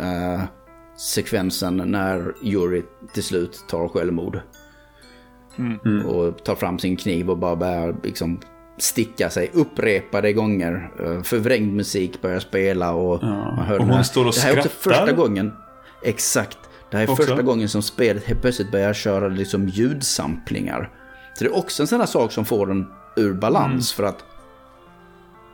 uh, 0.00 0.42
sekvensen 0.96 1.76
när 1.76 2.34
Yuri 2.42 2.82
till 3.12 3.22
slut 3.22 3.64
tar 3.68 3.88
självmord. 3.88 4.40
Mm. 5.58 6.06
Och 6.06 6.44
tar 6.44 6.54
fram 6.54 6.78
sin 6.78 6.96
kniv 6.96 7.30
och 7.30 7.38
bara 7.38 7.56
börjar 7.56 7.96
liksom 8.02 8.40
sticka 8.78 9.30
sig 9.30 9.50
upprepade 9.52 10.32
gånger. 10.32 10.90
Uh, 11.00 11.22
förvrängd 11.22 11.72
musik 11.74 12.22
börjar 12.22 12.40
spela 12.40 12.92
och 12.92 13.18
ja. 13.22 13.54
man 13.56 13.66
hör 13.66 13.78
och 13.78 13.86
hon 13.86 14.04
står 14.04 14.26
och 14.26 14.34
Det 14.34 14.40
här 14.40 14.52
är 14.52 14.58
också 14.58 14.68
första 14.68 15.12
gången. 15.12 15.52
Exakt. 16.02 16.58
Det 16.90 16.96
här 16.96 17.04
är 17.04 17.10
också. 17.10 17.22
första 17.22 17.42
gången 17.42 17.68
som 17.68 17.82
spelet 17.82 18.24
helt 18.24 18.40
plötsligt 18.40 18.70
börjar 18.70 18.92
köra 18.92 19.28
liksom 19.28 19.68
ljudsamplingar. 19.68 20.90
Så 21.34 21.44
det 21.44 21.50
är 21.50 21.56
också 21.56 21.82
en 21.82 21.86
sån 21.86 22.00
här 22.00 22.06
sak 22.06 22.32
som 22.32 22.44
får 22.44 22.66
den 22.66 22.86
ur 23.16 23.32
balans. 23.32 23.92
Mm. 23.92 23.96
För 23.96 24.02
att 24.16 24.24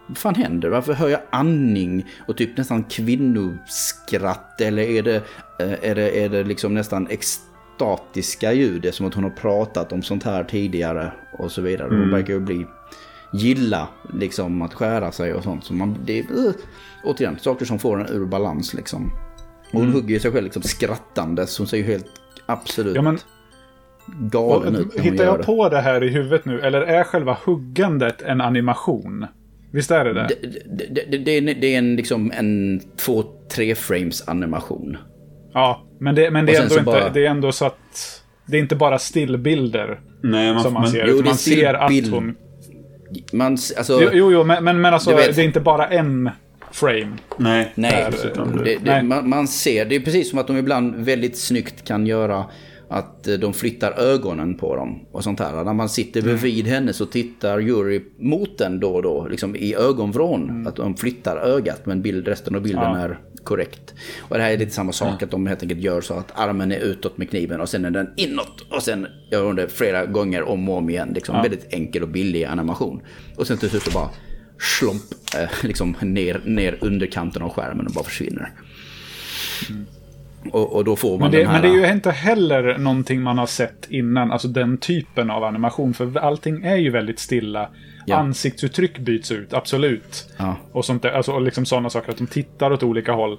vad 0.07 0.19
fan 0.19 0.35
händer? 0.35 0.69
Varför 0.69 0.93
hör 0.93 1.09
jag 1.09 1.21
andning 1.31 2.07
och 2.29 2.37
typ 2.37 2.57
nästan 2.57 2.85
kvinnoskratt? 2.85 4.61
Eller 4.61 4.83
är 4.83 5.03
det, 5.03 5.17
eh, 5.61 5.91
är 5.91 5.95
det, 5.95 6.25
är 6.25 6.29
det 6.29 6.45
liksom 6.45 6.75
nästan 6.75 7.07
extatiska 7.11 8.53
ljud? 8.53 8.83
Det 8.83 8.89
är 8.89 8.93
som 8.93 9.07
att 9.07 9.15
hon 9.15 9.25
har 9.25 9.31
pratat 9.31 9.93
om 9.93 10.03
sånt 10.03 10.23
här 10.23 10.45
tidigare 10.45 11.13
och 11.39 11.53
så 11.53 11.63
vidare. 11.63 11.89
Mm. 11.89 12.01
Hon 12.01 12.11
verkar 12.11 12.35
ju 12.35 12.41
bli 12.41 12.67
gilla 13.33 13.89
liksom 14.13 14.63
att 14.63 14.75
skära 14.75 15.13
sig 15.13 15.35
och 15.35 15.43
sånt. 15.43 15.65
Så 15.65 15.73
man, 15.75 15.97
det 16.05 16.19
är, 16.19 16.23
uh, 16.23 16.53
återigen, 17.05 17.39
saker 17.39 17.65
som 17.65 17.79
får 17.79 18.01
en 18.01 18.17
ur 18.17 18.27
balans 18.27 18.75
liksom. 18.75 19.13
Och 19.67 19.79
hon 19.79 19.83
mm. 19.83 19.95
hugger 19.95 20.19
sig 20.19 20.33
själv 20.33 20.45
liksom 20.45 20.63
skrattandes. 20.63 21.59
Hon 21.59 21.67
ser 21.67 21.77
ju 21.77 21.83
helt 21.83 22.07
absolut... 22.47 22.97
Ja, 22.97 23.03
men 23.03 23.19
galen 24.07 24.77
ut 24.77 25.01
Hittar 25.01 25.25
jag 25.25 25.43
på 25.43 25.69
det 25.69 25.81
här 25.81 26.05
i 26.05 26.09
huvudet 26.09 26.45
nu? 26.45 26.61
Eller 26.61 26.81
är 26.81 27.05
själva 27.05 27.37
huggandet 27.45 28.23
en 28.23 28.41
animation? 28.41 29.27
Visst 29.73 29.91
är 29.91 30.05
det 30.05 30.13
det? 30.13 30.29
Det, 30.91 31.05
det, 31.05 31.41
det, 31.41 31.55
det 31.55 31.75
är 31.75 31.79
en, 31.79 31.97
liksom 31.97 32.33
en 32.35 32.81
två, 32.97 33.25
tre 33.49 33.75
frames 33.75 34.29
animation. 34.29 34.97
Ja, 35.55 35.83
men 35.99 36.15
det, 36.15 36.31
men 36.31 36.47
det, 36.47 36.55
är, 36.55 36.63
ändå 36.63 36.75
inte, 36.75 36.85
bara... 36.85 37.09
det 37.09 37.27
är 37.27 37.31
ändå 37.31 37.53
så 37.53 37.65
att... 37.65 38.23
Det 38.47 38.57
är 38.57 38.61
inte 38.61 38.77
bara 38.77 38.99
stillbilder 38.99 40.01
Nej, 40.23 40.55
man, 40.55 40.63
som 40.63 40.73
man 40.73 40.83
men, 40.83 40.91
ser. 40.91 41.07
Jo, 41.09 41.23
man 41.25 41.35
ser 41.35 41.75
att 41.75 42.11
hon... 42.11 42.35
Man, 43.33 43.53
alltså, 43.53 44.11
jo, 44.13 44.33
jo, 44.33 44.45
men, 44.45 44.65
men, 44.65 44.81
men 44.81 44.95
alltså, 44.95 45.11
det 45.11 45.39
är 45.39 45.41
inte 45.41 45.61
bara 45.61 45.87
en 45.87 46.31
frame. 46.71 47.13
Nej, 47.37 47.73
Nej, 47.75 48.07
det, 48.65 48.79
det, 48.85 49.03
Man, 49.03 49.29
man, 49.29 49.49
ser. 49.49 49.85
Det 49.85 49.97
är 49.97 50.01
precis 50.01 50.31
som 50.31 50.39
att 50.39 50.47
de 50.47 50.57
ibland 50.57 50.95
väldigt 50.97 51.39
snyggt 51.39 51.85
kan 51.85 52.07
göra 52.07 52.45
att 52.93 53.29
eh, 53.29 53.35
de 53.35 53.55
flyttar 53.55 53.93
ögonen 53.93 54.55
på 54.55 54.77
dem 54.77 55.07
och 55.13 55.25
sånt 55.25 55.41
här. 55.41 55.65
När 55.65 55.75
man 55.75 55.89
sitter 55.89 56.21
mm. 56.21 56.33
bredvid 56.33 56.67
henne 56.67 56.93
så 56.93 57.07
tittar 57.07 57.59
jury 57.59 58.03
mot 58.19 58.59
den 58.59 58.81
då 58.81 58.95
och 58.95 59.03
då, 59.03 59.29
liksom 59.29 59.57
i 59.57 59.75
ögonvrån. 59.75 60.51
Mm. 60.51 60.67
Att 60.67 60.77
de 60.77 60.97
flyttar 60.97 61.37
ögat 61.37 61.87
men 61.87 62.03
bild, 62.03 62.29
resten 62.29 62.55
av 62.55 62.63
bilden 62.63 62.83
ja. 62.83 62.99
är 62.99 63.19
korrekt. 63.45 63.95
Och 64.21 64.37
det 64.37 64.43
här 64.43 64.51
är 64.51 64.59
lite 64.59 64.71
samma 64.71 64.93
sak, 64.93 65.23
att 65.23 65.31
de 65.31 65.47
helt 65.47 65.63
enkelt 65.63 65.81
gör 65.81 66.01
så 66.01 66.15
att 66.15 66.41
armen 66.41 66.73
är 66.73 66.79
utåt 66.79 67.19
med 67.19 67.31
kniven 67.31 67.61
och 67.61 67.69
sen 67.69 67.85
är 67.85 67.91
den 67.91 68.11
inåt. 68.17 68.67
Och 68.71 68.83
sen 68.83 69.07
gör 69.31 69.45
de 69.45 69.57
det 69.57 69.69
flera 69.69 70.07
gånger 70.07 70.43
om 70.43 70.69
och 70.69 70.77
om 70.77 70.91
igen. 70.91 71.13
Liksom 71.15 71.35
Ja. 71.35 71.43
väldigt 71.43 71.75
enkel 71.75 72.03
och 72.03 72.09
billig 72.09 72.45
animation. 72.45 73.01
Och 73.37 73.47
sen 73.47 73.59
till 73.59 73.71
slut 73.71 73.83
så 73.83 73.91
bara 73.91 74.11
slump, 74.59 75.03
eh, 75.37 75.51
liksom 75.63 75.97
ner, 76.01 76.41
ner 76.45 76.79
under 76.81 77.07
kanten 77.07 77.43
av 77.43 77.51
skärmen 77.51 77.87
och 77.87 77.93
bara 77.93 78.05
försvinner. 78.05 78.53
Och, 80.51 80.73
och 80.77 80.85
då 80.85 80.97
får 80.97 81.11
man 81.11 81.19
Men 81.21 81.31
det, 81.31 81.39
den 81.39 81.47
här... 81.47 81.63
men 81.63 81.71
det 81.73 81.79
är 81.79 81.87
ju 81.87 81.93
inte 81.93 82.11
heller 82.11 82.79
någonting 82.79 83.23
man 83.23 83.39
har 83.39 83.47
sett 83.47 83.87
innan, 83.91 84.33
alltså 84.33 84.49
den 84.49 84.79
typen 84.79 85.31
av 85.31 85.45
animation. 85.45 85.95
För 85.95 86.19
allting 86.19 86.65
är 86.65 86.77
ju 86.77 86.91
väldigt 86.91 87.19
stilla. 87.19 87.69
Ja. 88.07 88.17
Ansiktsuttryck 88.17 88.99
byts 88.99 89.33
ut, 89.33 89.53
absolut. 89.55 90.29
Ja. 90.39 90.57
Och 90.73 90.85
sånt 90.85 91.03
där, 91.03 91.13
alltså 91.13 91.33
och 91.33 91.43
liksom 91.43 91.67
sådana 91.67 91.91
saker, 91.91 92.11
att 92.11 92.19
de 92.19 92.27
tittar 92.27 92.71
åt 92.73 92.83
olika 92.83 93.13
håll. 93.13 93.39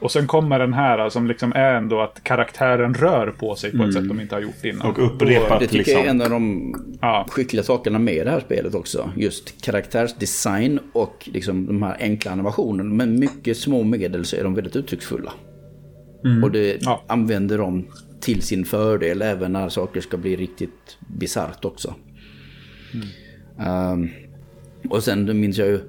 Och 0.00 0.10
sen 0.12 0.26
kommer 0.26 0.58
den 0.58 0.72
här 0.74 1.08
som 1.08 1.26
liksom 1.26 1.52
är 1.52 1.74
ändå 1.74 2.00
att 2.00 2.20
karaktären 2.24 2.94
rör 2.94 3.34
på 3.38 3.54
sig 3.54 3.78
på 3.78 3.84
ett 3.84 3.94
sätt 3.94 4.08
de 4.08 4.20
inte 4.20 4.34
har 4.34 4.42
gjort 4.42 4.64
innan. 4.64 4.90
Och 4.90 5.06
upprepat 5.06 5.60
Det 5.60 5.66
tycker 5.66 5.76
liksom. 5.78 5.94
jag 5.98 6.06
är 6.06 6.10
en 6.10 6.22
av 6.22 6.30
de 6.30 6.74
Ja. 7.00 7.26
skickliga 7.30 7.62
sakerna 7.62 7.98
med 7.98 8.26
det 8.26 8.30
här 8.30 8.40
spelet 8.40 8.74
också. 8.74 9.10
Just 9.16 9.64
karaktärsdesign 9.64 10.78
och 10.92 11.28
liksom 11.32 11.66
de 11.66 11.82
här 11.82 11.96
enkla 12.00 12.30
animationerna. 12.32 12.94
Med 12.94 13.08
mycket 13.08 13.56
små 13.56 13.82
medel 13.82 14.24
så 14.24 14.36
är 14.36 14.44
de 14.44 14.54
väldigt 14.54 14.76
uttrycksfulla. 14.76 15.32
Och 16.42 16.50
det 16.50 16.78
Ja. 16.80 17.04
använder 17.06 17.58
de 17.58 17.86
till 18.20 18.42
sin 18.42 18.64
fördel 18.64 19.22
även 19.22 19.52
när 19.52 19.68
saker 19.68 20.00
ska 20.00 20.16
bli 20.16 20.36
riktigt 20.36 20.98
bisarrt 21.18 21.64
också. 21.64 21.94
Ehm, 23.58 24.08
och 24.90 25.02
sen 25.02 25.40
minns 25.40 25.58
jag 25.58 25.68
ju... 25.68 25.80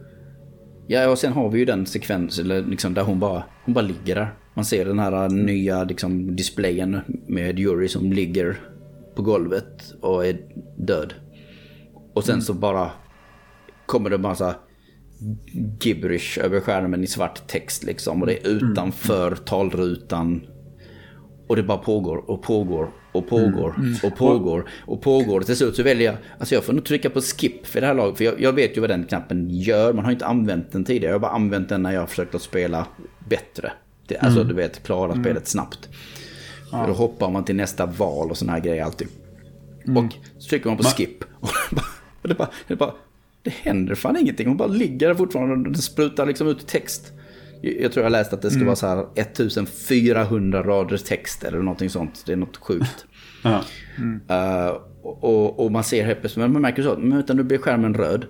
Ja, 0.88 1.10
och 1.10 1.18
sen 1.18 1.34
har 1.34 1.49
vi 1.49 1.60
ju 1.60 1.65
den 1.65 1.85
sekvens 1.85 2.39
eller 2.39 2.61
liksom 2.64 2.93
där 2.93 3.03
hon 3.03 3.19
bara, 3.19 3.43
hon 3.65 3.73
bara 3.73 3.85
ligger 3.85 4.15
där. 4.15 4.34
Man 4.53 4.65
ser 4.65 4.85
den 4.85 4.99
här 4.99 5.30
nya 5.30 5.84
liksom, 5.84 6.35
displayen 6.35 6.99
med 7.27 7.60
Yuri 7.60 7.88
som 7.88 8.14
ligger 8.14 8.60
på 9.15 9.22
golvet 9.22 9.93
och 10.01 10.26
är 10.26 10.38
död. 10.77 11.14
Och 12.14 12.23
sen 12.23 12.41
så 12.41 12.53
bara 12.53 12.91
kommer 13.85 14.10
det 14.10 14.15
en 14.15 14.22
massa 14.22 14.56
gibberish 15.82 16.40
över 16.40 16.60
skärmen 16.60 17.04
i 17.04 17.08
svart 17.08 17.48
text 17.48 17.84
liksom. 17.84 18.22
Och 18.22 18.28
det 18.28 18.34
är 18.34 18.48
utanför 18.48 19.36
talrutan. 19.36 20.48
Och 21.48 21.56
det 21.56 21.64
bara 21.64 21.78
pågår 21.78 22.30
och 22.30 22.41
pågår 22.41 22.90
och 23.12 23.28
pågår 23.28 23.76
och 24.04 24.16
pågår 24.16 24.70
och 24.86 25.02
pågår. 25.02 25.41
Till 25.41 25.56
slut 25.56 25.76
så 25.76 25.84
väljer 25.84 26.12
jag, 26.12 26.16
alltså 26.40 26.56
jag 26.56 26.64
får 26.64 26.74
nog 26.74 26.86
trycka 26.86 27.10
på 27.10 27.22
skip 27.22 27.68
för 27.68 27.82
det 27.82 27.88
här 27.88 27.94
laget. 27.94 28.18
För 28.18 28.26
jag, 28.26 28.41
jag 28.41 28.54
vet 28.54 28.78
ju 28.78 28.82
vad 28.82 28.90
den 28.90 29.04
knappen 29.04 29.50
gör. 29.50 29.94
Man 29.94 30.06
har 30.06 30.12
inte 30.12 30.26
använt 30.26 30.72
den 30.72 30.86
tidigare. 30.86 31.12
Jag 31.12 31.16
har 31.16 31.20
bara 31.20 31.32
använt 31.32 31.70
den 31.70 31.84
när 31.84 31.91
jag 31.91 32.00
har 32.00 32.08
försökt 32.08 32.36
att 32.36 32.41
spela 32.41 32.88
bättre. 33.30 33.72
Det, 34.08 34.18
alltså 34.18 34.44
du 34.44 34.54
vet, 34.54 34.84
klara 34.84 35.16
spelet 35.16 35.48
snabbt. 35.48 35.90
För 36.72 36.88
då 36.88 36.94
hoppar 36.94 37.30
man 37.30 37.44
till 37.46 37.56
nästa 37.56 37.86
val 37.86 38.32
och 38.32 38.38
såna 38.38 38.52
här 38.52 38.60
grejer 38.60 38.84
alltid. 38.84 39.08
Och 39.98 40.14
så 40.38 40.50
trycker 40.50 40.68
man 40.70 40.78
på 40.78 40.84
skip. 40.84 41.24
Och 41.41 41.50
det 41.70 41.76
bara, 41.76 41.86
och 42.22 42.30
det 42.30 42.36
bara, 42.36 42.50
det 42.68 42.76
bara 42.76 42.94
det 43.50 43.70
händer 43.70 43.96
fan 43.96 44.18
ingenting. 44.18 44.48
Hon 44.48 44.58
bara 44.58 44.68
ligger 44.68 45.08
där 45.08 45.16
fortfarande 45.16 45.70
och 45.70 45.76
det 45.76 45.82
sprutar 45.82 46.26
liksom 46.26 46.48
ut 46.48 46.68
text. 46.68 47.14
Jag 47.62 47.92
tror 47.92 48.04
jag 48.04 48.12
läste 48.12 48.36
att 48.36 48.42
det 48.42 48.52
ska 48.52 48.66
vara 48.66 48.76
så 48.76 48.88
här 48.88 49.06
1400 49.16 50.64
rader 50.64 50.98
text 50.98 51.44
eller 51.44 51.58
någonting 51.58 51.90
sånt. 51.90 52.24
Det 52.26 52.32
är 52.32 52.38
något 52.38 52.58
sjukt. 52.58 53.06
Ja. 53.44 53.64
Eh, 54.30 54.78
och, 55.04 55.60
och 55.60 55.72
man 55.72 55.84
ser 55.84 56.06
helt 56.06 56.20
plötsligt, 56.20 56.42
men 56.42 56.54
man 56.54 56.62
märker 56.62 56.84
så, 56.84 56.98
men 56.98 57.18
vänta 57.18 57.34
nu 57.34 57.44
blir 57.44 57.58
skärmen 57.58 57.94
röd. 57.94 58.26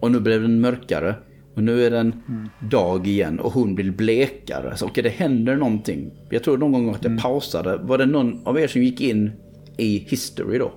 Och 0.00 0.10
nu 0.10 0.20
blev 0.20 0.42
den 0.42 0.60
mörkare. 0.60 1.14
Och 1.54 1.62
nu 1.62 1.86
är 1.86 1.90
den 1.90 2.22
dag 2.60 3.06
igen 3.06 3.40
och 3.40 3.52
hon 3.52 3.74
blir 3.74 3.90
blekare. 3.90 4.76
Så 4.76 4.86
okej, 4.86 5.02
det 5.02 5.08
händer 5.08 5.56
någonting. 5.56 6.10
Jag 6.30 6.42
tror 6.42 6.58
någon 6.58 6.72
gång 6.72 6.94
att 6.94 7.04
jag 7.04 7.18
pausade. 7.22 7.76
Var 7.76 7.98
det 7.98 8.06
någon 8.06 8.46
av 8.46 8.58
er 8.58 8.66
som 8.66 8.82
gick 8.82 9.00
in 9.00 9.32
i 9.76 9.98
history 9.98 10.58
då? 10.58 10.72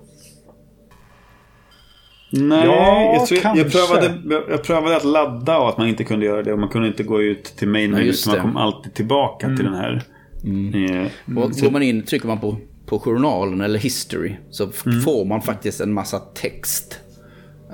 Nej, 2.31 2.65
Ja, 2.65 3.13
jag, 3.13 3.27
tror, 3.27 3.39
jag, 3.57 3.71
prövade, 3.71 4.21
jag 4.49 4.63
prövade 4.63 4.95
att 4.97 5.03
ladda 5.05 5.57
och 5.57 5.69
att 5.69 5.77
man 5.77 5.87
inte 5.87 6.03
kunde 6.03 6.25
göra 6.25 6.43
det. 6.43 6.53
Och 6.53 6.59
man 6.59 6.69
kunde 6.69 6.87
inte 6.87 7.03
gå 7.03 7.21
ut 7.21 7.43
till 7.43 7.67
main 7.67 7.91
menu. 7.91 8.13
så 8.13 8.29
man 8.29 8.39
kom 8.41 8.57
alltid 8.57 8.93
tillbaka 8.93 9.47
till 9.47 9.65
den 9.65 9.73
här. 9.73 10.01
eh, 10.43 11.37
Och 11.37 11.51
går 11.51 11.71
man 11.71 11.81
in, 11.83 12.03
trycker 12.03 12.27
man 12.27 12.39
på, 12.39 12.57
på 12.85 12.99
journalen 12.99 13.61
eller 13.61 13.79
history 13.79 14.35
så 14.49 14.69
f- 14.69 14.83
får 15.05 15.25
man 15.25 15.41
faktiskt 15.41 15.81
en 15.81 15.93
massa 15.93 16.19
text. 16.19 16.99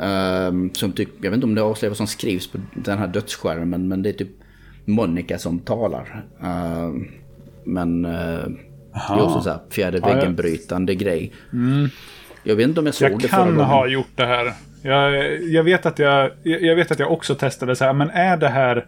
Ehm, 0.02 0.74
som 0.74 0.92
typ, 0.92 1.10
jag 1.22 1.30
vet 1.32 1.36
inte 1.36 1.46
om 1.48 1.56
det 1.56 1.62
avslöjar 1.62 1.90
vad 1.90 1.98
som 1.98 2.08
skrivs 2.08 2.48
på 2.48 2.58
den 2.74 2.98
här 2.98 3.08
dödsskärmen 3.08 3.88
men 3.88 4.02
det 4.04 4.10
är 4.10 4.14
typ 4.14 4.30
Monica 4.86 5.38
som 5.38 5.60
talar. 5.60 6.26
Ehm, 6.44 7.08
men 7.66 8.06
uh, 8.06 8.12
det 8.12 9.14
är 9.14 9.22
också 9.24 9.42
så 9.42 9.50
här 9.50 9.60
fjärde 9.70 9.98
Ja, 9.98 10.10
ja. 10.70 10.94
grej. 10.94 11.32
Jag 12.46 12.56
vet 12.56 12.68
inte 12.68 12.80
om 12.80 12.86
jag 12.86 12.96
såg 12.96 13.12
Jag 13.12 13.20
det 13.22 13.28
förra 13.28 13.38
kan 13.44 13.48
gången. 13.56 13.66
ha 13.70 13.88
gjort 13.88 14.12
det 14.16 14.26
här. 14.26 14.54
Jag, 14.82 15.42
jag, 15.44 15.64
vet 15.64 15.86
att 15.86 16.00
jag, 16.00 16.32
jag 16.44 16.62
jag 16.62 16.76
vet 16.76 16.92
att 16.92 17.00
jag 17.00 17.12
också 17.12 17.36
testade 17.36 17.76
så 17.76 17.86
här, 17.86 17.94
men 17.94 18.10
är 18.10 18.38
det 18.38 18.48
här... 18.50 18.86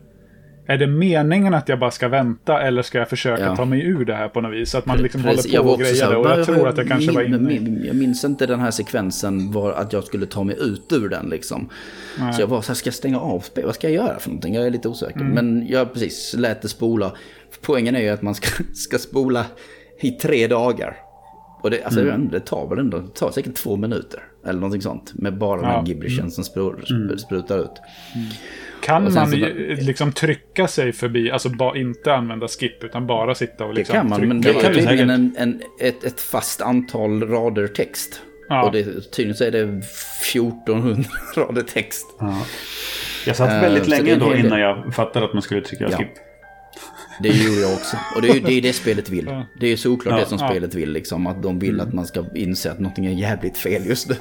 Är 0.70 0.78
det 0.78 0.88
meningen 0.88 1.54
att 1.54 1.70
jag 1.70 1.80
bara 1.80 1.92
ska 1.92 2.08
vänta 2.08 2.62
eller 2.62 2.82
ska 2.82 2.98
jag 2.98 3.10
försöka 3.10 3.44
Ja. 3.44 3.56
ta 3.56 3.66
mig 3.66 3.82
ur 3.88 4.06
det 4.06 4.14
här 4.14 4.28
på 4.30 4.42
något 4.42 4.54
vis? 4.54 4.70
Så 4.72 4.78
att 4.78 4.86
man 4.86 4.98
liksom 4.98 5.24
Precis, 5.24 5.52
håller 5.52 5.64
på 5.64 5.70
och 5.74 5.80
grejer. 5.80 6.08
Och 6.16 6.26
jag 6.30 6.36
"Vad- 6.38 6.46
tror 6.46 6.68
att 6.68 6.78
jag 6.78 6.88
kanske 6.88 7.12
var 7.12 7.22
inne 7.22 7.38
min- 7.38 7.84
Jag 7.86 7.96
minns 7.96 8.24
inte 8.24 8.46
den 8.46 8.60
här 8.60 8.72
sekvensen 8.72 9.52
var 9.52 9.72
att 9.72 9.94
jag 9.94 10.04
skulle 10.04 10.26
ta 10.26 10.44
mig 10.44 10.56
ut 10.60 10.94
ur 10.94 11.10
den 11.10 11.30
liksom. 11.30 11.70
Så 12.36 12.42
jag 12.42 12.48
var 12.48 12.62
så 12.62 12.68
här, 12.68 12.76
ska 12.76 12.88
jag 12.88 12.94
stänga 12.94 13.20
av 13.20 13.40
spelet? 13.40 13.66
Vad 13.66 13.76
ska 13.76 13.90
jag 13.90 14.06
göra 14.06 14.20
för 14.20 14.30
någonting? 14.30 14.54
Jag 14.56 14.66
är 14.66 14.70
lite 14.70 14.88
osäker. 14.90 15.20
Mm. 15.20 15.32
Men 15.34 15.68
jag 15.68 15.94
precis 15.94 16.34
lät 16.38 16.62
det 16.62 16.68
spola. 16.68 17.12
Poängen 17.62 17.96
är 17.96 18.02
ju 18.02 18.10
att 18.10 18.22
man 18.22 18.36
ska, 18.36 18.64
ska 18.74 18.98
spola 18.98 19.46
i 20.02 20.12
tre 20.12 20.48
dagar. 20.48 20.96
Och 21.62 21.72
det, 21.72 21.84
alltså, 21.84 22.02
Mm. 22.02 22.30
det 22.30 22.40
tar 22.40 22.68
väl 22.70 22.80
ändå, 22.80 23.00
det 23.00 23.14
tar 23.14 23.32
säkert 23.32 23.54
två 23.56 23.76
minuter. 23.76 24.20
Eller 24.46 24.60
någonting 24.60 24.82
sånt. 24.82 25.12
Med 25.16 25.38
bara 25.38 25.62
den 25.62 25.70
Ja. 25.70 25.78
här 25.80 25.86
gibberishen 25.86 26.32
som 26.32 26.44
sprutar, 26.44 27.18
sprutar 27.18 27.60
ut. 27.60 27.72
Kan 28.84 29.06
Och 29.08 29.14
sen 29.14 29.22
man 29.22 29.32
så 29.32 29.38
liksom 29.86 30.12
trycka 30.12 30.68
sig 30.68 30.94
förbi, 30.94 31.32
alltså 31.32 31.50
bara 31.50 31.78
inte 31.78 32.14
använda 32.14 32.48
skip 32.48 32.84
utan 32.84 33.08
bara 33.08 33.36
sitta 33.36 33.64
och 33.66 33.70
Det 33.74 33.78
liksom 33.80 33.96
kan 33.96 34.10
man, 34.10 34.20
trycka 34.20 34.34
men 34.34 34.42
det 34.42 34.54
kan 34.54 34.72
är 34.72 34.76
tydligen 34.76 35.10
en, 35.10 35.36
en, 35.38 35.62
ett, 35.82 36.04
ett 36.04 36.22
fast 36.22 36.62
antal 36.62 37.24
rader 37.28 37.68
text. 37.68 38.22
Ja. 38.50 38.66
Och 38.66 38.72
det, 38.72 38.84
tydligen 39.12 39.36
så 39.36 39.44
är 39.44 39.52
det 39.52 39.60
1400 40.34 41.04
rader 41.36 41.62
text. 41.62 42.06
jag 43.26 43.36
satt 43.36 43.50
Eh, 43.52 43.62
väldigt 43.62 43.86
det 43.90 43.96
är 43.96 44.04
länge 44.04 44.16
då 44.16 44.36
innan 44.36 44.60
jag 44.60 44.96
fattade 44.96 45.26
att 45.26 45.34
man 45.34 45.42
skulle 45.42 45.62
trycka 45.62 45.88
Ja. 45.92 45.98
skip. 45.98 46.08
Det 47.24 47.30
gjorde 47.30 47.62
jag 47.62 47.74
också. 47.74 47.98
Och 48.16 48.22
det 48.22 48.30
är 48.30 48.34
ju 48.34 48.40
det, 48.40 48.54
är 48.54 48.62
det 48.62 48.74
spelet 48.74 49.10
vill. 49.10 49.26
Det 49.60 49.66
är 49.66 49.70
ju 49.70 49.78
såklart 49.78 50.14
Ja, 50.14 50.20
det 50.20 50.26
som 50.26 50.38
ja. 50.42 50.50
spelet 50.50 50.76
vill. 50.76 50.92
Liksom, 50.92 51.28
att 51.28 51.44
de 51.44 51.60
vill 51.60 51.82
att 51.82 51.94
man 51.94 52.06
ska 52.06 52.26
inse 52.36 52.72
att 52.72 52.80
någonting 52.80 53.06
är 53.06 53.12
jävligt 53.12 53.58
fel 53.58 53.86
just 53.86 54.10
nu. 54.10 54.16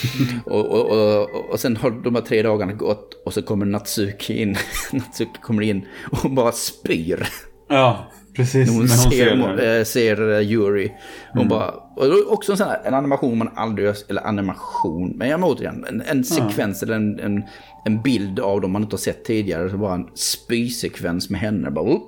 och, 0.44 0.66
och, 0.66 0.90
och, 0.90 1.50
och 1.50 1.60
sen 1.60 1.76
har 1.76 1.90
de 1.90 2.14
här 2.14 2.22
tre 2.22 2.42
dagarna 2.42 2.72
gått 2.72 3.22
och 3.24 3.32
så 3.34 3.42
kommer 3.42 3.66
Natsuki 3.66 4.42
in. 4.42 4.56
Natsuki 4.92 5.40
kommer 5.42 5.62
in 5.62 5.86
och 6.22 6.30
bara 6.30 6.52
spyr. 6.52 7.28
Ja, 7.68 8.10
precis. 8.36 8.68
Hon, 8.70 8.78
Men 8.78 8.88
ser, 8.88 9.36
det. 9.56 9.78
äh, 9.78 9.84
ser 9.84 10.32
eh, 10.32 10.40
Yuri. 10.52 10.92
Hon 11.32 11.48
bara, 11.48 11.70
och 11.70 12.32
också 12.32 12.52
en 12.52 12.58
sån 12.58 12.68
här 12.68 12.80
en 12.84 12.94
animation 12.94 13.38
man 13.38 13.50
aldrig 13.54 13.86
gör, 13.86 13.96
eller 14.08 14.26
animation, 14.26 15.12
men 15.16 15.28
jag 15.28 15.40
menar 15.40 15.54
återigen, 15.54 15.84
en, 15.88 16.00
en 16.02 16.24
sekvens 16.24 16.82
eller 16.82 16.94
en, 16.94 17.20
en, 17.20 17.42
en 17.84 18.02
bild 18.02 18.40
av 18.40 18.60
dem 18.60 18.72
man 18.72 18.82
inte 18.82 18.94
har 18.94 18.98
sett 18.98 19.24
tidigare. 19.24 19.70
Så 19.70 19.76
bara 19.78 19.94
en 19.94 20.08
spysekvens 20.14 21.30
med 21.30 21.40
henne. 21.40 21.70
Bara, 21.70 21.84
oh. 21.84 22.00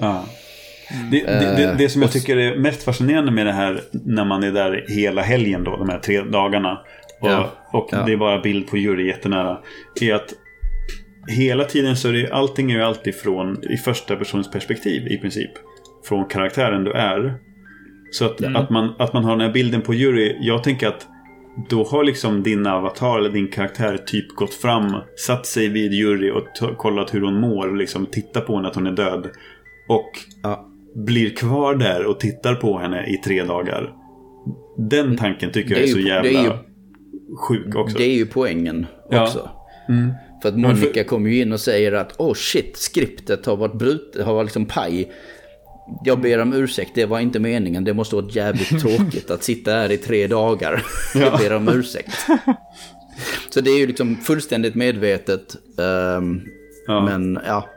Ja. 0.00 0.24
Det, 1.10 1.26
det, 1.26 1.56
det, 1.56 1.74
det 1.78 1.88
som 1.88 2.02
jag 2.02 2.12
tycker 2.12 2.36
är 2.36 2.56
mest 2.56 2.82
fascinerande 2.82 3.32
med 3.32 3.46
det 3.46 3.52
här 3.52 3.80
när 3.92 4.24
man 4.24 4.42
är 4.42 4.52
där 4.52 4.84
hela 4.88 5.22
helgen 5.22 5.64
då, 5.64 5.76
de 5.76 5.88
här 5.88 5.98
tre 5.98 6.20
dagarna. 6.20 6.72
Och, 7.20 7.28
Ja. 7.30 7.50
och 7.72 7.88
Ja. 7.92 8.02
det 8.06 8.12
är 8.12 8.16
bara 8.16 8.40
bild 8.40 8.66
på 8.66 8.76
Yuri 8.78 9.06
jättenära. 9.06 9.58
Är 10.00 10.14
att 10.14 10.34
hela 11.28 11.64
tiden 11.64 11.96
så 11.96 12.08
är 12.08 12.12
det 12.12 12.32
allting 12.32 12.70
är 12.70 12.76
ju 12.76 12.82
alltid 12.82 13.14
från 13.14 13.64
i 13.70 13.76
första 13.76 14.16
persons 14.16 14.50
perspektiv 14.50 15.06
i 15.06 15.16
princip. 15.18 15.50
Från 16.04 16.24
karaktären 16.28 16.84
du 16.84 16.92
är. 16.92 17.34
Så 18.12 18.24
att, 18.24 18.56
att, 18.56 18.70
man, 18.70 18.94
att 18.98 19.12
man 19.12 19.24
har 19.24 19.30
den 19.36 19.40
här 19.46 19.52
bilden 19.52 19.82
på 19.82 19.94
Yuri. 19.94 20.36
Jag 20.40 20.64
tänker 20.64 20.88
att 20.88 21.06
då 21.68 21.84
har 21.84 22.04
liksom 22.04 22.42
din 22.42 22.66
avatar 22.66 23.18
eller 23.18 23.30
din 23.30 23.48
karaktär 23.48 23.98
typ 24.06 24.28
gått 24.34 24.54
fram, 24.54 24.96
satt 25.26 25.46
sig 25.46 25.68
vid 25.68 25.92
Yuri 25.92 26.30
och 26.30 26.76
kollat 26.78 27.14
hur 27.14 27.20
hon 27.20 27.40
mår 27.40 27.68
och 27.68 27.76
liksom 27.76 28.06
tittat 28.06 28.46
på 28.46 28.56
henne 28.56 28.68
att 28.68 28.74
hon 28.74 28.86
är 28.86 28.92
död. 28.92 29.28
Och 29.90 30.10
Ja. 30.42 30.66
blir 30.94 31.30
kvar 31.30 31.74
där 31.74 32.06
och 32.06 32.20
tittar 32.20 32.54
på 32.54 32.78
henne 32.78 33.06
i 33.06 33.16
tre 33.16 33.42
dagar. 33.44 33.92
Den 34.78 35.16
tanken 35.16 35.52
tycker 35.52 35.70
jag 35.70 35.78
är, 35.80 35.84
är 35.84 35.88
så 35.92 35.98
ju- 35.98 36.08
jävla 36.08 36.30
är 36.40 36.44
ju- 36.44 36.52
sjuk 37.48 37.74
också. 37.76 37.98
Det 37.98 38.04
är 38.04 38.14
ju 38.14 38.26
poängen 38.26 38.86
Ja. 39.10 39.22
också. 39.22 39.50
Mm. 39.88 40.12
För 40.42 40.48
att 40.48 40.58
Monica 40.58 41.04
kommer 41.04 41.30
ju 41.30 41.40
in 41.42 41.52
och 41.52 41.60
säger 41.60 41.92
att 41.92 42.20
oh 42.20 42.34
shit, 42.34 42.76
skriptet 42.76 43.46
har 43.46 43.56
varit 43.56 43.74
brut, 43.78 44.16
har 44.24 44.34
varit 44.34 44.46
liksom 44.46 44.66
paj. 44.66 45.12
Jag 46.04 46.20
ber 46.20 46.38
om 46.38 46.52
ursäkt, 46.52 46.90
det 46.94 47.06
var 47.06 47.20
inte 47.20 47.38
meningen. 47.38 47.84
Det 47.84 47.94
måste 47.94 48.16
vara 48.16 48.26
jävligt 48.30 48.68
tråkigt 48.80 49.30
att 49.30 49.42
sitta 49.42 49.70
här 49.72 49.92
i 49.92 49.96
tre 49.96 50.26
dagar. 50.26 50.82
Jag 51.14 51.38
ber 51.38 51.56
om 51.56 51.68
ursäkt. 51.68 52.10
Så 53.50 53.60
det 53.60 53.70
är 53.70 53.78
ju 53.78 53.86
liksom 53.86 54.16
fullständigt 54.16 54.74
medvetet. 54.74 55.56
ehm, 55.80 56.40
Ja. 56.86 57.04
Men 57.04 57.38
ja, 57.46 57.68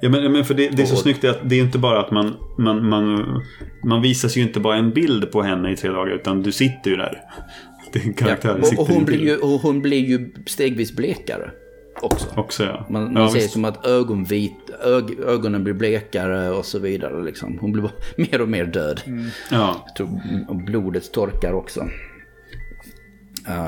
Ja, 0.00 0.08
men, 0.08 0.32
men 0.32 0.44
för 0.44 0.54
det, 0.54 0.68
det 0.68 0.82
är 0.82 0.86
så 0.86 0.92
och, 0.92 0.98
snyggt 0.98 1.24
att 1.24 1.48
det 1.48 1.56
är 1.56 1.60
inte 1.62 1.78
bara 1.78 2.00
att 2.00 2.10
man, 2.10 2.36
man, 2.58 2.88
man, 2.88 3.42
man 3.84 4.02
visas 4.02 4.36
ju 4.36 4.42
inte 4.42 4.60
bara 4.60 4.76
en 4.76 4.90
bild 4.90 5.32
på 5.32 5.42
henne 5.42 5.72
i 5.72 5.76
tre 5.76 5.90
dagar 5.90 6.14
utan 6.14 6.42
du 6.42 6.52
sitter 6.52 6.90
ju 6.90 6.96
där. 6.96 7.20
En 8.04 8.14
karaktär. 8.14 8.60
Ja, 8.62 8.68
och, 8.68 8.78
och, 8.78 8.88
hon 8.88 9.04
blir 9.04 9.18
ju, 9.18 9.36
och 9.36 9.60
hon 9.60 9.82
blir 9.82 9.98
ju 9.98 10.34
stegvis 10.46 10.92
blekare. 10.92 11.50
Också. 12.02 12.26
också 12.36 12.64
ja. 12.64 12.86
Man, 12.90 13.12
man 13.12 13.22
ja, 13.22 13.28
ser 13.28 13.34
visst. 13.34 13.52
som 13.52 13.64
att 13.64 13.86
ögonvit, 13.86 14.70
ög, 14.84 15.20
ögonen 15.20 15.64
blir 15.64 15.74
blekare 15.74 16.50
och 16.50 16.64
så 16.64 16.78
vidare. 16.78 17.24
Liksom. 17.24 17.58
Hon 17.58 17.72
blir 17.72 17.90
mer 18.16 18.40
och 18.40 18.48
mer 18.48 18.64
död. 18.64 19.00
Mm. 19.06 19.26
Ja. 19.50 19.84
Jag 19.86 19.96
tror 19.96 20.64
blodet 20.64 21.12
torkar 21.12 21.52
också. 21.52 21.80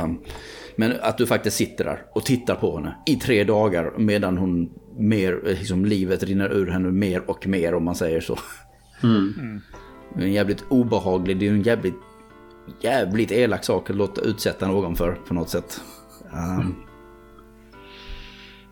Um, 0.03 0.21
men 0.77 0.93
att 1.01 1.19
du 1.19 1.27
faktiskt 1.27 1.57
sitter 1.57 1.85
där 1.85 2.03
och 2.13 2.25
tittar 2.25 2.55
på 2.55 2.77
henne 2.77 2.97
i 3.07 3.17
tre 3.17 3.45
dagar 3.45 3.93
medan 3.99 4.39
hon 4.39 4.71
mer, 4.99 5.41
liksom 5.45 5.85
livet 5.85 6.23
rinner 6.23 6.53
ur 6.53 6.67
henne 6.67 6.91
mer 6.91 7.31
och 7.31 7.47
mer 7.47 7.75
om 7.75 7.85
man 7.85 7.95
säger 7.95 8.21
så. 8.21 8.39
Mm. 9.03 9.35
Mm. 9.39 9.61
Det 10.15 10.23
är 10.23 10.27
en 10.27 10.33
jävligt 10.33 10.65
obehaglig, 10.69 11.39
det 11.39 11.47
är 11.47 11.51
en 11.51 11.63
jävligt, 11.63 11.95
jävligt 12.81 13.33
elak 13.33 13.65
sak 13.65 13.91
att 13.91 13.97
låta 13.97 14.21
utsätta 14.21 14.69
någon 14.69 14.97
för 14.97 15.13
på 15.29 15.35
något 15.35 15.49
sätt. 15.49 15.81
Um, 16.33 16.75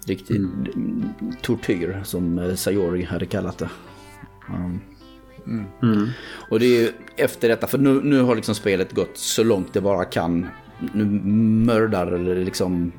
riktig 0.07 0.37
mm. 0.37 1.09
tortyr 1.43 2.01
som 2.05 2.39
eh, 2.39 2.55
Sayori 2.55 3.03
hade 3.03 3.27
kallat 3.27 3.59
det. 3.59 3.71
Um, 4.49 4.81
mm. 5.83 6.09
Och 6.51 6.61
det 6.61 6.67
är 6.67 6.81
ju 6.81 6.93
efter 7.17 7.49
detta, 7.49 7.67
för 7.67 7.79
nu, 7.79 8.01
nu 8.03 8.21
har 8.21 8.37
liksom 8.37 8.55
spelet 8.55 8.93
gått 8.93 9.17
så 9.19 9.45
långt 9.45 9.73
det 9.73 9.81
bara 9.81 10.05
kan. 10.05 10.47
Nu 10.93 11.05
mördar 11.67 12.07
eller 12.07 12.45
liksom, 12.45 12.93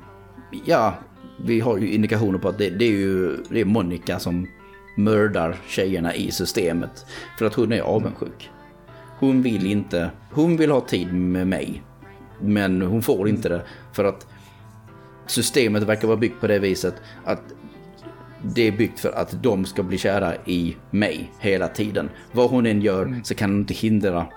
ja, 0.65 0.95
vi 1.37 1.59
har 1.59 1.77
ju 1.77 1.91
indikationer 1.91 2.39
på 2.39 2.49
att 2.49 2.57
det, 2.57 2.69
det 2.69 2.85
är 2.85 2.91
ju 2.91 3.37
det 3.49 3.61
är 3.61 3.65
Monica 3.65 4.19
som 4.19 4.47
mördar 4.97 5.57
tjejerna 5.67 6.15
i 6.15 6.31
systemet. 6.31 7.05
För 7.37 7.45
att 7.45 7.53
hon 7.53 7.71
är 7.71 7.81
avundsjuk. 7.81 8.49
Hon 9.19 9.41
vill 9.41 9.71
inte, 9.71 10.09
hon 10.31 10.57
vill 10.57 10.71
ha 10.71 10.81
tid 10.81 11.13
med 11.13 11.47
mig. 11.47 11.83
Men 12.39 12.81
hon 12.81 13.01
får 13.01 13.29
inte 13.29 13.49
det 13.49 13.61
för 13.93 14.03
att 14.03 14.27
systemet 15.27 15.83
verkar 15.83 16.07
vara 16.07 16.17
byggt 16.17 16.41
på 16.41 16.47
det 16.47 16.59
viset 16.59 16.95
att 17.25 17.41
det 18.41 18.61
är 18.61 18.71
byggt 18.71 18.99
för 18.99 19.11
att 19.11 19.43
de 19.43 19.65
ska 19.65 19.83
bli 19.83 19.97
kära 19.97 20.35
i 20.45 20.75
mig 20.91 21.31
hela 21.39 21.67
tiden. 21.67 22.09
Vad 22.31 22.49
hon 22.49 22.65
än 22.65 22.81
gör 22.81 23.05
mm. 23.05 23.23
så 23.23 23.35
kan 23.35 23.49
hon 23.51 23.59
inte 23.59 23.73
hindra 23.73 24.27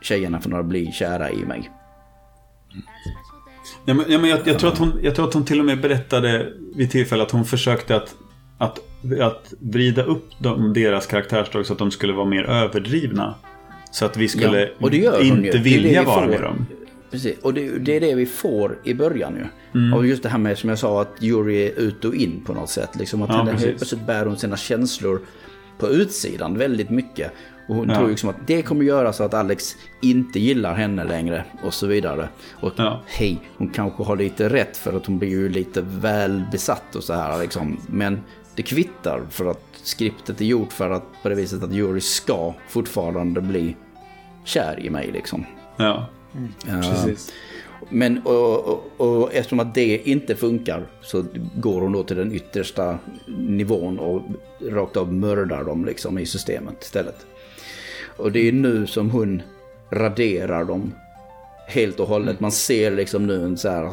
tjejerna 0.00 0.40
från 0.40 0.54
att 0.54 0.66
bli 0.66 0.92
kära 0.92 1.30
i 1.30 1.44
mig. 1.44 1.70
Ja, 3.84 3.94
men, 3.94 4.04
ja, 4.08 4.18
men 4.18 4.30
jag, 4.30 4.40
jag, 4.44 4.58
tror 4.58 4.72
att 4.72 4.78
hon, 4.78 4.92
jag 5.02 5.14
tror 5.14 5.28
att 5.28 5.34
hon 5.34 5.44
till 5.44 5.60
och 5.60 5.66
med 5.66 5.80
berättade 5.80 6.52
vid 6.76 6.90
tillfälle 6.90 7.22
att 7.22 7.30
hon 7.30 7.44
försökte 7.44 7.96
att, 7.96 8.14
att, 8.58 8.78
att 9.20 9.54
vrida 9.58 10.02
upp 10.02 10.30
dem, 10.38 10.72
deras 10.72 11.06
karaktärsdrag 11.06 11.66
så 11.66 11.72
att 11.72 11.78
de 11.78 11.90
skulle 11.90 12.12
vara 12.12 12.26
mer 12.26 12.44
överdrivna. 12.44 13.34
Så 13.90 14.04
att 14.04 14.16
vi 14.16 14.28
skulle 14.28 14.70
ja, 14.78 15.20
inte 15.20 15.58
vilja 15.58 16.02
vara 16.02 16.26
med 16.26 16.40
dem. 16.40 16.66
Precis, 17.10 17.38
och 17.42 17.54
det, 17.54 17.78
det, 17.78 17.96
är 17.96 18.00
det 18.00 18.14
vi 18.14 18.26
får 18.26 18.78
i 18.84 18.94
början 18.94 19.34
ju. 19.36 19.44
Mm. 19.80 19.94
Och 19.94 20.06
just 20.06 20.22
det 20.22 20.28
här 20.28 20.38
med 20.38 20.58
som 20.58 20.68
jag 20.68 20.78
sa 20.78 21.02
att 21.02 21.22
Yuri 21.22 21.66
är 21.66 21.78
ut 21.78 22.04
och 22.04 22.14
in 22.14 22.44
på 22.46 22.54
något 22.54 22.70
sätt. 22.70 22.90
Liksom 22.98 23.22
att 23.22 23.28
ja, 23.28 23.42
helt 23.44 23.76
plötsligt 23.76 24.06
bär 24.06 24.26
hon 24.26 24.36
sina 24.36 24.56
känslor 24.56 25.20
på 25.78 25.88
utsidan 25.88 26.58
väldigt 26.58 26.90
mycket. 26.90 27.32
Och 27.68 27.74
hon 27.74 27.88
ja. 27.88 27.94
tror 27.94 28.08
liksom 28.08 28.30
att 28.30 28.46
det 28.46 28.62
kommer 28.62 28.84
göra 28.84 29.12
så 29.12 29.24
att 29.24 29.34
Alex 29.34 29.76
inte 30.00 30.40
gillar 30.40 30.74
henne 30.74 31.04
längre 31.04 31.44
och 31.62 31.74
så 31.74 31.86
vidare. 31.86 32.28
Och 32.60 32.72
ja. 32.76 33.02
hej, 33.06 33.40
hon 33.56 33.68
kanske 33.68 34.02
har 34.02 34.16
lite 34.16 34.48
rätt 34.48 34.76
för 34.76 34.96
att 34.96 35.06
hon 35.06 35.18
blir 35.18 35.28
ju 35.28 35.48
lite 35.48 35.80
väl 35.80 36.44
besatt 36.52 36.96
och 36.96 37.04
så 37.04 37.12
här 37.12 37.40
liksom. 37.40 37.80
Men 37.86 38.20
det 38.54 38.62
kvittar 38.62 39.22
för 39.30 39.46
att 39.46 39.62
skriptet 39.82 40.40
är 40.40 40.44
gjort 40.44 40.72
för 40.72 40.90
att 40.90 41.04
på 41.22 41.28
det 41.28 41.34
viset 41.34 41.62
att 41.62 41.72
Yuri 41.72 42.00
ska 42.00 42.54
fortfarande 42.68 43.40
bli 43.40 43.76
kär 44.44 44.80
i 44.80 44.90
mig 44.90 45.10
liksom. 45.12 45.44
Ja. 45.76 46.06
Mm. 46.34 46.82
Precis. 46.82 47.32
Men 47.88 48.22
och, 48.22 48.68
och, 48.68 48.92
och, 48.96 49.34
eftersom 49.34 49.60
att 49.60 49.74
det 49.74 50.08
inte 50.08 50.36
funkar 50.36 50.86
så 51.02 51.24
går 51.54 51.80
hon 51.80 51.92
då 51.92 52.02
till 52.02 52.16
den 52.16 52.32
yttersta 52.32 52.98
nivån 53.26 53.98
och 53.98 54.22
rakt 54.60 54.96
av 54.96 55.12
mördar 55.12 55.64
dem 55.64 55.84
liksom 55.84 56.18
i 56.18 56.26
systemet 56.26 56.82
istället. 56.82 57.26
Och 58.18 58.32
det 58.32 58.48
är 58.48 58.52
nu 58.52 58.86
som 58.86 59.10
hon 59.10 59.42
raderar 59.90 60.64
dem 60.64 60.94
helt 61.66 62.00
och 62.00 62.08
hållet. 62.08 62.40
Man 62.40 62.52
ser 62.52 62.90
liksom 62.90 63.26
nu 63.26 63.44
en 63.44 63.56
så 63.56 63.68
här 63.68 63.92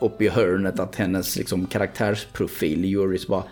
upp 0.00 0.22
i 0.22 0.28
hörnet 0.28 0.80
att 0.80 0.96
hennes 0.96 1.36
liksom 1.36 1.66
karaktärsprofil, 1.66 2.84
Juris 2.84 3.26
bara 3.26 3.42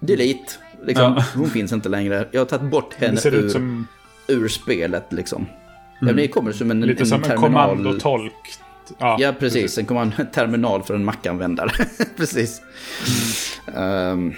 delete. 0.00 0.52
Liksom, 0.82 1.14
ja. 1.16 1.24
Hon 1.34 1.50
finns 1.50 1.72
inte 1.72 1.88
längre. 1.88 2.28
Jag 2.30 2.40
har 2.40 2.46
tagit 2.46 2.70
bort 2.70 2.94
henne 2.94 3.20
ur, 3.24 3.48
som... 3.48 3.86
ur 4.28 4.48
spelet 4.48 5.12
liksom. 5.12 5.46
Mm. 6.02 6.16
Ja, 6.18 6.22
det 6.22 6.28
kommer 6.28 6.52
som 6.52 6.70
en, 6.70 6.80
Lite 6.80 7.02
en 7.02 7.06
som 7.06 7.22
terminal. 7.22 7.44
en 7.44 7.52
kommandotolk. 7.52 8.32
Ja, 8.98 9.16
ja 9.20 9.32
precis. 9.32 9.62
precis. 9.62 9.78
En 9.78 9.86
kommand 9.86 10.12
terminal 10.32 10.82
för 10.82 10.94
en 10.94 11.04
Mac-användare. 11.04 11.70
precis. 12.16 12.62
Mm. 13.74 14.12
Um, 14.12 14.34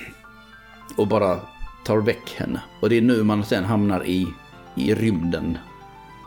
och 0.97 1.09
bara 1.09 1.41
tar 1.85 1.99
väck 1.99 2.35
henne. 2.37 2.61
Och 2.81 2.91
det 2.91 2.97
är 2.97 3.03
nu 3.03 3.23
man 3.23 3.45
sen 3.45 3.65
hamnar 3.65 4.07
i, 4.07 4.27
i 4.75 4.95
rymden 4.95 5.59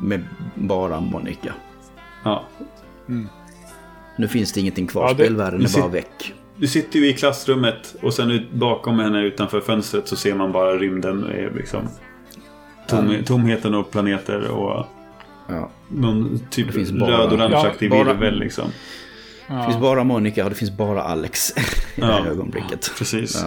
med 0.01 0.23
bara 0.55 0.99
Monica. 0.99 1.53
Ja. 2.23 2.43
Mm. 3.09 3.27
Nu 4.15 4.27
finns 4.27 4.53
det 4.53 4.59
ingenting 4.59 4.87
kvar. 4.87 5.03
Ja, 5.03 5.13
det, 5.13 5.23
Spelvärlden 5.23 5.61
är 5.61 5.79
bara 5.79 5.87
väck. 5.87 6.33
Du 6.55 6.67
sitter 6.67 6.99
ju 6.99 7.09
i 7.09 7.13
klassrummet 7.13 7.95
och 8.01 8.13
sen 8.13 8.45
bakom 8.51 8.99
henne 8.99 9.21
utanför 9.21 9.61
fönstret 9.61 10.07
så 10.07 10.15
ser 10.15 10.35
man 10.35 10.51
bara 10.51 10.77
rymden. 10.77 11.21
Liksom, 11.55 11.87
tom, 12.87 13.15
tomheten 13.25 13.75
och 13.75 13.91
planeter 13.91 14.47
och 14.47 14.85
Ja. 15.47 15.69
Någon 15.87 16.39
typ 16.49 16.75
röd-orangeaktig 16.75 17.93
ja, 17.93 18.03
virvel 18.03 18.39
liksom. 18.39 18.69
Det 19.47 19.63
finns 19.65 19.79
bara 19.79 20.03
Monica 20.03 20.43
och 20.43 20.49
det 20.49 20.55
finns 20.55 20.77
bara 20.77 21.03
Alex 21.03 21.51
i 21.95 22.01
det 22.01 22.05
här 22.05 22.25
ögonblicket. 22.25 22.91
Precis. 22.97 23.43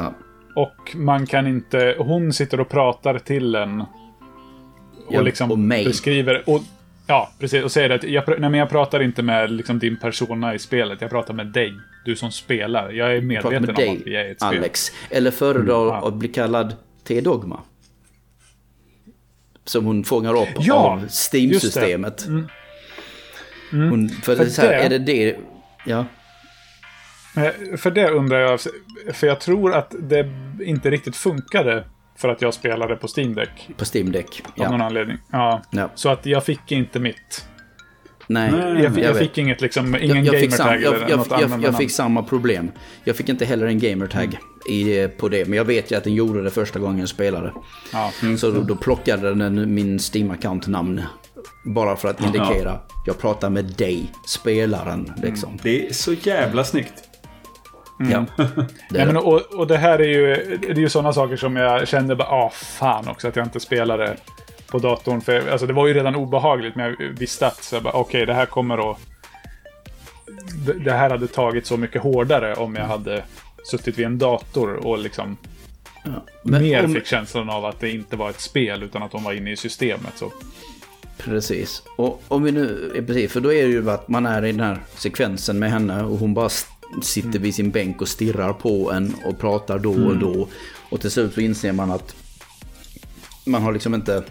Ja. 0.55 0.63
Och 0.63 0.97
man 0.97 1.27
kan 1.27 1.47
inte... 1.47 1.95
Hon 1.99 2.33
sitter 2.33 2.61
och 2.61 2.69
pratar 2.69 3.19
till 3.19 3.55
en. 3.55 3.81
Och 3.81 3.87
ja, 5.11 5.21
liksom 5.21 5.51
och 5.51 5.59
mig. 5.59 5.85
beskriver... 5.85 6.43
Och, 6.47 6.61
ja, 7.07 7.33
precis. 7.39 7.65
Och 7.65 7.73
säger 7.73 7.91
att 7.91 8.05
jag, 8.05 8.25
nej, 8.29 8.51
men 8.51 8.55
jag 8.55 8.71
pratar 8.71 9.03
inte 9.03 9.23
med 9.23 9.51
liksom, 9.51 9.79
din 9.79 9.97
persona 9.97 10.55
i 10.55 10.59
spelet. 10.59 11.01
Jag 11.01 11.11
pratar 11.11 11.35
med 11.35 11.47
dig. 11.47 11.75
Du 12.05 12.17
som 12.17 12.33
spelar. 12.33 12.91
Jag 12.91 13.17
är 13.17 13.21
medveten 13.21 13.69
om 13.69 13.75
dig, 13.75 13.89
att 13.89 14.07
vi 14.07 14.17
är 14.17 14.31
ett 14.31 14.41
spel. 14.41 14.59
Alex. 14.59 14.93
Eller 15.11 15.31
föredrar 15.31 15.89
mm, 15.89 16.05
att 16.05 16.15
bli 16.15 16.29
kallad 16.29 16.75
T-Dogma. 17.05 17.61
Som 19.65 19.85
hon 19.85 20.05
fångar 20.05 20.43
upp 20.43 20.49
ja, 20.59 20.75
av 20.75 21.09
Steam-systemet. 21.09 22.27
Mm. 22.27 22.49
Mm. 23.73 24.09
för, 24.09 24.37
för 24.37 24.45
det, 24.45 24.57
här, 24.63 24.69
det, 24.69 24.85
är 24.85 24.89
det 24.89 24.99
det... 24.99 25.37
Ja. 25.87 26.05
Eh, 27.37 27.77
för 27.77 27.91
det 27.91 28.11
undrar 28.11 28.39
jag, 28.39 28.61
för 29.13 29.27
jag 29.27 29.41
tror 29.41 29.75
att 29.75 29.95
det 30.01 30.29
inte 30.65 30.91
riktigt 30.91 31.17
funkade 31.17 31.85
för 32.17 32.29
att 32.29 32.43
jag 32.43 32.55
spelade 32.55 32.97
på 32.97 33.09
Steam 33.17 33.35
Deck. 33.35 33.69
På 33.77 33.85
Steam 33.95 34.13
Deck, 34.13 34.43
ja. 34.55 34.65
Av 34.65 34.71
någon 34.71 34.83
anledning. 34.83 35.17
Ja. 35.33 35.63
ja. 35.71 35.91
Så 35.95 36.09
att 36.09 36.27
jag 36.27 36.45
fick 36.45 36.73
inte 36.73 37.01
mitt. 37.01 37.47
Nej, 38.27 38.53
jag, 38.53 38.81
jag, 38.81 38.99
jag 38.99 39.17
fick 39.17 39.39
inget 39.39 39.61
liksom, 39.61 39.97
ingen 39.97 40.25
jag, 40.25 40.35
gamertag 40.35 40.83
eller 40.83 41.09
jag, 41.09 41.19
något 41.19 41.41
jag, 41.41 41.63
jag 41.63 41.77
fick 41.77 41.91
samma 41.91 42.23
problem. 42.23 42.71
Jag 43.05 43.17
fick 43.17 43.29
inte 43.29 43.45
heller 43.45 43.67
en 43.67 43.79
gamertag 43.79 44.25
mm. 44.25 44.39
i, 44.69 45.09
på 45.19 45.29
det. 45.29 45.49
Men 45.49 45.57
jag 45.57 45.65
vet 45.65 45.91
ju 45.91 45.97
att 45.97 46.05
den 46.05 46.15
gjorde 46.15 46.43
det 46.43 46.51
första 46.51 46.79
gången 46.79 46.99
jag 46.99 47.09
spelade. 47.09 47.53
Ja. 47.93 48.13
Mm. 48.23 48.39
Så 48.39 48.51
då, 48.51 48.61
då 48.61 48.77
plockade 48.77 49.35
den 49.35 49.75
min 49.75 49.99
Steam-account-namn. 49.99 51.03
Bara 51.65 51.97
för 51.97 52.09
att 52.09 52.21
indikera, 52.21 52.71
ja. 52.71 52.87
jag 53.07 53.19
pratar 53.19 53.51
med 53.51 53.65
dig, 53.65 54.13
spelaren. 54.27 55.13
Liksom. 55.23 55.49
Mm. 55.49 55.61
Det 55.63 55.89
är 55.89 55.93
så 55.93 56.13
jävla 56.13 56.65
snyggt. 56.65 57.10
Mm. 58.01 58.27
Ja. 58.37 58.45
Det 58.47 58.69
ja, 58.99 59.07
men, 59.07 59.17
och, 59.17 59.41
och 59.41 59.67
det 59.67 59.77
här 59.77 59.99
är 59.99 60.09
ju, 60.09 60.59
det 60.61 60.71
är 60.71 60.75
ju 60.75 60.89
sådana 60.89 61.13
saker 61.13 61.37
som 61.37 61.57
jag 61.57 61.89
kände 61.89 62.17
bara, 62.17 62.29
ah 62.29 62.51
fan 62.51 63.09
också 63.09 63.29
att 63.29 63.37
jag 63.37 63.47
inte 63.47 63.61
spelade 63.61 64.17
på 64.67 64.79
datorn. 64.79 65.21
För 65.21 65.51
alltså, 65.51 65.67
det 65.67 65.73
var 65.73 65.87
ju 65.87 65.95
redan 65.95 66.15
obehagligt, 66.15 66.77
men 66.77 66.87
jag 66.87 67.09
visste 67.19 67.47
att 67.47 67.63
så 67.63 67.79
okej, 67.79 68.01
okay, 68.01 68.25
det 68.25 68.35
här 68.35 68.47
kommer 68.47 68.91
att... 68.91 68.99
Det 70.85 70.93
här 70.93 71.11
hade 71.11 71.27
tagit 71.27 71.67
så 71.67 71.77
mycket 71.77 72.03
hårdare 72.03 72.55
om 72.55 72.77
jag 72.77 72.85
hade 72.85 73.23
suttit 73.65 73.99
vid 73.99 74.07
en 74.07 74.19
dator 74.19 74.87
och 74.87 74.99
liksom 74.99 75.37
ja, 76.05 76.25
mer 76.43 76.85
om... 76.85 76.95
fick 76.95 77.07
känslan 77.07 77.51
av 77.51 77.65
att 77.65 77.81
det 77.81 77.91
inte 77.91 78.17
var 78.17 78.31
ett 78.31 78.41
spel 78.41 78.83
utan 78.83 79.03
att 79.03 79.13
de 79.13 79.25
var 79.25 79.33
inne 79.33 79.53
i 79.53 79.57
systemet. 79.57 80.13
Så. 80.17 80.33
Precis. 81.19 81.83
Och 81.97 82.23
om 82.29 82.43
vi 82.43 82.53
nu, 82.53 82.93
precis, 83.07 83.33
för 83.33 83.41
då 83.41 83.53
är 83.53 83.63
det 83.63 83.71
ju 83.73 83.91
att 83.91 84.09
man 84.09 84.27
är 84.27 84.45
i 84.45 84.53
den 84.53 84.61
här 84.61 84.79
sekvensen 84.95 85.59
med 85.59 85.71
henne 85.71 86.03
och 86.03 86.19
hon 86.19 86.35
bara 86.35 86.49
sitter 87.03 87.39
vid 87.39 87.55
sin 87.55 87.71
bänk 87.71 88.01
och 88.01 88.09
stirrar 88.09 88.53
på 88.53 88.93
en 88.93 89.15
och 89.25 89.39
pratar 89.39 89.79
då 89.79 89.91
och 89.91 89.97
mm. 89.97 90.21
då. 90.21 90.49
Och 90.91 91.01
till 91.01 91.11
slut 91.11 91.35
så 91.35 91.41
inser 91.41 91.73
man 91.73 91.91
att 91.91 92.17
man 93.47 93.63
har 93.63 93.73
liksom 93.73 93.95
inte 93.95 94.25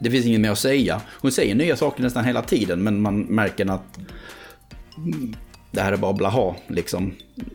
det 0.00 0.10
finns 0.10 0.26
inget 0.26 0.40
mer 0.40 0.50
att 0.50 0.58
säga. 0.58 1.00
Hon 1.20 1.32
säger 1.32 1.54
nya 1.54 1.76
saker 1.76 2.02
nästan 2.02 2.24
hela 2.24 2.42
tiden 2.42 2.82
men 2.82 3.02
man 3.02 3.20
märker 3.20 3.70
att 3.70 3.98
det 5.70 5.80
här 5.80 5.92
är 5.92 5.96
bara 5.96 6.12
blaha 6.12 6.54
liksom. 6.66 7.12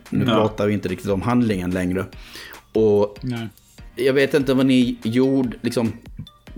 Nu 0.10 0.26
ja. 0.28 0.34
pratar 0.34 0.68
vi 0.68 0.74
inte 0.74 0.90
riktigt 0.90 1.12
om 1.12 1.22
handlingen 1.22 1.72
längre. 1.72 2.06
Och 2.74 3.18
Nej. 3.22 3.48
jag 3.96 4.14
vet 4.14 4.34
inte 4.34 4.54
vad 4.54 4.66
ni 4.66 4.98
gjorde, 5.04 5.58
liksom. 5.62 5.94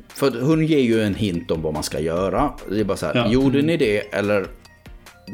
För 0.08 0.42
hon 0.42 0.66
ger 0.66 0.80
ju 0.80 1.02
en 1.02 1.16
hint 1.16 1.52
om 1.52 1.62
vad 1.62 1.74
man 1.74 1.84
ska 1.84 2.00
göra. 2.00 2.54
Det 2.70 2.80
är 2.80 2.84
bara 2.84 2.98
så 2.98 3.06
här, 3.06 3.16
ja. 3.16 3.32
gjorde 3.32 3.62
ni 3.62 3.78
det 3.78 4.00
eller? 4.00 4.48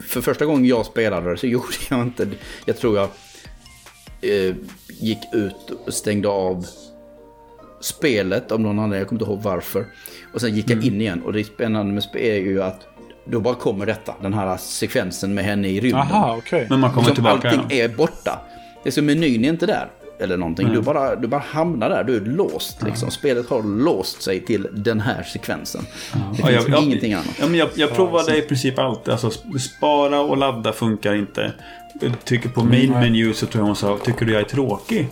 För 0.01 0.21
första 0.21 0.45
gången 0.45 0.65
jag 0.65 0.85
spelade 0.85 1.37
så 1.37 1.47
gjorde 1.47 1.75
jag 1.89 2.01
inte 2.01 2.27
Jag 2.65 2.77
tror 2.77 2.97
jag 2.97 3.09
eh, 4.21 4.55
gick 4.87 5.19
ut 5.33 5.69
och 5.85 5.93
stängde 5.93 6.27
av 6.27 6.65
spelet 7.81 8.51
av 8.51 8.59
någon 8.59 8.79
anledning. 8.79 8.99
Jag 8.99 9.07
kommer 9.07 9.21
inte 9.21 9.31
ihåg 9.31 9.41
varför. 9.41 9.85
Och 10.33 10.41
sen 10.41 10.55
gick 10.55 10.69
jag 10.69 10.77
mm. 10.77 10.93
in 10.93 11.01
igen. 11.01 11.21
Och 11.21 11.33
det 11.33 11.43
spännande 11.43 11.93
med 11.93 12.03
spel 12.03 12.21
är 12.21 12.35
ju 12.35 12.63
att 12.63 12.87
då 13.25 13.39
bara 13.39 13.55
kommer 13.55 13.85
detta. 13.85 14.15
Den 14.21 14.33
här 14.33 14.57
sekvensen 14.57 15.33
med 15.33 15.43
henne 15.43 15.67
i 15.67 15.79
rymden. 15.79 16.01
Aha, 16.01 16.37
okay. 16.37 16.65
Men 16.69 16.79
man 16.79 16.89
kommer 16.89 17.07
liksom 17.07 17.15
tillbaka 17.15 17.49
Allting 17.49 17.77
är 17.79 17.87
borta. 17.87 18.39
Det 18.83 18.89
är 18.89 18.91
så 18.91 19.01
menyn 19.01 19.45
är 19.45 19.49
inte 19.49 19.65
där. 19.65 19.87
Eller 20.19 20.37
någonting. 20.37 20.65
Mm. 20.65 20.77
Du, 20.77 20.83
bara, 20.83 21.15
du 21.15 21.27
bara 21.27 21.43
hamnar 21.47 21.89
där. 21.89 22.03
Du 22.03 22.15
är 22.15 22.21
låst. 22.21 22.83
Liksom. 22.83 23.05
Mm. 23.05 23.11
Spelet 23.11 23.49
har 23.49 23.63
låst 23.63 24.21
sig 24.21 24.45
till 24.45 24.67
den 24.71 25.01
här 25.01 25.23
sekvensen. 25.23 25.85
Mm. 26.15 26.27
Det 26.31 26.35
finns 26.35 26.67
jag, 26.67 26.83
ingenting 26.83 27.11
jag, 27.11 27.19
annat. 27.19 27.35
Ja, 27.39 27.47
men 27.47 27.55
jag, 27.55 27.69
jag 27.75 27.95
provade 27.95 28.37
i 28.37 28.41
princip 28.41 28.79
allt. 28.79 29.09
Alltså, 29.09 29.31
spara 29.59 30.19
och 30.19 30.37
ladda 30.37 30.73
funkar 30.73 31.13
inte. 31.13 31.53
Trycker 32.23 32.49
på 32.49 32.63
main 32.63 32.91
menu 32.91 33.33
så 33.33 33.45
tror 33.45 33.61
jag 33.61 33.65
hon 33.65 33.75
sa, 33.75 33.97
tycker 33.97 34.25
du 34.25 34.31
jag 34.31 34.41
är 34.41 34.45
tråkig? 34.45 35.07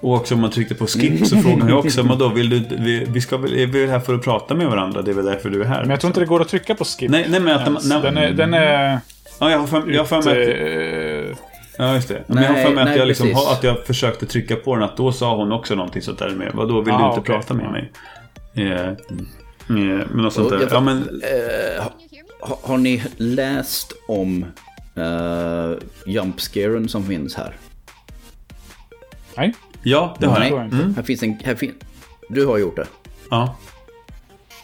Och 0.00 0.14
också 0.14 0.34
om 0.34 0.40
man 0.40 0.50
tryckte 0.50 0.74
på 0.74 0.86
skip 0.86 1.26
så 1.26 1.36
frågade 1.42 1.70
jag 1.70 1.78
också, 1.78 2.04
men 2.04 2.18
då 2.18 2.28
vill 2.28 2.50
du, 2.50 2.76
vi, 2.76 3.06
vi 3.08 3.20
ska 3.20 3.36
är 3.36 3.66
vi 3.66 3.86
här 3.86 4.00
för 4.00 4.14
att 4.14 4.22
prata 4.22 4.54
med 4.54 4.66
varandra? 4.66 5.02
Det 5.02 5.10
är 5.10 5.14
väl 5.14 5.24
därför 5.24 5.50
du 5.50 5.62
är 5.62 5.66
här. 5.66 5.80
Men 5.80 5.90
jag 5.90 6.00
tror 6.00 6.08
inte 6.08 6.20
det 6.20 6.26
går 6.26 6.40
att 6.40 6.48
trycka 6.48 6.74
på 6.74 6.84
skip. 6.84 7.10
Nej, 7.10 7.26
nej 7.28 7.40
men 7.40 7.56
att 7.56 7.88
den, 8.02 8.16
är, 8.16 8.30
den 8.30 8.54
är... 8.54 9.00
Ja, 9.38 9.50
jag 9.50 9.58
har 9.58 9.66
för, 9.66 9.90
jag 9.90 10.00
har 10.00 10.06
för 10.06 10.22
mig 10.22 11.30
att... 11.32 11.49
Eh, 11.80 11.86
ja, 11.86 11.94
just 11.94 12.08
det. 12.08 12.24
Men 12.26 12.36
nej, 12.36 12.44
jag 12.44 12.52
har 12.52 12.62
för 12.62 12.74
mig 12.74 12.90
att, 12.90 12.96
jag 12.96 13.08
liksom, 13.08 13.34
att 13.34 13.64
jag 13.64 13.86
försökte 13.86 14.26
trycka 14.26 14.56
på 14.56 14.74
den. 14.74 14.84
Att 14.84 14.96
då 14.96 15.12
sa 15.12 15.36
hon 15.36 15.52
också 15.52 15.74
någonting 15.74 16.02
sånt 16.02 16.18
där 16.18 16.30
med. 16.30 16.52
Vadå, 16.54 16.80
vill 16.80 16.94
ah, 16.94 16.98
du 16.98 17.06
inte 17.06 17.20
okay. 17.20 17.34
prata 17.34 17.54
med 17.54 17.70
mig? 17.72 17.92
Eh, 18.54 18.92
med, 19.66 20.10
med 20.10 20.24
något 20.24 20.32
sånt 20.32 20.50
där. 20.50 20.68
Ja, 20.70 20.80
men... 20.80 20.98
Eh, 20.98 21.84
har, 22.40 22.58
har 22.62 22.78
ni 22.78 23.02
läst 23.16 23.92
om 24.08 24.46
uh, 24.98 25.78
jumpscaren 26.06 26.88
som 26.88 27.04
finns 27.04 27.34
här? 27.34 27.56
Nej. 29.36 29.54
Ja, 29.82 30.16
det 30.18 30.26
har 30.26 30.44
jag. 30.44 30.60
Mm. 30.60 30.94
Här 30.94 31.02
finns 31.02 31.22
en... 31.22 31.38
Här 31.44 31.54
fin 31.54 31.74
du 32.28 32.46
har 32.46 32.58
gjort 32.58 32.76
det? 32.76 32.86
Ja. 33.30 33.56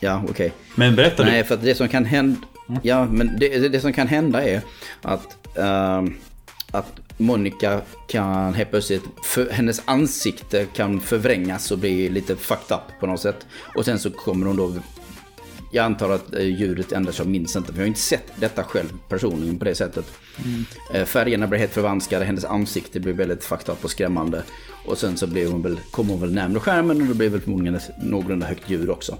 Ja, 0.00 0.22
okej. 0.22 0.32
Okay. 0.32 0.50
Men 0.74 0.96
berätta 0.96 1.24
Nej, 1.24 1.44
för 1.44 1.54
att 1.54 1.62
det 1.62 1.74
som 1.74 1.88
kan 1.88 2.04
hända... 2.04 2.40
Ja, 2.82 3.04
men 3.04 3.36
det, 3.38 3.68
det 3.68 3.80
som 3.80 3.92
kan 3.92 4.08
hända 4.08 4.42
är 4.48 4.60
att... 5.02 5.36
Uh, 5.58 6.10
att 6.70 7.00
Monica 7.16 7.80
kan 8.08 8.54
helt 8.54 8.70
plötsligt, 8.70 9.02
för, 9.24 9.50
hennes 9.50 9.82
ansikte 9.84 10.66
kan 10.74 11.00
förvrängas 11.00 11.70
och 11.70 11.78
bli 11.78 12.08
lite 12.08 12.36
fucked 12.36 12.76
up 12.76 13.00
på 13.00 13.06
något 13.06 13.20
sätt. 13.20 13.46
Och 13.76 13.84
sen 13.84 13.98
så 13.98 14.10
kommer 14.10 14.46
hon 14.46 14.56
då 14.56 14.72
jag 15.70 15.84
antar 15.84 16.10
att 16.10 16.34
eh, 16.34 16.42
ljudet 16.42 16.92
ändras, 16.92 17.18
jag 17.18 17.26
minns 17.26 17.56
inte. 17.56 17.72
För 17.72 17.78
jag 17.78 17.82
har 17.82 17.88
inte 17.88 18.00
sett 18.00 18.32
detta 18.36 18.64
själv 18.64 18.88
personligen 19.08 19.58
på 19.58 19.64
det 19.64 19.74
sättet. 19.74 20.04
Mm. 20.44 21.06
Färgerna 21.06 21.46
blir 21.46 21.58
helt 21.58 21.72
förvanskade, 21.72 22.24
hennes 22.24 22.44
ansikte 22.44 23.00
blir 23.00 23.12
väldigt 23.12 23.44
fucked 23.44 23.68
up 23.68 23.84
och 23.84 23.90
skrämmande. 23.90 24.42
Och 24.86 24.98
sen 24.98 25.16
så 25.16 25.26
blir 25.26 25.48
hon 25.48 25.62
väl, 25.62 25.80
kommer 25.90 26.10
hon 26.10 26.20
väl 26.20 26.34
närmare 26.34 26.60
skärmen 26.60 27.02
och 27.02 27.06
det 27.06 27.14
blir 27.14 27.28
väl 27.28 27.40
förmodligen 27.40 27.74
ett 27.74 27.90
någorlunda 28.02 28.46
högt 28.46 28.70
ljud 28.70 28.90
också. 28.90 29.12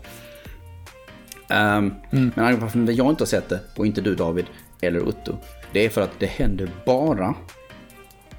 Um, 1.49 1.57
mm. 1.57 1.95
Men 2.11 2.33
anledningen 2.37 2.61
varför 2.61 2.93
jag 2.93 3.11
inte 3.11 3.23
har 3.23 3.27
sett 3.27 3.49
det, 3.49 3.61
och 3.77 3.87
inte 3.87 4.01
du 4.01 4.15
David, 4.15 4.47
eller 4.81 5.09
Otto, 5.09 5.39
det 5.73 5.85
är 5.85 5.89
för 5.89 6.01
att 6.01 6.21
det 6.21 6.27
händer 6.27 6.71
bara 6.87 7.35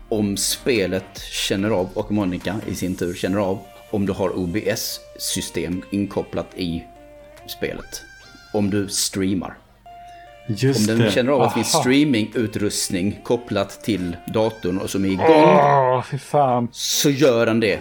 om 0.10 0.38
spelet 0.38 1.22
känner 1.32 1.70
av, 1.70 1.90
och 1.94 2.12
Monica 2.12 2.56
i 2.68 2.76
sin 2.76 2.95
tur 2.95 3.14
känner 3.14 3.38
av, 3.38 3.60
om 3.91 4.06
du 4.06 4.14
har 4.14 4.38
OBS-system 4.38 5.82
inkopplat 5.91 6.48
i 6.56 6.84
spelet. 7.48 8.02
Om 8.54 8.70
du 8.70 8.88
streamar. 8.88 9.58
Just 10.48 10.80
Om 10.80 10.86
den 10.86 11.06
det. 11.06 11.12
känner 11.12 11.32
av 11.32 11.41
att 11.41 11.49
det 11.49 11.54
finns 11.54 11.80
streamingutrustning 11.80 13.20
kopplat 13.24 13.84
till 13.84 14.16
datorn 14.34 14.78
och 14.78 14.90
som 14.90 15.06
är 15.06 15.10
igång. 15.10 15.28
Oh, 16.38 16.66
så 16.72 17.10
gör 17.10 17.45
den 17.45 17.60
det. 17.60 17.80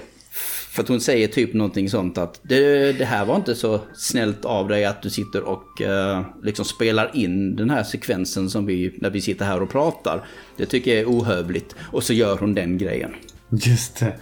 För 0.76 0.82
att 0.82 0.88
hon 0.88 1.00
säger 1.00 1.28
typ 1.28 1.54
någonting 1.54 1.90
sånt 1.90 2.18
att 2.18 2.40
det, 2.42 2.92
det 2.92 3.04
här 3.04 3.24
var 3.24 3.36
inte 3.36 3.54
så 3.54 3.80
snällt 3.94 4.44
av 4.44 4.68
dig 4.68 4.84
att 4.84 5.02
du 5.02 5.10
sitter 5.10 5.42
och 5.42 5.80
uh, 5.80 6.20
liksom 6.42 6.64
spelar 6.64 7.10
in 7.14 7.56
den 7.56 7.70
här 7.70 7.82
sekvensen 7.82 8.50
som 8.50 8.66
vi, 8.66 8.94
när 9.00 9.10
vi 9.10 9.20
sitter 9.20 9.44
här 9.44 9.62
och 9.62 9.70
pratar. 9.70 10.24
Det 10.56 10.66
tycker 10.66 10.90
jag 10.90 11.00
är 11.00 11.06
ohövligt. 11.06 11.76
Och 11.92 12.02
så 12.02 12.12
gör 12.12 12.36
hon 12.36 12.54
den 12.54 12.78
grejen. 12.78 13.14
Just 13.50 14.00
det. 14.00 14.12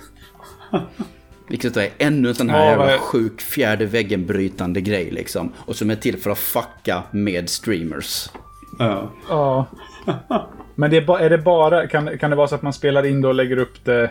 Vilket 1.48 1.76
är 1.76 1.89
ännu 1.98 2.28
en 2.28 2.35
sån 2.35 2.51
här 2.51 2.64
ja, 2.64 2.70
jävla 2.70 2.98
sjuk 2.98 3.40
fjärde 3.40 3.86
väggen-brytande 3.86 4.81
grej 4.81 5.10
liksom. 5.10 5.52
Och 5.56 5.76
som 5.76 5.90
är 5.90 5.97
till 5.97 6.18
för 6.18 6.31
att 6.31 6.39
fucka 6.39 7.02
med 7.10 7.48
streamers. 7.48 8.28
Ja. 8.78 9.12
ja. 9.28 9.66
Men 10.74 10.90
det 10.90 10.97
är, 10.97 11.18
är, 11.18 11.31
det 11.31 11.39
bara, 11.39 11.86
kan, 11.86 12.18
kan 12.18 12.31
det 12.31 12.36
vara 12.36 12.48
så 12.48 12.55
att 12.55 12.62
man 12.62 12.72
spelar 12.72 13.06
in 13.06 13.20
det 13.20 13.28
och 13.28 13.35
lägger 13.35 13.56
upp 13.56 13.85
det 13.85 14.10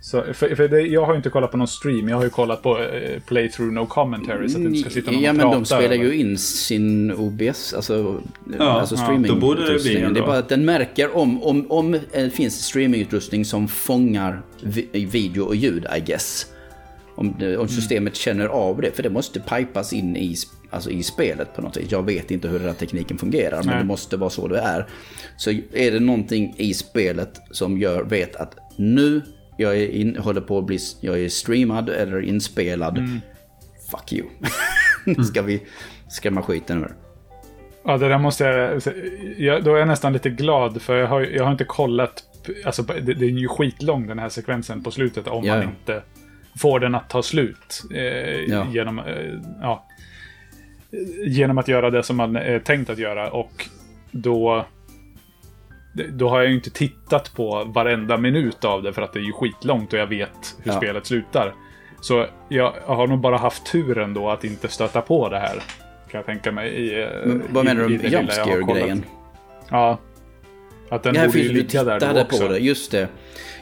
så, 0.00 0.22
för, 0.32 0.54
för 0.54 0.68
det, 0.68 0.80
jag 0.80 1.06
har 1.06 1.12
ju 1.12 1.16
inte 1.16 1.30
kollat 1.30 1.50
på 1.50 1.56
någon 1.56 1.68
stream, 1.68 2.08
jag 2.08 2.16
har 2.16 2.24
ju 2.24 2.30
kollat 2.30 2.62
på 2.62 2.78
uh, 2.78 2.84
playthrough 3.26 3.72
no 3.72 3.86
commentary 3.86 4.48
så 4.48 4.58
att 4.58 4.64
det 4.64 4.68
inte 4.68 4.80
ska 4.80 4.90
sitta 4.90 5.10
någon 5.10 5.22
Ja 5.22 5.32
men 5.32 5.50
de 5.50 5.64
spelar 5.64 5.94
ju 5.94 6.16
in 6.16 6.38
sin 6.38 7.12
OBS, 7.12 7.74
alltså, 7.74 8.22
ja, 8.58 8.64
alltså. 8.64 8.94
Ja, 8.94 9.18
då 9.28 9.36
borde 9.36 9.72
det 9.72 9.82
bli 9.82 9.94
Det 9.94 10.20
är 10.20 10.26
bara 10.26 10.38
att 10.38 10.48
den 10.48 10.64
märker 10.64 11.16
om, 11.16 11.42
om, 11.42 11.66
om 11.70 11.98
det 12.12 12.30
finns 12.30 12.64
streamingutrustning 12.64 13.44
som 13.44 13.68
fångar 13.68 14.42
video 14.92 15.44
och 15.44 15.56
ljud, 15.56 15.86
I 15.96 16.00
guess. 16.00 16.46
Om, 17.14 17.34
det, 17.38 17.56
om 17.56 17.68
systemet 17.68 18.16
känner 18.16 18.46
av 18.46 18.80
det, 18.80 18.96
för 18.96 19.02
det 19.02 19.10
måste 19.10 19.40
pipas 19.40 19.92
in 19.92 20.16
i, 20.16 20.36
alltså 20.70 20.90
i 20.90 21.02
spelet 21.02 21.56
på 21.56 21.62
något 21.62 21.76
vis. 21.76 21.90
Jag 21.90 22.02
vet 22.02 22.30
inte 22.30 22.48
hur 22.48 22.58
den 22.58 22.68
här 22.68 22.74
tekniken 22.74 23.18
fungerar, 23.18 23.56
Nej. 23.56 23.66
men 23.66 23.78
det 23.78 23.84
måste 23.84 24.16
vara 24.16 24.30
så 24.30 24.48
det 24.48 24.58
är. 24.58 24.86
Så 25.36 25.50
är 25.72 25.90
det 25.90 26.00
någonting 26.00 26.54
i 26.56 26.74
spelet 26.74 27.40
som 27.50 27.78
gör, 27.78 28.02
vet 28.02 28.36
att 28.36 28.54
nu 28.76 29.22
jag 29.56 29.76
är 29.76 29.88
in, 29.88 30.16
håller 30.16 30.40
på 30.40 30.58
att 30.58 30.64
bli 30.64 30.78
jag 31.00 31.20
är 31.20 31.28
streamad 31.28 31.88
eller 31.88 32.20
inspelad. 32.20 32.98
Mm. 32.98 33.20
Fuck 33.90 34.12
you. 34.12 34.26
nu 35.04 35.14
ska 35.24 35.42
vi 35.42 35.62
skrämma 36.08 36.42
skiten 36.42 36.82
ur. 36.82 36.94
Ja, 37.84 37.98
det 37.98 38.08
där 38.08 38.18
måste 38.18 38.44
jag, 38.44 38.82
jag... 39.36 39.64
Då 39.64 39.74
är 39.74 39.78
jag 39.78 39.88
nästan 39.88 40.12
lite 40.12 40.30
glad 40.30 40.82
för 40.82 40.96
jag 40.96 41.06
har, 41.06 41.20
jag 41.20 41.44
har 41.44 41.52
inte 41.52 41.64
kollat. 41.64 42.24
Alltså, 42.64 42.82
det, 42.82 43.00
det 43.00 43.24
är 43.24 43.30
ju 43.30 43.48
skitlång 43.48 44.06
den 44.06 44.18
här 44.18 44.28
sekvensen 44.28 44.82
på 44.82 44.90
slutet 44.90 45.28
om 45.28 45.44
ja. 45.44 45.54
man 45.54 45.62
inte 45.62 46.02
får 46.56 46.80
den 46.80 46.94
att 46.94 47.10
ta 47.10 47.22
slut. 47.22 47.82
Eh, 47.94 48.00
ja. 48.48 48.66
Genom, 48.72 48.98
eh, 48.98 49.04
ja, 49.60 49.86
genom 51.26 51.58
att 51.58 51.68
göra 51.68 51.90
det 51.90 52.02
som 52.02 52.16
man 52.16 52.36
är 52.36 52.58
tänkt 52.58 52.90
att 52.90 52.98
göra. 52.98 53.30
Och 53.30 53.68
då 54.10 54.66
då 56.04 56.28
har 56.28 56.38
jag 56.38 56.48
ju 56.48 56.54
inte 56.54 56.70
tittat 56.70 57.34
på 57.34 57.64
varenda 57.64 58.16
minut 58.16 58.64
av 58.64 58.82
det 58.82 58.92
för 58.92 59.02
att 59.02 59.12
det 59.12 59.18
är 59.18 59.24
ju 59.24 59.32
skitlångt 59.32 59.92
och 59.92 59.98
jag 59.98 60.06
vet 60.06 60.56
hur 60.62 60.72
ja. 60.72 60.76
spelet 60.76 61.06
slutar. 61.06 61.54
Så 62.00 62.26
jag 62.48 62.72
har 62.84 63.06
nog 63.06 63.20
bara 63.20 63.36
haft 63.36 63.66
turen 63.66 64.14
då 64.14 64.30
att 64.30 64.44
inte 64.44 64.68
stöta 64.68 65.00
på 65.00 65.28
det 65.28 65.38
här. 65.38 65.62
Kan 66.10 66.18
jag 66.18 66.26
tänka 66.26 66.52
mig. 66.52 66.68
I, 66.68 67.02
eh, 67.02 67.08
Men, 67.24 67.42
vad 67.50 67.64
i, 67.64 67.68
menar 67.68 67.88
du 67.88 67.98
med 67.98 68.12
jumpscare-grejen? 68.12 69.04
Ja. 69.70 69.98
Att 70.90 71.02
den 71.02 71.14
ja, 71.14 71.26
borde 71.26 71.38
ju 71.38 71.52
ligga 71.52 71.84
där 71.84 72.14
då 72.14 72.20
också. 72.20 72.42
på 72.42 72.52
det, 72.52 72.58
just 72.58 72.90
det. 72.90 73.08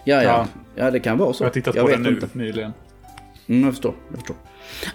Ja, 0.04 0.16
ja, 0.16 0.22
ja. 0.22 0.46
Ja, 0.76 0.90
det 0.90 1.00
kan 1.00 1.18
vara 1.18 1.32
så. 1.32 1.44
Jag 1.44 1.48
har 1.48 1.52
tittat 1.52 1.74
jag 1.74 1.84
på 1.84 1.90
den 1.90 2.02
nu 2.02 2.08
inte. 2.08 2.28
nyligen. 2.32 2.72
Mm, 3.46 3.64
jag 3.64 3.72
förstår. 3.72 3.94
Jag 4.08 4.18
förstår. 4.18 4.36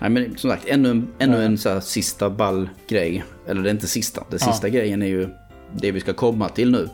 Nej, 0.02 0.10
men 0.10 0.38
som 0.38 0.50
sagt, 0.50 0.68
ännu, 0.68 0.90
en, 0.90 1.08
ännu 1.20 1.44
en 1.44 1.58
så 1.58 1.70
här, 1.70 1.80
sista 1.80 2.30
ball 2.30 2.70
grej. 2.88 3.24
Eller 3.48 3.62
det 3.62 3.70
är 3.70 3.72
inte 3.72 3.88
sista. 3.88 4.24
Den 4.30 4.40
sista 4.40 4.68
ja. 4.68 4.74
grejen 4.74 5.02
är 5.02 5.08
ju 5.08 5.30
det 5.74 5.92
vi 5.92 6.00
ska 6.00 6.14
komma 6.14 6.50
till 6.50 6.72
nu. 6.72 6.90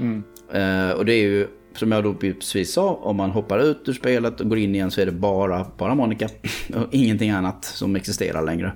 Mm. 0.00 0.22
Uh, 0.54 0.90
och 0.90 1.04
det 1.04 1.14
är 1.14 1.22
ju, 1.22 1.48
som 1.76 1.92
jag 1.92 2.04
då 2.04 2.14
precis 2.14 2.72
sa, 2.72 2.94
om 2.94 3.16
man 3.16 3.30
hoppar 3.30 3.58
ut 3.58 3.88
ur 3.88 3.92
spelet 3.92 4.40
och 4.40 4.48
går 4.48 4.58
in 4.58 4.74
igen 4.74 4.90
så 4.90 5.00
är 5.00 5.06
det 5.06 5.12
bara, 5.12 5.66
bara 5.78 5.94
Monica. 5.94 6.28
och 6.74 6.86
ingenting 6.90 7.30
annat 7.30 7.64
som 7.64 7.96
existerar 7.96 8.42
längre. 8.42 8.72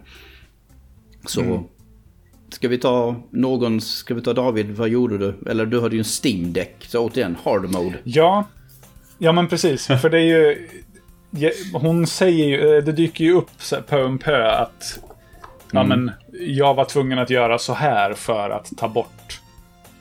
Så 1.26 1.40
mm. 1.40 1.62
ska 2.48 2.68
vi 2.68 2.78
ta 2.78 3.16
någon, 3.30 3.80
ska 3.80 4.14
vi 4.14 4.22
ta 4.22 4.32
David, 4.32 4.70
vad 4.70 4.88
gjorde 4.88 5.18
du? 5.18 5.50
Eller 5.50 5.66
du 5.66 5.80
hade 5.80 5.96
ju 5.96 5.98
en 5.98 6.04
Steam 6.24 6.52
Deck, 6.52 6.76
så 6.88 7.06
återigen, 7.06 7.36
hard 7.44 7.70
mode. 7.70 7.98
Ja, 8.04 8.44
ja 9.18 9.32
men 9.32 9.48
precis. 9.48 9.86
För 10.02 10.10
det 10.10 10.18
är 10.18 10.22
ju, 10.22 10.68
hon 11.72 12.06
säger 12.06 12.46
ju, 12.46 12.76
eh, 12.76 12.84
det 12.84 12.92
dyker 12.92 13.24
ju 13.24 13.32
upp 13.32 13.50
pö 13.86 14.04
om 14.04 14.18
pö 14.18 14.50
att 14.50 15.00
Ja, 15.72 15.80
mm. 15.80 16.04
men 16.04 16.14
jag 16.40 16.74
var 16.74 16.84
tvungen 16.84 17.18
att 17.18 17.30
göra 17.30 17.58
så 17.58 17.72
här 17.72 18.14
för 18.14 18.50
att 18.50 18.72
ta 18.76 18.88
bort 18.88 19.40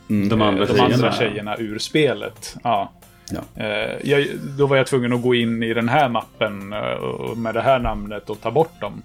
Mm, 0.10 0.30
de 0.30 0.42
andra, 0.42 0.66
de 0.66 0.74
tjejerna. 0.74 0.94
andra 0.94 1.12
tjejerna 1.12 1.58
ur 1.58 1.80
spelet. 1.80 2.56
Ja. 2.64 2.92
Ja. 3.30 3.64
Eh, 3.64 4.10
jag, 4.10 4.28
då 4.58 4.68
var 4.68 4.78
jag 4.78 4.88
tvungen 4.88 5.14
att 5.14 5.22
gå 5.22 5.36
in 5.36 5.64
i 5.64 5.74
den 5.74 5.90
här 5.90 6.10
mappen 6.10 6.74
eh, 6.74 7.36
med 7.36 7.54
det 7.54 7.62
här 7.62 7.80
namnet 7.80 8.30
och 8.30 8.42
ta 8.42 8.52
bort 8.52 8.82
dem. 8.82 9.02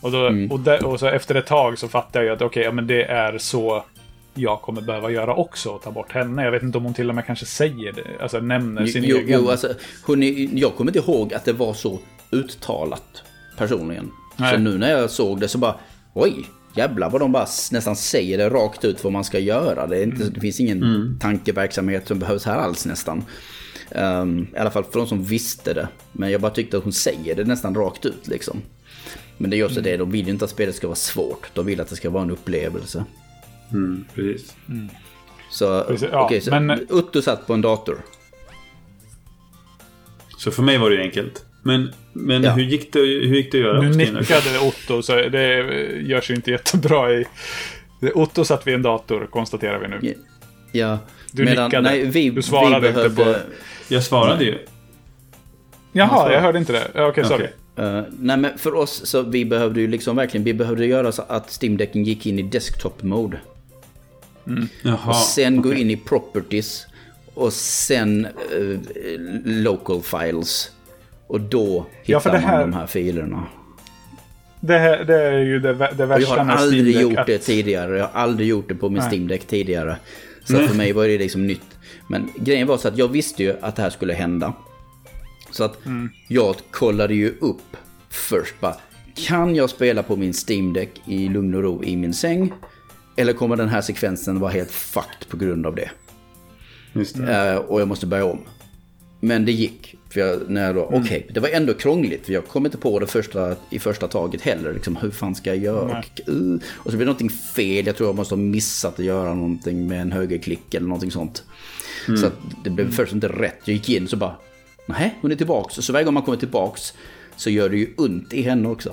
Och, 0.00 0.10
då, 0.10 0.26
mm. 0.26 0.50
och, 0.50 0.60
där, 0.60 0.84
och 0.84 1.00
så 1.00 1.06
efter 1.06 1.34
ett 1.34 1.46
tag 1.46 1.78
så 1.78 1.88
fattade 1.88 2.24
jag 2.24 2.34
att 2.34 2.42
okej, 2.42 2.46
okay, 2.46 2.62
ja, 2.62 2.72
men 2.72 2.86
det 2.86 3.04
är 3.04 3.38
så 3.38 3.84
jag 4.34 4.62
kommer 4.62 4.82
behöva 4.82 5.10
göra 5.10 5.34
också, 5.34 5.78
ta 5.78 5.90
bort 5.90 6.12
henne. 6.12 6.44
Jag 6.44 6.50
vet 6.50 6.62
inte 6.62 6.78
om 6.78 6.84
hon 6.84 6.94
till 6.94 7.08
och 7.08 7.14
med 7.14 7.26
kanske 7.26 7.46
säger 7.46 7.92
det, 7.92 8.22
alltså 8.22 8.40
nämner 8.40 8.86
sin 8.86 9.04
jo, 9.04 9.16
egen. 9.16 9.40
Jo, 9.40 9.50
alltså, 9.50 9.68
är, 9.68 10.58
jag 10.58 10.74
kommer 10.74 10.90
inte 10.90 11.10
ihåg 11.10 11.34
att 11.34 11.44
det 11.44 11.52
var 11.52 11.74
så 11.74 11.98
uttalat 12.30 13.22
personligen. 13.56 14.10
Nej. 14.36 14.54
Så 14.54 14.60
nu 14.60 14.78
när 14.78 14.90
jag 14.90 15.10
såg 15.10 15.40
det 15.40 15.48
så 15.48 15.58
bara, 15.58 15.74
oj, 16.14 16.46
jävlar 16.74 17.10
vad 17.10 17.20
de 17.20 17.32
bara 17.32 17.46
nästan 17.72 17.96
säger 17.96 18.38
det 18.38 18.48
rakt 18.50 18.84
ut 18.84 19.04
vad 19.04 19.12
man 19.12 19.24
ska 19.24 19.38
göra. 19.38 19.86
Det, 19.86 19.98
är 19.98 20.02
inte, 20.02 20.24
det 20.24 20.40
finns 20.40 20.60
ingen 20.60 21.18
tankeverksamhet 21.20 22.08
som 22.08 22.18
behövs 22.18 22.44
här 22.44 22.56
alls 22.56 22.86
nästan. 22.86 23.24
Ehm, 23.90 24.46
I 24.54 24.58
alla 24.58 24.70
fall 24.70 24.84
för 24.84 24.98
de 24.98 25.06
som 25.06 25.24
visste 25.24 25.74
det. 25.74 25.88
Men 26.12 26.30
jag 26.30 26.40
bara 26.40 26.52
tyckte 26.52 26.76
att 26.76 26.82
hon 26.84 26.92
säger 26.92 27.36
det 27.36 27.44
nästan 27.44 27.74
rakt 27.74 28.06
ut 28.06 28.28
liksom. 28.28 28.62
Men 29.38 29.50
det 29.50 29.56
är 29.56 29.64
också 29.64 29.80
det, 29.80 29.96
de 29.96 30.10
vill 30.10 30.26
ju 30.26 30.32
inte 30.32 30.44
att 30.44 30.50
spelet 30.50 30.74
ska 30.74 30.86
vara 30.86 30.96
svårt. 30.96 31.50
De 31.54 31.66
vill 31.66 31.80
att 31.80 31.88
det 31.88 31.96
ska 31.96 32.10
vara 32.10 32.22
en 32.22 32.30
upplevelse. 32.30 33.04
Mm, 33.72 34.04
precis. 34.14 34.54
Så, 35.50 35.84
Precis, 35.84 36.08
ja, 36.12 36.24
okej, 36.24 36.40
så 36.40 36.50
men- 36.60 36.86
Utto 36.90 37.22
satt 37.22 37.46
på 37.46 37.54
en 37.54 37.60
dator. 37.60 37.98
Så 40.38 40.50
för 40.50 40.62
mig 40.62 40.78
var 40.78 40.90
det 40.90 41.00
enkelt. 41.02 41.44
Men, 41.62 41.92
men 42.12 42.42
Ja. 42.42 42.50
hur, 42.52 42.62
gick 42.62 42.92
det, 42.92 42.98
hur 43.00 43.36
gick 43.36 43.52
det 43.52 43.58
att 43.58 43.64
göra 43.64 43.80
Nu 43.80 43.88
nickade 43.90 44.58
Otto, 44.62 45.02
så 45.02 45.14
det 45.16 45.56
görs 46.00 46.30
ju 46.30 46.34
inte 46.34 46.50
jättebra 46.50 47.12
i... 47.12 47.24
Otto 48.14 48.44
satt 48.44 48.66
vid 48.66 48.74
en 48.74 48.82
dator, 48.82 49.26
konstaterar 49.30 49.78
vi 49.78 49.88
nu. 49.88 50.14
Ja, 50.72 50.98
Du 51.32 51.44
nickade. 51.44 51.80
Nej, 51.80 52.04
vi, 52.04 52.30
Du 52.30 52.42
svarade 52.42 52.80
vi 52.80 52.86
inte 52.88 52.98
behövde, 52.98 53.24
på- 53.24 53.38
Jag 53.88 54.04
svarade 54.04 54.44
ju. 54.44 54.58
Jaha, 55.92 56.32
jag 56.32 56.40
hörde 56.40 56.58
inte 56.58 56.72
det. 56.72 56.90
Ja, 56.94 57.06
Okej, 57.08 57.24
sorry. 57.24 57.46
Okej. 57.76 57.86
eh, 57.86 58.02
nej 58.18 58.36
men 58.36 58.58
för 58.58 58.74
oss 58.74 59.06
så 59.06 59.22
vi 59.22 59.44
behövde 59.44 59.80
ju 59.80 59.86
liksom 59.88 60.16
verkligen, 60.16 60.44
vi 60.44 60.54
behövde 60.54 60.86
göra 60.86 61.12
så 61.12 61.22
att 61.28 61.48
Steam-däcken 61.62 62.04
gick 62.04 62.26
in 62.26 62.38
i 62.38 62.42
desktop 62.42 63.02
mode. 63.02 63.40
Jaha. 64.82 65.08
och 65.10 65.16
sen 65.16 65.62
gå 65.62 65.68
okej. 65.68 65.80
in 65.80 65.90
i 65.90 65.96
properties. 65.96 66.86
Och 67.34 67.52
sen 67.52 68.24
eh, 68.26 68.78
local 69.44 70.02
files. 70.02 70.70
Och 71.30 71.40
då 71.40 71.86
hittar 72.02 72.32
Ja, 72.34 72.38
här- 72.38 72.58
man 72.58 72.70
de 72.70 72.76
här 72.76 72.86
filerna. 72.86 73.46
Det, 74.60 74.78
här, 74.78 75.04
det 75.04 75.22
är 75.22 75.38
ju 75.38 75.60
det, 75.60 75.72
det 75.74 75.84
Och 75.88 76.00
jag 76.00 76.06
värsta 76.06 76.42
har 76.42 76.52
aldrig 76.56 77.00
gjort 77.00 77.18
att- 77.18 77.26
det 77.26 77.38
tidigare. 77.38 77.98
Jag 77.98 78.04
har 78.08 78.20
aldrig 78.20 78.48
gjort 78.48 78.68
det 78.68 78.74
på 78.74 78.88
min 78.88 78.98
Nej. 79.02 79.08
Steam 79.12 79.28
Deck 79.28 79.46
tidigare. 79.46 79.96
Så 80.44 80.58
för 80.58 80.76
mig 80.76 80.92
var 80.92 81.06
det 81.06 81.18
liksom 81.18 81.46
nytt. 81.46 81.78
Men 82.08 82.28
grejen 82.36 82.66
var 82.66 82.78
så 82.78 82.88
att 82.88 82.98
jag 82.98 83.08
visste 83.08 83.42
ju 83.42 83.56
att 83.60 83.76
det 83.76 83.82
här 83.82 83.90
skulle 83.90 84.12
hända. 84.12 84.52
Så 85.50 85.64
att 85.64 85.86
Mm. 85.86 86.10
jag 86.28 86.56
kollade 86.70 87.14
ju 87.14 87.34
upp 87.40 87.76
först 88.10 88.60
bara. 88.60 88.76
Kan 89.14 89.54
jag 89.54 89.70
spela 89.70 90.02
på 90.02 90.16
min 90.16 90.32
Steam 90.48 90.72
Deck 90.72 90.90
i 91.06 91.28
lugn 91.28 91.54
och 91.54 91.62
ro 91.62 91.84
i 91.84 91.96
min 91.96 92.14
säng? 92.14 92.52
Eller 93.16 93.32
kommer 93.32 93.56
den 93.56 93.68
här 93.68 93.80
sekvensen 93.80 94.40
vara 94.40 94.50
helt 94.52 94.70
fucked 94.70 95.28
på 95.28 95.36
grund 95.36 95.66
av 95.66 95.74
det? 95.74 95.90
Det. 96.92 97.32
Eh, 97.32 97.56
och 97.56 97.80
jag 97.80 97.88
måste 97.88 98.06
börja 98.06 98.24
om. 98.24 98.38
Men 99.20 99.44
det 99.44 99.52
gick. 99.52 99.89
För 100.12 100.20
jag, 100.20 100.50
när 100.50 100.66
jag 100.66 100.74
då, 100.74 100.88
Mm. 100.88 101.02
okej, 101.02 101.26
det 101.34 101.40
var 101.40 101.48
ändå 101.48 101.74
krångligt. 101.74 102.26
För 102.26 102.32
jag 102.32 102.46
kom 102.46 102.66
inte 102.66 102.78
på 102.78 102.98
det 102.98 103.06
första, 103.06 103.56
i 103.70 103.78
första 103.78 104.08
taget 104.08 104.40
heller. 104.42 104.72
Liksom, 104.74 104.96
hur 104.96 105.10
fan 105.10 105.34
ska 105.34 105.50
jag 105.50 105.58
göra? 105.64 105.98
Och, 105.98 106.20
uh, 106.28 106.58
och 106.76 106.90
så 106.90 106.96
blev 106.96 106.98
det 106.98 107.04
någonting 107.04 107.30
fel. 107.30 107.86
Jag 107.86 107.96
tror 107.96 108.08
jag 108.08 108.16
måste 108.16 108.34
ha 108.34 108.40
missat 108.42 108.98
att 108.98 109.04
göra 109.04 109.34
någonting 109.34 109.86
med 109.86 110.00
en 110.00 110.12
högerklick 110.12 110.74
eller 110.74 110.86
någonting 110.86 111.10
sånt. 111.10 111.44
Så 112.20 112.26
att 112.26 112.32
det 112.64 112.70
blev 112.70 112.92
först 112.92 113.12
inte 113.12 113.28
rätt. 113.28 113.56
Jag 113.64 113.74
gick 113.74 113.88
in 113.88 114.08
så 114.08 114.16
bara, 114.16 114.36
nej, 114.86 115.18
hon 115.22 115.32
är 115.32 115.36
tillbaks. 115.36 115.78
Och 115.78 115.84
så 115.84 115.92
varje 115.92 116.04
gång 116.04 116.14
man 116.14 116.22
kommer 116.22 116.38
tillbaks 116.38 116.94
så 117.36 117.50
gör 117.50 117.68
det 117.68 117.76
ju 117.76 117.94
ont 117.96 118.32
i 118.32 118.42
henne 118.42 118.68
också. 118.68 118.92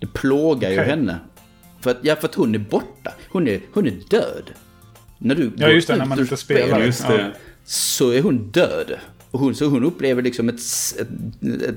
Det 0.00 0.06
plågar 0.06 0.70
ju 0.70 0.76
Okej. 0.76 0.88
henne. 0.90 1.18
För 1.80 1.90
att, 1.90 1.98
ja, 2.02 2.16
för 2.16 2.28
att 2.28 2.34
hon 2.34 2.54
är 2.54 2.58
borta. 2.58 3.12
Hon 3.28 3.48
är, 3.48 3.60
hon 3.72 3.86
är 3.86 3.94
död. 4.10 4.50
När 5.18 5.34
du 5.34 5.52
Ja, 5.56 5.66
går 5.66 5.74
just 5.74 5.88
det, 5.88 5.96
när 5.96 6.06
man 6.06 6.20
inte 6.20 6.36
spelar. 6.36 6.80
Just 6.84 7.04
Ja. 7.08 7.18
så 7.64 8.10
är 8.10 8.22
hon 8.22 8.50
död. 8.50 8.92
Och 9.30 9.40
hon, 9.40 9.54
så 9.54 9.66
hon 9.66 9.84
upplever 9.84 10.22
liksom 10.22 10.48
ett, 10.48 10.60
ett, 11.00 11.08
ett, 11.62 11.76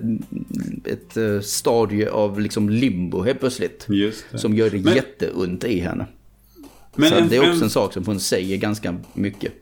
ett, 0.86 1.18
eh, 1.18 1.40
stadie 1.40 2.12
av 2.12 2.40
liksom 2.40 2.70
limbo 2.70 3.22
helt 3.24 3.40
plötsligt. 3.40 3.88
Som 4.36 4.56
gör 4.56 4.70
det 4.70 4.84
Men- 4.84 4.96
jätteont 4.96 5.64
i 5.64 5.80
henne. 5.80 6.06
Men 6.96 7.10
så 7.10 7.16
en, 7.16 7.28
det 7.30 7.36
är 7.36 7.40
också 7.40 7.52
en, 7.52 7.64
en 7.64 7.70
sak 7.70 7.94
som 7.94 8.06
hon 8.06 8.20
säger 8.20 8.58
ganska 8.58 8.98
mycket. 9.14 9.54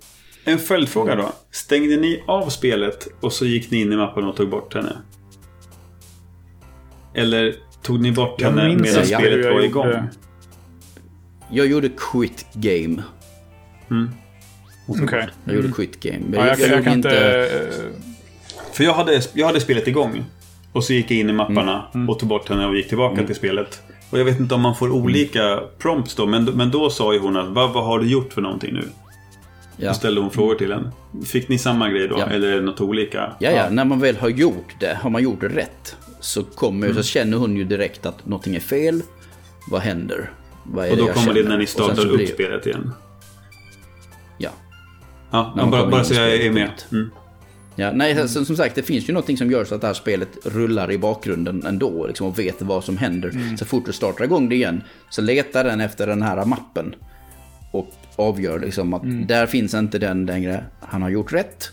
en 0.43 0.59
följdfråga 0.59 1.15
då. 1.15 1.31
Stängde 1.51 1.97
ni 1.97 2.23
av 2.27 2.49
spelet 2.49 3.07
och 3.19 3.33
så 3.33 3.45
gick 3.45 3.71
ni 3.71 3.81
in 3.81 3.93
i 3.93 3.95
mappen 3.95 4.23
och 4.23 4.35
tog 4.35 4.49
bort 4.49 4.73
henne? 4.73 4.97
Eller 7.13 7.55
tog 7.81 8.01
ni 8.01 8.11
bort 8.11 8.41
Jag 8.41 8.49
henne 8.49 8.61
medan 8.61 8.79
inte 8.79 9.05
spelet 9.05 9.45
jag 9.45 9.53
var 9.53 9.61
igång? 9.61 9.93
Jag 11.51 11.67
gjorde 11.67 11.89
quit 11.97 12.45
game. 12.53 13.03
Okej. 14.87 15.27
Jag 15.45 15.55
gjorde 15.55 15.71
quit 15.71 15.99
game. 15.99 16.19
Men 16.29 16.39
Ja, 16.39 16.47
jag, 16.47 16.59
jag, 16.59 16.69
gjorde 16.69 16.83
kan 16.83 16.93
inte... 16.93 17.39
eh, 17.41 18.01
För 18.73 18.83
jag 18.83 18.93
hade, 18.93 19.21
jag 19.33 19.47
hade 19.47 19.59
spelet 19.59 19.87
igång. 19.87 20.23
Och 20.73 20.83
så 20.83 20.93
gick 20.93 21.11
jag 21.11 21.19
in 21.19 21.29
i 21.29 21.33
mapparna 21.33 21.85
Mm. 21.93 22.09
och 22.09 22.19
tog 22.19 22.29
bort 22.29 22.49
henne 22.49 22.65
och 22.65 22.75
gick 22.75 22.87
tillbaka 22.87 23.23
till 23.25 23.35
spelet. 23.35 23.81
Och 24.09 24.19
jag 24.19 24.25
vet 24.25 24.39
inte 24.39 24.55
om 24.55 24.61
man 24.61 24.75
får 24.75 24.89
olika 24.91 25.59
prompts 25.79 26.15
då. 26.15 26.25
Men, 26.25 26.43
men 26.45 26.71
då 26.71 26.89
sa 26.89 27.13
ju 27.13 27.19
hon 27.19 27.37
att 27.37 27.47
vad, 27.49 27.73
vad 27.73 27.85
har 27.85 27.99
du 27.99 28.07
gjort 28.07 28.33
för 28.33 28.41
någonting 28.41 28.73
nu? 28.73 28.83
Ja. 29.77 29.87
Då 29.87 29.93
ställde 29.93 30.21
hon 30.21 30.31
frågor 30.31 30.55
till 30.55 30.71
en. 30.71 30.91
Fick 31.25 31.49
ni 31.49 31.57
samma 31.57 31.89
grej 31.89 32.07
då? 32.07 32.15
Ja. 32.19 32.25
Eller 32.25 32.47
är 32.51 32.55
det 32.55 32.61
något 32.61 32.81
olika? 32.81 33.31
Ja, 33.39 33.51
ja, 33.51 33.69
när 33.69 33.85
man 33.85 33.99
väl 33.99 34.17
har 34.17 34.29
gjort 34.29 34.75
det, 34.79 34.97
har 35.01 35.09
man 35.09 35.23
gjort 35.23 35.41
det 35.41 35.47
rätt, 35.47 35.95
så, 36.19 36.43
kommer, 36.43 36.87
Mm. 36.87 36.97
så 36.97 37.03
känner 37.03 37.37
hon 37.37 37.57
ju 37.57 37.63
direkt 37.63 38.05
att 38.05 38.25
någonting 38.25 38.55
är 38.55 38.59
fel. 38.59 39.01
Vad 39.69 39.81
händer? 39.81 40.31
Vad 40.63 40.85
är 40.85 40.91
Och 40.91 40.97
då 40.97 41.05
jag 41.07 41.15
kommer 41.15 41.33
det 41.33 41.43
när 41.49 41.57
ni 41.57 41.65
startar 41.65 42.07
upp 42.07 42.27
spelet 42.27 42.65
igen? 42.67 42.91
Ja. 45.31 45.53
Ja, 45.57 45.65
bara, 45.65 45.89
bara 45.89 46.03
så 46.03 46.13
jag 46.13 46.33
är 46.35 46.51
med. 46.51 46.71
Mm. 46.91 47.11
Ja, 47.75 47.91
nej, 47.91 48.27
som, 48.27 48.45
som 48.45 48.55
sagt, 48.55 48.75
det 48.75 48.83
finns 48.83 49.09
ju 49.09 49.13
någonting 49.13 49.37
som 49.37 49.51
gör 49.51 49.65
så 49.65 49.75
att 49.75 49.81
det 49.81 49.87
här 49.87 49.93
spelet 49.93 50.29
rullar 50.43 50.91
i 50.91 50.97
bakgrunden 50.97 51.65
ändå. 51.65 52.07
Liksom, 52.07 52.27
och 52.27 52.39
vet 52.39 52.61
vad 52.61 52.83
som 52.83 52.97
händer. 52.97 53.55
Så 53.57 53.65
fort 53.65 53.85
du 53.85 53.93
startar 53.93 54.23
igång 54.25 54.49
det 54.49 54.55
igen 54.55 54.83
så 55.09 55.21
letar 55.21 55.63
den 55.63 55.81
efter 55.81 56.07
den 56.07 56.21
här 56.21 56.45
mappen. 56.45 56.95
Och 57.71 57.93
avgör 58.15 58.59
liksom 58.59 58.93
att 58.93 59.01
där 59.27 59.45
finns 59.45 59.73
inte 59.73 59.99
den 59.99 60.25
längre. 60.25 60.63
Han 60.79 61.01
har 61.01 61.09
gjort 61.09 61.33
rätt. 61.33 61.71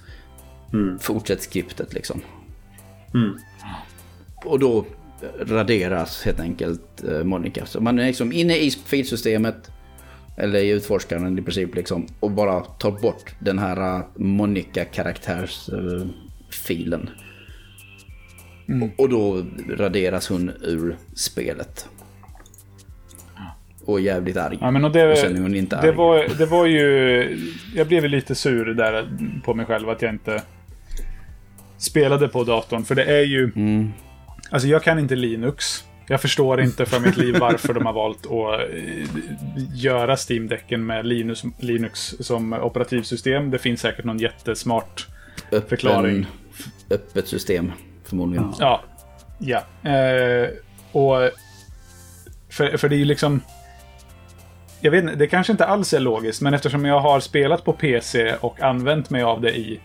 Fortsätt 1.01 1.43
skriptet 1.43 1.95
liksom. 1.95 2.21
Mm. 3.15 3.39
Och 4.45 4.59
då 4.59 4.85
raderas 5.41 6.23
helt 6.23 6.41
enkelt 6.41 7.05
eh, 7.09 7.25
Monica. 7.25 7.67
Så 7.67 7.81
man 7.81 7.99
är 7.99 8.07
liksom 8.07 8.33
inne 8.33 8.57
i 8.57 8.71
filsystemet. 8.71 9.71
Eller 10.39 10.59
i 10.59 10.69
utforskaren 10.69 11.39
i 11.39 11.43
princip 11.43 11.75
liksom. 11.75 12.07
Och 12.21 12.31
bara 12.31 12.61
tar 12.61 12.91
bort 12.91 13.35
den 13.39 13.59
här 13.59 13.99
uh, 13.99 14.05
Monica-karaktärsfilen. 14.15 17.11
Och, 18.83 19.01
och 19.01 19.09
då 19.09 19.45
raderas 19.69 20.29
hon 20.29 20.51
ur 20.63 20.97
spelet. 21.15 21.89
Och 23.85 24.01
jävligt 24.01 24.37
arg. 24.37 24.59
Ja, 24.61 24.71
men 24.71 24.85
och 24.85 24.93
det, 24.93 25.13
Och 25.13 25.19
sen 25.19 25.37
är 25.37 25.41
hon 25.41 25.55
inte 25.55 25.77
det, 25.77 25.83
arg. 25.89 25.97
var, 25.97 26.39
det 26.39 26.47
var 26.47 26.67
ju... 26.67 27.39
Jag 27.75 27.87
blev 27.87 28.05
lite 28.05 28.35
sur 28.35 28.75
där 28.75 29.09
på 29.45 29.55
mig 29.55 29.67
själv 29.67 29.89
att 29.89 30.03
jag 30.03 30.13
inte 30.13 30.43
spelade 31.79 32.29
på 32.29 32.45
datorn. 32.45 32.85
För 32.85 32.95
det 32.95 33.05
är 33.05 33.25
ju... 33.25 33.53
Mm. 33.57 33.91
Alltså 34.51 34.69
jag 34.69 34.83
kan 34.83 34.99
inte 34.99 35.17
Linux. 35.17 35.85
Jag 36.09 36.21
förstår 36.21 36.61
inte 36.61 36.87
för 36.87 37.01
mitt 37.01 37.17
liv 37.17 37.37
varför 37.41 37.75
de 37.75 37.87
har 37.87 37.93
valt 37.93 38.27
att 38.27 38.61
eh, 38.71 39.75
göra 39.75 40.17
Steam-däcken 40.17 40.87
med 40.87 41.07
Linux, 41.07 41.43
Linux 41.59 42.15
som 42.21 42.53
operativsystem. 42.53 43.51
Det 43.51 43.59
finns 43.59 43.81
säkert 43.81 44.05
någon 44.05 44.19
jättesmart 44.19 45.07
Öppen, 45.53 45.69
förklaring. 45.69 46.27
öppet 46.91 47.29
system 47.29 47.73
förmodligen. 48.05 48.53
Ja. 48.59 48.83
Ja. 49.39 49.91
Eh, 49.91 50.49
och... 50.93 51.31
För, 52.51 52.77
för 52.77 52.89
det 52.89 52.97
är 52.97 52.99
ju 52.99 53.05
liksom... 53.05 53.41
Jag 54.81 54.91
vet 54.91 55.03
inte, 55.03 55.15
det 55.15 55.27
kanske 55.27 55.53
inte 55.53 55.67
alls 55.67 55.95
är 55.95 56.01
logiskt, 56.01 56.43
men 56.43 56.55
eftersom 56.55 56.85
jag 56.85 57.01
har 57.01 57.21
spelat 57.21 57.65
på 57.65 57.73
PC 57.73 58.35
och 58.41 58.61
använt 58.61 59.11
mig 59.11 59.23
av 59.23 59.41
det 59.41 59.59
i... 59.59 59.81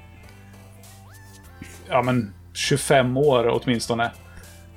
Ja, 1.89 2.01
men 2.01 2.33
25 2.53 3.17
år 3.17 3.61
åtminstone. 3.63 4.11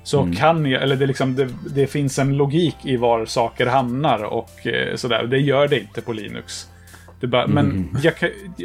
Så 0.07 0.29
kan 0.37 0.65
jag, 0.65 0.83
eller 0.83 0.95
det, 0.95 1.05
liksom, 1.05 1.35
det, 1.35 1.49
det 1.75 1.87
finns 1.87 2.19
en 2.19 2.37
logik 2.37 2.75
i 2.83 2.97
var 2.97 3.25
saker 3.25 3.65
hamnar 3.65 4.23
och 4.23 4.67
eh, 4.67 4.95
sådär. 4.95 5.23
Det 5.23 5.37
gör 5.39 5.67
det 5.67 5.79
inte 5.79 6.01
på 6.01 6.13
Linux. 6.13 6.67
Det 7.19 7.27
bara, 7.27 7.47
Men 7.47 7.97
jag 8.03 8.13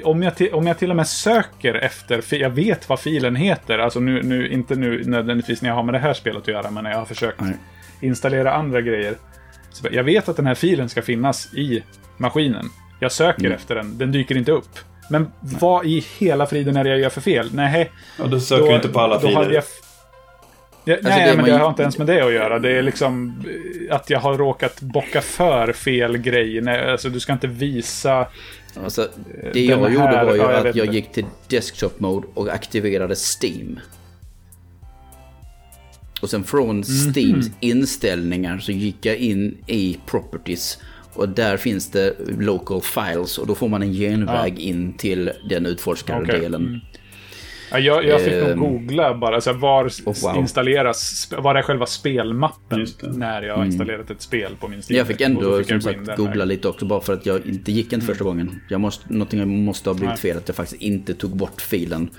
om, 0.05 0.23
jag 0.23 0.37
till, 0.37 0.53
om 0.55 0.67
jag 0.67 0.79
till 0.79 0.91
och 0.91 0.97
med 0.97 1.07
söker 1.09 1.75
efter, 1.75 2.21
fi- 2.21 2.41
jag 2.41 2.51
vet 2.51 2.89
vad 2.89 3.01
filen 3.01 3.37
heter, 3.37 3.79
alltså 3.79 4.01
nu, 4.01 4.23
nu, 4.23 4.49
inte 4.49 4.75
nu 4.75 5.03
nödvändigtvis 5.05 5.63
när 5.63 5.69
jag 5.69 5.77
har 5.77 5.83
med 5.83 5.95
det 5.95 5.99
här 5.99 6.15
spelet 6.15 6.43
att 6.43 6.49
göra, 6.49 6.71
men 6.71 6.85
när 6.85 6.91
jag 6.91 6.99
har 6.99 7.05
försökt 7.07 7.41
Nej. 7.41 7.53
installera 8.01 8.53
andra 8.55 8.81
grejer. 8.81 9.15
Så 9.71 9.87
jag 9.93 10.05
vet 10.05 10.29
att 10.29 10.37
den 10.37 10.47
här 10.47 10.55
filen 10.55 10.89
ska 10.89 11.03
finnas 11.03 11.55
i 11.55 11.83
maskinen. 12.17 12.65
Jag 13.01 13.13
söker 13.13 13.51
efter 13.51 13.75
den, 13.75 13.99
den 13.99 14.13
dyker 14.13 14.37
inte 14.37 14.53
upp. 14.53 14.79
Men 15.11 15.33
vad 15.41 15.87
i 15.87 16.05
hela 16.19 16.47
friden 16.47 16.77
är 16.77 16.85
det 16.85 16.91
jag 16.91 16.99
gör 16.99 17.11
för 17.11 17.21
fel? 17.21 17.51
Nej, 17.53 17.91
Ja, 18.19 18.27
då 18.27 18.41
söker 18.41 18.67
du 18.67 18.75
inte 18.75 18.89
på 18.89 19.01
alla 19.01 19.19
då 19.19 19.27
hade 19.35 19.47
filer. 19.47 19.63
Ja, 20.85 20.95
alltså 20.95 21.09
nej, 21.09 21.31
det 21.31 21.37
men 21.37 21.45
det 21.45 21.59
har 21.59 21.69
inte 21.69 21.83
ens 21.83 21.99
med 21.99 22.07
det 22.07 22.25
att 22.25 22.33
göra. 22.33 22.59
Det 22.59 22.71
är 22.71 22.83
liksom 22.83 23.43
att 23.91 24.11
jag 24.11 24.19
har 24.19 24.39
råkat 24.39 24.81
bocka 24.81 25.21
för 25.21 25.73
fel 25.73 26.19
grej. 26.19 26.61
Nej, 26.61 26.91
alltså, 26.91 27.09
du 27.09 27.21
ska 27.21 27.33
inte 27.33 27.47
visa... 27.47 28.27
Alltså, 28.85 29.09
det 29.53 29.65
jag 29.65 29.79
här, 29.79 29.89
gjorde 29.89 30.25
var 30.25 30.33
ju 30.33 30.41
ja, 30.41 30.53
jag 30.53 30.67
att 30.67 30.77
jag 30.77 30.95
gick 30.95 31.13
till 31.13 31.25
desktop 31.49 32.01
mode 32.01 32.27
och 32.35 32.49
aktiverade 32.49 33.15
Steam. 33.17 33.81
Och 36.21 36.31
sen 36.31 36.45
från 36.45 36.71
mm. 36.71 36.83
Steams 36.83 37.51
inställningar 37.61 38.59
så 38.59 38.73
gick 38.73 39.07
jag 39.07 39.17
in 39.17 39.57
i 39.67 39.99
properties. 40.07 40.79
Och 41.15 41.29
där 41.29 41.57
finns 41.57 41.91
det 41.91 42.15
local 42.39 42.83
files 42.83 43.39
och 43.39 43.47
då 43.47 43.55
får 43.55 43.69
man 43.69 43.83
en 43.83 43.93
genväg 43.93 44.55
ja. 44.57 44.61
in 44.61 44.93
till 44.93 45.31
den 45.49 45.67
utforskade 45.67 46.23
okay. 46.23 46.41
delen. 46.41 46.67
Mm. 46.67 46.81
Ja, 47.73 47.79
jag, 47.79 48.05
jag 48.05 48.21
fick 48.21 48.33
nog 48.33 48.51
ehm. 48.51 48.59
googla 48.59 49.15
bara, 49.15 49.41
så 49.41 49.53
var 49.53 49.85
oh, 49.85 50.15
wow. 50.23 50.37
installeras, 50.37 51.29
var 51.39 51.55
är 51.55 51.63
själva 51.63 51.87
spelmappen 51.87 52.87
när 53.01 53.43
jag 53.43 53.53
har 53.53 53.63
mm. 53.63 53.67
installerat 53.67 54.11
ett 54.11 54.23
spel 54.23 54.57
på 54.61 54.69
min 54.69 54.83
Steam. 54.83 54.99
Jag 54.99 55.07
fick 55.07 55.21
ändå 55.21 55.59
fick 55.59 55.69
som 55.69 55.81
sagt 55.81 56.17
googla 56.17 56.45
lite 56.45 56.69
också 56.69 56.85
bara 56.85 57.01
för 57.01 57.13
att 57.13 57.27
jag 57.27 57.47
inte 57.47 57.73
gick 57.73 57.93
inte 57.93 58.07
första 58.07 58.25
gången. 58.25 58.61
Jag 58.69 58.81
måste, 58.81 59.13
någonting 59.13 59.65
måste 59.65 59.91
ha 59.91 59.95
blivit 59.95 60.09
Nej. 60.09 60.19
fel, 60.19 60.37
att 60.37 60.49
jag 60.49 60.57
faktiskt 60.57 60.83
inte 60.83 61.15
tog 61.15 61.37
bort 61.37 61.61
filen. 61.61 62.11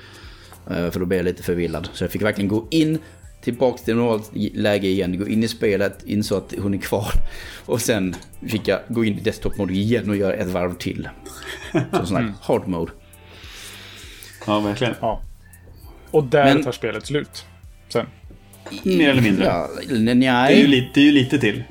Eh, 0.69 0.89
för 0.89 0.99
då 0.99 1.05
blev 1.05 1.17
jag 1.17 1.25
lite 1.25 1.43
förvillad. 1.43 1.89
Så 1.93 2.03
jag 2.03 2.11
fick 2.11 2.21
verkligen 2.21 2.47
gå 2.47 2.67
in, 2.69 2.99
tillbaka 3.41 3.77
till 3.77 3.95
normalt 3.95 4.31
läge 4.53 4.87
igen, 4.87 5.19
gå 5.19 5.27
in 5.27 5.43
i 5.43 5.47
spelet, 5.47 6.03
insåg 6.05 6.37
att 6.37 6.53
hon 6.61 6.73
är 6.73 6.77
kvar. 6.77 7.11
Och 7.65 7.81
sen 7.81 8.15
fick 8.47 8.67
jag 8.67 8.79
gå 8.87 9.05
in 9.05 9.17
i 9.17 9.21
desktop-mode 9.21 9.73
igen 9.73 10.09
och 10.09 10.15
göra 10.15 10.33
ett 10.33 10.47
varv 10.47 10.73
till. 10.73 11.09
Så 11.71 12.05
sån 12.05 12.15
här 12.15 12.23
mm. 12.23 12.33
hard 12.41 12.67
mode. 12.67 12.91
Ja, 14.47 14.59
verkligen. 14.59 14.93
Ja. 15.01 15.21
Och 16.13 16.23
där 16.23 16.53
Men... 16.53 16.63
tar 16.63 16.71
spelet 16.71 17.05
slut. 17.05 17.45
Sen. 17.89 18.05
Mer 18.83 19.09
eller 19.09 19.21
mindre. 19.21 19.45
Ja, 19.45 19.69
nej. 19.89 20.15
Det, 20.15 20.27
är 20.27 20.51
ju 20.51 20.67
lite, 20.67 20.89
det 20.93 21.01
är 21.01 21.05
ju 21.05 21.11
lite 21.11 21.39
till. 21.39 21.63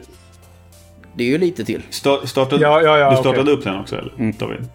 Det 1.16 1.24
är 1.24 1.28
ju 1.28 1.38
lite 1.38 1.64
till. 1.64 1.82
Sta 1.90 2.26
startade, 2.26 2.62
ja, 2.62 2.82
ja, 2.82 2.98
ja, 2.98 3.10
du 3.10 3.16
startade 3.16 3.42
okay. 3.42 3.54
upp 3.54 3.64
den 3.64 3.78
också, 3.80 3.96
eller? 3.96 4.12
Mm. 4.18 4.34
David? 4.38 4.68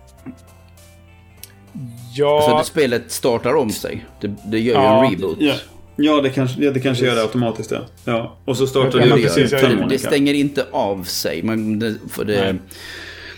Ja... 2.15 2.57
Alltså, 2.57 2.71
spelet 2.71 3.11
startar 3.11 3.55
om 3.55 3.69
sig. 3.69 4.05
Det, 4.21 4.35
det 4.45 4.59
gör 4.59 4.75
ja. 4.75 5.03
ju 5.03 5.07
en 5.07 5.13
reboot. 5.13 5.37
Ja. 5.39 5.53
Ja, 5.95 6.21
det 6.21 6.29
kanske, 6.29 6.63
ja, 6.63 6.71
det 6.71 6.79
kanske 6.79 7.05
gör 7.05 7.15
det 7.15 7.21
automatiskt. 7.21 7.71
Ja. 7.71 7.85
ja. 8.05 8.37
Och 8.45 8.57
så 8.57 8.67
startar 8.67 8.99
det, 8.99 9.09
precis, 9.09 9.51
det, 9.51 9.87
det 9.89 9.99
stänger 9.99 10.33
inte 10.33 10.65
av 10.71 11.03
sig. 11.03 11.43
Men 11.43 11.79
det, 11.79 11.95
för 12.09 12.25
det, 12.25 12.57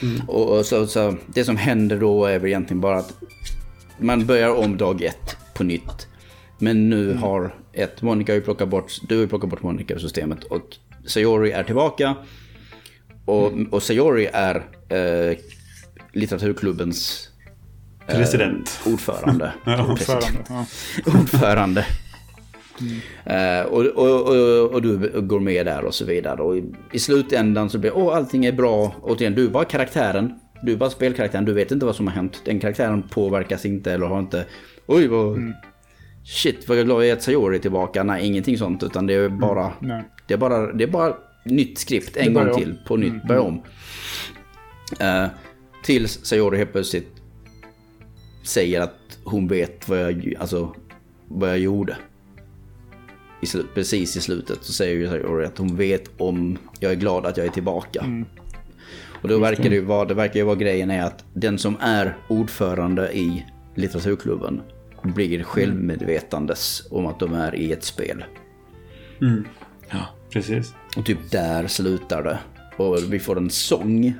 mm. 0.01 0.21
och, 0.27 0.57
och 0.57 0.65
så, 0.65 0.87
så, 0.87 1.15
det 1.27 1.43
som 1.43 1.57
händer 1.57 1.97
då 1.97 2.25
är 2.25 2.39
väl 2.39 2.47
egentligen 2.47 2.81
bara 2.81 2.97
att 2.97 3.13
man 3.97 4.25
börjar 4.25 4.55
om 4.55 4.77
dag 4.77 5.01
ett 5.01 5.37
på 5.53 5.63
nytt. 5.63 6.07
Men 6.59 6.89
nu 6.89 7.11
mm. 7.11 7.17
har 7.17 7.55
ett, 7.73 8.01
Monica 8.01 8.31
har 8.31 8.35
ju 8.35 8.41
plockat 8.41 8.69
bort, 8.69 8.91
du 9.07 9.15
har 9.15 9.21
ju 9.21 9.27
plockat 9.27 9.49
bort 9.49 9.63
Monica 9.63 9.93
ur 9.93 9.99
systemet 9.99 10.43
och 10.43 10.77
Sayori 11.05 11.51
är 11.51 11.63
tillbaka. 11.63 12.15
Och, 13.25 13.47
mm. 13.47 13.65
och 13.65 13.83
Sayori 13.83 14.29
är 14.33 14.55
eh, 14.89 15.37
litteraturklubbens 16.13 17.29
eh, 18.07 18.15
president. 18.15 18.79
Ordförande. 18.85 19.53
ja, 19.65 19.91
ordförande. 19.91 20.39
Ja. 20.49 20.65
ordförande. 21.19 21.85
Mm. 22.81 23.61
Uh, 23.61 23.65
och, 23.65 23.85
och, 23.85 24.21
och, 24.27 24.71
och, 24.71 24.81
du 24.81 25.21
går 25.21 25.39
med 25.39 25.65
där 25.65 25.85
och 25.85 25.95
så 25.95 26.05
vidare. 26.05 26.41
Och 26.41 26.57
i, 26.57 26.63
i 26.91 26.99
slutändan 26.99 27.69
så 27.69 27.77
blir 27.77 27.97
åh, 27.97 28.15
allting 28.15 28.45
är 28.45 28.51
bra. 28.51 28.95
Återigen, 29.01 29.35
du 29.35 29.45
är 29.45 29.49
bara 29.49 29.65
karaktären. 29.65 30.39
Du 30.61 30.71
är 30.71 30.77
bara 30.77 30.89
spelkaraktären. 30.89 31.45
Du 31.45 31.53
vet 31.53 31.71
inte 31.71 31.85
vad 31.85 31.95
som 31.95 32.07
har 32.07 32.13
hänt. 32.13 32.41
Den 32.45 32.59
karaktären 32.59 33.03
påverkas 33.03 33.65
inte 33.65 33.91
eller 33.93 34.05
har 34.05 34.19
inte... 34.19 34.45
Oj, 34.85 35.07
vad... 35.07 35.27
Mm. 35.27 35.53
Shit, 36.23 36.67
vad 36.67 36.85
glad 36.85 37.03
jag 37.03 37.09
är 37.09 37.13
att 37.13 37.23
Sayori 37.23 37.55
är 37.55 37.59
tillbaka. 37.59 38.03
Nej, 38.03 38.27
ingenting 38.27 38.57
sånt. 38.57 38.83
Utan 38.83 39.07
det 39.07 39.13
är 39.13 39.25
mm. 39.25 39.39
bara... 39.39 39.73
Mm. 39.81 40.03
Det, 40.27 40.33
är 40.33 40.37
bara 40.37 40.73
det 40.73 40.83
är 40.83 40.87
bara 40.87 41.15
nytt 41.45 41.77
skript 41.77 42.17
en 42.17 42.33
gång 42.33 42.53
till. 42.55 42.77
På 42.87 42.97
nytt, 42.97 43.13
mm. 43.13 43.27
börja 43.27 43.41
om. 43.41 43.63
Uh, 45.01 45.27
tills 45.83 46.25
Sayori 46.25 46.57
helt 46.57 46.71
plötsligt 46.71 47.07
säger 48.43 48.81
att 48.81 49.19
hon 49.23 49.47
vet 49.47 49.89
vad 49.89 49.99
jag, 49.99 50.33
alltså, 50.39 50.75
vad 51.27 51.49
jag 51.49 51.59
gjorde 51.59 51.97
i 53.41 53.45
slut, 53.45 53.65
precis 53.73 54.17
i 54.17 54.21
slutet 54.21 54.57
så 54.61 54.73
säger 54.73 54.95
ju 54.95 55.45
att 55.45 55.57
hon 55.57 55.75
vet 55.75 56.09
om 56.17 56.57
jag 56.79 56.91
är 56.91 56.95
glad 56.95 57.25
att 57.25 57.37
jag 57.37 57.45
är 57.45 57.51
tillbaka. 57.51 58.01
Mm. 58.01 58.25
Och 59.21 59.29
då 59.29 59.39
verkar 59.39 59.63
det 59.63 59.75
ju 59.75 59.81
vara, 59.81 60.05
det 60.05 60.13
verkar 60.13 60.39
ju 60.39 60.45
vara 60.45 60.55
grejen 60.55 60.91
är 60.91 61.03
att 61.03 61.25
den 61.33 61.57
som 61.57 61.77
är 61.81 62.17
ordförande 62.27 63.17
i 63.17 63.45
litteraturklubben 63.75 64.61
blir 65.01 65.43
självmedvetandes 65.43 66.83
om 66.91 67.05
att 67.05 67.19
de 67.19 67.33
är 67.33 67.55
i 67.55 67.71
ett 67.71 67.83
spel. 67.83 68.23
Mm. 69.21 69.47
Ja, 69.89 70.05
precis. 70.29 70.73
Och 70.97 71.05
typ 71.05 71.31
där 71.31 71.67
slutar 71.67 72.23
det. 72.23 72.39
Och 72.77 73.13
vi 73.13 73.19
får 73.19 73.37
en 73.37 73.49
sång. 73.49 74.01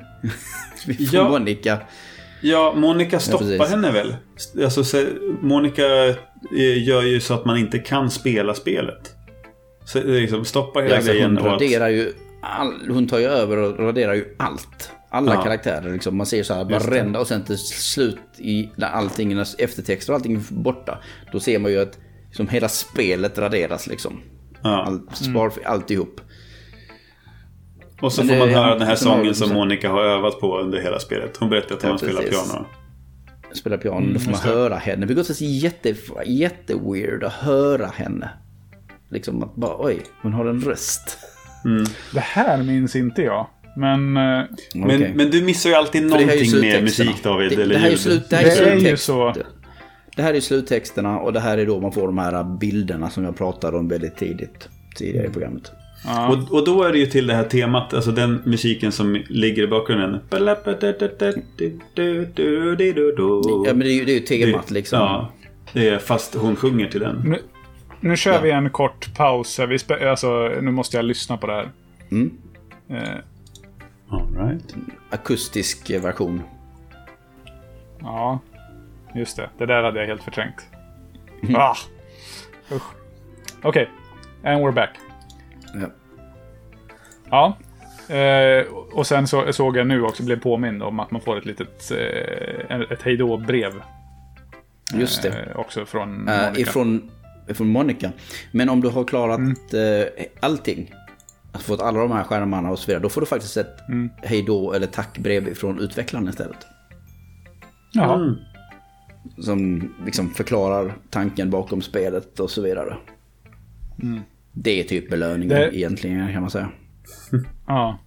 vi 0.86 1.06
får 1.06 1.18
ja. 1.18 1.28
Monica. 1.28 1.78
Ja, 2.42 2.74
Monica 2.76 3.20
stoppar 3.20 3.46
ja, 3.46 3.64
henne 3.64 3.92
väl? 3.92 4.16
Alltså, 4.64 5.06
Monica 5.40 6.08
eh, 6.56 6.88
gör 6.88 7.02
ju 7.02 7.20
så 7.20 7.34
att 7.34 7.44
man 7.44 7.58
inte 7.58 7.78
kan 7.78 8.10
spela 8.10 8.54
spelet. 8.54 9.14
Så 9.84 9.98
det 9.98 10.20
liksom 10.20 10.44
stoppar 10.44 10.82
hela 10.82 10.94
ja, 10.94 11.02
grejen. 11.02 11.36
Hon, 11.36 11.46
raderar 11.46 11.86
att... 11.86 11.92
ju 11.92 12.12
all, 12.42 12.90
hon 12.90 13.08
tar 13.08 13.18
ju 13.18 13.24
över 13.24 13.56
och 13.56 13.78
raderar 13.78 14.14
ju 14.14 14.36
allt. 14.38 14.92
Alla 15.10 15.34
ja. 15.34 15.42
karaktärer 15.42 15.92
liksom. 15.92 16.16
Man 16.16 16.26
ser 16.26 16.42
så 16.42 16.54
här 16.54 16.64
varenda 16.64 17.20
och 17.20 17.26
sen 17.26 17.44
till 17.44 17.58
slut 17.58 18.18
i 18.38 18.70
när 18.76 18.88
allting, 18.88 19.34
när 19.34 19.48
eftertexter 19.58 20.12
och 20.12 20.16
allting 20.16 20.34
är 20.36 20.54
borta. 20.54 20.98
Då 21.32 21.40
ser 21.40 21.58
man 21.58 21.70
ju 21.70 21.80
att 21.80 21.98
liksom, 22.26 22.48
hela 22.48 22.68
spelet 22.68 23.38
raderas 23.38 23.86
liksom. 23.86 24.20
Ja. 24.62 24.82
All, 24.82 25.00
spar, 25.12 25.46
mm. 25.46 25.64
alltihop. 25.64 26.20
Och 28.00 28.12
så 28.12 28.24
Men 28.24 28.38
får 28.38 28.46
man 28.46 28.54
höra 28.54 28.78
den 28.78 28.86
här 28.86 28.96
sången 28.96 29.34
som 29.34 29.52
Monica 29.52 29.90
har 29.90 30.02
övat 30.02 30.40
på 30.40 30.58
under 30.58 30.78
hela 30.78 30.98
spelet. 30.98 31.36
Hon 31.36 31.50
berättar 31.50 31.74
att 31.74 31.82
hon 31.82 31.90
ja, 31.90 31.98
spelar 31.98 32.22
piano. 32.22 32.66
Spelar 33.52 33.76
piano, 33.76 33.98
mm, 33.98 34.14
då 34.14 34.20
får 34.20 34.30
man 34.30 34.40
höra 34.40 34.76
henne. 34.76 35.06
Det 35.06 35.30
är 35.30 35.42
jätte, 35.42 35.94
jätteweird 36.26 37.24
att 37.24 37.32
höra 37.32 37.86
henne. 37.86 38.30
Liksom 39.10 39.42
att 39.42 39.56
bara 39.56 39.76
oj, 39.78 40.02
hon 40.22 40.32
har 40.32 40.46
en 40.46 40.60
röst. 40.60 41.18
Mm. 41.64 41.84
Det 42.14 42.20
här 42.20 42.62
minns 42.62 42.96
inte 42.96 43.22
jag. 43.22 43.46
Men, 43.76 44.16
eh, 44.16 44.22
men, 44.74 44.84
okay. 44.84 45.14
men 45.14 45.30
du 45.30 45.42
missar 45.42 45.70
ju 45.70 45.76
alltid 45.76 46.02
någonting 46.02 46.60
med 46.60 46.82
musik 46.82 47.22
David. 47.22 47.50
Det, 47.50 47.62
eller 47.62 47.74
det 47.74 47.80
här 47.80 47.86
är 47.86 47.90
ju 47.90 47.98
slut, 47.98 48.30
det 48.30 48.36
här 48.36 48.44
är, 48.44 48.76
det 48.76 48.86
är 48.86 48.90
ju 48.90 48.96
så. 48.96 49.34
Det 50.16 50.22
här 50.22 50.34
är 50.34 50.40
sluttexterna 50.40 51.18
och 51.18 51.32
det 51.32 51.40
här 51.40 51.58
är 51.58 51.66
då 51.66 51.80
man 51.80 51.92
får 51.92 52.06
de 52.06 52.18
här 52.18 52.58
bilderna 52.58 53.10
som 53.10 53.24
jag 53.24 53.36
pratade 53.36 53.76
om 53.76 53.88
väldigt 53.88 54.16
tidigt. 54.16 54.68
Tidigare 54.96 55.26
i 55.26 55.30
programmet. 55.30 55.72
Ja. 56.04 56.28
Och, 56.28 56.54
och 56.58 56.64
då 56.64 56.82
är 56.82 56.92
det 56.92 56.98
ju 56.98 57.06
till 57.06 57.26
det 57.26 57.34
här 57.34 57.44
temat, 57.44 57.94
alltså 57.94 58.10
den 58.10 58.42
musiken 58.44 58.92
som 58.92 59.22
ligger 59.28 59.62
i 59.62 59.66
bakgrunden. 59.66 60.20
Ja 63.66 63.74
men 63.74 63.78
det 63.78 63.90
är 63.90 63.94
ju, 63.94 64.04
det 64.04 64.12
är 64.12 64.14
ju 64.14 64.20
temat 64.20 64.66
det, 64.68 64.74
liksom. 64.74 64.98
Ja, 64.98 65.32
det 65.72 65.88
är 65.88 65.98
fast 65.98 66.34
hon 66.34 66.56
sjunger 66.56 66.88
till 66.88 67.00
den. 67.00 67.22
Nu, 67.24 67.38
nu 68.00 68.16
kör 68.16 68.32
ja. 68.32 68.40
vi 68.40 68.50
en 68.50 68.70
kort 68.70 69.16
paus. 69.16 69.60
Vi 69.68 69.78
alltså, 70.04 70.48
nu 70.60 70.70
måste 70.70 70.96
jag 70.96 71.04
lyssna 71.04 71.36
på 71.36 71.46
det 71.46 71.52
här. 71.52 71.68
Mm. 72.10 72.30
Eh. 72.90 73.18
All 74.10 74.48
right. 74.48 74.74
Akustisk 75.10 75.90
version. 75.90 76.42
Ja, 78.00 78.38
just 79.14 79.36
det. 79.36 79.50
Det 79.58 79.66
där 79.66 79.82
hade 79.82 80.00
jag 80.00 80.06
helt 80.06 80.22
förträngt. 80.22 80.66
Mm. 81.42 81.56
Ah. 81.56 81.76
Okej, 82.68 82.80
okay. 83.62 83.86
and 84.44 84.64
we're 84.64 84.72
back. 84.72 84.90
Ja. 85.74 85.88
Ja. 87.30 87.56
Eh, 88.14 88.66
och 88.72 89.06
sen 89.06 89.26
så, 89.26 89.52
såg 89.52 89.76
jag 89.76 89.86
nu 89.86 90.02
också, 90.02 90.22
blev 90.22 90.40
påmind 90.40 90.82
om 90.82 91.00
att 91.00 91.10
man 91.10 91.20
får 91.20 91.38
ett 91.38 91.46
litet 91.46 91.90
eh, 91.90 92.80
ett 92.80 93.02
hejdå-brev. 93.02 93.82
Just 94.94 95.22
det. 95.22 95.28
Eh, 95.28 95.56
också 95.56 95.86
från 95.86 96.10
Monica. 96.14 96.50
Uh, 96.50 96.60
ifrån, 96.60 97.10
ifrån 97.48 97.68
Monica. 97.68 98.12
Men 98.52 98.68
om 98.68 98.80
du 98.80 98.88
har 98.88 99.04
klarat 99.04 99.38
mm. 99.38 99.54
eh, 99.72 100.26
allting, 100.40 100.94
alltså 101.52 101.72
fått 101.72 101.80
alla 101.80 101.98
de 102.00 102.12
här 102.12 102.24
skärmarna 102.24 102.70
och 102.70 102.78
så 102.78 102.86
vidare, 102.86 103.02
då 103.02 103.08
får 103.08 103.20
du 103.20 103.26
faktiskt 103.26 103.56
ett 103.56 103.88
mm. 103.88 104.10
hejdå 104.22 104.72
eller 104.72 104.86
tackbrev 104.86 105.54
från 105.54 105.78
utvecklaren 105.80 106.28
istället. 106.28 106.66
Ja. 107.92 108.14
Mm. 108.14 108.36
Som 109.38 109.92
liksom 110.04 110.30
förklarar 110.30 110.92
tanken 111.10 111.50
bakom 111.50 111.82
spelet 111.82 112.40
och 112.40 112.50
så 112.50 112.62
vidare. 112.62 112.96
Mm. 114.02 114.20
Det 114.52 114.80
är 114.80 114.84
typ 114.84 115.10
belöningen 115.10 115.48
det... 115.48 115.76
egentligen 115.76 116.32
kan 116.32 116.40
man 116.40 116.50
säga. 116.50 116.68
Ja. 117.66 117.98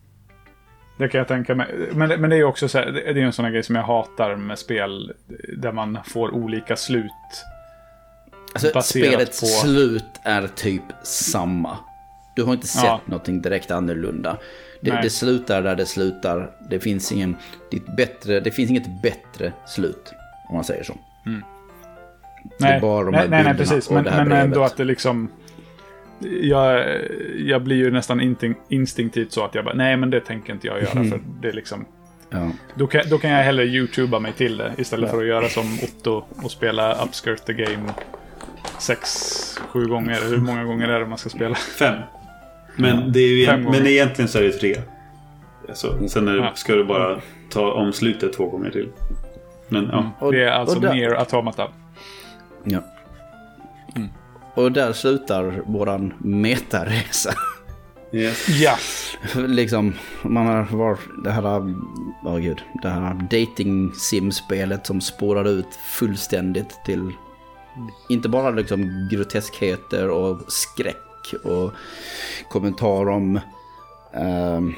Det 0.98 1.10
kan 1.10 1.18
jag 1.18 1.28
tänka 1.28 1.56
mig. 1.56 1.90
Men, 1.94 2.22
men 2.22 2.30
det 2.30 2.36
är 2.36 2.38
ju 2.38 2.44
också 2.44 2.68
så 2.68 2.78
här, 2.78 2.92
det 2.92 3.10
är 3.10 3.18
en 3.18 3.34
sån 3.34 3.46
här 3.46 3.52
grej 3.52 3.64
som 3.64 3.76
jag 3.76 3.84
hatar 3.84 4.36
med 4.36 4.60
spel 4.60 5.14
där 5.58 5.72
man 5.72 5.98
får 6.06 6.32
olika 6.32 6.76
slut. 6.76 7.12
Alltså 8.54 8.82
spelets 8.82 9.40
på... 9.40 9.46
slut 9.46 10.06
är 10.24 10.48
typ 10.48 10.84
samma. 11.04 11.78
Du 12.36 12.44
har 12.44 12.54
inte 12.54 12.68
sett 12.68 12.84
ja. 12.84 13.02
någonting 13.06 13.42
direkt 13.42 13.72
annorlunda. 13.72 14.38
Det, 14.82 15.00
det, 15.02 15.10
slutar 15.10 15.62
där 15.62 15.76
det 15.76 15.86
slutar. 15.86 16.52
Det 16.70 16.80
finns, 16.80 17.12
ingen, 17.12 17.36
det, 17.72 17.96
bättre, 17.98 18.40
det 18.40 18.52
finns 18.52 18.70
inget 18.70 19.02
bättre 19.02 19.54
slut. 19.68 20.14
Om 20.50 20.56
man 20.56 20.64
säger 20.64 20.84
så. 20.84 20.94
Mm. 21.26 21.44
Nej, 22.60 22.82
nej, 22.82 23.30
nej, 23.30 23.44
nej, 23.44 23.54
precis. 23.58 23.90
Men, 23.90 24.04
men 24.04 24.32
ändå 24.32 24.64
att 24.64 24.78
det 24.78 24.84
liksom 24.84 25.30
jag, 26.42 26.86
jag 27.38 27.62
blir 27.64 27.76
ju 27.76 27.92
nästan 27.92 28.36
instinktivt 28.70 29.32
så 29.32 29.46
att 29.46 29.56
jag 29.56 29.66
bara, 29.66 29.76
nej 29.76 29.98
men 29.98 30.10
det 30.10 30.20
tänker 30.20 30.54
inte 30.54 30.68
jag 30.68 30.82
göra 30.82 30.92
Mm. 30.92 31.10
för 31.10 31.20
det 31.42 31.48
är 31.48 31.54
liksom... 31.54 31.86
Ja. 32.30 32.50
Då 32.76 32.88
kan, 32.88 33.02
då 33.10 33.18
kan 33.18 33.30
jag 33.30 33.44
hellre 33.44 33.64
youtuba 33.66 34.20
mig 34.20 34.34
till 34.34 34.58
det 34.58 34.74
istället 34.78 35.12
för 35.12 35.22
att 35.22 35.28
göra 35.28 35.50
som 35.50 35.78
Otto 35.84 36.24
och 36.44 36.52
spela 36.52 37.06
Upskirt 37.06 37.46
the 37.46 37.54
Game 37.54 37.94
sex, 38.80 39.10
sju 39.68 39.86
gånger. 39.86 40.30
Hur 40.30 40.38
många 40.38 40.64
gånger 40.64 40.88
är 40.88 41.00
det 41.00 41.06
man 41.06 41.18
ska 41.18 41.30
spela? 41.30 41.56
Fem. 41.56 41.96
Men, 42.76 43.12
det 43.12 43.20
är 43.20 43.28
ju, 43.58 43.58
men 43.64 43.88
egentligen 43.88 44.30
så 44.30 44.38
är 44.40 44.44
det 44.44 44.52
tre. 44.52 44.76
Alltså, 45.70 46.08
sen 46.08 46.28
är 46.28 46.32
det, 46.34 46.38
Ja. 46.44 46.52
ska 46.56 46.74
du 46.76 46.84
bara 46.84 47.22
ta 47.50 47.72
omslutet 47.74 48.34
två 48.34 48.50
gånger 48.50 48.70
till. 48.72 48.90
Men 49.70 49.90
ja. 49.92 50.12
Och- 50.20 50.32
det 50.32 50.44
är 50.44 50.52
alltså 50.52 50.80
där- 50.80 50.94
Nier 50.94 51.12
Automata. 51.20 51.68
Ja. 52.64 52.80
Och 54.56 54.72
där 54.72 54.94
slutar 54.94 55.62
våran 55.66 56.14
metaresa. 56.20 57.34
Yes. 58.12 58.48
Ja, 58.48 58.76
liksom, 59.48 59.94
man 60.22 60.48
har 60.48 60.78
varit 60.78 61.00
det 61.24 61.32
här, 61.32 61.46
åh 62.24 62.38
gud, 62.38 62.62
det 62.82 62.90
här 62.90 63.14
dating 63.14 63.92
simspelet 63.94 64.86
som 64.86 65.02
spårar 65.02 65.48
ut 65.48 65.76
fullständigt 66.00 66.80
till 66.86 67.12
inte 68.10 68.30
bara 68.30 68.50
liksom 68.50 69.10
groteskheter 69.12 70.10
och 70.10 70.42
skräck 70.48 70.98
och 71.44 71.72
kommentarer 72.50 73.10
om 73.10 73.40
ehm, 74.14 74.74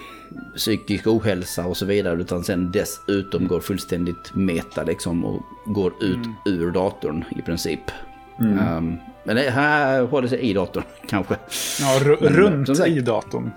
psykisk 0.55 1.07
ohälsa 1.07 1.65
och 1.65 1.77
så 1.77 1.85
vidare 1.85 2.21
utan 2.21 2.43
sen 2.43 2.71
dessutom 2.71 3.47
går 3.47 3.59
fullständigt 3.59 4.35
meta 4.35 4.83
liksom 4.83 5.25
och 5.25 5.41
går 5.65 5.93
ut 6.03 6.27
ur 6.45 6.71
datorn 6.71 7.23
i 7.37 7.41
princip. 7.41 7.91
Ehm, 8.39 8.97
men 9.23 9.35
det 9.35 9.49
här 9.49 10.01
håller 10.03 10.27
sig 10.27 10.39
i 10.39 10.53
datorn 10.53 10.83
kanske. 11.09 11.35
ja 11.81 11.99
Men, 12.21 12.29
runt 12.33 12.67
som 12.67 12.75
sagt- 12.75 12.89
i 12.89 12.99
datorn. 12.99 13.51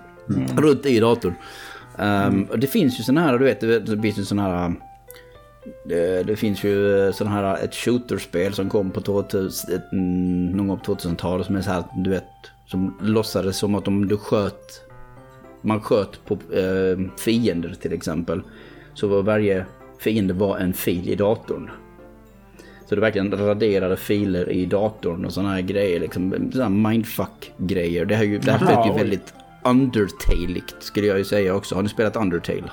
Runt 0.57 0.85
i 0.85 0.99
datorn. 0.99 1.33
Um, 1.97 2.47
det 2.57 2.67
finns 2.67 2.99
ju 2.99 3.03
sådana 3.03 3.21
här, 3.21 3.37
du 3.37 3.45
vet, 3.45 3.59
det 3.87 4.01
finns 4.01 4.17
ju 4.19 4.25
sådana 4.25 4.49
här... 4.57 4.73
Det, 5.85 6.23
det 6.23 6.35
finns 6.35 6.63
ju 6.63 7.11
sådana 7.13 7.35
här, 7.35 7.63
ett 7.63 7.75
shooterspel 7.75 8.53
som 8.53 8.69
kom 8.69 8.91
på 8.91 9.01
2000, 9.01 9.75
ett, 9.75 9.91
mm, 9.91 10.45
någon 10.51 10.67
gång 10.67 10.79
på 10.79 10.95
2000-talet 10.95 11.45
som 11.45 11.55
är 11.55 11.61
så 11.61 11.71
här, 11.71 11.83
du 11.95 12.09
vet, 12.09 12.23
som 12.71 12.97
låtsades 13.01 13.57
som 13.57 13.75
att 13.75 13.87
om 13.87 14.07
du 14.07 14.17
sköt, 14.17 14.81
man 15.61 15.81
sköt 15.81 16.25
på 16.25 16.33
eh, 16.33 16.99
fiender 17.17 17.75
till 17.81 17.93
exempel, 17.93 18.41
så 18.93 19.07
var 19.07 19.21
varje 19.21 19.65
fiende 19.99 20.33
var 20.33 20.57
en 20.57 20.73
fil 20.73 21.09
i 21.09 21.15
datorn. 21.15 21.69
Så 22.89 22.95
det 22.95 23.01
verkligen 23.01 23.31
raderade 23.31 23.97
filer 23.97 24.49
i 24.49 24.65
datorn 24.65 25.25
och 25.25 25.33
sådana 25.33 25.53
här 25.53 25.61
grejer, 25.61 25.99
liksom 25.99 26.51
sådana 26.51 26.89
mindfuck-grejer. 26.89 28.05
Det 28.05 28.15
här, 28.15 28.23
är 28.23 28.27
ju, 28.27 28.39
det 28.39 28.51
här 28.51 28.75
lät 28.75 28.87
ju 28.87 28.97
väldigt 28.97 29.33
Undertale-igt 29.63 30.75
skulle 30.79 31.07
jag 31.07 31.17
ju 31.17 31.23
säga 31.23 31.55
också. 31.55 31.75
Har 31.75 31.81
ni 31.81 31.89
spelat 31.89 32.15
Undertale? 32.15 32.71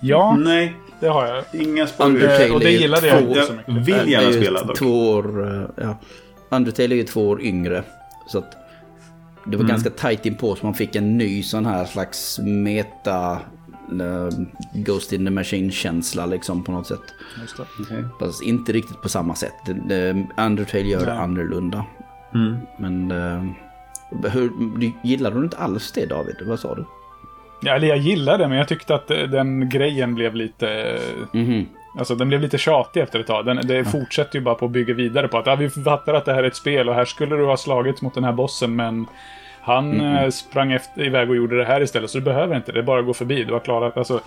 Ja, 0.00 0.36
Nej, 0.38 0.74
det 1.00 1.08
har 1.08 1.26
jag. 1.26 1.62
inga 1.62 1.82
Eh, 1.82 2.54
och 2.54 2.60
det 2.60 2.70
gillade 2.70 3.06
jag 3.06 3.22
inte 3.22 3.42
så 3.42 3.52
mycket. 3.52 3.74
vill 3.74 3.96
Det 4.04 4.10
gärna 4.10 4.32
spela 4.32 4.62
dock. 4.62 4.78
Två 4.78 5.10
år, 5.10 5.46
eh, 5.46 5.84
ja. 5.84 5.98
Undertale 6.50 6.94
är 6.94 6.96
ju 6.96 7.04
två 7.04 7.28
år 7.28 7.42
yngre. 7.42 7.82
Så 8.28 8.38
att 8.38 8.59
det 9.50 9.56
Mm. 9.56 9.66
var 9.66 9.68
ganska 9.72 9.90
tajt 9.90 10.26
inpå 10.26 10.56
så 10.56 10.66
man 10.66 10.74
fick 10.74 10.96
en 10.96 11.18
ny 11.18 11.42
sån 11.42 11.66
här 11.66 11.84
slags 11.84 12.38
meta 12.38 13.32
eh, 14.00 14.28
Ghost 14.74 15.12
in 15.12 15.24
the 15.24 15.30
Machine-känsla 15.30 16.26
liksom 16.26 16.64
på 16.64 16.72
något 16.72 16.86
sätt. 16.86 17.14
Okej. 17.80 18.04
Fast 18.20 18.42
inte 18.42 18.72
riktigt 18.72 19.02
på 19.02 19.08
samma 19.08 19.34
sätt. 19.34 19.68
Undertale 20.36 20.84
gör 20.84 21.06
det 21.06 21.12
annorlunda. 21.14 21.84
Mm. 22.34 22.56
Men 22.78 23.10
eh, 23.10 23.44
hur, 24.30 24.50
du, 24.78 24.92
gillar 25.02 25.30
du 25.30 25.38
inte 25.44 25.56
alls 25.56 25.92
det 25.92 26.06
David? 26.06 26.36
Vad 26.46 26.60
sa 26.60 26.74
du? 26.74 26.84
Ja, 27.62 27.74
eller 27.74 27.88
jag 27.88 27.98
gillar 27.98 28.38
det, 28.38 28.48
men 28.48 28.58
jag 28.58 28.68
tyckte 28.68 28.94
att 28.94 29.10
eh, 29.10 29.22
den 29.22 29.68
grejen 29.68 30.14
blev 30.14 30.34
lite... 30.34 30.98
Mhm. 31.32 31.66
Alltså 31.98 32.14
den 32.14 32.28
blev 32.28 32.40
lite 32.40 32.58
tjatig 32.58 33.00
efter 33.00 33.20
ett 33.20 33.26
tag. 33.26 33.46
Den, 33.46 33.56
det 33.66 33.84
fortsätter 33.84 34.38
ju 34.38 34.44
bara 34.44 34.54
på 34.54 34.64
att 34.64 34.70
bygga 34.70 34.94
vidare 34.94 35.28
på 35.28 35.38
att 35.38 35.46
ja, 35.46 35.54
vi 35.54 35.70
fattar 35.70 36.14
att 36.14 36.24
det 36.24 36.32
här 36.32 36.42
är 36.42 36.46
ett 36.46 36.56
spel 36.56 36.88
och 36.88 36.94
här 36.94 37.04
skulle 37.04 37.36
du 37.36 37.44
ha 37.44 37.56
slagits 37.56 38.02
mot 38.02 38.14
den 38.14 38.24
här 38.24 38.32
bossen 38.32 38.76
men 38.76 39.06
han 39.62 40.00
eh, 40.00 40.28
sprang 40.30 40.72
efter, 40.72 41.02
iväg 41.04 41.30
och 41.30 41.36
gjorde 41.36 41.56
det 41.58 41.64
här 41.64 41.80
istället 41.80 42.10
så 42.10 42.18
du 42.18 42.24
behöver 42.24 42.56
inte 42.56 42.72
det, 42.72 42.78
är 42.78 42.82
bara 42.82 43.00
att 43.00 43.06
gå 43.06 43.14
förbi. 43.14 43.44
Du 43.44 43.52
har 43.52 43.60
klarat, 43.60 43.96
alltså 43.96 44.20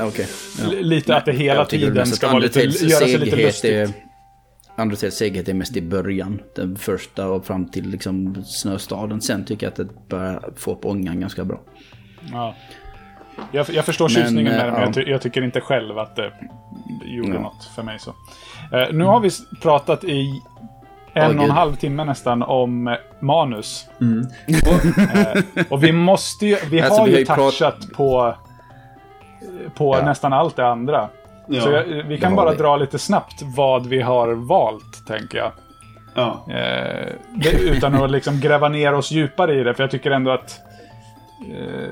Okej. 0.00 0.26
ja. 0.62 0.70
lite 0.80 1.16
att 1.16 1.24
det 1.24 1.32
hela 1.32 1.54
Jag 1.60 1.68
tiden 1.68 2.06
ska 2.06 2.28
vara 2.28 2.38
lite, 2.38 2.60
göra 2.60 3.06
sig 3.06 3.18
lite 3.18 3.36
lustigt. 3.36 3.72
är- 3.72 4.06
Undertales 4.78 5.16
seghet 5.16 5.48
är 5.48 5.54
mest 5.54 5.76
i 5.76 5.82
början. 5.82 6.40
Den 6.56 6.76
första 6.76 7.28
och 7.28 7.46
fram 7.46 7.68
till 7.68 7.88
liksom 7.90 8.44
snöstaden. 8.44 9.20
Sen 9.20 9.44
tycker 9.44 9.66
jag 9.66 9.70
att 9.70 9.76
det 9.76 10.08
börjar 10.08 10.42
få 10.56 10.72
upp 10.72 10.84
ångan 10.84 11.20
ganska 11.20 11.44
bra. 11.44 11.60
Ja. 12.32 12.54
Jag, 13.52 13.66
jag 13.70 13.84
förstår 13.84 14.04
Men, 14.04 14.10
tjusningen 14.14 14.52
med 14.52 14.66
det, 14.66 14.70
men 14.72 14.80
jag, 14.80 14.88
ja. 14.88 14.92
ty 14.92 15.02
jag 15.02 15.22
tycker 15.22 15.42
inte 15.42 15.60
själv 15.60 15.98
att 15.98 16.16
det 16.16 16.32
gjorde 17.04 17.32
Ja. 17.34 17.40
något 17.40 17.64
för 17.74 17.82
mig. 17.82 17.98
så. 17.98 18.10
Eh, 18.76 18.92
nu 18.92 19.04
har 19.04 19.20
vi 19.20 19.30
pratat 19.62 20.04
i 20.04 20.40
en 21.16 21.30
Åh, 21.30 21.36
och 21.38 21.44
en 21.44 21.50
halv 21.50 21.76
timme 21.76 22.04
nästan 22.04 22.42
om 22.42 22.96
manus. 23.20 23.86
Mm. 24.00 24.26
Eh, 25.14 25.42
och 25.68 25.84
vi 25.84 25.92
måste 25.92 26.46
ju, 26.46 26.56
vi 26.70 26.80
Alltså, 26.80 27.00
har 27.00 27.06
vi 27.08 27.18
ju 27.18 27.24
touchat 27.24 27.76
på, 27.96 28.34
på 29.74 29.96
Ja. 29.98 30.04
nästan 30.04 30.32
allt 30.32 30.56
det 30.56 30.66
andra. 30.68 31.08
Ja. 31.48 31.62
Så 31.62 31.70
jag, 31.70 31.84
vi 31.84 32.18
kan 32.20 32.34
bara 32.36 32.50
vi. 32.50 32.56
dra 32.56 32.76
lite 32.76 32.98
snabbt 32.98 33.42
vad 33.56 33.86
vi 33.86 34.00
har 34.02 34.28
valt, 34.32 35.06
tänker 35.06 35.38
jag. 35.38 35.52
ja. 36.14 36.44
Eh, 36.48 37.12
det, 37.34 37.50
utan 37.60 37.94
att 37.94 38.10
liksom 38.10 38.40
gräva 38.40 38.68
ner 38.68 38.94
oss 38.94 39.10
djupare 39.10 39.60
i 39.60 39.62
det, 39.64 39.74
för 39.74 39.82
jag 39.82 39.90
tycker 39.90 40.10
ändå 40.10 40.30
att... 40.30 40.60
Eh, 41.50 41.90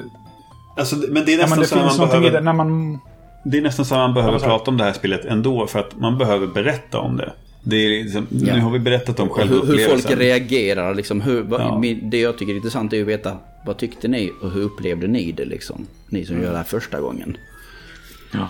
Alltså, 0.76 0.96
men 0.96 1.24
det 1.24 1.34
är 1.34 1.38
ja, 1.38 1.46
nästan 1.46 1.58
det 1.60 1.66
så 1.90 2.00
man 2.00 2.08
behöver... 2.08 2.30
det 2.30 2.40
när 2.40 2.52
man... 2.52 2.98
Det 3.44 3.58
är 3.58 3.62
nästan 3.62 3.84
så 3.84 3.94
att 3.94 4.00
man 4.00 4.14
behöver 4.14 4.38
prata 4.38 4.70
om 4.70 4.76
det 4.76 4.84
här 4.84 4.92
spelet 4.92 5.24
ändå 5.24 5.66
för 5.66 5.78
att 5.78 5.96
man 5.96 6.18
behöver 6.18 6.46
berätta 6.46 6.98
om 6.98 7.16
det. 7.16 7.32
Det 7.64 7.76
är 7.76 8.04
liksom, 8.04 8.26
Ja. 8.30 8.54
Nu 8.54 8.60
har 8.60 8.70
vi 8.70 8.78
berättat 8.78 9.20
om 9.20 9.28
själva 9.28 9.54
hur, 9.54 9.66
hur 9.66 9.88
folk 9.88 10.10
reagerar 10.18 10.94
liksom. 10.94 11.20
Hur, 11.20 11.42
vad, 11.42 11.60
Ja. 11.60 11.82
Det 12.02 12.20
jag 12.20 12.38
tycker 12.38 12.52
är 12.52 12.56
intressant 12.56 12.92
är 12.92 13.00
att 13.00 13.08
veta 13.08 13.38
vad 13.66 13.76
tyckte 13.78 14.08
ni 14.08 14.32
och 14.42 14.50
hur 14.50 14.62
upplevde 14.62 15.06
ni 15.06 15.32
det 15.32 15.44
liksom? 15.44 15.86
Ni 16.08 16.24
som 16.24 16.42
gör 16.42 16.50
det 16.50 16.56
här 16.56 16.64
första 16.64 17.00
gången. 17.00 17.36
Ja. 18.32 18.48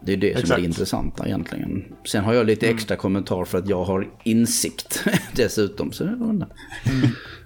Det 0.00 0.12
är 0.12 0.16
det 0.16 0.30
som 0.30 0.36
är 0.38 0.40
Exakt. 0.42 0.60
det 0.60 0.66
intressanta 0.66 1.26
egentligen. 1.26 1.84
Sen 2.04 2.24
har 2.24 2.34
jag 2.34 2.46
lite 2.46 2.68
extra 2.68 2.96
kommentar 2.96 3.44
för 3.44 3.58
att 3.58 3.68
jag 3.68 3.84
har 3.84 4.08
insikt 4.24 5.04
dessutom. 5.36 5.92
Så, 5.92 6.04
undrar. 6.04 6.48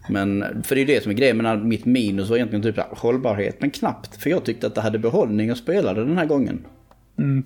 Men 0.08 0.44
för 0.62 0.74
det 0.74 0.80
är 0.80 0.86
det 0.86 1.02
som 1.02 1.12
är 1.12 1.16
grejen. 1.16 1.36
Men 1.36 1.68
mitt 1.68 1.84
minus 1.84 2.28
var 2.28 2.36
egentligen 2.36 2.62
typ 2.62 2.78
hållbarhet. 2.78 3.56
Men 3.60 3.70
knappt. 3.70 4.22
För 4.22 4.30
jag 4.30 4.44
tyckte 4.44 4.66
att 4.66 4.74
det 4.74 4.80
hade 4.80 4.98
behållning 4.98 5.50
att 5.50 5.58
spela 5.58 5.94
den 5.94 6.18
här 6.18 6.26
gången. 6.26 6.64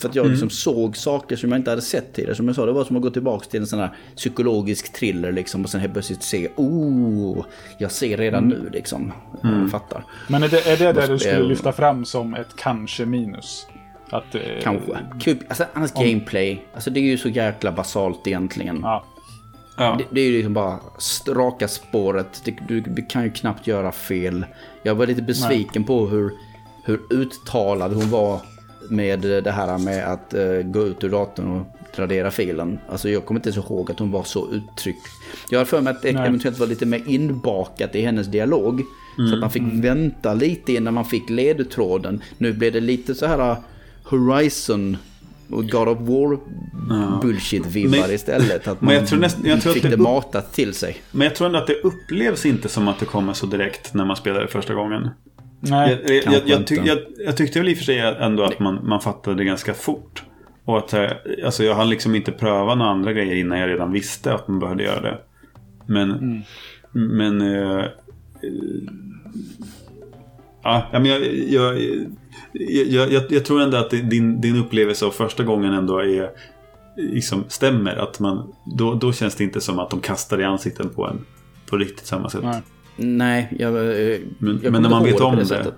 För 0.01 0.09
att 0.09 0.15
jag 0.15 0.27
liksom 0.27 0.51
såg 0.51 0.97
saker 0.97 1.36
som 1.36 1.51
jag 1.51 1.59
inte 1.59 1.70
hade 1.70 1.82
sett 1.82 2.12
tidigare. 2.12 2.35
Som 2.35 2.47
jag 2.47 2.57
sa, 2.57 2.66
det 2.66 2.73
var 2.73 2.85
som 2.85 2.97
att 2.97 3.03
gå 3.03 3.11
tillbaka 3.11 3.47
till 3.49 3.61
en 3.61 3.66
sån 3.66 3.78
här 3.78 3.90
psykologisk 4.16 4.93
thriller 4.93 5.32
liksom. 5.32 5.65
Och 5.65 5.70
sen 5.70 5.81
helt 5.81 5.93
plötsligt 5.93 6.23
se, 6.23 6.49
oh, 6.57 7.44
jag 7.78 7.90
ser 7.90 8.16
redan 8.16 8.49
nu 8.49 8.69
liksom. 8.73 9.12
Jag 9.43 9.70
fattar. 9.70 10.05
Men 10.28 10.43
är 10.43 10.49
det, 10.49 10.66
är 10.66 10.77
det 10.77 10.93
det 10.93 11.07
du 11.07 11.19
skulle 11.19 11.43
lyfta 11.43 11.73
fram 11.73 12.05
som 12.05 12.35
ett 12.35 12.57
kanske 12.57 13.07
minus? 13.07 13.66
Att, 14.11 14.35
eh, 14.35 14.40
Kanske. 14.62 14.99
Kub, 15.20 15.39
alltså 15.49 15.65
annars 15.73 15.93
gameplay. 15.93 16.65
Alltså 16.74 16.90
det 16.90 17.01
är 17.01 17.05
ju 17.05 17.19
så 17.19 17.28
jäkla 17.28 17.73
basalt 17.73 18.27
egentligen. 18.27 18.81
Ja. 18.82 19.05
Ja. 19.77 19.97
Det, 19.99 20.05
det 20.11 20.20
är 20.20 20.24
ju 20.24 20.36
liksom 20.36 20.55
bara 20.55 20.78
raka 21.28 21.69
spåret. 21.69 22.43
Det, 22.44 22.55
du, 22.69 22.81
du 22.81 23.07
kan 23.07 23.24
ju 23.24 23.31
knappt 23.31 23.66
göra 23.66 23.93
fel. 23.93 24.47
Jag 24.82 24.94
var 24.94 25.07
lite 25.07 25.23
besviken 25.23 25.85
på 25.85 26.07
hur, 26.07 26.32
hur 26.85 27.01
uttalad 27.11 27.93
hon 27.93 28.11
var 28.11 28.40
med 28.89 29.21
det 29.21 29.51
här 29.51 29.79
med 29.79 30.13
att 30.13 30.35
eh, 30.35 30.43
gå 30.65 30.83
ut 30.87 31.05
ur 31.05 31.09
datorn 31.11 31.61
och 31.61 31.67
radera 31.99 32.31
filen. 32.31 32.79
Alltså 32.89 33.09
jag 33.09 33.25
kommer 33.27 33.39
inte 33.41 33.49
ens 33.49 33.67
ihåg 33.67 33.91
att 33.91 33.99
hon 33.99 34.11
var 34.11 34.23
så 34.25 34.49
uttryckt. 34.53 35.07
Jag 35.51 35.61
har 35.61 35.65
för 35.65 35.81
mig 35.81 35.91
att 35.91 36.03
det 36.03 36.13
Nej. 36.13 36.27
eventuellt 36.29 36.59
var 36.59 36.67
lite 36.67 36.87
mer 36.87 37.03
inbakat 37.07 37.95
i 37.95 38.01
hennes 38.03 38.27
dialog. 38.27 38.83
Så 39.29 39.35
att 39.35 39.41
man 39.41 39.51
fick 39.51 39.63
vänta 39.63 40.35
lite 40.35 40.73
innan 40.73 40.95
man 40.95 41.05
fick 41.05 41.31
ledtråden. 41.31 42.23
Nu 42.39 42.53
blev 42.53 42.73
det 42.73 42.81
lite 42.81 43.15
så 43.15 43.27
här 43.27 43.51
uh, 43.51 43.57
Horizon 44.03 44.97
och 45.51 45.69
God 45.69 45.89
of 45.89 45.99
War 46.01 46.39
bullshit-vibbar 47.23 48.13
istället. 48.13 48.69
Att 48.69 48.81
man 48.81 48.95
jag 48.95 49.07
tror 49.07 49.19
nästan- 49.19 49.45
jag 49.47 49.63
tror 49.63 49.73
fick 49.73 49.85
att 49.85 49.91
det 49.91 49.97
det- 49.97 50.03
matat 50.03 50.53
till 50.53 50.75
sig. 50.75 50.97
Men 51.11 51.25
jag 51.27 51.35
tror 51.37 51.47
ändå 51.47 51.59
att 51.59 51.67
det 51.67 51.75
upplevs 51.83 52.47
inte 52.47 52.69
som 52.69 52.89
att 52.89 52.99
det 52.99 53.07
kommer 53.07 53.33
så 53.33 53.47
direkt 53.47 53.95
när 53.95 54.05
man 54.05 54.17
spelar 54.17 54.41
det 54.41 54.49
första 54.49 54.75
gången. 54.75 55.09
Nej. 55.65 56.03
Jag, 56.07 56.35
jag, 56.35 56.49
jag, 56.49 56.67
ty, 56.67 56.75
inte. 56.77 56.89
jag, 56.89 56.99
jag 57.19 57.37
tyckte 57.37 57.59
väl 57.59 57.69
i 57.69 57.75
och 57.75 57.79
för 57.79 57.85
sig 57.85 57.99
ändå 57.99 58.43
att 58.43 58.59
man, 58.59 58.89
man 58.89 59.01
fattade 59.01 59.37
det 59.37 59.45
ganska 59.45 59.75
fort. 59.75 60.23
Och 60.65 60.79
att 60.79 60.93
eh, 60.93 61.11
alltså 61.45 61.65
jag 61.65 61.75
hann 61.75 61.91
liksom 61.91 62.15
inte 62.15 62.33
pröva 62.33 62.75
några 62.75 62.91
andra 62.91 63.13
grejer 63.13 63.37
innan 63.37 63.59
jag 63.59 63.69
redan 63.71 63.93
visste 63.93 64.35
att 64.35 64.49
man 64.49 64.59
behövde 64.59 64.85
göra 64.85 65.01
det. 65.01 65.19
Men... 65.87 66.43
Men... 66.93 67.41
Eh, 67.41 67.85
ja, 70.63 70.87
men 70.93 71.05
jag, 71.05 71.21
jag, 71.35 71.79
jag, 72.53 73.13
jag, 73.13 73.23
jag 73.29 73.45
tror 73.45 73.63
ändå 73.63 73.77
att 73.77 73.91
din, 73.91 74.41
din 74.41 74.57
upplevelse 74.57 75.07
av 75.07 75.11
första 75.11 75.45
gången 75.45 75.73
ändå 75.73 75.99
är 75.99 76.31
liksom 76.97 77.45
stämmer. 77.49 77.97
Att 77.97 78.21
man, 78.21 78.55
då, 78.79 78.95
då 78.95 79.13
känns 79.13 79.35
det 79.35 79.45
inte 79.45 79.61
som 79.61 79.79
att 79.79 79.91
de 79.91 80.01
kastar 80.01 80.41
i 80.41 80.45
ansikten 80.45 80.89
på 80.89 81.07
en 81.07 81.25
på 81.67 81.77
riktigt 81.77 82.07
samma 82.07 82.31
sätt. 82.31 82.45
Nej, 82.97 83.48
jag, 83.59 83.69
eh, 83.69 84.20
men, 84.39 84.60
jag 84.62 84.73
men 84.73 84.82
när 84.82 84.90
man 84.90 85.05
vet 85.05 85.20
om 85.20 85.36
det. 85.36 85.44
det, 85.44 85.73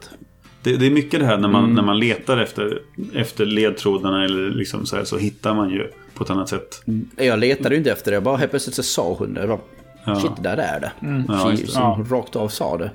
det. 0.62 0.76
Det, 0.76 0.86
är 0.86 0.90
mycket 0.90 1.20
det 1.20 1.26
här 1.26 1.38
när 1.38 1.48
man, 1.48 1.64
mm. 1.64 1.74
när 1.74 1.82
man 1.82 1.98
letar 1.98 2.38
efter, 2.38 2.82
efter 3.14 3.46
ledtrådarna 3.46 4.24
eller 4.24 4.50
liksom 4.50 4.86
så, 4.86 4.96
här, 4.96 5.04
så 5.04 5.18
hittar 5.18 5.54
man 5.54 5.70
ju 5.70 5.90
på 6.14 6.24
ett 6.24 6.30
annat 6.30 6.48
sätt. 6.48 6.82
Mm. 6.86 7.08
Jag 7.16 7.38
letade 7.38 7.74
ju 7.74 7.78
inte 7.78 7.92
efter 7.92 8.10
det, 8.10 8.14
jag 8.14 8.22
bara 8.22 8.36
helt 8.36 8.50
plötsligt 8.50 8.76
så 8.76 8.82
sa 8.82 9.14
hon 9.18 9.34
det. 9.34 9.46
Bara, 9.46 9.58
ja. 10.04 10.20
Shit, 10.20 10.42
där 10.42 10.56
är 10.56 10.80
det. 10.80 10.92
Mm. 11.06 11.24
Ja, 11.28 11.56
som 11.56 11.82
ja. 11.82 12.06
rakt 12.10 12.36
av 12.36 12.48
sa 12.48 12.78
det. 12.78 12.90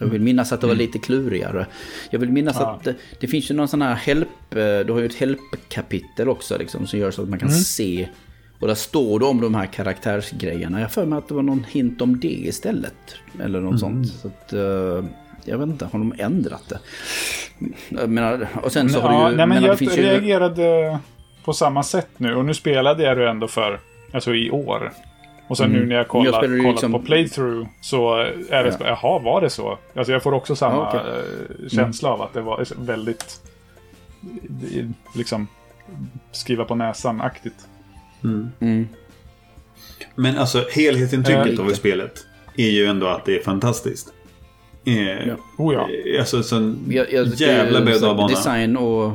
Jag 0.00 0.06
vill 0.06 0.20
minnas 0.20 0.52
att 0.52 0.60
det 0.60 0.66
var 0.66 0.74
mm. 0.74 0.86
lite 0.86 0.98
klurigare. 0.98 1.66
Jag 2.10 2.18
vill 2.18 2.30
minnas 2.30 2.56
ja. 2.60 2.70
att 2.70 2.84
det, 2.84 2.94
det, 3.20 3.26
finns 3.26 3.50
ju 3.50 3.54
någon 3.54 3.68
sån 3.68 3.82
här 3.82 3.94
help, 3.94 4.28
eh, 4.50 4.58
du 4.58 4.92
har 4.92 4.98
ju 4.98 5.06
ett 5.06 5.14
help-kapitel 5.14 6.28
också 6.28 6.58
liksom 6.58 6.86
som 6.86 6.98
gör 6.98 7.10
så 7.10 7.22
att 7.22 7.28
man 7.28 7.38
kan 7.38 7.48
mm. 7.48 7.60
se. 7.60 8.08
Och 8.60 8.68
där 8.68 8.74
står 8.74 9.18
det 9.18 9.24
om 9.24 9.40
de 9.40 9.54
här 9.54 9.66
karaktärsgrejerna. 9.66 10.80
Jag 10.80 10.92
för 10.92 11.06
mig 11.06 11.18
att 11.18 11.28
det 11.28 11.34
var 11.34 11.42
någon 11.42 11.64
hint 11.64 12.00
om 12.00 12.20
det 12.20 12.28
istället. 12.28 12.94
Eller 13.42 13.60
något 13.60 13.82
mm. 13.82 14.04
sånt. 14.04 14.08
Så 14.08 14.28
att, 14.28 14.52
uh, 14.52 15.04
jag 15.44 15.58
vet 15.58 15.68
inte, 15.68 15.84
har 15.84 15.98
de 15.98 16.14
ändrat 16.18 16.68
det? 16.68 16.78
Jag 17.88 18.10
menar, 18.10 18.48
och 18.62 18.72
sen 18.72 18.90
så 18.90 19.00
har 19.00 19.12
ja, 19.12 19.24
du 19.24 19.30
ju... 19.30 19.36
Nej, 19.36 19.46
men 19.46 19.62
jag 19.62 19.82
reagerade 19.82 20.62
ju... 20.62 20.96
på 21.44 21.52
samma 21.52 21.82
sätt 21.82 22.08
nu. 22.16 22.34
Och 22.34 22.44
nu 22.44 22.54
spelade 22.54 23.02
jag 23.02 23.16
det 23.16 23.30
ändå 23.30 23.48
för, 23.48 23.80
alltså 24.12 24.34
i 24.34 24.50
år. 24.50 24.92
Och 25.48 25.56
sen 25.56 25.66
mm. 25.66 25.80
nu 25.80 25.86
när 25.86 25.96
jag 25.96 26.08
kollar, 26.08 26.24
jag 26.24 26.34
kollar 26.34 26.70
liksom... 26.70 26.92
på 26.92 26.98
playthrough 26.98 27.68
så 27.80 28.14
är 28.50 28.64
det, 28.64 28.76
ja. 28.80 28.86
jaha, 28.86 29.18
var 29.18 29.40
det 29.40 29.50
så? 29.50 29.78
Alltså 29.94 30.12
jag 30.12 30.22
får 30.22 30.32
också 30.32 30.56
samma 30.56 30.76
ja, 30.76 30.88
okay. 30.88 31.00
Eh, 31.00 31.68
känsla 31.68 32.08
mm. 32.08 32.20
av 32.20 32.26
att 32.26 32.34
det 32.34 32.40
var 32.40 32.66
väldigt, 32.84 33.40
liksom, 35.14 35.48
skriva 36.32 36.64
på 36.64 36.74
näsan-aktigt. 36.74 37.69
Mm. 38.24 38.50
Mm. 38.60 38.88
Men 40.14 40.38
alltså 40.38 40.64
helhetsintrycket 40.72 41.58
äh, 41.58 41.66
av 41.66 41.70
spelet 41.70 42.26
är 42.56 42.70
ju 42.70 42.86
ändå 42.86 43.06
att 43.06 43.24
det 43.24 43.38
är 43.38 43.42
fantastiskt. 43.42 44.12
Eh, 44.84 45.28
ja. 45.28 45.36
Oh 45.58 45.74
ja. 45.74 46.18
Alltså 46.20 46.42
sån 46.42 46.84
jag, 46.88 47.12
jag, 47.12 47.26
jävla 47.26 47.80
berg 47.80 48.28
Design 48.28 48.76
och 48.76 49.12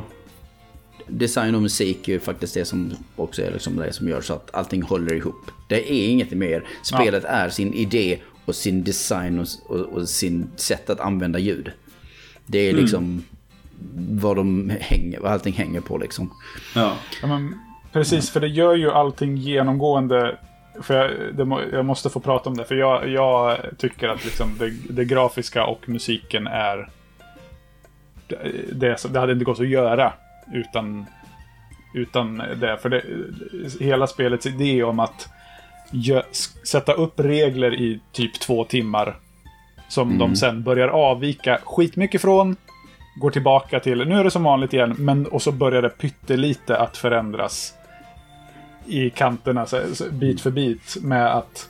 design 1.08 1.56
och 1.56 1.62
musik 1.62 2.08
är 2.08 2.14
ju 2.14 2.20
faktiskt 2.20 2.54
det 2.54 2.66
som 2.66 2.94
också 3.16 3.42
är 3.42 3.52
liksom 3.52 3.76
det 3.76 3.94
som 3.94 4.08
gör 4.08 4.22
så 4.22 4.34
att 4.34 4.56
allting 4.56 4.82
håller 4.82 5.16
ihop. 5.16 5.52
Det 5.70 5.92
är 5.92 6.10
inget 6.10 6.32
mer. 6.32 6.64
Spelet 6.84 7.24
ja. 7.24 7.30
är 7.30 7.50
sin 7.50 7.74
idé 7.74 8.20
och 8.46 8.56
sin 8.56 8.84
design 8.84 9.40
och, 9.40 9.48
och, 9.68 9.80
och, 9.80 10.10
sin 10.10 10.50
sätt 10.56 10.90
att 10.90 11.00
använda 11.00 11.40
ljud. 11.40 11.72
Det 12.46 12.60
är 12.60 12.70
mm. 12.70 12.82
liksom 12.82 13.04
mm. 13.04 13.24
vad, 14.20 14.36
de 14.36 14.72
hänger, 14.80 15.20
vad 15.20 15.32
allting 15.32 15.54
hänger 15.54 15.82
på 15.82 15.98
liksom. 15.98 16.34
Ja. 16.76 16.98
ja 17.22 17.28
men, 17.28 17.60
precis, 17.96 18.30
för 18.30 18.40
det 18.40 18.48
gör 18.48 18.76
ju 18.76 18.92
allting 18.92 19.38
genomgående 19.38 20.38
för 20.82 20.94
jag, 20.94 21.36
det, 21.36 21.68
jag, 21.72 21.86
måste 21.86 22.10
få 22.10 22.20
prata 22.20 22.50
om 22.50 22.58
det, 22.58 22.66
för 22.66 22.76
jag, 22.76 23.10
jag 23.10 23.58
tycker 23.78 24.08
att 24.08 24.26
liksom 24.26 24.58
det, 24.60 24.70
det, 24.90 25.06
grafiska 25.06 25.66
och 25.66 25.90
musiken 25.90 26.48
är... 26.48 26.90
Det, 28.72 29.14
det 29.14 29.20
hade 29.20 29.34
inte 29.34 29.46
gått 29.46 29.60
att 29.60 29.68
göra 29.68 30.14
utan, 30.54 31.06
utan 31.94 32.38
det. 32.38 32.78
För 32.82 32.90
det, 32.90 33.04
hela 33.80 34.08
spelets 34.08 34.46
idé 34.46 34.84
om 34.84 35.00
att 35.00 35.30
gö, 35.92 36.22
sätta 36.68 36.94
upp 36.94 37.20
regler 37.20 37.74
i 37.74 38.00
typ 38.12 38.40
två 38.40 38.64
timmar 38.66 39.16
som 39.88 40.08
mm. 40.08 40.20
de 40.20 40.36
sen 40.36 40.64
börjar 40.64 40.88
avvika 40.88 41.60
skitmycket 41.64 42.22
från. 42.22 42.56
Går 43.22 43.32
tillbaka 43.32 43.80
till, 43.80 44.08
nu 44.08 44.20
är 44.20 44.24
det 44.24 44.32
som 44.32 44.44
vanligt 44.44 44.74
igen, 44.74 44.96
men 44.98 45.26
och 45.26 45.42
så 45.42 45.52
börjar 45.52 45.82
det 45.82 45.90
pyttelite 45.90 46.78
att 46.78 46.98
förändras 46.98 47.74
i 48.88 49.10
kanterna 49.10 49.66
så, 49.66 49.82
bit 50.12 50.42
för 50.42 50.52
bit 50.52 50.98
med 51.02 51.36
att 51.36 51.70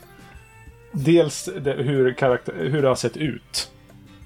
dels 0.92 1.48
det, 1.60 1.72
hur, 1.72 2.12
karaktär, 2.12 2.54
hur 2.58 2.82
det 2.82 2.88
har 2.88 2.94
sett 2.94 3.16
ut. 3.16 3.70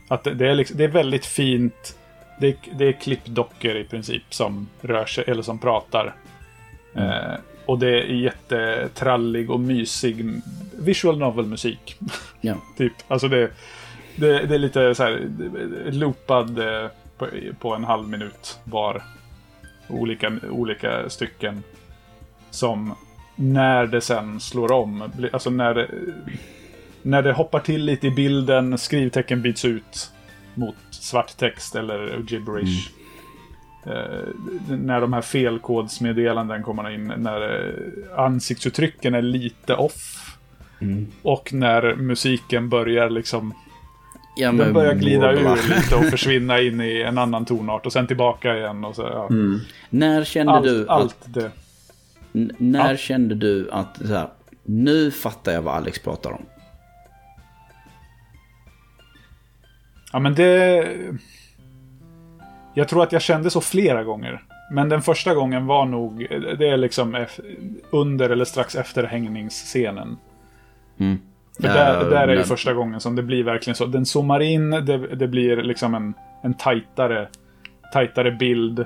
Att 0.09 0.25
det, 0.25 0.35
det, 0.35 0.49
är, 0.49 0.55
liksom, 0.55 0.77
det 0.77 0.85
är 0.85 0.89
väldigt 0.89 1.27
fint 1.27 1.97
det, 2.41 2.57
det 2.73 2.85
är 2.85 2.93
klippdockor 2.93 3.77
i 3.77 3.85
princip 3.85 4.23
som 4.31 4.69
rör 4.81 5.07
sig, 5.07 5.25
eller 5.27 5.43
som 5.43 5.59
pratar. 5.59 6.15
Mm. 6.95 7.09
Eh, 7.11 7.39
och 7.67 7.79
det 7.79 7.89
är 7.89 8.05
jättetrallig 8.05 9.51
och 9.51 9.61
mysig 9.61 10.41
visual 10.79 11.19
novel-musik. 11.19 11.97
Ja. 12.43 12.55
typ. 12.77 12.93
Alltså 13.09 13.29
det, 13.29 13.51
det, 14.17 14.47
det, 14.47 14.55
är 14.55 14.59
lite 14.59 14.95
så 14.95 15.03
här 15.03 15.31
loopad 15.93 16.59
eh, 16.59 16.91
på, 17.19 17.27
på, 17.61 17.75
en 17.75 17.85
halv 17.85 18.09
minut 18.09 18.59
var. 18.65 19.03
Olika, 19.89 20.33
olika 20.51 21.11
stycken. 21.11 21.63
Som 22.51 22.95
när 23.37 23.87
det 23.87 24.01
sen 24.01 24.41
slår 24.41 24.73
om, 24.73 25.13
alltså 25.33 25.51
när 25.51 25.75
det, 25.75 25.89
när 27.03 27.23
det 27.23 27.33
hoppar 27.33 27.61
till 27.61 27.85
lite 27.85 28.07
i 28.07 28.11
bilden, 28.11 28.79
skrivtecken 28.79 29.43
byts 29.43 29.65
ut 29.65 30.11
mot 30.55 30.77
svart 30.91 31.37
text 31.37 31.77
eller 31.77 32.23
gibberish. 32.29 32.91
Mm. 32.91 33.01
Eh, 33.87 34.77
när 34.79 35.01
de 35.01 35.13
här 35.13 35.21
felkodsmeddelanden 35.21 36.63
kommer 36.63 36.91
in, 36.91 37.13
när 37.17 37.67
eh, 37.67 38.19
ansiktsuttrycken 38.25 39.15
är 39.15 39.23
lite 39.23 39.75
off. 39.75 40.37
Mm. 40.81 41.07
Och 41.23 41.53
när 41.53 41.95
musiken 41.95 42.69
börjar 42.69 43.11
liksom... 43.11 43.55
Ja, 44.37 44.53
den 44.53 44.73
börjar 44.73 44.95
glida 44.95 45.33
ur 45.33 45.77
lite 45.77 45.97
och 45.97 46.05
försvinna 46.05 46.61
in 46.61 46.81
i 46.81 47.01
en 47.01 47.19
annan 47.19 47.45
tonart 47.45 47.87
och 47.87 47.93
sen 47.93 48.07
tillbaka 48.07 48.57
igen. 48.57 48.85
Och 48.85 48.97
så, 48.97 49.03
ja. 49.03 49.27
mm. 49.31 49.61
När 49.91 50.25
kände 50.25 50.53
allt, 50.53 50.65
du... 50.65 50.89
Allt 50.89 51.19
det. 51.25 51.51
När 52.33 52.91
ja. 52.91 52.97
kände 52.97 53.35
du 53.35 53.71
att 53.71 53.97
så 53.97 54.15
här, 54.15 54.29
nu 54.65 55.11
fattar 55.11 55.53
jag 55.53 55.63
vad 55.63 55.75
Alex 55.75 55.99
pratar 55.99 56.31
om? 56.31 56.47
Ja, 60.13 60.19
men 60.19 60.35
det... 60.35 60.89
Jag 62.75 62.89
tror 62.89 63.03
att 63.03 63.13
jag 63.13 63.23
kände 63.23 63.51
så 63.51 63.61
flera 63.61 64.05
gånger. 64.05 64.43
Men 64.73 64.89
den 64.89 65.03
första 65.03 65.35
gången 65.35 65.67
var 65.67 65.87
nog, 65.87 66.27
det 66.59 66.69
är 66.69 66.77
liksom 66.77 67.27
under 67.91 68.31
eller 68.31 68.45
strax 68.45 68.75
efter 68.75 69.05
hängningsscenen. 69.05 70.17
Mm. 70.99 71.19
För 71.57 71.69
där, 71.69 72.11
där 72.11 72.29
är 72.29 72.37
ju 72.37 72.43
första 72.43 72.75
gången 72.75 73.01
som 73.01 73.17
det 73.17 73.23
blir 73.23 73.45
verkligen 73.45 73.75
så. 73.75 73.87
Den 73.87 74.07
zoomar 74.07 74.41
in, 74.41 74.71
det, 74.71 75.17
det 75.17 75.29
blir 75.29 75.57
liksom 75.57 75.95
en, 75.95 76.15
en 76.43 76.55
tajtare, 76.55 77.29
tajtare 77.93 78.31
bild. 78.31 78.85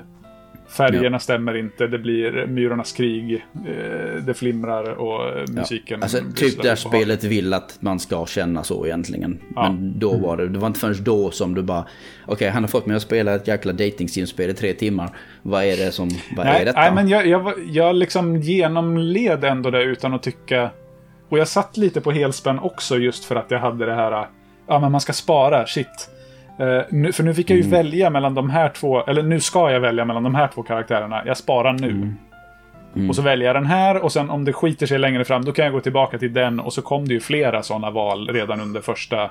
Färgerna 0.67 1.15
ja. 1.15 1.19
stämmer 1.19 1.57
inte, 1.57 1.87
det 1.87 1.99
blir 1.99 2.45
Myrornas 2.47 2.91
krig, 2.91 3.33
eh, 3.33 4.23
det 4.23 4.33
flimrar 4.33 4.89
och 4.89 5.49
musiken... 5.49 5.99
Ja. 5.99 6.03
Alltså 6.03 6.17
typ 6.35 6.61
där 6.61 6.75
spelet 6.75 7.23
vill 7.23 7.53
att 7.53 7.77
man 7.79 7.99
ska 7.99 8.25
känna 8.25 8.63
så 8.63 8.85
egentligen. 8.85 9.39
Ja. 9.55 9.71
Men 9.71 9.99
då 9.99 10.17
var 10.17 10.37
det, 10.37 10.49
det 10.49 10.59
var 10.59 10.67
inte 10.67 10.79
förrän 10.79 11.03
då 11.03 11.31
som 11.31 11.55
du 11.55 11.61
bara... 11.61 11.79
Okej, 11.81 12.33
okay, 12.33 12.49
han 12.49 12.63
har 12.63 12.67
fått 12.67 12.85
mig 12.85 12.95
att 12.95 13.01
spela 13.01 13.35
ett 13.35 13.47
jäkla 13.47 13.73
dating 13.73 14.09
spel 14.09 14.49
i 14.49 14.53
tre 14.53 14.73
timmar. 14.73 15.09
Vad 15.41 15.63
är 15.63 15.77
det 15.77 15.91
som... 15.91 16.09
Vad 16.35 16.45
nej, 16.45 16.61
är 16.61 16.65
detta? 16.65 16.79
Nej, 16.79 16.93
men 16.93 17.09
jag, 17.09 17.27
jag, 17.27 17.53
jag 17.71 17.95
liksom 17.95 18.41
genomled 18.41 19.43
ändå 19.43 19.71
det 19.71 19.83
utan 19.83 20.13
att 20.13 20.23
tycka... 20.23 20.69
Och 21.29 21.39
jag 21.39 21.47
satt 21.47 21.77
lite 21.77 22.01
på 22.01 22.11
helspänn 22.11 22.59
också 22.59 22.97
just 22.97 23.25
för 23.25 23.35
att 23.35 23.51
jag 23.51 23.59
hade 23.59 23.85
det 23.85 23.95
här... 23.95 24.27
Ja, 24.67 24.79
men 24.79 24.91
man 24.91 25.01
ska 25.01 25.13
spara, 25.13 25.65
shit. 25.65 26.09
Uh, 26.59 26.81
nu, 26.89 27.11
för 27.11 27.23
nu 27.23 27.33
fick 27.33 27.49
jag 27.49 27.57
ju 27.57 27.63
mm. 27.63 27.71
välja 27.71 28.09
mellan 28.09 28.33
de 28.33 28.49
här 28.49 28.69
två, 28.69 29.05
eller 29.05 29.23
nu 29.23 29.39
ska 29.39 29.71
jag 29.71 29.79
välja 29.79 30.05
mellan 30.05 30.23
de 30.23 30.35
här 30.35 30.47
två 30.47 30.63
karaktärerna. 30.63 31.23
Jag 31.25 31.37
sparar 31.37 31.73
nu. 31.73 31.89
Mm. 31.89 32.15
Mm. 32.95 33.09
Och 33.09 33.15
så 33.15 33.21
väljer 33.21 33.47
jag 33.47 33.55
den 33.55 33.65
här 33.65 33.97
och 34.03 34.11
sen 34.11 34.29
om 34.29 34.45
det 34.45 34.53
skiter 34.53 34.85
sig 34.85 34.99
längre 34.99 35.25
fram 35.25 35.45
då 35.45 35.51
kan 35.51 35.65
jag 35.65 35.73
gå 35.73 35.79
tillbaka 35.79 36.17
till 36.17 36.33
den 36.33 36.59
och 36.59 36.73
så 36.73 36.81
kom 36.81 37.07
det 37.07 37.13
ju 37.13 37.19
flera 37.19 37.63
sådana 37.63 37.91
val 37.91 38.29
redan 38.29 38.61
under 38.61 38.81
första 38.81 39.29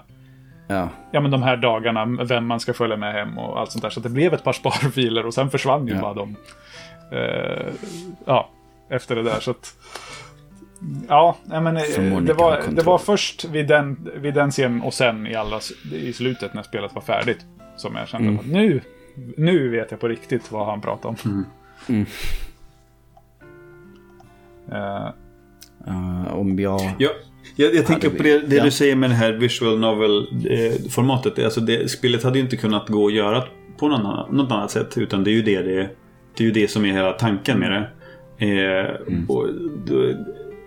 Ja. 0.66 0.88
ja 1.10 1.20
men 1.20 1.30
de 1.30 1.42
här 1.42 1.56
dagarna, 1.56 2.04
vem 2.24 2.46
man 2.46 2.60
ska 2.60 2.74
följa 2.74 2.96
med 2.96 3.12
hem 3.12 3.38
och 3.38 3.60
allt 3.60 3.72
sånt 3.72 3.82
där. 3.82 3.90
Så 3.90 4.00
det 4.00 4.08
blev 4.08 4.34
ett 4.34 4.44
par 4.44 4.52
sparfiler 4.62 5.26
och 5.26 5.34
sen 5.34 5.50
försvann 5.50 5.86
ju 5.86 5.94
ja. 5.94 6.00
bara 6.00 6.14
de. 6.14 6.36
Uh, 7.12 7.72
ja, 8.24 8.48
efter 8.88 9.16
det 9.16 9.22
där. 9.22 9.40
Så 9.40 9.50
att, 9.50 9.74
Ja, 11.08 11.36
men 11.46 11.76
eh, 11.76 11.82
det 12.20 12.32
var, 12.32 12.62
det 12.70 12.82
var 12.82 12.98
först 12.98 13.44
vid 13.44 13.68
den, 13.68 14.10
vid 14.16 14.34
den 14.34 14.50
scenen 14.50 14.82
och 14.82 14.94
sen 14.94 15.26
i, 15.26 15.34
alla, 15.34 15.60
i 15.92 16.12
slutet 16.12 16.54
när 16.54 16.62
spelet 16.62 16.94
var 16.94 17.02
färdigt. 17.02 17.38
Som 17.76 17.96
jag 17.96 18.08
kände 18.08 18.28
mm. 18.28 18.40
att 18.40 18.46
nu, 18.46 18.80
nu 19.36 19.68
vet 19.68 19.90
jag 19.90 20.00
på 20.00 20.08
riktigt 20.08 20.52
vad 20.52 20.66
han 20.66 20.80
pratar 20.80 21.08
om. 21.08 21.16
Mm. 21.24 21.44
Mm. 21.88 22.06
Uh, 24.72 25.10
uh, 25.88 26.34
om 26.34 26.58
jag... 26.58 26.80
Ja, 26.98 27.10
jag, 27.56 27.74
jag 27.74 27.86
tänker 27.86 28.10
på 28.10 28.22
det, 28.22 28.38
det 28.38 28.56
ja. 28.56 28.64
du 28.64 28.70
säger 28.70 28.96
med 28.96 29.10
det 29.10 29.14
här 29.14 29.32
visual 29.32 29.78
novel-formatet. 29.78 31.44
Alltså 31.44 31.60
det, 31.60 31.90
spelet 31.90 32.22
hade 32.22 32.38
ju 32.38 32.44
inte 32.44 32.56
kunnat 32.56 32.88
gå 32.88 33.06
att 33.06 33.12
göra 33.12 33.44
på 33.76 33.88
någon 33.88 34.06
annan, 34.06 34.36
något 34.36 34.52
annat 34.52 34.70
sätt. 34.70 34.98
Utan 34.98 35.24
det 35.24 35.30
är 35.30 35.32
ju 35.32 35.42
det, 35.42 35.62
det, 35.62 35.88
det, 36.36 36.44
är 36.44 36.46
ju 36.46 36.50
det 36.50 36.68
som 36.68 36.84
är 36.84 36.92
hela 36.92 37.12
tanken 37.12 37.58
med 37.58 37.70
det. 37.70 37.90
Eh, 38.38 38.96
mm. 39.08 39.30
och, 39.30 39.48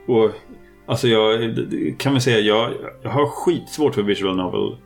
och 0.08 0.32
Alltså 0.88 1.08
jag 1.08 1.56
kan 1.98 2.14
väl 2.14 2.22
säga 2.22 2.40
jag, 2.40 2.74
jag 3.04 3.10
har 3.10 3.26
skitsvårt 3.26 3.96
för 3.96 4.02
visual 4.02 4.36
novel 4.36 4.78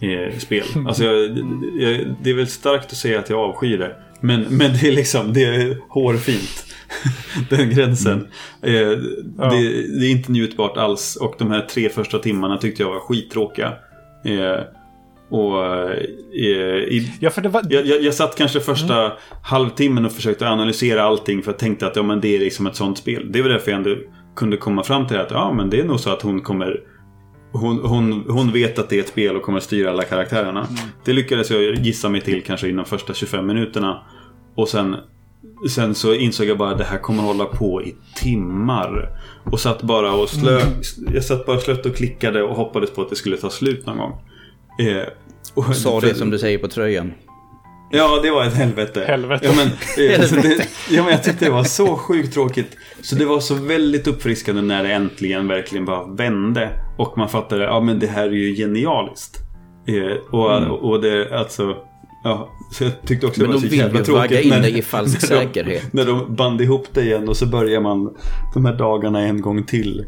eh, 0.00 0.38
spel. 0.38 0.64
Alltså 0.86 1.04
jag, 1.04 1.38
jag, 1.78 2.14
det 2.22 2.30
är 2.30 2.34
väl 2.34 2.46
starkt 2.46 2.92
att 2.92 2.98
säga 2.98 3.18
att 3.18 3.30
jag 3.30 3.38
avskyr 3.38 3.78
det. 3.78 3.96
Men, 4.20 4.40
men 4.42 4.72
det 4.72 4.88
är 4.88 4.92
liksom, 4.92 5.32
det 5.32 5.44
är 5.44 5.78
hårfint. 5.88 6.64
Den 7.50 7.70
gränsen. 7.70 8.28
Mm. 8.62 8.76
Eh, 8.76 8.98
ja. 9.38 9.50
det, 9.50 9.98
det, 10.00 10.06
är 10.06 10.10
inte 10.10 10.32
njutbart 10.32 10.76
alls. 10.76 11.16
Och 11.16 11.34
de 11.38 11.50
här 11.50 11.60
tre 11.60 11.88
första 11.88 12.18
timmarna 12.18 12.58
tyckte 12.58 12.82
jag 12.82 12.90
var 12.90 13.00
skittråkiga. 13.00 13.72
Eh, 14.24 14.60
och, 15.30 15.74
eh, 15.74 16.78
i, 16.78 17.12
ja, 17.20 17.30
för 17.30 17.42
det 17.42 17.48
var... 17.48 17.62
jag, 17.70 17.86
jag, 17.86 18.02
jag 18.02 18.14
satt 18.14 18.36
kanske 18.36 18.60
första 18.60 19.04
mm. 19.04 19.16
halvtimmen 19.42 20.04
och 20.04 20.12
försökte 20.12 20.48
analysera 20.48 21.02
allting 21.02 21.42
för 21.42 21.52
jag 21.52 21.58
tänkte 21.58 21.86
att 21.86 21.96
ja, 21.96 22.02
men 22.02 22.20
det 22.20 22.34
är 22.34 22.38
liksom 22.38 22.66
ett 22.66 22.76
sånt 22.76 22.98
spel. 22.98 23.32
Det 23.32 23.42
var 23.42 23.48
därför 23.48 23.70
jag 23.70 23.78
ändå 23.78 23.96
kunde 24.36 24.56
komma 24.56 24.82
fram 24.82 25.06
till 25.06 25.16
att 25.16 25.30
ja, 25.30 25.52
men 25.52 25.70
det 25.70 25.80
är 25.80 25.84
nog 25.84 26.00
så 26.00 26.10
att 26.10 26.22
hon 26.22 26.42
kommer 26.42 26.80
hon, 27.52 27.80
hon, 27.84 28.24
hon 28.28 28.52
vet 28.52 28.78
att 28.78 28.88
det 28.88 28.96
är 28.96 29.00
ett 29.00 29.08
spel 29.08 29.36
och 29.36 29.42
kommer 29.42 29.60
styra 29.60 29.90
alla 29.90 30.02
karaktärerna. 30.02 30.60
Mm. 30.60 30.74
Det 31.04 31.12
lyckades 31.12 31.50
jag 31.50 31.74
gissa 31.74 32.08
mig 32.08 32.20
till 32.20 32.42
kanske 32.42 32.68
inom 32.68 32.84
första 32.84 33.14
25 33.14 33.46
minuterna. 33.46 34.02
Och 34.54 34.68
sen, 34.68 34.96
sen 35.70 35.94
så 35.94 36.14
insåg 36.14 36.46
jag 36.46 36.58
bara 36.58 36.70
att 36.70 36.78
det 36.78 36.84
här 36.84 36.98
kommer 36.98 37.22
hålla 37.22 37.44
på 37.44 37.82
i 37.82 37.96
timmar. 38.16 39.18
Och 39.44 39.60
satt 39.60 39.82
bara 39.82 40.12
och 40.12 40.28
slö, 40.28 40.60
mm. 40.60 40.74
Jag 41.14 41.24
satt 41.24 41.46
bara 41.46 41.58
slött 41.58 41.86
och 41.86 41.96
klickade 41.96 42.42
och 42.42 42.56
hoppades 42.56 42.90
på 42.90 43.02
att 43.02 43.10
det 43.10 43.16
skulle 43.16 43.36
ta 43.36 43.50
slut 43.50 43.86
någon 43.86 43.98
gång. 43.98 44.12
Eh, 44.80 45.02
och 45.54 45.76
Sa 45.76 46.00
det 46.00 46.14
som 46.14 46.30
du 46.30 46.38
säger 46.38 46.58
på 46.58 46.68
tröjan. 46.68 47.12
Ja, 47.90 48.20
det 48.22 48.30
var 48.30 48.44
ett 48.44 48.54
helvete. 48.54 49.04
Helvete. 49.08 49.46
Ja, 49.46 49.52
men, 49.56 49.70
det, 50.42 50.68
ja, 50.90 51.02
men 51.02 51.12
jag 51.12 51.24
tyckte 51.24 51.44
det 51.44 51.50
var 51.50 51.64
så 51.64 51.96
sjukt 51.96 52.34
tråkigt. 52.34 52.76
Så 53.02 53.16
det 53.16 53.24
var 53.24 53.40
så 53.40 53.54
väldigt 53.54 54.06
uppfriskande 54.06 54.62
när 54.62 54.82
det 54.82 54.92
äntligen 54.92 55.48
verkligen 55.48 55.84
bara 55.84 56.06
vände. 56.06 56.70
Och 56.98 57.18
man 57.18 57.28
fattade, 57.28 57.64
ja 57.64 57.80
men 57.80 57.98
det 57.98 58.06
här 58.06 58.26
är 58.26 58.32
ju 58.32 58.54
genialiskt. 58.54 59.38
Eh, 59.88 60.16
och, 60.32 60.56
mm. 60.56 60.70
och 60.70 61.02
det, 61.02 61.38
alltså... 61.38 61.76
Ja, 62.26 62.48
så 62.70 62.84
jag 62.84 62.92
tyckte 63.06 63.26
också 63.26 63.40
Men 63.40 63.50
det 63.50 63.56
var 63.56 63.68
så 63.68 63.74
jävla 63.74 64.04
tråkigt. 64.04 64.30
Men 64.30 64.32
de 64.32 64.38
vill 64.38 64.44
ju 64.44 64.50
vagga 64.50 64.56
in 64.56 64.62
dig 64.62 64.78
i 64.78 64.82
falsk 64.82 65.22
när 65.30 65.38
säkerhet. 65.38 65.82
De, 65.92 65.96
när 65.96 66.06
de 66.06 66.36
band 66.36 66.60
ihop 66.60 66.86
det 66.92 67.02
igen 67.02 67.28
och 67.28 67.36
så 67.36 67.46
börjar 67.46 67.80
man 67.80 68.14
de 68.54 68.64
här 68.64 68.72
dagarna 68.72 69.20
en 69.20 69.40
gång 69.40 69.64
till. 69.64 70.04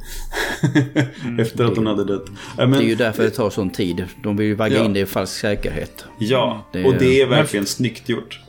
mm, 1.25 1.41
Efter 1.41 1.65
att 1.65 1.77
hon 1.77 1.87
hade 1.87 2.05
dött. 2.05 2.25
Ja, 2.57 2.67
men, 2.67 2.71
det 2.79 2.85
är 2.85 2.89
ju 2.89 2.95
därför 2.95 3.23
det 3.23 3.31
tar 3.31 3.51
sån 3.51 3.71
tid. 3.71 4.05
De 4.23 4.37
vill 4.37 4.47
ju 4.47 4.55
vagga 4.55 4.77
ja. 4.77 4.85
in 4.85 4.93
dig 4.93 5.03
i 5.03 5.07
falsk 5.07 5.41
säkerhet. 5.41 6.05
Ja, 6.19 6.67
det 6.73 6.85
och 6.85 6.95
det 6.99 7.21
är 7.21 7.27
verkligen 7.27 7.63
men... 7.63 7.67
snyggt 7.67 8.09
gjort. 8.09 8.41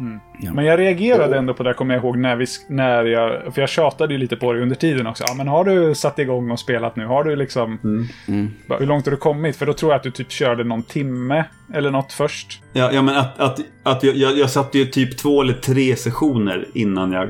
Mm. 0.00 0.20
Ja. 0.38 0.52
Men 0.52 0.64
jag 0.64 0.78
reagerade 0.78 1.38
ändå 1.38 1.54
på 1.54 1.62
det, 1.62 1.74
kommer 1.74 1.94
jag 1.94 2.04
ihåg, 2.04 2.18
när, 2.18 2.36
vi, 2.36 2.46
när 2.68 3.04
jag... 3.04 3.54
För 3.54 3.60
jag 3.60 3.68
tjatade 3.68 4.14
ju 4.14 4.18
lite 4.18 4.36
på 4.36 4.52
det 4.52 4.62
under 4.62 4.76
tiden 4.76 5.06
också. 5.06 5.24
Ja, 5.26 5.34
men 5.34 5.48
har 5.48 5.64
du 5.64 5.94
satt 5.94 6.18
igång 6.18 6.50
och 6.50 6.60
spelat 6.60 6.96
nu? 6.96 7.06
Har 7.06 7.24
du 7.24 7.36
liksom... 7.36 7.78
Mm. 7.84 8.06
Mm. 8.28 8.50
Hur 8.78 8.86
långt 8.86 9.06
har 9.06 9.10
du 9.10 9.16
kommit? 9.16 9.56
För 9.56 9.66
då 9.66 9.72
tror 9.72 9.92
jag 9.92 9.96
att 9.96 10.02
du 10.02 10.10
typ 10.10 10.30
körde 10.30 10.64
någon 10.64 10.82
timme 10.82 11.44
eller 11.74 11.90
något 11.90 12.12
först. 12.12 12.62
Ja, 12.72 12.92
ja 12.92 13.02
men 13.02 13.16
att, 13.16 13.40
att, 13.40 13.60
att 13.82 14.02
jag, 14.02 14.16
jag, 14.16 14.38
jag 14.38 14.50
satt 14.50 14.74
ju 14.74 14.84
typ 14.84 15.18
två 15.18 15.42
eller 15.42 15.54
tre 15.54 15.96
sessioner 15.96 16.66
innan 16.74 17.12
jag... 17.12 17.28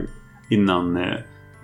Innan 0.51 0.97
eh, 0.97 1.15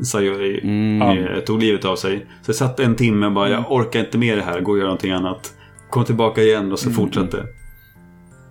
Sayori 0.04 0.60
mm. 0.62 1.02
eh, 1.02 1.40
tog 1.40 1.60
livet 1.60 1.84
av 1.84 1.96
sig. 1.96 2.26
Så 2.42 2.48
jag 2.48 2.56
satt 2.56 2.80
en 2.80 2.94
timme 2.94 3.26
och 3.26 3.32
bara, 3.32 3.48
jag 3.48 3.58
mm. 3.58 3.72
orkar 3.72 4.00
inte 4.00 4.18
med 4.18 4.38
det 4.38 4.44
här, 4.44 4.60
gå 4.60 4.72
och 4.72 4.78
göra 4.78 4.86
någonting 4.86 5.12
annat. 5.12 5.52
Kom 5.90 6.04
tillbaka 6.04 6.42
igen 6.42 6.72
och 6.72 6.78
så 6.78 6.88
mm. 6.88 6.96
fortsatte. 6.96 7.44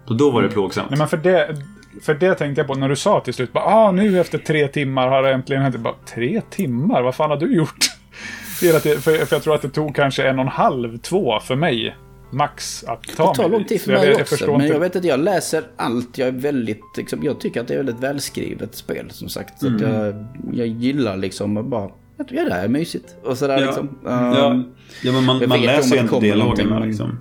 Och 0.07 0.17
då 0.17 0.31
var 0.31 0.41
det 0.41 0.49
plågsamt. 0.49 0.89
Nej, 0.89 0.99
men 0.99 1.07
för 1.07 1.17
det, 1.17 1.55
för 2.01 2.13
det 2.13 2.35
tänkte 2.35 2.61
jag 2.61 2.67
på 2.67 2.75
när 2.75 2.89
du 2.89 2.95
sa 2.95 3.19
till 3.19 3.33
slut. 3.33 3.53
Bara, 3.53 3.63
ah, 3.63 3.91
nu 3.91 4.19
efter 4.19 4.37
tre 4.37 4.67
timmar 4.67 5.07
har 5.07 5.23
det 5.23 5.33
äntligen 5.33 5.63
hänt. 5.63 5.75
Bara, 5.75 5.95
tre 6.13 6.41
timmar? 6.49 7.01
Vad 7.01 7.15
fan 7.15 7.29
har 7.29 7.37
du 7.37 7.55
gjort? 7.55 7.77
för, 8.59 9.25
för 9.25 9.35
jag 9.35 9.43
tror 9.43 9.55
att 9.55 9.61
det 9.61 9.69
tog 9.69 9.95
kanske 9.95 10.27
en 10.27 10.39
och 10.39 10.45
en 10.45 10.51
halv, 10.51 10.97
två 10.97 11.39
för 11.39 11.55
mig. 11.55 11.95
Max 12.31 12.83
att 12.83 13.03
ta 13.03 13.31
Det 13.31 13.35
tar 13.35 13.49
lång 13.49 13.63
tid 13.63 13.81
för 13.81 13.91
mig 13.91 14.09
jag, 14.09 14.21
också. 14.21 14.45
Jag 14.45 14.57
men 14.57 14.67
jag 14.67 14.79
vet 14.79 14.95
att 14.95 15.03
jag 15.03 15.19
läser 15.19 15.63
allt. 15.75 16.17
Jag 16.17 16.27
är 16.27 16.31
väldigt, 16.31 16.81
liksom, 16.97 17.23
jag 17.23 17.39
tycker 17.39 17.61
att 17.61 17.67
det 17.67 17.73
är 17.73 17.77
väldigt 17.77 17.99
välskrivet 17.99 18.75
spel 18.75 19.11
som 19.11 19.29
sagt. 19.29 19.59
Så 19.59 19.67
mm. 19.67 19.91
jag, 19.91 20.25
jag 20.53 20.67
gillar 20.67 21.17
liksom 21.17 21.57
att 21.57 21.65
bara 21.65 21.89
Ja, 22.17 22.25
det 22.29 22.51
är 22.51 22.67
mysigt. 22.67 23.15
Och 23.23 23.37
sådär 23.37 23.59
ja. 23.59 23.65
liksom. 23.65 23.87
Um, 23.87 23.97
ja. 24.03 24.63
ja, 25.03 25.11
men 25.11 25.23
man, 25.23 25.49
man 25.49 25.61
läser 25.61 25.95
ju 25.95 26.01
inte 26.01 26.19
dialogerna 26.19 26.79
liksom. 26.79 27.19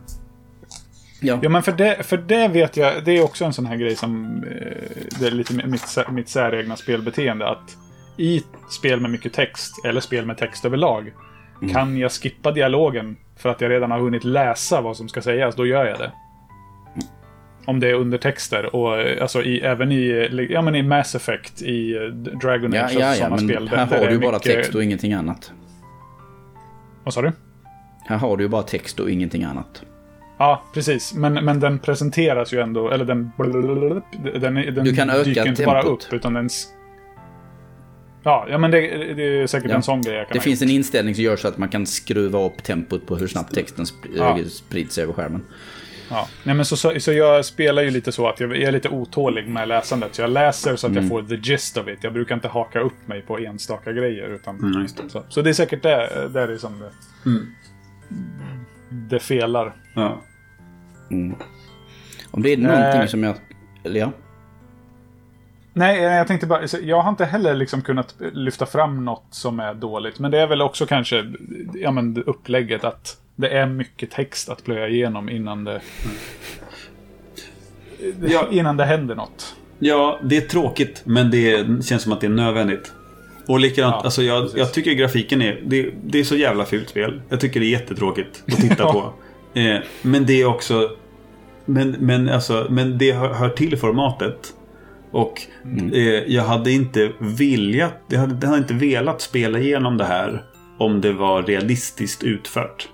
Ja. 1.25 1.39
ja, 1.43 1.49
men 1.49 1.63
för 1.63 1.73
det, 1.73 2.07
för 2.07 2.17
det 2.17 2.49
vet 2.49 2.77
jag, 2.77 3.05
det 3.05 3.13
är 3.13 3.25
också 3.25 3.45
en 3.45 3.53
sån 3.53 3.67
här 3.67 3.77
grej 3.77 3.97
som 3.97 4.43
eh, 4.45 5.21
det 5.21 5.27
är 5.27 5.31
lite 5.31 5.55
mitt, 5.55 5.97
mitt 6.11 6.29
säregna 6.29 6.77
spelbeteende. 6.77 7.49
Att 7.49 7.77
i 8.17 8.43
spel 8.71 9.01
med 9.01 9.11
mycket 9.11 9.33
text, 9.33 9.85
eller 9.85 10.01
spel 10.01 10.27
med 10.27 10.39
text 10.39 10.65
överlag, 10.65 11.13
mm. 11.63 11.75
kan 11.75 11.99
jag 11.99 12.13
skippa 12.13 12.51
dialogen 12.51 13.17
för 13.37 13.49
att 13.49 13.61
jag 13.61 13.71
redan 13.71 13.91
har 13.91 13.99
hunnit 13.99 14.25
läsa 14.25 14.81
vad 14.81 14.97
som 14.97 15.09
ska 15.09 15.23
sägas, 15.23 15.57
då 15.57 15.67
gör 15.67 15.85
jag 15.85 15.99
det. 15.99 16.13
Om 17.67 17.81
det 17.81 17.89
är 17.89 17.95
undertexter. 17.95 18.77
Och 18.77 19.01
eh, 19.01 19.23
alltså 19.23 19.43
i, 19.43 19.61
även 19.61 19.93
i, 19.93 20.49
ja, 20.51 20.63
men 20.63 20.75
i 20.75 20.83
Mass 20.83 21.15
Effect, 21.15 21.63
i 21.63 21.97
eh, 21.97 22.03
Dragon 22.39 22.75
Age 22.75 22.93
ja, 22.93 23.01
ja, 23.01 23.07
ja, 23.07 23.15
sådana 23.15 23.39
spel. 23.39 23.69
Här 23.69 23.87
har 23.87 24.07
du 24.11 24.19
bara 24.19 24.33
mycket... 24.33 24.53
text 24.53 24.75
och 24.75 24.85
ingenting 24.85 25.13
annat. 25.13 25.53
Vad 27.05 27.15
sa 27.15 27.23
du? 27.23 27.33
Här 28.07 28.17
har 28.17 28.37
du 28.37 28.45
ju 28.45 28.49
bara 28.49 28.63
text 28.63 29.01
och 29.01 29.11
ingenting 29.11 29.45
annat. 29.45 29.83
Ja, 30.39 30.63
precis. 30.75 31.15
Men, 31.15 31.35
men 31.35 31.61
den 31.61 31.79
presenteras 31.79 32.53
ju 32.53 32.61
ändå, 32.61 32.91
eller 32.91 33.05
den... 33.05 33.33
den, 34.41 34.55
den 34.55 34.85
du 34.85 34.97
kan 34.97 35.11
öka 35.11 35.23
dyker 35.23 35.47
inte 35.47 35.63
tempot. 35.63 35.75
bara 35.75 35.83
upp, 35.83 36.13
utan 36.13 36.35
den... 36.35 36.49
Ja, 38.23 38.47
ja 38.51 38.59
men 38.59 38.71
det, 38.71 38.81
det 39.15 39.43
är 39.43 39.47
säkert 39.47 39.71
ja. 39.71 39.77
en 39.77 39.83
sån 39.83 40.03
grej 40.03 40.15
jag 40.15 40.29
kan 40.29 40.35
Det 40.35 40.41
finns 40.41 40.61
gjort. 40.63 40.71
en 40.71 40.75
inställning 40.77 41.15
som 41.15 41.25
gör 41.25 41.37
så 41.37 41.49
att 41.49 41.59
man 41.59 41.69
kan 41.69 41.87
skruva 41.87 42.45
upp 42.45 42.63
tempot 42.63 43.07
på 43.07 43.17
hur 43.17 43.29
snabbt 43.29 43.55
texten 43.55 43.87
sp 43.93 44.01
ja. 44.17 44.39
sprids 44.51 44.99
över 44.99 45.13
skärmen. 45.13 45.45
Ja, 46.11 46.29
Nej, 46.43 46.55
men 46.55 46.65
så, 46.65 46.77
så, 46.77 47.01
så, 47.01 47.13
jag 47.13 47.45
spelar 47.45 47.83
ju 47.83 47.91
lite 47.91 48.13
så 48.13 48.29
att 48.29 48.41
jag, 48.41 48.57
är 48.57 48.73
lite 48.73 48.89
otålig 48.89 49.49
med 49.49 49.69
läsandet. 49.69 50.15
Så 50.15 50.23
jag 50.23 50.31
läser 50.31 50.77
så 50.77 50.87
att 50.87 50.91
mm. 50.91 51.05
jag 51.05 51.11
får 51.11 51.23
the 51.23 51.51
gist 51.51 51.77
of 51.77 51.89
it. 51.89 51.99
Jag 52.03 52.13
brukar 52.13 52.35
inte 52.35 52.49
haka 52.49 52.81
upp 52.81 53.07
mig 53.09 53.23
på 53.23 53.39
enstaka 53.39 53.93
grejer. 53.93 54.29
Utan, 54.29 54.59
mm, 54.59 54.89
så, 54.89 55.23
så, 55.29 55.43
det 55.43 55.51
är 55.51 55.55
säkert 55.55 55.83
det, 55.83 56.29
det 56.33 56.41
är 56.41 56.59
som 56.59 56.79
det, 56.79 56.91
mm. 57.31 57.55
Det 58.91 59.19
felar. 59.19 59.75
Ja. 59.95 60.21
Mm. 61.11 61.37
Om 62.31 62.43
det 62.43 62.53
är 62.53 62.57
någonting 62.57 63.01
äh, 63.01 63.07
som 63.07 63.23
jag... 63.23 63.35
Eller 63.85 64.01
ja? 64.01 64.13
Nej, 65.73 66.03
jag 66.03 66.27
tänkte 66.27 66.47
bara... 66.47 66.67
Jag 66.83 67.01
har 67.01 67.11
inte 67.11 67.25
heller 67.25 67.55
liksom 67.55 67.83
kunnat 67.83 68.15
lyfta 68.19 68.67
fram 68.67 69.05
något 69.05 69.27
som 69.31 69.61
är 69.61 69.75
dåligt. 69.75 70.19
Men 70.19 70.31
det 70.31 70.41
är 70.41 70.47
väl 70.47 70.63
också 70.63 70.87
kanske 70.87 71.33
ja, 71.75 71.91
men 71.91 72.23
upplägget 72.23 72.85
att 72.85 73.21
det 73.37 73.49
är 73.49 73.67
mycket 73.67 74.11
text 74.11 74.49
att 74.49 74.65
plöja 74.65 74.89
igenom 74.89 75.29
innan 75.29 75.65
det... 75.65 75.81
Ja. 78.21 78.49
Innan 78.51 78.77
det 78.77 78.85
händer 78.85 79.15
något. 79.15 79.57
Ja, 79.79 80.21
det 80.23 80.37
är 80.37 80.41
tråkigt 80.41 81.03
men 81.05 81.31
det 81.31 81.67
känns 81.85 82.03
som 82.03 82.13
att 82.13 82.21
det 82.21 82.27
är 82.27 82.31
nödvändigt. 82.31 82.93
Och 83.47 83.61
likadant, 83.61 83.95
ja, 83.99 84.01
alltså 84.05 84.23
jag, 84.23 84.49
jag, 84.57 84.73
tycker 84.73 84.93
grafiken 84.93 85.43
är... 85.43 85.61
Det, 85.65 85.91
det, 86.05 86.21
är 86.21 86.25
så 86.25 86.37
jävla 86.37 86.65
fult 86.65 86.89
spel. 86.89 87.23
Jag 87.29 87.41
tycker 87.41 87.61
det 87.61 87.67
är 87.67 87.71
jättetråkigt 87.71 88.43
att 88.47 88.61
titta 88.61 88.85
på. 88.93 89.13
Eh, 89.55 89.79
men 90.03 90.27
det 90.27 90.41
är 90.41 90.47
också... 90.47 90.91
Men, 91.65 91.91
men, 91.91 92.29
alltså, 92.29 92.67
men 92.71 92.99
det 92.99 93.13
hör, 93.13 93.35
hör 93.35 93.49
till 93.49 93.77
formatet. 93.79 94.55
Och 95.11 95.43
mm. 95.65 95.93
eh, 95.93 96.35
jag 96.35 96.43
hade 96.43 96.73
inte 96.73 97.13
velat, 97.19 98.01
jag 98.09 98.19
hade, 98.19 98.37
jag 98.41 98.49
hade 98.49 98.59
inte 98.59 98.75
velat 98.75 99.21
spela 99.21 99.59
igenom 99.59 99.97
det 99.97 100.05
här 100.05 100.43
om 100.79 101.01
det 101.01 101.13
var 101.13 101.43
realistiskt 101.43 102.23
utfört. 102.23 102.89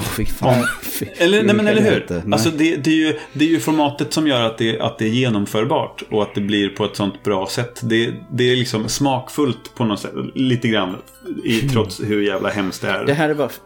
Oh, 0.00 0.04
fy 0.04 0.26
fan. 0.26 0.66
eller, 1.16 1.42
nej, 1.42 1.54
men, 1.54 1.68
eller 1.68 1.82
hur? 1.82 2.32
Alltså, 2.32 2.50
det, 2.50 2.76
det, 2.76 2.90
är 2.90 2.94
ju, 2.94 3.18
det 3.32 3.44
är 3.44 3.48
ju 3.48 3.60
formatet 3.60 4.12
som 4.12 4.26
gör 4.26 4.42
att 4.42 4.58
det, 4.58 4.80
att 4.80 4.98
det 4.98 5.04
är 5.04 5.08
genomförbart 5.08 6.02
och 6.10 6.22
att 6.22 6.34
det 6.34 6.40
blir 6.40 6.68
på 6.68 6.84
ett 6.84 6.96
sånt 6.96 7.22
bra 7.22 7.46
sätt. 7.46 7.80
Det, 7.82 8.14
det 8.32 8.44
är 8.44 8.56
liksom 8.56 8.88
smakfullt 8.88 9.74
på 9.74 9.84
något 9.84 10.00
sätt. 10.00 10.12
Lite 10.34 10.68
grann. 10.68 10.96
I, 11.44 11.60
trots 11.60 12.00
hur 12.00 12.20
jävla 12.20 12.48
hemskt 12.48 12.82
det 12.82 12.88
är. 12.88 13.04
Det 13.04 13.14
här 13.14 13.28
är 13.28 13.34
varför, 13.34 13.62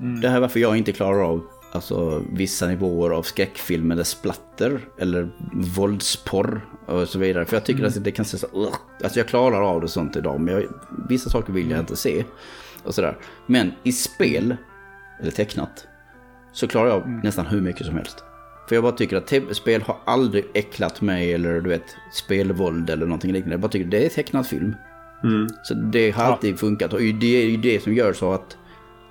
mm. 0.00 0.20
det 0.20 0.28
här 0.28 0.36
är 0.36 0.40
varför 0.40 0.60
jag 0.60 0.76
inte 0.76 0.92
klarar 0.92 1.22
av 1.22 1.42
alltså, 1.72 2.22
vissa 2.32 2.66
nivåer 2.66 3.10
av 3.10 3.22
skräckfilm 3.22 3.90
eller 3.90 4.04
splatter 4.04 4.80
eller 4.98 5.30
våldsporr 5.76 6.60
och 6.86 7.08
så 7.08 7.18
vidare. 7.18 7.44
För 7.44 7.56
jag 7.56 7.64
tycker 7.64 7.80
mm. 7.80 7.88
att 7.88 8.04
det 8.04 8.12
kan 8.12 8.24
se 8.24 8.38
så... 8.38 8.72
Alltså 9.02 9.18
jag 9.18 9.28
klarar 9.28 9.62
av 9.62 9.80
det 9.80 9.88
sånt 9.88 10.16
idag, 10.16 10.40
men 10.40 10.54
jag, 10.54 10.64
vissa 11.08 11.30
saker 11.30 11.52
vill 11.52 11.70
jag 11.70 11.80
inte 11.80 11.96
se. 11.96 12.24
Och 12.82 12.94
sådär. 12.94 13.18
Men 13.46 13.72
i 13.82 13.92
spel, 13.92 14.56
eller 15.20 15.30
tecknat, 15.30 15.86
så 16.52 16.68
klarar 16.68 16.88
jag 16.88 17.06
mm. 17.06 17.20
nästan 17.20 17.46
hur 17.46 17.60
mycket 17.60 17.86
som 17.86 17.96
helst. 17.96 18.24
För 18.68 18.74
jag 18.74 18.84
bara 18.84 18.92
tycker 18.92 19.16
att 19.16 19.56
spel 19.56 19.82
har 19.82 19.96
aldrig 20.04 20.44
äcklat 20.54 21.00
mig 21.00 21.32
eller 21.32 21.60
du 21.60 21.68
vet, 21.68 21.96
spelvåld 22.12 22.90
eller 22.90 23.06
någonting 23.06 23.32
liknande. 23.32 23.54
Jag 23.54 23.60
bara 23.60 23.68
tycker 23.68 23.84
att 23.84 23.90
det 23.90 24.04
är 24.04 24.08
tecknat 24.08 24.46
film. 24.46 24.74
Mm. 25.24 25.46
Så 25.62 25.74
det 25.74 26.10
har 26.10 26.24
alltid 26.24 26.52
ja. 26.52 26.56
funkat 26.56 26.92
och 26.92 27.00
det 27.00 27.42
är 27.42 27.46
ju 27.46 27.56
det 27.56 27.82
som 27.82 27.94
gör 27.94 28.12
så 28.12 28.32
att 28.32 28.56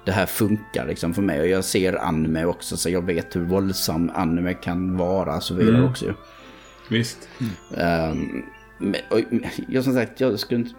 det 0.06 0.12
här 0.12 0.26
funkar 0.26 0.88
liksom 0.88 1.14
för 1.14 1.22
mig. 1.22 1.40
Och 1.40 1.48
jag 1.48 1.64
ser 1.64 1.94
anime 1.94 2.46
också 2.46 2.78
så 2.78 2.90
jag 2.90 3.06
vet 3.06 3.36
hur 3.36 3.42
våldsam 3.42 4.12
anime 4.16 4.54
kan 4.54 4.98
vara 4.98 5.36
och 5.36 5.44
så 5.44 5.54
vidare 5.54 5.78
mm. 5.78 5.90
också. 5.90 6.14
Visst. 6.90 7.30
Um, 7.70 8.44
och, 9.10 9.20
jag 9.68 9.84
som 9.84 9.94
sagt, 9.94 10.22
jag 10.22 10.40
skulle 10.40 10.60
inte... 10.60 10.76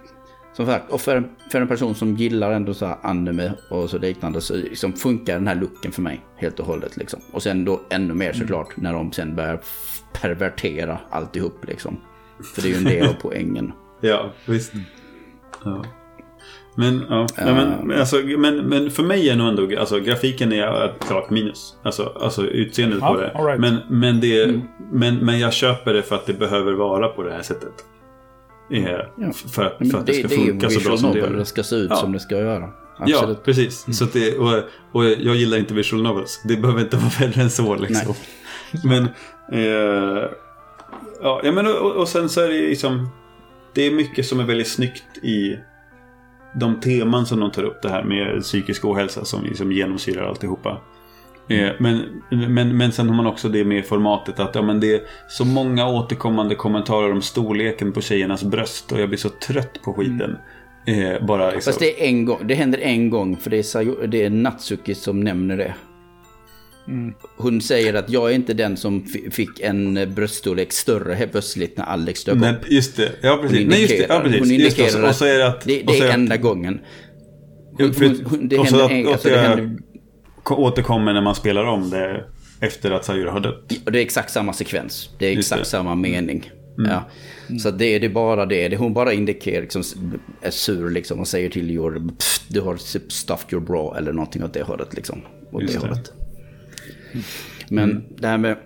som 0.59 0.67
sagt, 0.67 0.93
och 0.93 1.01
för, 1.01 1.23
för 1.51 1.61
en 1.61 1.69
person 1.69 1.95
som 1.95 2.17
gillar 2.17 2.53
ändå 2.53 2.75
så 2.75 2.87
här 2.87 2.97
anime 3.03 3.53
och 3.71 3.91
så 3.91 3.99
liknande 3.99 4.41
så 4.41 4.55
liksom 4.57 4.93
funkar 4.93 5.35
den 5.35 5.47
här 5.47 5.55
looken 5.55 5.93
för 5.93 6.03
mig 6.03 6.21
helt 6.37 6.61
och 6.61 6.67
hållet. 6.67 6.97
Liksom. 6.97 7.21
Och 7.33 7.43
sen 7.43 7.65
då 7.65 7.81
ännu 7.91 8.15
mer 8.15 8.33
såklart 8.33 8.77
när 8.77 8.93
de 8.93 9.13
sen 9.13 9.37
börjar 9.37 9.61
pervertera 10.13 10.99
alltihop 11.11 11.65
liksom. 11.69 12.01
För 12.55 12.63
det 12.63 12.69
är 12.69 12.71
ju 12.71 12.77
en 12.77 12.85
del 12.85 13.09
av 13.09 13.13
poängen. 13.23 13.73
Ja, 14.01 14.33
visst. 14.47 14.73
Ja. 15.65 15.85
Men, 16.77 17.05
ja, 17.09 17.27
ja 17.37 17.55
men, 17.55 17.93
alltså, 18.01 18.17
men, 18.17 18.57
men 18.57 18.91
för 18.91 19.03
mig 19.03 19.31
är 19.31 19.37
nog 19.37 19.49
ändå 19.49 19.81
alltså, 19.81 20.01
grafiken 20.01 20.53
är 20.53 20.85
ett 20.85 21.07
klart 21.07 21.31
minus. 21.31 21.77
Alltså, 21.83 22.13
alltså 22.21 22.47
utseendet 22.47 22.99
Ja, 23.03 23.15
på 23.15 23.21
det. 23.21 23.51
right. 23.51 23.61
Men, 23.61 23.77
men, 23.89 24.21
det 24.21 24.61
men, 24.93 25.17
men 25.17 25.39
jag 25.39 25.53
köper 25.53 25.95
det 25.95 26.03
för 26.03 26.15
att 26.15 26.27
det 26.27 26.35
behöver 26.35 26.73
vara 26.73 27.09
på 27.09 27.23
det 27.23 27.33
här 27.33 27.43
sättet. 27.43 27.85
Ja. 28.69 29.33
För, 29.53 29.65
att, 29.65 29.91
för 29.91 29.99
att 29.99 30.07
det, 30.07 30.13
ska 30.13 30.29
det 30.29 30.35
är 30.35 30.39
ju 30.39 30.47
funka 30.47 30.71
så 30.71 30.81
bra 30.89 30.97
som 30.97 31.13
det 31.13 31.19
gör. 31.19 31.31
det 31.31 31.45
ska 31.45 31.63
se 31.63 31.77
ut 31.77 31.91
Ja. 31.91 31.97
som 31.97 32.13
det 32.13 32.21
ska 32.21 32.37
göra. 32.39 32.71
Ja, 33.07 33.17
Absolut. 33.19 33.45
precis. 33.45 33.99
Så 33.99 34.05
att 34.05 34.13
det, 34.13 34.39
och, 34.39 34.63
och 34.93 35.05
jag 35.05 35.37
gillar 35.37 35.59
inte 35.59 35.75
visual 35.75 36.03
novels. 36.03 36.41
Det 36.45 36.57
behöver 36.57 36.81
inte 36.81 36.97
vara 36.97 37.09
värre 37.21 37.43
än 37.43 37.51
så 37.51 37.75
liksom. 37.75 38.15
Men, 38.85 39.05
eh, 39.53 40.25
ja, 41.23 41.41
ja, 41.45 41.53
men 41.53 41.67
och, 41.67 41.93
och 41.93 42.09
sen 42.09 42.29
så 42.29 42.41
är 42.41 42.49
det 42.49 42.55
liksom, 42.69 43.09
det 43.75 43.83
är 43.83 43.91
mycket 43.91 44.27
som 44.27 44.41
är 44.41 44.45
väldigt 44.45 44.69
snyggt 44.69 45.19
i 45.23 45.59
de 46.55 46.81
teman 46.81 47.27
som 47.27 47.41
de 47.41 47.51
tar 47.51 47.63
upp. 47.63 47.83
Det 47.83 47.89
här 47.89 48.05
med 48.05 48.43
psykisk 48.43 48.85
ohälsa 48.85 49.25
som 49.25 49.45
liksom 49.45 49.73
genomsyrar 49.73 50.29
alltihopa. 50.29 50.79
Eh, 51.51 51.69
men, 51.79 52.03
men, 52.31 52.77
men 52.77 52.93
sen 52.93 53.09
har 53.09 53.17
man 53.17 53.27
också 53.27 53.49
det 53.49 53.65
med 53.65 53.87
formatet 53.87 54.41
att 54.41 54.55
ja, 54.55 54.63
men 54.63 54.81
det 54.81 54.95
är 54.95 55.01
så 55.29 55.45
många 55.45 55.89
återkommande 55.89 56.55
kommentarer 56.55 57.13
om 57.13 57.23
storleken 57.23 57.93
på 57.93 58.01
tjejernas 58.01 58.45
bröst 58.45 58.93
och 58.93 59.01
jag 59.01 59.09
blir 59.09 59.19
så 59.19 59.29
trött 59.29 59.83
på 59.83 59.93
skiten. 59.93 60.37
Eh, 60.87 61.27
bara 61.27 61.51
liksom. 61.51 61.71
Fast 61.73 61.81
det 61.81 62.03
är 62.05 62.07
en 62.09 62.25
gång, 62.25 62.39
det 62.47 62.55
händer 62.55 62.79
en 62.79 63.11
gång 63.11 63.37
för 63.37 63.51
det 63.51 63.57
är, 63.75 64.07
det 64.07 64.23
är 64.25 64.31
Natsuki 64.31 64.95
som 64.95 65.21
nämner 65.21 65.57
det. 65.57 65.75
Hon 67.37 67.61
säger 67.61 67.95
att 67.95 68.11
jag 68.11 68.31
är 68.31 68.35
inte 68.35 68.55
den 68.55 68.77
som 68.77 69.05
fi- 69.05 69.31
fick 69.31 69.61
en 69.61 70.15
bröststorlek 70.15 70.73
större 70.73 71.15
helt 71.15 71.33
plötsligt 71.33 71.77
när 71.77 71.85
Alex 71.85 72.25
dök 72.25 72.37
Nej, 72.37 72.53
upp. 72.53 72.71
just 72.71 72.97
det. 72.97 73.13
Ja, 73.21 73.39
precis. 73.43 73.59
Hon 73.59 73.69
Nej, 73.69 73.81
just 73.81 73.99
det. 73.99 74.07
Ja, 74.09 74.21
precis. 74.21 74.39
Hon 74.41 74.49
Just 74.51 74.77
det. 74.77 74.83
Och 74.83 74.89
indikerar 74.89 75.13
så- 75.13 75.25
är 75.25 75.39
det 75.39 75.47
att... 75.47 75.61
det, 75.61 75.83
det 75.87 75.99
är 75.99 76.09
att- 76.09 76.15
enda 76.15 76.37
gången. 76.37 76.81
Ja, 77.79 77.85
Hon, 77.85 77.95
för- 77.95 78.07
hon, 78.07 78.25
hon, 78.25 78.49
det 78.49 78.57
händer, 78.63 78.85
att- 78.85 78.91
en, 78.91 79.07
alltså, 79.09 79.29
det 79.29 79.35
det 79.35 79.41
händer 79.41 79.65
ko- 79.79 79.83
återkommer 80.55 81.13
när 81.13 81.21
man 81.21 81.35
spelar 81.35 81.65
om 81.65 81.91
det 81.91 82.25
efter 82.61 82.91
att 82.91 83.05
Sayuri 83.05 83.29
har 83.31 83.41
dött. 83.41 83.73
Och 83.87 83.93
det 83.93 83.99
är 83.99 84.03
exakt 84.03 84.31
samma 84.31 84.53
sekvens. 84.53 85.11
Det 85.19 85.27
är 85.27 85.31
Just 85.33 85.53
exakt 85.53 85.71
det. 85.71 85.77
Mm. 85.77 85.85
samma 85.85 85.95
mening. 85.95 86.51
Ja. 86.77 87.05
Så 87.59 87.71
det 87.71 87.85
är 87.85 88.01
det 88.01 88.09
bara 88.09 88.47
det. 88.47 88.69
det. 88.69 88.77
Hon 88.77 88.95
bara 88.95 89.13
indikerar, 89.13 89.61
liksom, 89.63 89.83
är 90.43 90.51
sur 90.51 90.91
liksom, 90.91 91.21
och 91.21 91.29
säger 91.29 91.51
till 91.51 91.71
Jor, 91.71 92.03
"Pff, 92.19 92.41
du 92.49 92.61
har 92.61 92.77
stuffed 93.11 93.53
your 93.53 93.65
bra 93.67 93.97
eller 93.99 94.13
någonting 94.13 94.45
åt 94.45 94.53
det 94.53 94.63
hållet. 94.63 94.95
Liksom, 94.95 95.23
åt 95.53 95.63
Just 95.63 95.75
det 95.75 95.81
det. 95.81 95.87
Mm. 95.87 95.95
hållet. 95.95 96.13
Men 97.69 98.05
det 98.19 98.27
här 98.29 98.39
med 98.39 98.57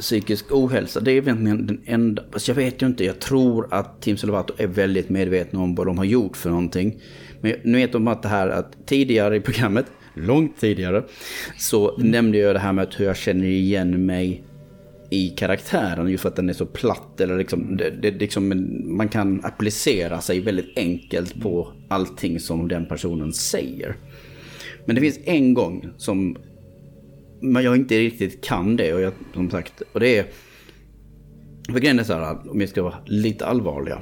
psykisk 0.00 0.44
ohälsa, 0.52 1.00
det 1.00 1.10
är 1.12 1.22
egentligen 1.22 1.66
den 1.66 1.80
enda... 1.86 2.22
Alltså 2.32 2.50
jag 2.50 2.56
vet 2.56 2.82
ju 2.82 2.86
inte, 2.86 3.04
jag 3.04 3.18
tror 3.18 3.68
att 3.74 4.02
Team 4.02 4.16
Salvato 4.16 4.54
är 4.58 4.66
väldigt 4.66 5.08
medvetna 5.08 5.60
om 5.60 5.74
vad 5.74 5.86
de 5.86 5.98
har 5.98 6.04
gjort 6.04 6.36
för 6.36 6.50
någonting. 6.50 7.00
Men 7.40 7.54
nu 7.64 7.78
vet 7.78 7.92
de 7.92 8.08
att 8.08 8.22
det 8.22 8.28
här 8.28 8.48
att 8.48 8.86
tidigare 8.86 9.36
i 9.36 9.40
programmet, 9.40 9.86
långt 10.14 10.60
tidigare, 10.60 11.04
så 11.58 11.96
nämnde 11.98 12.38
jag 12.38 12.54
det 12.54 12.58
här 12.58 12.72
med 12.72 12.94
hur 12.96 13.04
jag 13.04 13.16
känner 13.16 13.46
igen 13.46 14.06
mig 14.06 14.44
i 15.10 15.28
karaktären 15.28 16.08
just 16.08 16.22
för 16.22 16.28
att 16.28 16.36
den 16.36 16.48
är 16.48 16.52
så 16.52 16.66
platt. 16.66 17.20
Eller 17.20 17.38
liksom, 17.38 17.76
det, 17.76 17.90
det, 17.90 18.10
liksom, 18.10 18.70
man 18.96 19.08
kan 19.08 19.44
applicera 19.44 20.20
sig 20.20 20.40
väldigt 20.40 20.78
enkelt 20.78 21.42
på 21.42 21.72
allting 21.88 22.40
som 22.40 22.68
den 22.68 22.86
personen 22.86 23.32
säger. 23.32 23.96
Men 24.84 24.94
det 24.94 25.00
finns 25.00 25.18
en 25.24 25.54
gång 25.54 25.88
som 25.96 26.36
men 27.42 27.64
jag 27.64 27.76
inte 27.76 27.98
riktigt 27.98 28.44
kan 28.44 28.76
det. 28.76 28.94
Och 28.94 29.00
jag, 29.00 29.12
som 29.34 29.50
sagt, 29.50 29.82
och 29.92 30.00
det 30.00 30.18
är... 30.18 30.26
För 31.72 31.80
grejen 31.80 31.98
är 31.98 32.04
så 32.04 32.12
här, 32.12 32.50
om 32.50 32.58
vi 32.58 32.66
ska 32.66 32.82
vara 32.82 32.98
lite 33.06 33.46
allvarliga. 33.46 33.98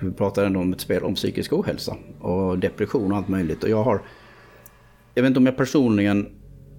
Vi 0.00 0.12
pratar 0.12 0.44
ändå 0.44 0.60
om 0.60 0.72
ett 0.72 0.80
spel 0.80 1.02
om 1.02 1.14
psykisk 1.14 1.52
ohälsa 1.52 1.96
och 2.20 2.58
depression 2.58 3.12
och 3.12 3.18
allt 3.18 3.28
möjligt. 3.28 3.64
Och 3.64 3.70
jag 3.70 3.82
har... 3.82 4.02
Jag 5.14 5.22
vet 5.22 5.28
inte 5.28 5.40
om 5.40 5.46
jag 5.46 5.56
personligen 5.56 6.26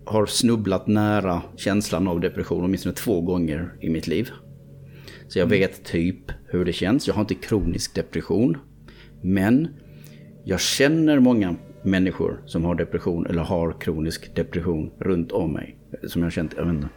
har 0.05 0.25
snubblat 0.25 0.87
nära 0.87 1.41
känslan 1.55 2.07
av 2.07 2.19
depression 2.19 2.63
åtminstone 2.63 2.95
två 2.95 3.21
gånger 3.21 3.73
i 3.81 3.89
mitt 3.89 4.07
liv. 4.07 4.29
Så 5.27 5.39
jag 5.39 5.45
vet 5.45 5.83
typ 5.83 6.31
hur 6.45 6.65
det 6.65 6.73
känns. 6.73 7.07
Jag 7.07 7.13
har 7.13 7.21
inte 7.21 7.35
kronisk 7.35 7.95
depression. 7.95 8.57
Men 9.21 9.67
jag 10.43 10.61
känner 10.61 11.19
många 11.19 11.55
människor 11.83 12.41
som 12.45 12.65
har 12.65 12.75
depression 12.75 13.25
eller 13.25 13.41
har 13.41 13.81
kronisk 13.81 14.35
depression 14.35 14.91
runt 14.99 15.31
om 15.31 15.53
mig. 15.53 15.77
Som 16.07 16.21
jag 16.21 16.25
har 16.25 16.31
känt, 16.31 16.53
jag 16.57 16.65
vet 16.65 16.73
inte, 16.73 16.89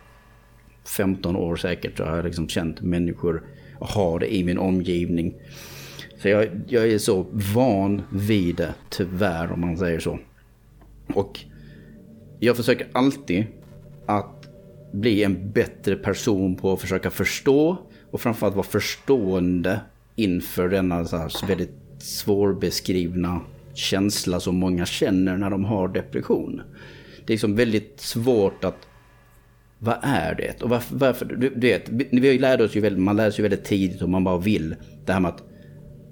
15 0.96 1.36
år 1.36 1.56
säkert 1.56 1.98
Jag 1.98 2.06
har 2.06 2.16
jag 2.16 2.24
liksom 2.24 2.48
känt 2.48 2.80
människor 2.80 3.42
ha 3.80 4.18
det 4.18 4.34
i 4.34 4.44
min 4.44 4.58
omgivning. 4.58 5.34
Så 6.22 6.28
jag, 6.28 6.48
jag 6.68 6.88
är 6.88 6.98
så 6.98 7.26
van 7.54 8.02
vid 8.12 8.56
det, 8.56 8.74
tyvärr 8.90 9.52
om 9.52 9.60
man 9.60 9.76
säger 9.76 10.00
så. 10.00 10.18
Och 11.14 11.40
jag 12.40 12.56
försöker 12.56 12.88
alltid 12.92 13.46
att 14.06 14.48
bli 14.92 15.24
en 15.24 15.52
bättre 15.52 15.96
person 15.96 16.56
på 16.56 16.72
att 16.72 16.80
försöka 16.80 17.10
förstå 17.10 17.78
och 18.10 18.20
framförallt 18.20 18.56
vara 18.56 18.66
förstående 18.66 19.80
inför 20.14 20.68
denna 20.68 21.04
så 21.04 21.16
här 21.16 21.46
väldigt 21.46 21.74
svårbeskrivna 21.98 23.40
känsla 23.74 24.40
som 24.40 24.56
många 24.56 24.86
känner 24.86 25.36
när 25.36 25.50
de 25.50 25.64
har 25.64 25.88
depression. 25.88 26.62
Det 27.16 27.32
är 27.32 27.34
liksom 27.34 27.56
väldigt 27.56 28.00
svårt 28.00 28.64
att 28.64 28.88
vad 29.78 29.98
är 30.02 30.34
det? 30.34 30.62
Och 30.62 30.70
varför, 30.70 30.96
varför 30.96 31.24
du, 31.24 31.36
du 31.36 31.68
vet, 31.68 31.88
vi, 31.88 32.38
lärde 32.38 32.64
oss 32.64 32.76
ju 32.76 32.80
väldigt, 32.80 33.02
man 33.02 33.16
lär 33.16 33.30
sig 33.30 33.38
ju 33.38 33.42
väldigt 33.42 33.64
tidigt 33.64 34.02
om 34.02 34.10
man 34.10 34.24
bara 34.24 34.38
vill. 34.38 34.76
Det 35.04 35.12
här 35.12 35.20
med 35.20 35.28
att, 35.28 35.42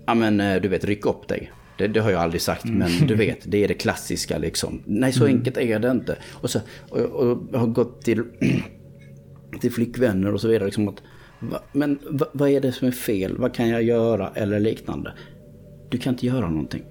ja 0.07 0.15
men 0.15 0.41
eh, 0.41 0.61
du 0.61 0.69
vet, 0.69 0.85
ryck 0.85 1.07
upp 1.07 1.29
dig. 1.29 1.53
Det, 1.79 1.87
det 1.87 2.01
har 2.01 2.11
jag 2.11 2.21
aldrig 2.21 2.43
sagt, 2.43 2.65
men 2.65 2.91
du 3.07 3.15
vet, 3.15 3.39
det 3.45 3.65
är 3.65 3.69
det 3.69 3.75
klassiska 3.75 4.39
liksom. 4.39 4.83
Nej, 4.85 5.13
så 5.13 5.27
enkelt 5.27 5.57
är 5.57 5.79
det 5.79 5.91
inte. 5.91 6.17
Och, 6.33 6.51
så, 6.51 6.61
och, 6.91 7.01
och 7.01 7.49
jag 7.53 7.59
har 7.59 7.67
gått 7.67 8.03
till, 8.03 8.23
till 9.61 9.73
flickvänner 9.73 10.35
och 10.35 10.41
så 10.41 10.49
vidare. 10.49 10.65
Liksom 10.65 10.89
att, 10.89 11.03
va, 11.41 11.63
men 11.73 11.99
va, 12.11 12.27
vad 12.33 12.49
är 12.49 12.61
det 12.61 12.73
som 12.73 12.89
är 12.89 12.93
fel? 12.93 13.37
Vad 13.39 13.55
kan 13.55 13.69
jag 13.69 13.83
göra? 13.83 14.33
Eller 14.35 14.61
liknande. 14.61 15.13
Du 15.91 15.99
kan 15.99 16.15
inte 16.15 16.27
göra 16.27 16.51
någonting. 16.51 16.83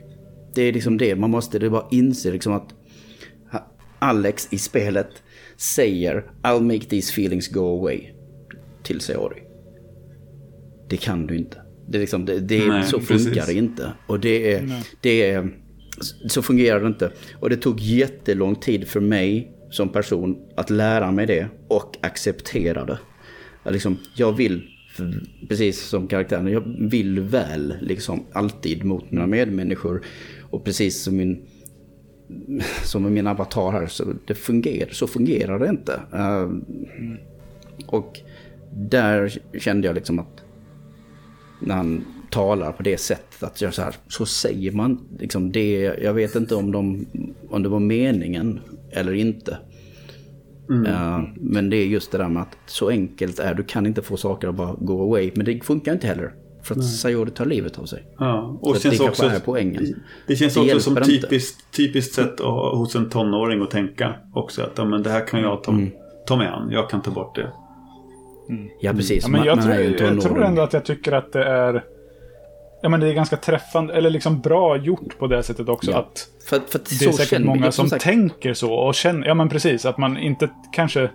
Det 0.56 0.62
är 0.62 0.74
liksom 0.74 0.98
det, 0.98 1.16
man 1.16 1.30
måste 1.30 1.60
det 1.60 1.70
bara 1.70 1.88
inse 1.92 2.32
liksom 2.32 2.54
att 2.54 2.74
Alex 4.00 4.48
i 4.52 4.58
spelet 4.58 5.24
säger 5.58 6.32
I'll 6.42 6.62
make 6.62 6.90
these 6.90 7.12
feelings 7.12 7.48
go 7.48 7.80
away 7.80 8.12
till 8.84 9.00
Seori. 9.00 9.44
Det 10.90 10.98
kan 10.98 11.28
du 11.28 11.38
inte. 11.38 11.63
Det 11.88 11.98
är 11.98 12.00
liksom, 12.00 12.26
det, 12.26 12.40
det, 12.40 12.68
Nej, 12.68 12.84
så 12.84 13.00
precis. 13.00 13.26
funkar 13.26 13.46
det 13.46 13.54
inte. 13.54 13.92
Och 14.08 14.20
det 14.20 14.54
är, 14.54 14.84
det 15.02 15.30
är, 15.32 15.50
så 16.28 16.42
fungerar 16.42 16.80
det 16.80 16.88
inte. 16.88 17.12
Och 17.40 17.50
det 17.50 17.58
tog 17.58 17.80
jättelång 17.80 18.56
tid 18.56 18.88
för 18.88 19.00
mig 19.00 19.52
som 19.72 19.90
person 19.90 20.38
att 20.56 20.70
lära 20.70 21.12
mig 21.12 21.26
det 21.26 21.48
och 21.68 21.98
acceptera 22.02 22.86
det. 22.86 23.00
Jag, 23.64 23.74
liksom, 23.74 23.98
jag 24.16 24.32
vill, 24.32 24.68
precis 25.50 25.82
som 25.82 26.08
karaktären, 26.08 26.48
jag 26.48 26.64
vill 26.80 27.20
väl 27.20 27.74
liksom 27.82 28.26
alltid 28.34 28.84
mot 28.84 29.12
mina 29.12 29.28
medmänniskor. 29.28 30.02
Och 30.42 30.64
precis 30.64 31.04
som 31.04 31.18
min 31.18 31.46
som 32.84 33.04
med 33.04 33.12
min 33.12 33.28
avatar 33.28 33.72
här, 33.72 33.88
så, 33.88 34.14
det 34.28 34.36
fungerar, 34.36 34.90
så 34.92 35.08
fungerar 35.08 35.60
det 35.60 35.70
inte. 35.70 36.02
Eh, 36.14 36.50
och 37.86 38.20
där 38.76 39.34
kände 39.60 39.88
jag 39.88 39.96
liksom 39.96 40.20
att 40.20 40.33
när 41.66 41.76
han 41.76 42.06
talar 42.30 42.72
på 42.72 42.84
det 42.84 42.98
sättet, 42.98 43.44
att 43.44 43.62
jag 43.62 43.74
så, 43.74 43.82
här, 43.82 43.96
så 44.08 44.26
säger 44.26 44.72
man 44.72 45.00
liksom 45.20 45.52
det. 45.52 45.82
Jag 46.02 46.14
vet 46.14 46.36
inte 46.36 46.56
om, 46.56 46.72
de, 46.72 47.06
om 47.50 47.64
det 47.64 47.70
var 47.70 47.80
meningen 47.80 48.60
eller 48.92 49.14
inte. 49.14 49.58
Eh, 50.88 51.22
men 51.36 51.70
det 51.70 51.78
är 51.78 51.86
just 51.86 52.12
det 52.12 52.18
där 52.18 52.30
med 52.30 52.42
att 52.42 52.58
så 52.66 52.90
enkelt 52.90 53.40
är 53.40 53.54
du 53.54 53.64
kan 53.64 53.86
inte 53.86 54.02
få 54.02 54.18
saker 54.18 54.48
att 54.48 54.56
bara 54.56 54.74
go 54.80 55.02
away. 55.04 55.32
Men 55.36 55.46
det 55.46 55.64
funkar 55.66 55.94
inte 55.94 56.08
heller. 56.08 56.34
För 56.64 56.76
att 56.76 56.86
Sayori 56.86 57.30
tar 57.32 57.46
livet 57.46 57.80
av 57.80 57.86
sig. 57.86 58.04
Ja, 58.18 58.58
och 58.62 58.78
känns 58.78 58.98
det 58.98 59.04
också, 59.04 59.26
är 59.26 59.40
poängen. 59.40 59.96
det 60.28 60.36
känns 60.36 60.54
Det 60.54 60.60
också 60.62 60.80
som 60.80 60.96
typiskt, 61.04 61.72
typiskt 61.76 62.14
sätt 62.16 62.42
att- 62.42 62.78
hos 62.78 62.96
en 62.96 63.10
tonåring 63.10 63.62
att 63.62 63.72
tänka 63.72 64.16
också. 64.34 64.62
Att 64.62 64.72
ja, 64.78 64.86
men 64.86 65.04
det 65.04 65.10
här 65.10 65.28
kan 65.28 65.42
jag 65.42 65.64
ta, 65.64 65.72
Mm. 65.72 65.90
ta 66.28 66.36
mig 66.38 66.48
an. 66.48 66.70
Jag 66.72 66.90
kan 66.90 67.02
ta 67.02 67.12
bort 67.12 67.36
det. 67.36 67.52
Ja, 68.80 68.94
precis. 68.94 69.24
Ja, 69.24 69.30
men 69.30 69.44
jag, 69.44 69.58
man 69.58 69.66
tror, 69.66 70.02
jag 70.02 70.22
tror 70.22 70.44
ändå 70.44 70.62
att 70.62 70.74
jag 70.74 70.86
tycker 70.86 71.12
att 71.12 71.34
det 71.34 71.44
är... 71.44 71.84
Ja, 72.82 72.90
men 72.90 73.00
det 73.00 73.08
är 73.08 73.14
ganska 73.14 73.38
träffande, 73.38 73.94
eller 73.94 74.10
liksom 74.10 74.42
bra 74.42 74.78
gjort 74.78 75.18
på 75.18 75.28
det 75.28 75.44
sättet 75.44 75.70
också. 75.70 75.92
Ja. 75.92 75.98
Att 75.98 76.28
För, 76.50 76.60
för 76.68 76.80
att 76.80 76.86
det 77.00 77.06
är 77.06 77.12
säkert 77.12 77.30
känner 77.30 77.46
många 77.46 77.66
jag, 77.66 77.74
som 77.74 77.90
sagt, 77.90 78.04
tänker 78.04 78.54
så 78.54 78.74
och 78.74 78.96
känner... 78.96 79.28
Ja, 79.28 79.34
men 79.34 79.50
precis. 79.50 79.86
Att 79.86 79.98
man 79.98 80.18
inte 80.18 80.50
kanske... 80.74 81.10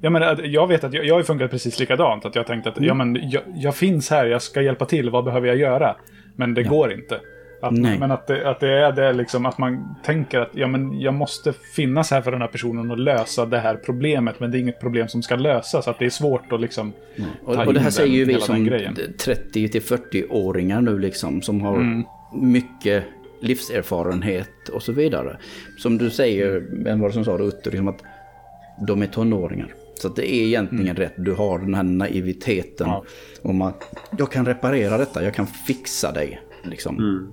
Ja, 0.00 0.10
men 0.10 0.52
jag 0.52 0.66
vet 0.66 0.84
att 0.84 0.92
jag, 0.92 1.04
jag 1.04 1.14
har 1.14 1.22
funkat 1.22 1.50
precis 1.50 1.80
likadant. 1.80 2.24
Att 2.24 2.34
jag 2.34 2.46
tänkte 2.46 2.70
att 2.70 2.76
mm. 2.76 2.88
ja, 2.88 2.94
men 2.94 3.30
jag, 3.30 3.42
jag, 3.54 3.74
finns 3.74 4.10
här, 4.10 4.26
jag 4.26 4.42
ska 4.42 4.62
hjälpa 4.62 4.86
till, 4.86 5.10
vad 5.10 5.24
behöver 5.24 5.48
jag 5.48 5.56
göra? 5.56 5.96
Men 6.36 6.54
det 6.54 6.60
ja. 6.60 6.70
går 6.70 6.92
inte. 6.92 7.20
Att, 7.64 7.98
men 7.98 8.10
att 8.10 8.26
det, 8.26 8.50
att 8.50 8.60
det 8.60 8.68
är 8.68 8.92
det 8.92 9.12
liksom 9.12 9.46
att 9.46 9.58
man 9.58 9.94
tänker 10.04 10.38
att 10.38 10.50
ja, 10.52 10.66
men 10.66 11.00
jag 11.00 11.14
måste 11.14 11.52
finnas 11.52 12.10
här 12.10 12.22
för 12.22 12.32
den 12.32 12.40
här 12.40 12.48
personen 12.48 12.90
och 12.90 12.98
lösa 12.98 13.46
det 13.46 13.58
här 13.58 13.76
problemet. 13.76 14.40
Men 14.40 14.50
det 14.50 14.58
är 14.58 14.60
inget 14.60 14.80
problem 14.80 15.08
som 15.08 15.22
ska 15.22 15.36
lösas. 15.36 15.88
Att 15.88 15.98
det 15.98 16.04
är 16.04 16.10
svårt 16.10 16.52
att 16.52 16.60
liksom 16.60 16.92
mm. 17.16 17.30
och, 17.44 17.66
och 17.66 17.74
det 17.74 17.80
här 17.80 17.90
säger 17.90 18.14
ju 18.14 18.24
vi 18.24 18.40
som 18.40 18.66
30-40-åringar 18.66 20.80
nu 20.80 20.98
liksom. 20.98 21.42
Som 21.42 21.60
har 21.60 21.76
mm. 21.76 22.04
mycket 22.32 23.04
livserfarenhet 23.40 24.68
och 24.72 24.82
så 24.82 24.92
vidare. 24.92 25.36
Som 25.78 25.98
du 25.98 26.10
säger, 26.10 26.62
vem 26.84 27.00
var 27.00 27.08
det 27.08 27.14
som 27.14 27.24
sa 27.24 27.38
det, 27.38 27.44
Utter, 27.44 27.70
liksom 27.70 27.88
att 27.88 28.02
de 28.86 29.02
är 29.02 29.06
tonåringar. 29.06 29.74
Så 29.94 30.08
det 30.08 30.34
är 30.34 30.46
egentligen 30.46 30.86
mm. 30.86 30.96
rätt. 30.96 31.14
Du 31.16 31.32
har 31.32 31.58
den 31.58 31.74
här 31.74 31.82
naiviteten 31.82 32.88
ja. 32.88 33.04
om 33.42 33.62
att 33.62 33.96
jag 34.18 34.32
kan 34.32 34.46
reparera 34.46 34.98
detta, 34.98 35.24
jag 35.24 35.34
kan 35.34 35.46
fixa 35.46 36.12
dig. 36.12 36.40
Liksom. 36.64 36.98
Mm. 36.98 37.32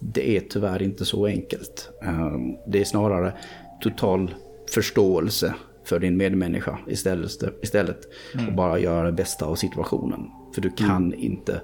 Det 0.00 0.36
är 0.36 0.40
tyvärr 0.40 0.82
inte 0.82 1.04
så 1.04 1.26
enkelt. 1.26 1.90
Ehm, 2.02 2.56
det 2.66 2.80
är 2.80 2.84
snarare 2.84 3.32
total 3.80 4.34
förståelse 4.70 5.54
för 5.84 5.98
din 5.98 6.16
medmänniska 6.16 6.78
istället, 6.86 7.30
istället 7.62 7.98
mm. 8.34 8.48
och 8.48 8.54
bara 8.54 8.78
göra 8.78 9.06
det 9.06 9.12
bästa 9.12 9.46
av 9.46 9.54
situationen. 9.54 10.20
För 10.54 10.60
du 10.60 10.70
kan 10.70 11.06
mm. 11.06 11.18
inte 11.18 11.60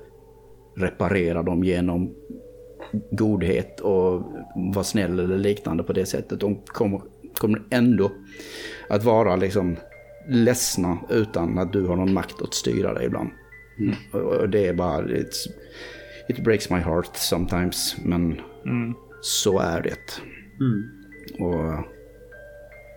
reparera 0.77 1.43
dem 1.43 1.65
genom 1.65 2.15
godhet 3.11 3.81
och 3.81 4.23
vara 4.75 4.85
snäll 4.85 5.19
eller 5.19 5.39
liknande 5.39 5.83
på 5.83 5.93
det 5.93 6.07
sättet. 6.07 6.41
De 6.41 6.63
kommer, 6.67 7.01
kommer 7.39 7.63
ändå 7.71 8.13
att 8.89 9.05
vara 9.05 9.37
liksom 9.37 9.77
ledsna 10.29 10.99
utan 11.11 11.59
att 11.59 11.73
du 11.73 11.87
har 11.87 11.97
någon 11.97 12.13
makt 12.13 12.43
att 12.43 12.55
styra 12.55 12.95
dig 12.95 13.07
ibland. 13.07 13.31
Mm. 13.79 13.95
Och 14.13 14.49
det 14.49 14.67
är 14.67 14.75
bara, 14.75 15.05
it 16.29 16.45
breaks 16.45 16.71
my 16.71 16.79
heart 16.79 17.17
sometimes, 17.17 17.97
men 18.05 18.41
mm. 18.67 18.95
så 19.21 19.59
är 19.59 19.83
det. 19.83 20.23
Mm. 20.61 20.91
Och 21.39 21.85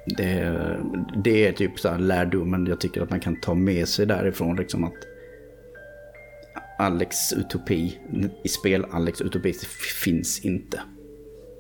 det, 0.06 0.78
det 1.24 1.48
är 1.48 1.52
typ 1.52 1.80
så 1.80 1.90
här 1.90 2.00
lärdomen 2.00 2.66
jag 2.66 2.80
tycker 2.80 3.02
att 3.02 3.10
man 3.10 3.20
kan 3.20 3.40
ta 3.40 3.54
med 3.54 3.88
sig 3.88 4.06
därifrån. 4.06 4.56
Liksom 4.56 4.84
att 4.84 5.08
Alex 6.78 7.34
utopi, 7.34 8.00
i 8.44 8.48
spel 8.48 8.86
Alex 8.92 9.22
utopi 9.22 9.54
finns 10.04 10.46
inte. 10.46 10.82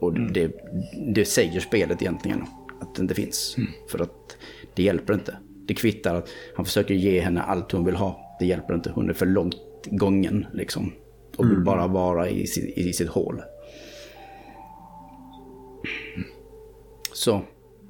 Och 0.01 0.15
mm. 0.15 0.33
det, 0.33 0.51
det 1.13 1.25
säger 1.25 1.59
spelet 1.59 2.01
egentligen, 2.01 2.43
att 2.81 2.95
det 2.95 3.01
inte 3.01 3.15
finns. 3.15 3.55
Mm. 3.57 3.69
För 3.89 3.99
att 3.99 4.37
det 4.75 4.83
hjälper 4.83 5.13
inte. 5.13 5.37
Det 5.67 5.73
kvittar 5.73 6.15
att 6.15 6.29
han 6.55 6.65
försöker 6.65 6.93
ge 6.93 7.19
henne 7.19 7.41
allt 7.41 7.71
hon 7.71 7.85
vill 7.85 7.95
ha. 7.95 8.37
Det 8.39 8.45
hjälper 8.45 8.73
inte, 8.73 8.89
hon 8.89 9.09
är 9.09 9.13
för 9.13 9.25
långt 9.25 9.55
gången 9.85 10.45
liksom. 10.53 10.91
Och 11.37 11.45
vill 11.45 11.51
mm. 11.51 11.63
bara 11.63 11.87
vara 11.87 12.29
i, 12.29 12.43
i, 12.43 12.89
i 12.89 12.93
sitt 12.93 13.09
hål. 13.09 13.41
Så, 17.13 17.41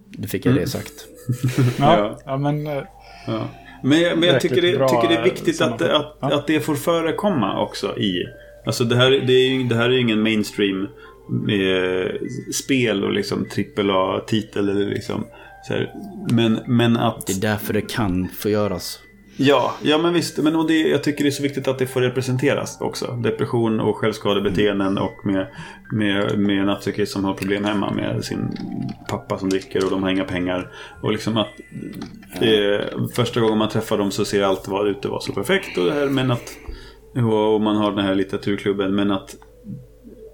då 0.09 0.27
fick 0.27 0.45
jag 0.45 0.53
det 0.53 0.59
mm. 0.59 0.69
sagt. 0.69 1.07
ja, 1.79 2.19
ja, 2.25 2.37
men... 2.37 2.67
Eh, 2.67 2.83
ja. 3.27 3.49
Men, 3.83 4.01
jag, 4.01 4.17
men 4.17 4.29
jag 4.29 4.41
tycker, 4.41 4.61
det, 4.61 4.71
tycker 4.71 5.07
det 5.07 5.15
är 5.15 5.23
viktigt 5.23 5.61
att, 5.61 5.81
att, 5.81 6.17
ja. 6.19 6.33
att 6.33 6.47
det 6.47 6.59
får 6.59 6.75
förekomma 6.75 7.61
också 7.61 7.97
i... 7.97 8.23
Alltså 8.65 8.83
det 8.83 8.95
här, 8.95 9.11
det 9.11 9.33
är, 9.33 9.69
det 9.69 9.75
här 9.75 9.89
är 9.89 9.93
ju 9.93 9.99
ingen 9.99 10.21
mainstream 10.21 10.87
med 11.29 12.11
spel 12.53 13.03
och 13.03 13.11
liksom 13.11 13.45
trippel 13.45 13.89
A-titel 13.91 14.69
eller 14.69 14.85
liksom... 14.85 15.25
Här, 15.69 15.93
men, 16.31 16.59
men 16.65 16.97
att... 16.97 17.27
Det 17.27 17.33
är 17.33 17.41
därför 17.41 17.73
det 17.73 17.81
kan 17.81 18.27
få 18.27 18.49
göras. 18.49 18.99
Ja, 19.37 19.73
ja 19.81 19.97
men 19.97 20.13
visst. 20.13 20.37
Men 20.37 20.55
och 20.55 20.67
det, 20.67 20.79
jag 20.79 21.03
tycker 21.03 21.23
det 21.23 21.29
är 21.29 21.31
så 21.31 21.43
viktigt 21.43 21.67
att 21.67 21.79
det 21.79 21.87
får 21.87 22.01
representeras 22.01 22.81
också. 22.81 23.05
Depression 23.23 23.79
och 23.79 23.97
självskadebeteenden 23.97 24.97
och 24.97 25.25
med, 25.25 25.47
med, 25.91 26.39
med 26.39 26.69
en 26.69 27.07
som 27.07 27.23
har 27.23 27.33
problem 27.33 27.65
hemma 27.65 27.91
med 27.91 28.25
sin 28.25 28.57
pappa 29.09 29.37
som 29.37 29.49
dricker 29.49 29.85
och 29.85 29.91
de 29.91 30.03
har 30.03 30.09
inga 30.09 30.23
pengar. 30.23 30.71
Och 31.01 31.11
liksom 31.11 31.37
att 31.37 31.47
eh, 32.41 33.07
första 33.15 33.39
gången 33.39 33.57
man 33.57 33.69
träffar 33.69 33.97
dem 33.97 34.11
så 34.11 34.25
ser 34.25 34.43
allt 34.43 34.67
var 34.67 34.85
ute 34.85 35.07
var 35.07 35.19
så 35.19 35.33
perfekt 35.33 35.77
och 35.77 35.85
det 35.85 35.93
här 35.93 36.07
men 36.07 36.31
att 36.31 36.57
och 37.53 37.61
man 37.61 37.75
har 37.75 37.91
den 37.91 38.05
här 38.05 38.15
litteraturklubben 38.15 38.95
men 38.95 39.11
att 39.11 39.35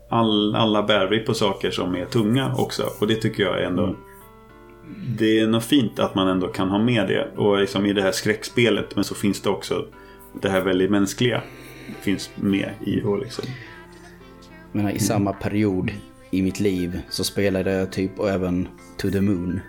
all, 0.10 0.56
alla 0.56 0.84
bär 0.84 1.08
vi 1.08 1.20
på 1.20 1.34
saker 1.34 1.72
som 1.72 1.96
är 1.96 2.06
tunga 2.06 2.56
också. 2.58 2.84
Och 3.00 3.08
det 3.08 3.16
tycker 3.16 3.44
jag 3.44 3.62
är 3.62 3.64
ändå 3.64 3.84
mm 3.84 3.96
det 5.18 5.40
är 5.40 5.48
något 5.48 5.64
fint 5.64 6.00
att 6.00 6.16
man 6.16 6.28
ändå 6.28 6.48
kan 6.48 6.70
ha 6.70 6.80
med 6.80 7.08
det. 7.08 7.32
Och 7.36 7.60
liksom 7.60 7.86
i 7.86 7.94
det 7.94 8.02
här 8.02 8.12
skräckspelet 8.12 8.96
men 8.96 9.04
så 9.04 9.16
finns 9.16 9.42
det 9.42 9.50
också 9.50 9.88
det 10.42 10.50
här 10.50 10.62
väldigt 10.62 10.92
mänskliga. 10.92 11.42
Finns 12.02 12.30
med 12.36 12.70
i 12.86 13.02
och 13.04 13.20
liksom. 13.20 13.46
Men 14.72 14.90
i 14.90 15.00
samma 15.00 15.34
period 15.34 15.92
i 16.32 16.42
mitt 16.42 16.60
liv 16.60 17.02
så 17.10 17.24
spelade 17.24 17.72
jag 17.72 17.92
typ 17.92 18.20
och 18.20 18.30
även 18.30 18.68
To 18.98 19.10
the 19.12 19.22
Moon. 19.22 19.60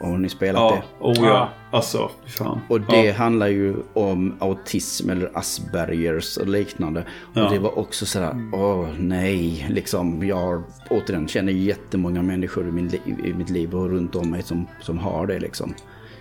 Har 0.00 0.18
ni 0.18 0.28
spelat 0.28 0.60
ja, 0.60 0.82
det? 0.98 1.04
Oh 1.04 1.26
ja, 1.28 1.48
alltså 1.70 2.10
fan. 2.26 2.60
Och 2.68 2.80
det 2.80 3.04
ja. 3.04 3.12
handlar 3.12 3.46
ju 3.46 3.76
om 3.92 4.34
autism 4.38 5.10
eller 5.10 5.38
Aspergers 5.38 6.36
och 6.36 6.48
liknande. 6.48 7.00
Och 7.22 7.36
ja. 7.38 7.48
det 7.50 7.58
var 7.58 7.78
också 7.78 8.06
sådär, 8.06 8.30
mm. 8.30 8.54
åh 8.54 8.88
nej, 8.98 9.66
liksom 9.70 10.26
jag 10.26 10.62
återigen 10.90 11.28
känner 11.28 11.52
jättemånga 11.52 12.22
människor 12.22 12.68
i, 12.68 12.72
min, 12.72 12.94
i 13.24 13.32
mitt 13.32 13.50
liv 13.50 13.74
och 13.74 13.90
runt 13.90 14.16
om 14.16 14.30
mig 14.30 14.42
som, 14.42 14.66
som 14.80 14.98
har 14.98 15.26
det 15.26 15.38
liksom. 15.38 15.74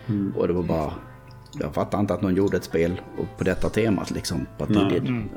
Mm. 0.07 0.33
Och 0.37 0.47
det 0.47 0.53
var 0.53 0.63
bara, 0.63 0.93
jag 1.59 1.73
fattar 1.73 1.99
inte 1.99 2.13
att 2.13 2.21
någon 2.21 2.35
gjorde 2.35 2.57
ett 2.57 2.63
spel 2.63 3.01
på 3.37 3.43
detta 3.43 3.69
temat 3.69 4.11
liksom. 4.11 4.45
Det, 4.67 4.97
mm. 4.97 5.29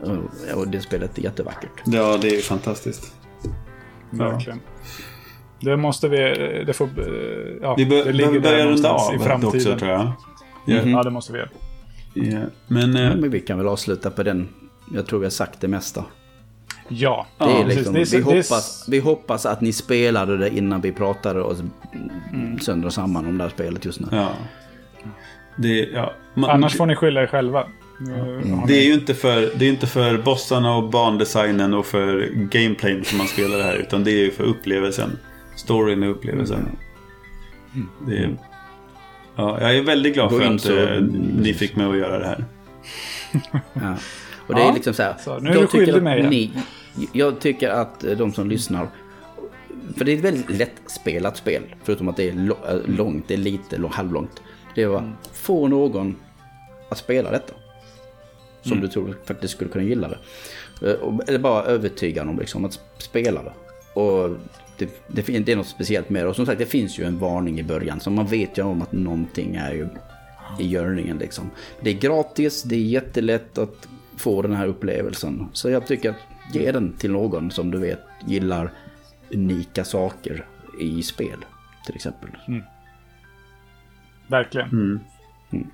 och 0.54 0.68
det 0.68 0.80
spelet 0.80 1.18
är 1.18 1.22
jättevackert. 1.22 1.82
Ja, 1.84 2.18
det 2.20 2.28
är 2.28 2.40
fantastiskt. 2.40 3.14
Verkligen. 4.10 4.60
Det 5.60 5.76
måste 5.76 6.08
vi... 6.08 6.16
Det 6.66 6.72
får... 6.72 6.88
Ja, 7.62 7.74
vi 7.74 7.86
bör, 7.86 8.04
det 8.04 8.12
ligger 8.12 8.40
börja 8.40 8.66
runda 8.66 8.90
av 8.90 9.14
i 9.14 9.18
framtiden. 9.18 9.56
också 9.56 9.78
tror 9.78 9.90
jag. 9.90 10.00
Yeah. 10.00 10.82
Mm 10.82 10.84
-hmm. 10.84 10.96
Ja, 10.96 11.02
det 11.02 11.10
måste 11.10 11.32
vi 11.32 11.38
göra. 11.38 11.48
Yeah. 12.14 12.48
Men, 12.66 12.96
ja, 12.96 13.16
men 13.16 13.30
vi 13.30 13.40
kan 13.40 13.58
väl 13.58 13.68
avsluta 13.68 14.10
på 14.10 14.22
den. 14.22 14.48
Jag 14.94 15.06
tror 15.06 15.18
vi 15.18 15.26
har 15.26 15.30
sagt 15.30 15.60
det 15.60 15.68
mesta. 15.68 16.04
Ja. 16.88 17.26
Det 17.38 17.44
är 17.44 17.66
liksom, 17.66 17.94
det 17.94 18.00
är, 18.00 18.16
vi, 18.16 18.22
hoppas, 18.22 18.86
vi 18.88 18.98
hoppas 18.98 19.46
att 19.46 19.60
ni 19.60 19.72
spelade 19.72 20.36
det 20.36 20.56
innan 20.56 20.80
vi 20.80 20.92
pratade 20.92 21.40
oss 21.42 21.62
mm. 22.32 22.58
sönder 22.58 22.86
och 22.86 22.92
samman 22.92 23.26
om 23.26 23.38
det 23.38 23.44
här 23.44 23.50
spelet 23.50 23.84
just 23.84 24.00
nu. 24.00 24.06
Ja. 24.10 24.28
Det, 25.56 25.88
ja. 25.92 26.12
Man, 26.34 26.50
Annars 26.50 26.76
får 26.76 26.86
ni 26.86 26.96
skylla 26.96 27.22
er 27.22 27.26
själva. 27.26 27.66
Mm. 28.00 28.66
Det 28.66 28.74
är 28.74 28.84
ju 28.84 28.94
inte 28.94 29.14
för, 29.14 29.50
det 29.58 29.64
är 29.64 29.68
inte 29.68 29.86
för 29.86 30.18
bossarna 30.18 30.76
och 30.76 30.90
bandesignen 30.90 31.74
och 31.74 31.86
för 31.86 32.28
gameplayen 32.34 33.04
som 33.04 33.18
man 33.18 33.26
spelar 33.26 33.58
det 33.58 33.64
här. 33.64 33.76
Utan 33.76 34.04
det 34.04 34.10
är 34.10 34.24
ju 34.24 34.30
för 34.30 34.44
upplevelsen 34.44 35.18
storyn 35.58 36.02
och 36.02 36.10
upplevelsen. 36.10 36.68
Mm. 37.74 37.88
Det 38.06 38.36
ja, 39.36 39.60
jag 39.60 39.76
är 39.76 39.82
väldigt 39.82 40.14
glad 40.14 40.30
för 40.30 40.54
att 40.54 40.60
så... 40.60 40.78
Eh, 40.78 41.02
ni 41.42 41.54
fick 41.54 41.76
mig 41.76 41.86
att 41.86 41.96
göra 41.96 42.18
det 42.18 42.26
här. 42.26 42.44
ja. 43.72 43.96
Och 44.46 44.54
det 44.54 44.62
är 44.62 44.72
liksom 44.72 44.94
så 44.94 45.02
här. 45.02 45.14
Så, 45.18 45.38
nu 45.38 45.50
är 45.50 45.60
du 45.60 45.66
skyldig 45.66 46.02
mig. 46.02 46.28
Ni, 46.28 46.52
jag 47.12 47.40
tycker 47.40 47.68
att 47.68 48.04
eh, 48.04 48.16
de 48.16 48.32
som 48.32 48.48
lyssnar. 48.48 48.88
För 49.96 50.04
det 50.04 50.12
är 50.12 50.16
ett 50.16 50.24
väldigt 50.24 50.50
lättspelat 50.50 51.36
spel. 51.36 51.62
Förutom 51.84 52.08
att 52.08 52.16
det 52.16 52.28
är 52.28 52.34
eh, 52.34 52.78
långt, 52.86 53.24
det 53.28 53.34
är 53.34 53.38
lite 53.38 53.88
halvlångt. 53.90 54.42
Det 54.74 54.82
är 54.82 54.96
att 54.96 55.02
mm. 55.02 55.14
få 55.32 55.68
någon 55.68 56.16
att 56.88 56.98
spela 56.98 57.30
detta. 57.30 57.52
Som 58.62 58.72
mm. 58.72 58.82
du 58.82 58.88
tror 58.88 59.16
faktiskt 59.24 59.54
skulle 59.54 59.70
kunna 59.70 59.84
gilla 59.84 60.08
det. 60.08 60.18
Eller 61.26 61.38
bara 61.38 61.62
övertyga 61.62 62.24
dem 62.24 62.38
liksom 62.38 62.64
att 62.64 62.80
spela 62.98 63.42
det. 63.42 63.52
Och 64.00 64.36
det, 64.78 65.04
det, 65.08 65.38
det 65.38 65.52
är 65.52 65.56
något 65.56 65.66
speciellt 65.66 66.10
med 66.10 66.24
det. 66.24 66.28
Och 66.28 66.36
som 66.36 66.46
sagt, 66.46 66.58
det 66.58 66.66
finns 66.66 66.98
ju 66.98 67.04
en 67.04 67.18
varning 67.18 67.60
i 67.60 67.62
början. 67.62 68.00
Så 68.00 68.10
man 68.10 68.26
vet 68.26 68.58
ju 68.58 68.62
om 68.62 68.82
att 68.82 68.92
någonting 68.92 69.56
är 69.56 69.72
ju 69.72 69.88
i 70.58 70.66
görningen 70.66 71.18
liksom. 71.18 71.50
Det 71.80 71.90
är 71.90 71.94
gratis, 71.94 72.62
det 72.62 72.76
är 72.76 72.80
jättelätt 72.80 73.58
att 73.58 73.88
få 74.16 74.42
den 74.42 74.54
här 74.54 74.66
upplevelsen. 74.66 75.48
Så 75.52 75.70
jag 75.70 75.86
tycker 75.86 76.10
att 76.10 76.16
ge 76.52 76.72
den 76.72 76.92
till 76.92 77.12
någon 77.12 77.50
som 77.50 77.70
du 77.70 77.78
vet 77.78 78.00
gillar 78.26 78.72
unika 79.34 79.84
saker 79.84 80.46
i 80.80 81.02
spel. 81.02 81.44
Till 81.86 81.94
exempel. 81.94 82.30
Mm. 82.48 82.62
Verkligen. 84.26 84.68
Mm. 84.68 85.00
Mm. 85.50 85.70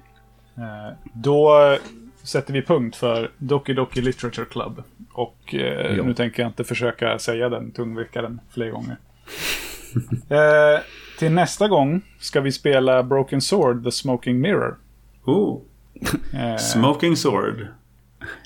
Eh, 0.57 0.97
då 1.13 1.77
sätter 2.25 2.53
vi 2.53 2.63
punkt 2.63 2.97
för 2.97 3.31
Doki 3.39 3.73
Doki 3.73 4.01
Literature 4.01 4.47
Club. 4.47 4.83
Och 5.13 5.55
eh, 5.55 6.05
nu 6.05 6.15
tänker 6.15 6.43
jag 6.43 6.51
inte 6.51 6.65
försöka 6.65 7.19
säga 7.19 7.49
den 7.49 7.71
tungvickaren 7.71 8.41
fler 8.51 8.71
gånger. 8.71 8.97
eh, 10.29 10.81
till 11.19 11.33
nästa 11.33 11.69
gång 11.69 12.01
ska 12.19 12.41
vi 12.41 12.53
spela 12.53 13.03
Broken 13.03 13.41
Sword, 13.41 13.85
The 13.85 13.91
Smoking 13.91 14.41
Mirror. 14.41 14.77
Oh. 15.25 15.61
Eh, 16.35 16.57
Smoking 16.57 17.17
Sword. 17.17 17.67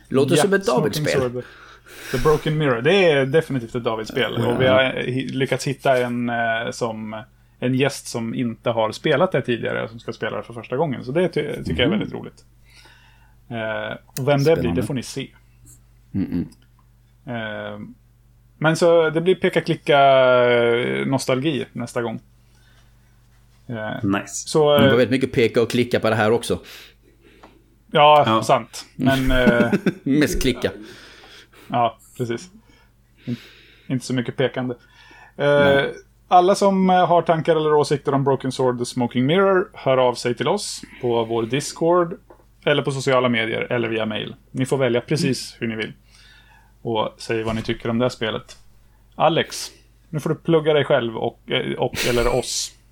Låter 0.08 0.36
ja, 0.36 0.42
som 0.42 0.54
ett 0.54 0.66
David-spel. 0.66 1.42
The 2.12 2.18
Broken 2.18 2.58
Mirror. 2.58 2.82
Det 2.82 3.10
är 3.10 3.26
definitivt 3.26 3.74
ett 3.74 3.84
David-spel. 3.84 4.46
Och 4.46 4.60
vi 4.60 4.66
har 4.66 5.02
lyckats 5.32 5.66
hitta 5.66 5.98
en 5.98 6.28
eh, 6.28 6.70
som 6.70 7.22
en 7.58 7.74
gäst 7.74 8.06
som 8.06 8.34
inte 8.34 8.70
har 8.70 8.92
spelat 8.92 9.32
det 9.32 9.42
tidigare 9.42 9.88
som 9.88 10.00
ska 10.00 10.12
spela 10.12 10.36
det 10.36 10.42
för 10.42 10.54
första 10.54 10.76
gången. 10.76 11.04
Så 11.04 11.12
det 11.12 11.28
ty 11.28 11.42
tycker 11.42 11.82
jag 11.82 11.86
är 11.86 11.90
väldigt 11.98 12.12
roligt. 12.12 12.44
Eh, 13.50 13.96
och 14.20 14.28
vem 14.28 14.44
det 14.44 14.56
blir, 14.56 14.72
det 14.72 14.82
får 14.82 14.94
ni 14.94 15.02
se. 15.02 15.28
Eh, 17.26 17.78
men 18.58 18.76
så 18.76 19.10
det 19.10 19.20
blir 19.20 19.34
peka-klicka 19.34 20.00
eh, 20.50 21.06
nostalgi 21.06 21.66
nästa 21.72 22.02
gång. 22.02 22.20
Eh, 23.66 24.04
nice. 24.04 24.48
Så, 24.48 24.78
det 24.78 24.84
var 24.84 24.90
väldigt 24.90 25.10
mycket 25.10 25.32
peka 25.32 25.62
och 25.62 25.70
klicka 25.70 26.00
på 26.00 26.10
det 26.10 26.16
här 26.16 26.30
också. 26.30 26.58
Ja, 27.90 28.24
ja. 28.26 28.42
sant. 28.42 28.86
Men... 28.96 29.30
Eh, 29.30 29.72
Mest 30.02 30.42
klicka. 30.42 30.70
Ja, 31.68 31.98
precis. 32.16 32.50
Inte 33.86 34.06
så 34.06 34.14
mycket 34.14 34.36
pekande. 34.36 34.74
Eh, 35.36 35.84
alla 36.28 36.54
som 36.54 36.88
har 36.88 37.22
tankar 37.22 37.56
eller 37.56 37.74
åsikter 37.74 38.14
om 38.14 38.24
Broken 38.24 38.52
Sword 38.52 38.78
The 38.78 38.84
Smoking 38.84 39.26
Mirror 39.26 39.70
hör 39.74 39.98
av 39.98 40.14
sig 40.14 40.34
till 40.34 40.48
oss 40.48 40.82
på 41.00 41.24
vår 41.24 41.42
Discord 41.42 42.18
eller 42.68 42.82
på 42.82 42.90
sociala 42.92 43.28
medier 43.28 43.60
eller 43.60 43.88
via 43.88 44.06
mail. 44.06 44.34
Ni 44.50 44.66
får 44.66 44.78
välja 44.78 45.00
precis 45.00 45.56
hur 45.58 45.66
ni 45.66 45.76
vill. 45.76 45.92
Och 46.82 47.14
säg 47.18 47.42
vad 47.42 47.54
ni 47.54 47.62
tycker 47.62 47.88
om 47.88 47.98
det 47.98 48.04
här 48.04 48.10
spelet. 48.10 48.56
Alex, 49.14 49.70
nu 50.08 50.20
får 50.20 50.30
du 50.30 50.36
plugga 50.36 50.72
dig 50.72 50.84
själv 50.84 51.16
och, 51.16 51.40
och 51.78 52.06
eller 52.08 52.34
oss. 52.34 52.74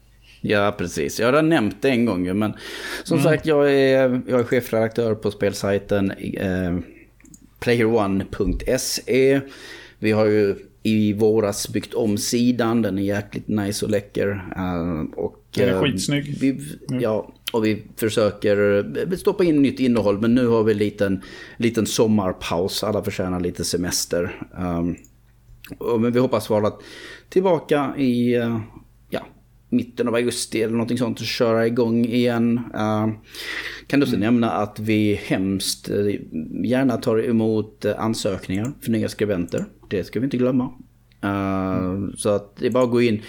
Ja, 0.40 0.74
precis. 0.78 1.20
Jag 1.20 1.32
har 1.32 1.43
nämnt 1.43 1.82
det 1.82 1.90
en 1.90 2.05
gång 2.05 2.39
men 2.39 2.55
som 3.05 3.19
mm. 3.19 3.24
sagt 3.24 3.47
jag 3.47 3.73
är, 3.73 4.23
jag 4.28 4.40
är 4.40 4.44
chefredaktör 4.44 5.15
på 5.15 5.31
spelsajten 5.31 6.11
eh, 6.11 6.77
playerone.se. 7.61 9.40
Vi 9.98 10.12
har 10.12 10.27
ju 10.27 10.57
i 10.87 11.13
våras 11.13 11.69
byggt 11.69 11.95
om 11.95 12.19
sidan, 12.19 12.83
den 12.83 12.99
är 12.99 13.03
jäkligt 13.03 13.49
nice 13.49 13.85
och 13.85 13.91
läcker. 13.91 14.29
Uh, 14.29 15.05
och, 15.17 15.45
den 15.55 15.69
är 15.69 15.75
uh, 15.75 15.83
skitsnygg. 15.83 16.37
Vi, 16.41 16.51
mm. 16.51 17.01
Ja, 17.01 17.33
och 17.53 17.65
vi 17.65 17.83
försöker 17.97 18.87
eh, 18.99 19.17
stoppa 19.17 19.45
in 19.45 19.63
nytt 19.63 19.81
innehåll 19.81 20.21
men 20.21 20.35
nu 20.35 20.47
har 20.47 20.65
vi 20.65 20.73
en 20.73 20.79
liten, 20.79 21.23
liten 21.57 21.87
sommarpaus, 21.87 22.85
alla 22.85 23.05
förtjänar 23.05 23.41
lite 23.41 23.65
semester. 23.65 24.47
Och, 25.79 26.01
men 26.01 26.13
vi 26.13 26.21
hoppas 26.21 26.51
vara 26.51 26.73
tillbaka 27.29 27.95
i 27.97 28.39
uh, 28.39 28.59
mitten 29.69 30.09
av 30.09 30.15
augusti 30.15 30.63
eller 30.63 30.73
någonting 30.73 30.99
sånt 30.99 31.21
och 31.21 31.27
köra 31.27 31.67
igång 31.67 32.05
igen. 32.05 32.59
Uh, 32.75 33.09
kan 33.87 34.01
du 34.01 34.05
också 34.05 34.17
mm. 34.17 34.21
nämna 34.21 34.51
att 34.51 34.79
vi 34.79 35.15
hemskt 35.15 35.91
gärna 36.65 36.97
tar 36.97 37.29
emot 37.29 37.85
ansökningar 37.85 38.73
för 38.81 38.91
nya 38.91 39.09
skribenter. 39.09 39.67
Det 39.89 40.05
ska 40.05 40.21
vi 40.21 40.25
inte 40.25 40.37
glömma. 40.37 40.73
Mm. 41.21 42.17
Så 42.17 42.29
att 42.29 42.57
det 42.57 42.67
är 42.67 42.71
bara 42.71 42.85
att 42.85 42.91
gå 42.91 43.03
in. 43.03 43.23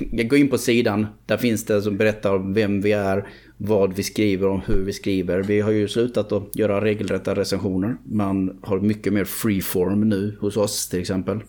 Gå 0.00 0.36
in 0.36 0.48
på 0.48 0.58
sidan. 0.58 1.06
Där 1.26 1.36
finns 1.36 1.64
det 1.64 1.82
som 1.82 1.96
berättar 1.96 2.54
vem 2.54 2.80
vi 2.80 2.92
är, 2.92 3.28
vad 3.56 3.92
vi 3.92 4.02
skriver 4.02 4.48
om, 4.48 4.60
hur 4.66 4.84
vi 4.84 4.92
skriver. 4.92 5.42
Vi 5.42 5.60
har 5.60 5.70
ju 5.70 5.88
slutat 5.88 6.32
att 6.32 6.56
göra 6.56 6.84
regelrätta 6.84 7.34
recensioner. 7.34 7.96
Man 8.04 8.58
har 8.62 8.80
mycket 8.80 9.12
mer 9.12 9.24
freeform 9.24 10.08
nu 10.08 10.36
hos 10.40 10.56
oss 10.56 10.88
till 10.88 11.00
exempel. 11.00 11.40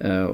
Eh, 0.00 0.30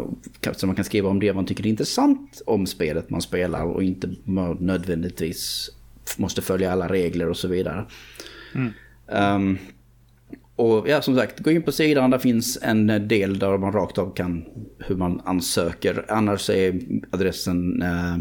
så 0.52 0.66
man 0.66 0.76
kan 0.76 0.84
skriva 0.84 1.08
om 1.08 1.20
det 1.20 1.32
man 1.32 1.46
tycker 1.46 1.66
är 1.66 1.68
intressant 1.68 2.42
om 2.46 2.66
spelet 2.66 3.10
man 3.10 3.22
spelar 3.22 3.64
och 3.64 3.82
inte 3.82 4.10
nödvändigtvis 4.58 5.70
måste 6.16 6.42
följa 6.42 6.72
alla 6.72 6.88
regler 6.88 7.28
och 7.28 7.36
så 7.36 7.48
vidare. 7.48 7.84
Mm. 8.54 8.72
Um, 9.06 9.58
och 10.62 10.88
ja, 10.88 11.02
som 11.02 11.16
sagt, 11.16 11.40
gå 11.40 11.50
in 11.50 11.62
på 11.62 11.72
sidan, 11.72 12.10
där 12.10 12.18
finns 12.18 12.58
en 12.62 12.86
del 12.86 13.38
där 13.38 13.58
man 13.58 13.72
rakt 13.72 13.98
av 13.98 14.14
kan 14.14 14.44
hur 14.78 14.96
man 14.96 15.20
ansöker. 15.24 16.04
Annars 16.08 16.50
är 16.50 16.80
adressen, 17.10 17.82
uh, 17.82 18.18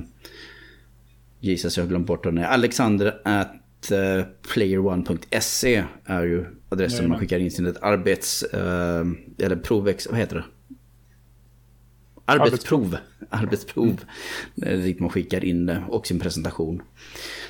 Jesus 1.40 1.78
jag 1.78 1.84
har 1.84 1.90
glömt 1.90 2.08
bort 2.08 2.24
den, 2.24 2.38
alexander 2.38 3.22
at 3.24 3.92
uh, 3.92 4.26
playerone.se 4.54 5.84
är 6.06 6.24
ju 6.24 6.46
adressen 6.70 7.10
man 7.10 7.20
skickar 7.20 7.40
in 7.40 7.52
sin 7.52 7.76
arbets, 7.82 8.44
uh, 8.54 9.12
eller 9.40 9.56
provex, 9.56 10.08
vad 10.10 10.20
heter 10.20 10.36
det? 10.36 10.44
Arbetsprov. 12.26 12.98
Arbetsprov. 13.30 14.02
Mm. 14.64 14.82
Dit 14.82 15.00
man 15.00 15.10
skickar 15.10 15.46
in 15.46 15.66
det 15.66 15.84
och 15.90 16.08
sin 16.08 16.20
presentation. 16.20 16.82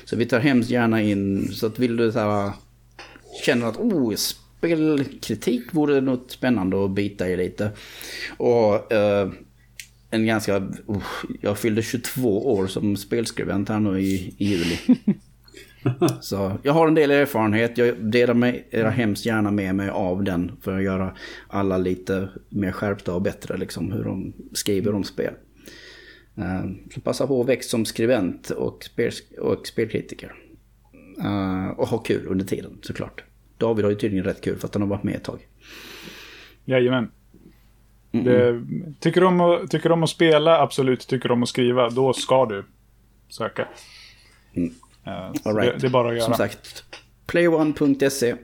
Så 0.04 0.16
vi 0.16 0.26
tar 0.26 0.40
hemskt 0.40 0.70
gärna 0.70 1.02
in, 1.02 1.52
så 1.52 1.66
att 1.66 1.78
vill 1.78 1.96
du 1.96 2.12
så 2.12 2.18
här, 2.18 2.52
känner 3.44 3.66
att 3.66 3.76
oh, 3.76 4.14
spelkritik 4.62 5.74
vore 5.74 6.00
något 6.00 6.30
spännande 6.30 6.84
att 6.84 6.90
bita 6.90 7.28
i 7.28 7.36
lite. 7.36 7.70
Och 8.36 8.92
eh, 8.92 9.30
en 10.10 10.26
ganska, 10.26 10.56
oh, 10.86 11.02
jag 11.40 11.58
fyllde 11.58 11.82
22 11.82 12.52
år 12.54 12.66
som 12.66 12.96
spelskribent 12.96 13.68
här 13.68 13.80
nu 13.80 14.00
i, 14.00 14.34
i 14.38 14.44
juli. 14.44 14.78
Så 16.20 16.58
jag 16.62 16.72
har 16.72 16.88
en 16.88 16.94
del 16.94 17.10
erfarenhet. 17.10 17.78
Jag 17.78 18.04
delar 18.04 18.34
mig 18.34 18.68
era 18.70 18.90
hemskt 18.90 19.26
gärna 19.26 19.50
med 19.50 19.74
mig 19.74 19.90
av 19.90 20.24
den. 20.24 20.52
För 20.60 20.76
att 20.76 20.84
göra 20.84 21.16
alla 21.48 21.78
lite 21.78 22.28
mer 22.48 22.72
skärpta 22.72 23.14
och 23.14 23.22
bättre. 23.22 23.56
Liksom 23.56 23.92
hur 23.92 24.04
de 24.04 24.32
skriver 24.52 24.94
om 24.94 25.04
spel. 25.04 25.34
Eh, 26.36 26.64
så 26.94 27.00
passa 27.00 27.26
på 27.26 27.40
att 27.40 27.48
växa 27.48 27.68
som 27.68 27.84
skribent 27.84 28.50
och, 28.50 28.84
spel, 28.84 29.12
och 29.40 29.66
spelkritiker. 29.66 30.32
Eh, 31.18 31.68
och 31.68 31.88
ha 31.88 31.98
kul 31.98 32.26
under 32.26 32.44
tiden 32.44 32.78
såklart. 32.82 33.24
David 33.62 33.84
har 33.84 33.90
ju 33.90 33.96
tydligen 33.96 34.24
rätt 34.24 34.40
kul 34.40 34.58
för 34.58 34.68
att 34.68 34.74
han 34.74 34.82
har 34.82 34.88
varit 34.88 35.02
med 35.02 35.14
ett 35.14 35.24
tag. 35.24 35.46
Jajamän. 36.64 37.10
Mm. 38.12 38.24
Det, 38.24 38.64
tycker, 39.00 39.20
du 39.20 39.26
om 39.26 39.40
att, 39.40 39.70
tycker 39.70 39.88
du 39.88 39.92
om 39.92 40.02
att 40.02 40.10
spela, 40.10 40.60
absolut. 40.60 41.06
Tycker 41.06 41.28
du 41.28 41.32
om 41.32 41.42
att 41.42 41.48
skriva, 41.48 41.90
då 41.90 42.12
ska 42.12 42.46
du 42.46 42.64
söka. 43.28 43.68
Mm. 44.54 44.72
All 45.44 45.56
right. 45.56 45.72
det, 45.72 45.78
det, 45.80 45.86
är 45.86 45.90
bara 45.90 46.08
att 46.08 46.14
göra. 46.14 46.24
Som 46.24 46.34
sagt, 46.34 46.84
playone.se 47.26 48.34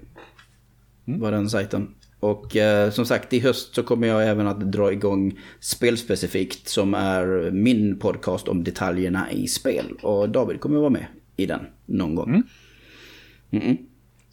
mm. 1.07 1.21
var 1.21 1.33
den 1.33 1.51
sajten. 1.51 1.95
Och 2.21 2.57
eh, 2.57 2.91
som 2.91 3.07
sagt 3.07 3.33
i 3.33 3.41
höst 3.41 3.75
så 3.75 3.83
kommer 3.83 4.09
jag 4.09 4.29
även 4.29 4.47
att 4.47 4.61
dra 4.61 4.93
igång 4.93 5.39
Spelspecifikt 5.61 6.69
som 6.69 6.95
är 6.95 7.51
min 7.51 7.99
podcast 7.99 8.49
om 8.49 8.65
detaljerna 8.65 9.33
i 9.33 9.47
spel. 9.47 9.87
Och 10.03 10.29
David 10.29 10.61
kommer 10.61 10.77
att 10.77 10.81
vara 10.81 10.91
med 10.91 11.07
i 11.37 11.47
den 11.47 11.67
någon 11.87 12.15
gång. 12.15 12.29
Mm. 12.29 12.43
Mm 13.51 13.67
-mm. 13.67 13.88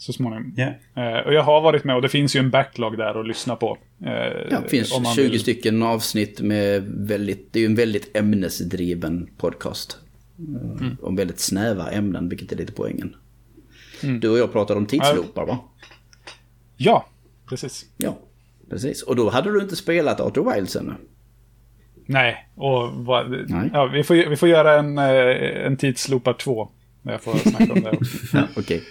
Så 0.05 0.13
småningom. 0.13 0.53
Yeah. 0.57 1.17
Eh, 1.17 1.25
och 1.25 1.33
jag 1.33 1.43
har 1.43 1.61
varit 1.61 1.83
med 1.83 1.95
och 1.95 2.01
det 2.01 2.09
finns 2.09 2.35
ju 2.35 2.39
en 2.39 2.49
backlog 2.49 2.97
där 2.97 3.19
att 3.19 3.27
lyssna 3.27 3.55
på. 3.55 3.77
Eh, 4.05 4.11
ja, 4.49 4.59
det 4.63 4.69
finns 4.69 5.15
20 5.15 5.21
vill. 5.21 5.39
stycken 5.39 5.83
avsnitt 5.83 6.41
med 6.41 6.83
väldigt, 6.83 7.53
det 7.53 7.59
är 7.59 7.61
ju 7.61 7.65
en 7.65 7.75
väldigt 7.75 8.17
ämnesdriven 8.17 9.29
podcast. 9.37 9.97
Mm. 10.39 10.97
Om 11.01 11.15
väldigt 11.15 11.39
snäva 11.39 11.91
ämnen, 11.91 12.29
vilket 12.29 12.51
är 12.51 12.55
lite 12.55 12.73
poängen. 12.73 13.15
Mm. 14.03 14.19
Du 14.19 14.29
och 14.29 14.37
jag 14.37 14.51
pratade 14.51 14.79
om 14.79 14.85
tidsloopar 14.85 15.45
va? 15.45 15.59
Ja, 16.77 17.05
precis. 17.49 17.85
Ja, 17.97 18.17
precis. 18.69 19.01
Och 19.01 19.15
då 19.15 19.29
hade 19.29 19.53
du 19.53 19.61
inte 19.61 19.75
spelat 19.75 20.19
Outer 20.19 20.53
Wilds 20.53 20.75
ännu? 20.75 20.93
Nej, 22.05 22.49
och 22.55 22.91
vad, 22.93 23.29
Nej. 23.49 23.69
Ja, 23.73 23.85
vi, 23.85 24.03
får, 24.03 24.29
vi 24.29 24.35
får 24.35 24.49
göra 24.49 24.79
en, 24.79 24.97
eh, 24.97 25.65
en 25.65 25.77
tidsloopar 25.77 26.33
2. 26.33 26.69
Jag 27.07 27.21
får 27.21 27.37
snacka 27.37 27.73
om 27.73 27.81
det 27.81 27.91
också. 27.91 28.17
ja, 28.33 28.47
Okej. 28.57 28.61
Okay. 28.63 28.81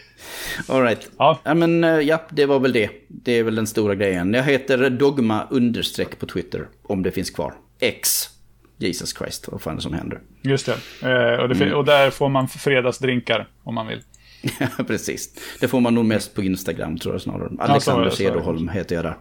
Alright. 0.77 1.11
Ja. 1.19 1.41
ja, 1.45 1.55
men 1.55 1.85
eh, 1.85 1.91
ja, 1.91 2.23
det 2.31 2.47
var 2.47 2.61
väl 2.61 2.73
det. 2.73 2.91
Det 3.09 3.33
är 3.33 3.43
väl 3.43 3.55
den 3.55 3.67
stora 3.67 3.95
grejen. 3.95 4.35
Jag 4.35 4.43
heter 4.43 4.91
Dogma 4.91 5.47
understreck 5.51 6.19
på 6.19 6.27
Twitter, 6.27 6.69
om 6.83 7.03
det 7.03 7.11
finns 7.11 7.31
kvar. 7.31 7.55
X. 7.81 8.29
Jesus 8.77 9.17
Christ, 9.19 9.49
vad 9.49 9.63
fan 9.63 9.73
är 9.73 9.77
det 9.77 9.83
som 9.83 9.93
händer? 9.93 10.21
Just 10.43 10.67
det. 10.67 10.73
Eh, 10.73 11.41
och, 11.41 11.49
det 11.49 11.65
mm. 11.65 11.75
och, 11.75 11.85
där 11.85 12.11
får 12.11 12.29
man 12.29 12.49
fredagsdrinkar 12.49 13.49
om 13.63 13.75
man 13.75 13.87
vill. 13.87 14.01
Ja, 14.59 14.85
precis. 14.87 15.35
Det 15.61 15.69
får 15.69 15.81
man 15.81 15.95
nog 15.95 16.05
mest 16.05 16.35
på 16.35 16.43
Instagram 16.43 16.99
tror 16.99 17.15
jag 17.15 17.23
snarare. 17.23 17.51
Alexander 17.59 18.05
ja, 18.05 18.11
Cederholm 18.11 18.69
heter 18.69 18.95
jag 18.97 19.05
där. 19.05 19.17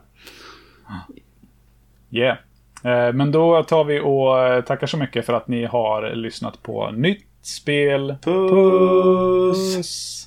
Yeah. 2.12 2.38
Eh, 2.84 3.14
men 3.14 3.32
då 3.32 3.64
tar 3.64 3.84
vi 3.84 4.00
och 4.00 4.40
eh, 4.40 4.62
tackar 4.62 4.88
så 4.88 4.98
mycket 4.98 5.26
för 5.26 5.34
att 5.34 5.48
ni 5.48 5.66
har 5.66 6.16
lyssnat 6.16 6.64
på 6.64 6.92
nytt 6.92 7.26
spel. 7.46 8.18
Puss! 8.22 9.76
Puss. 9.76 10.23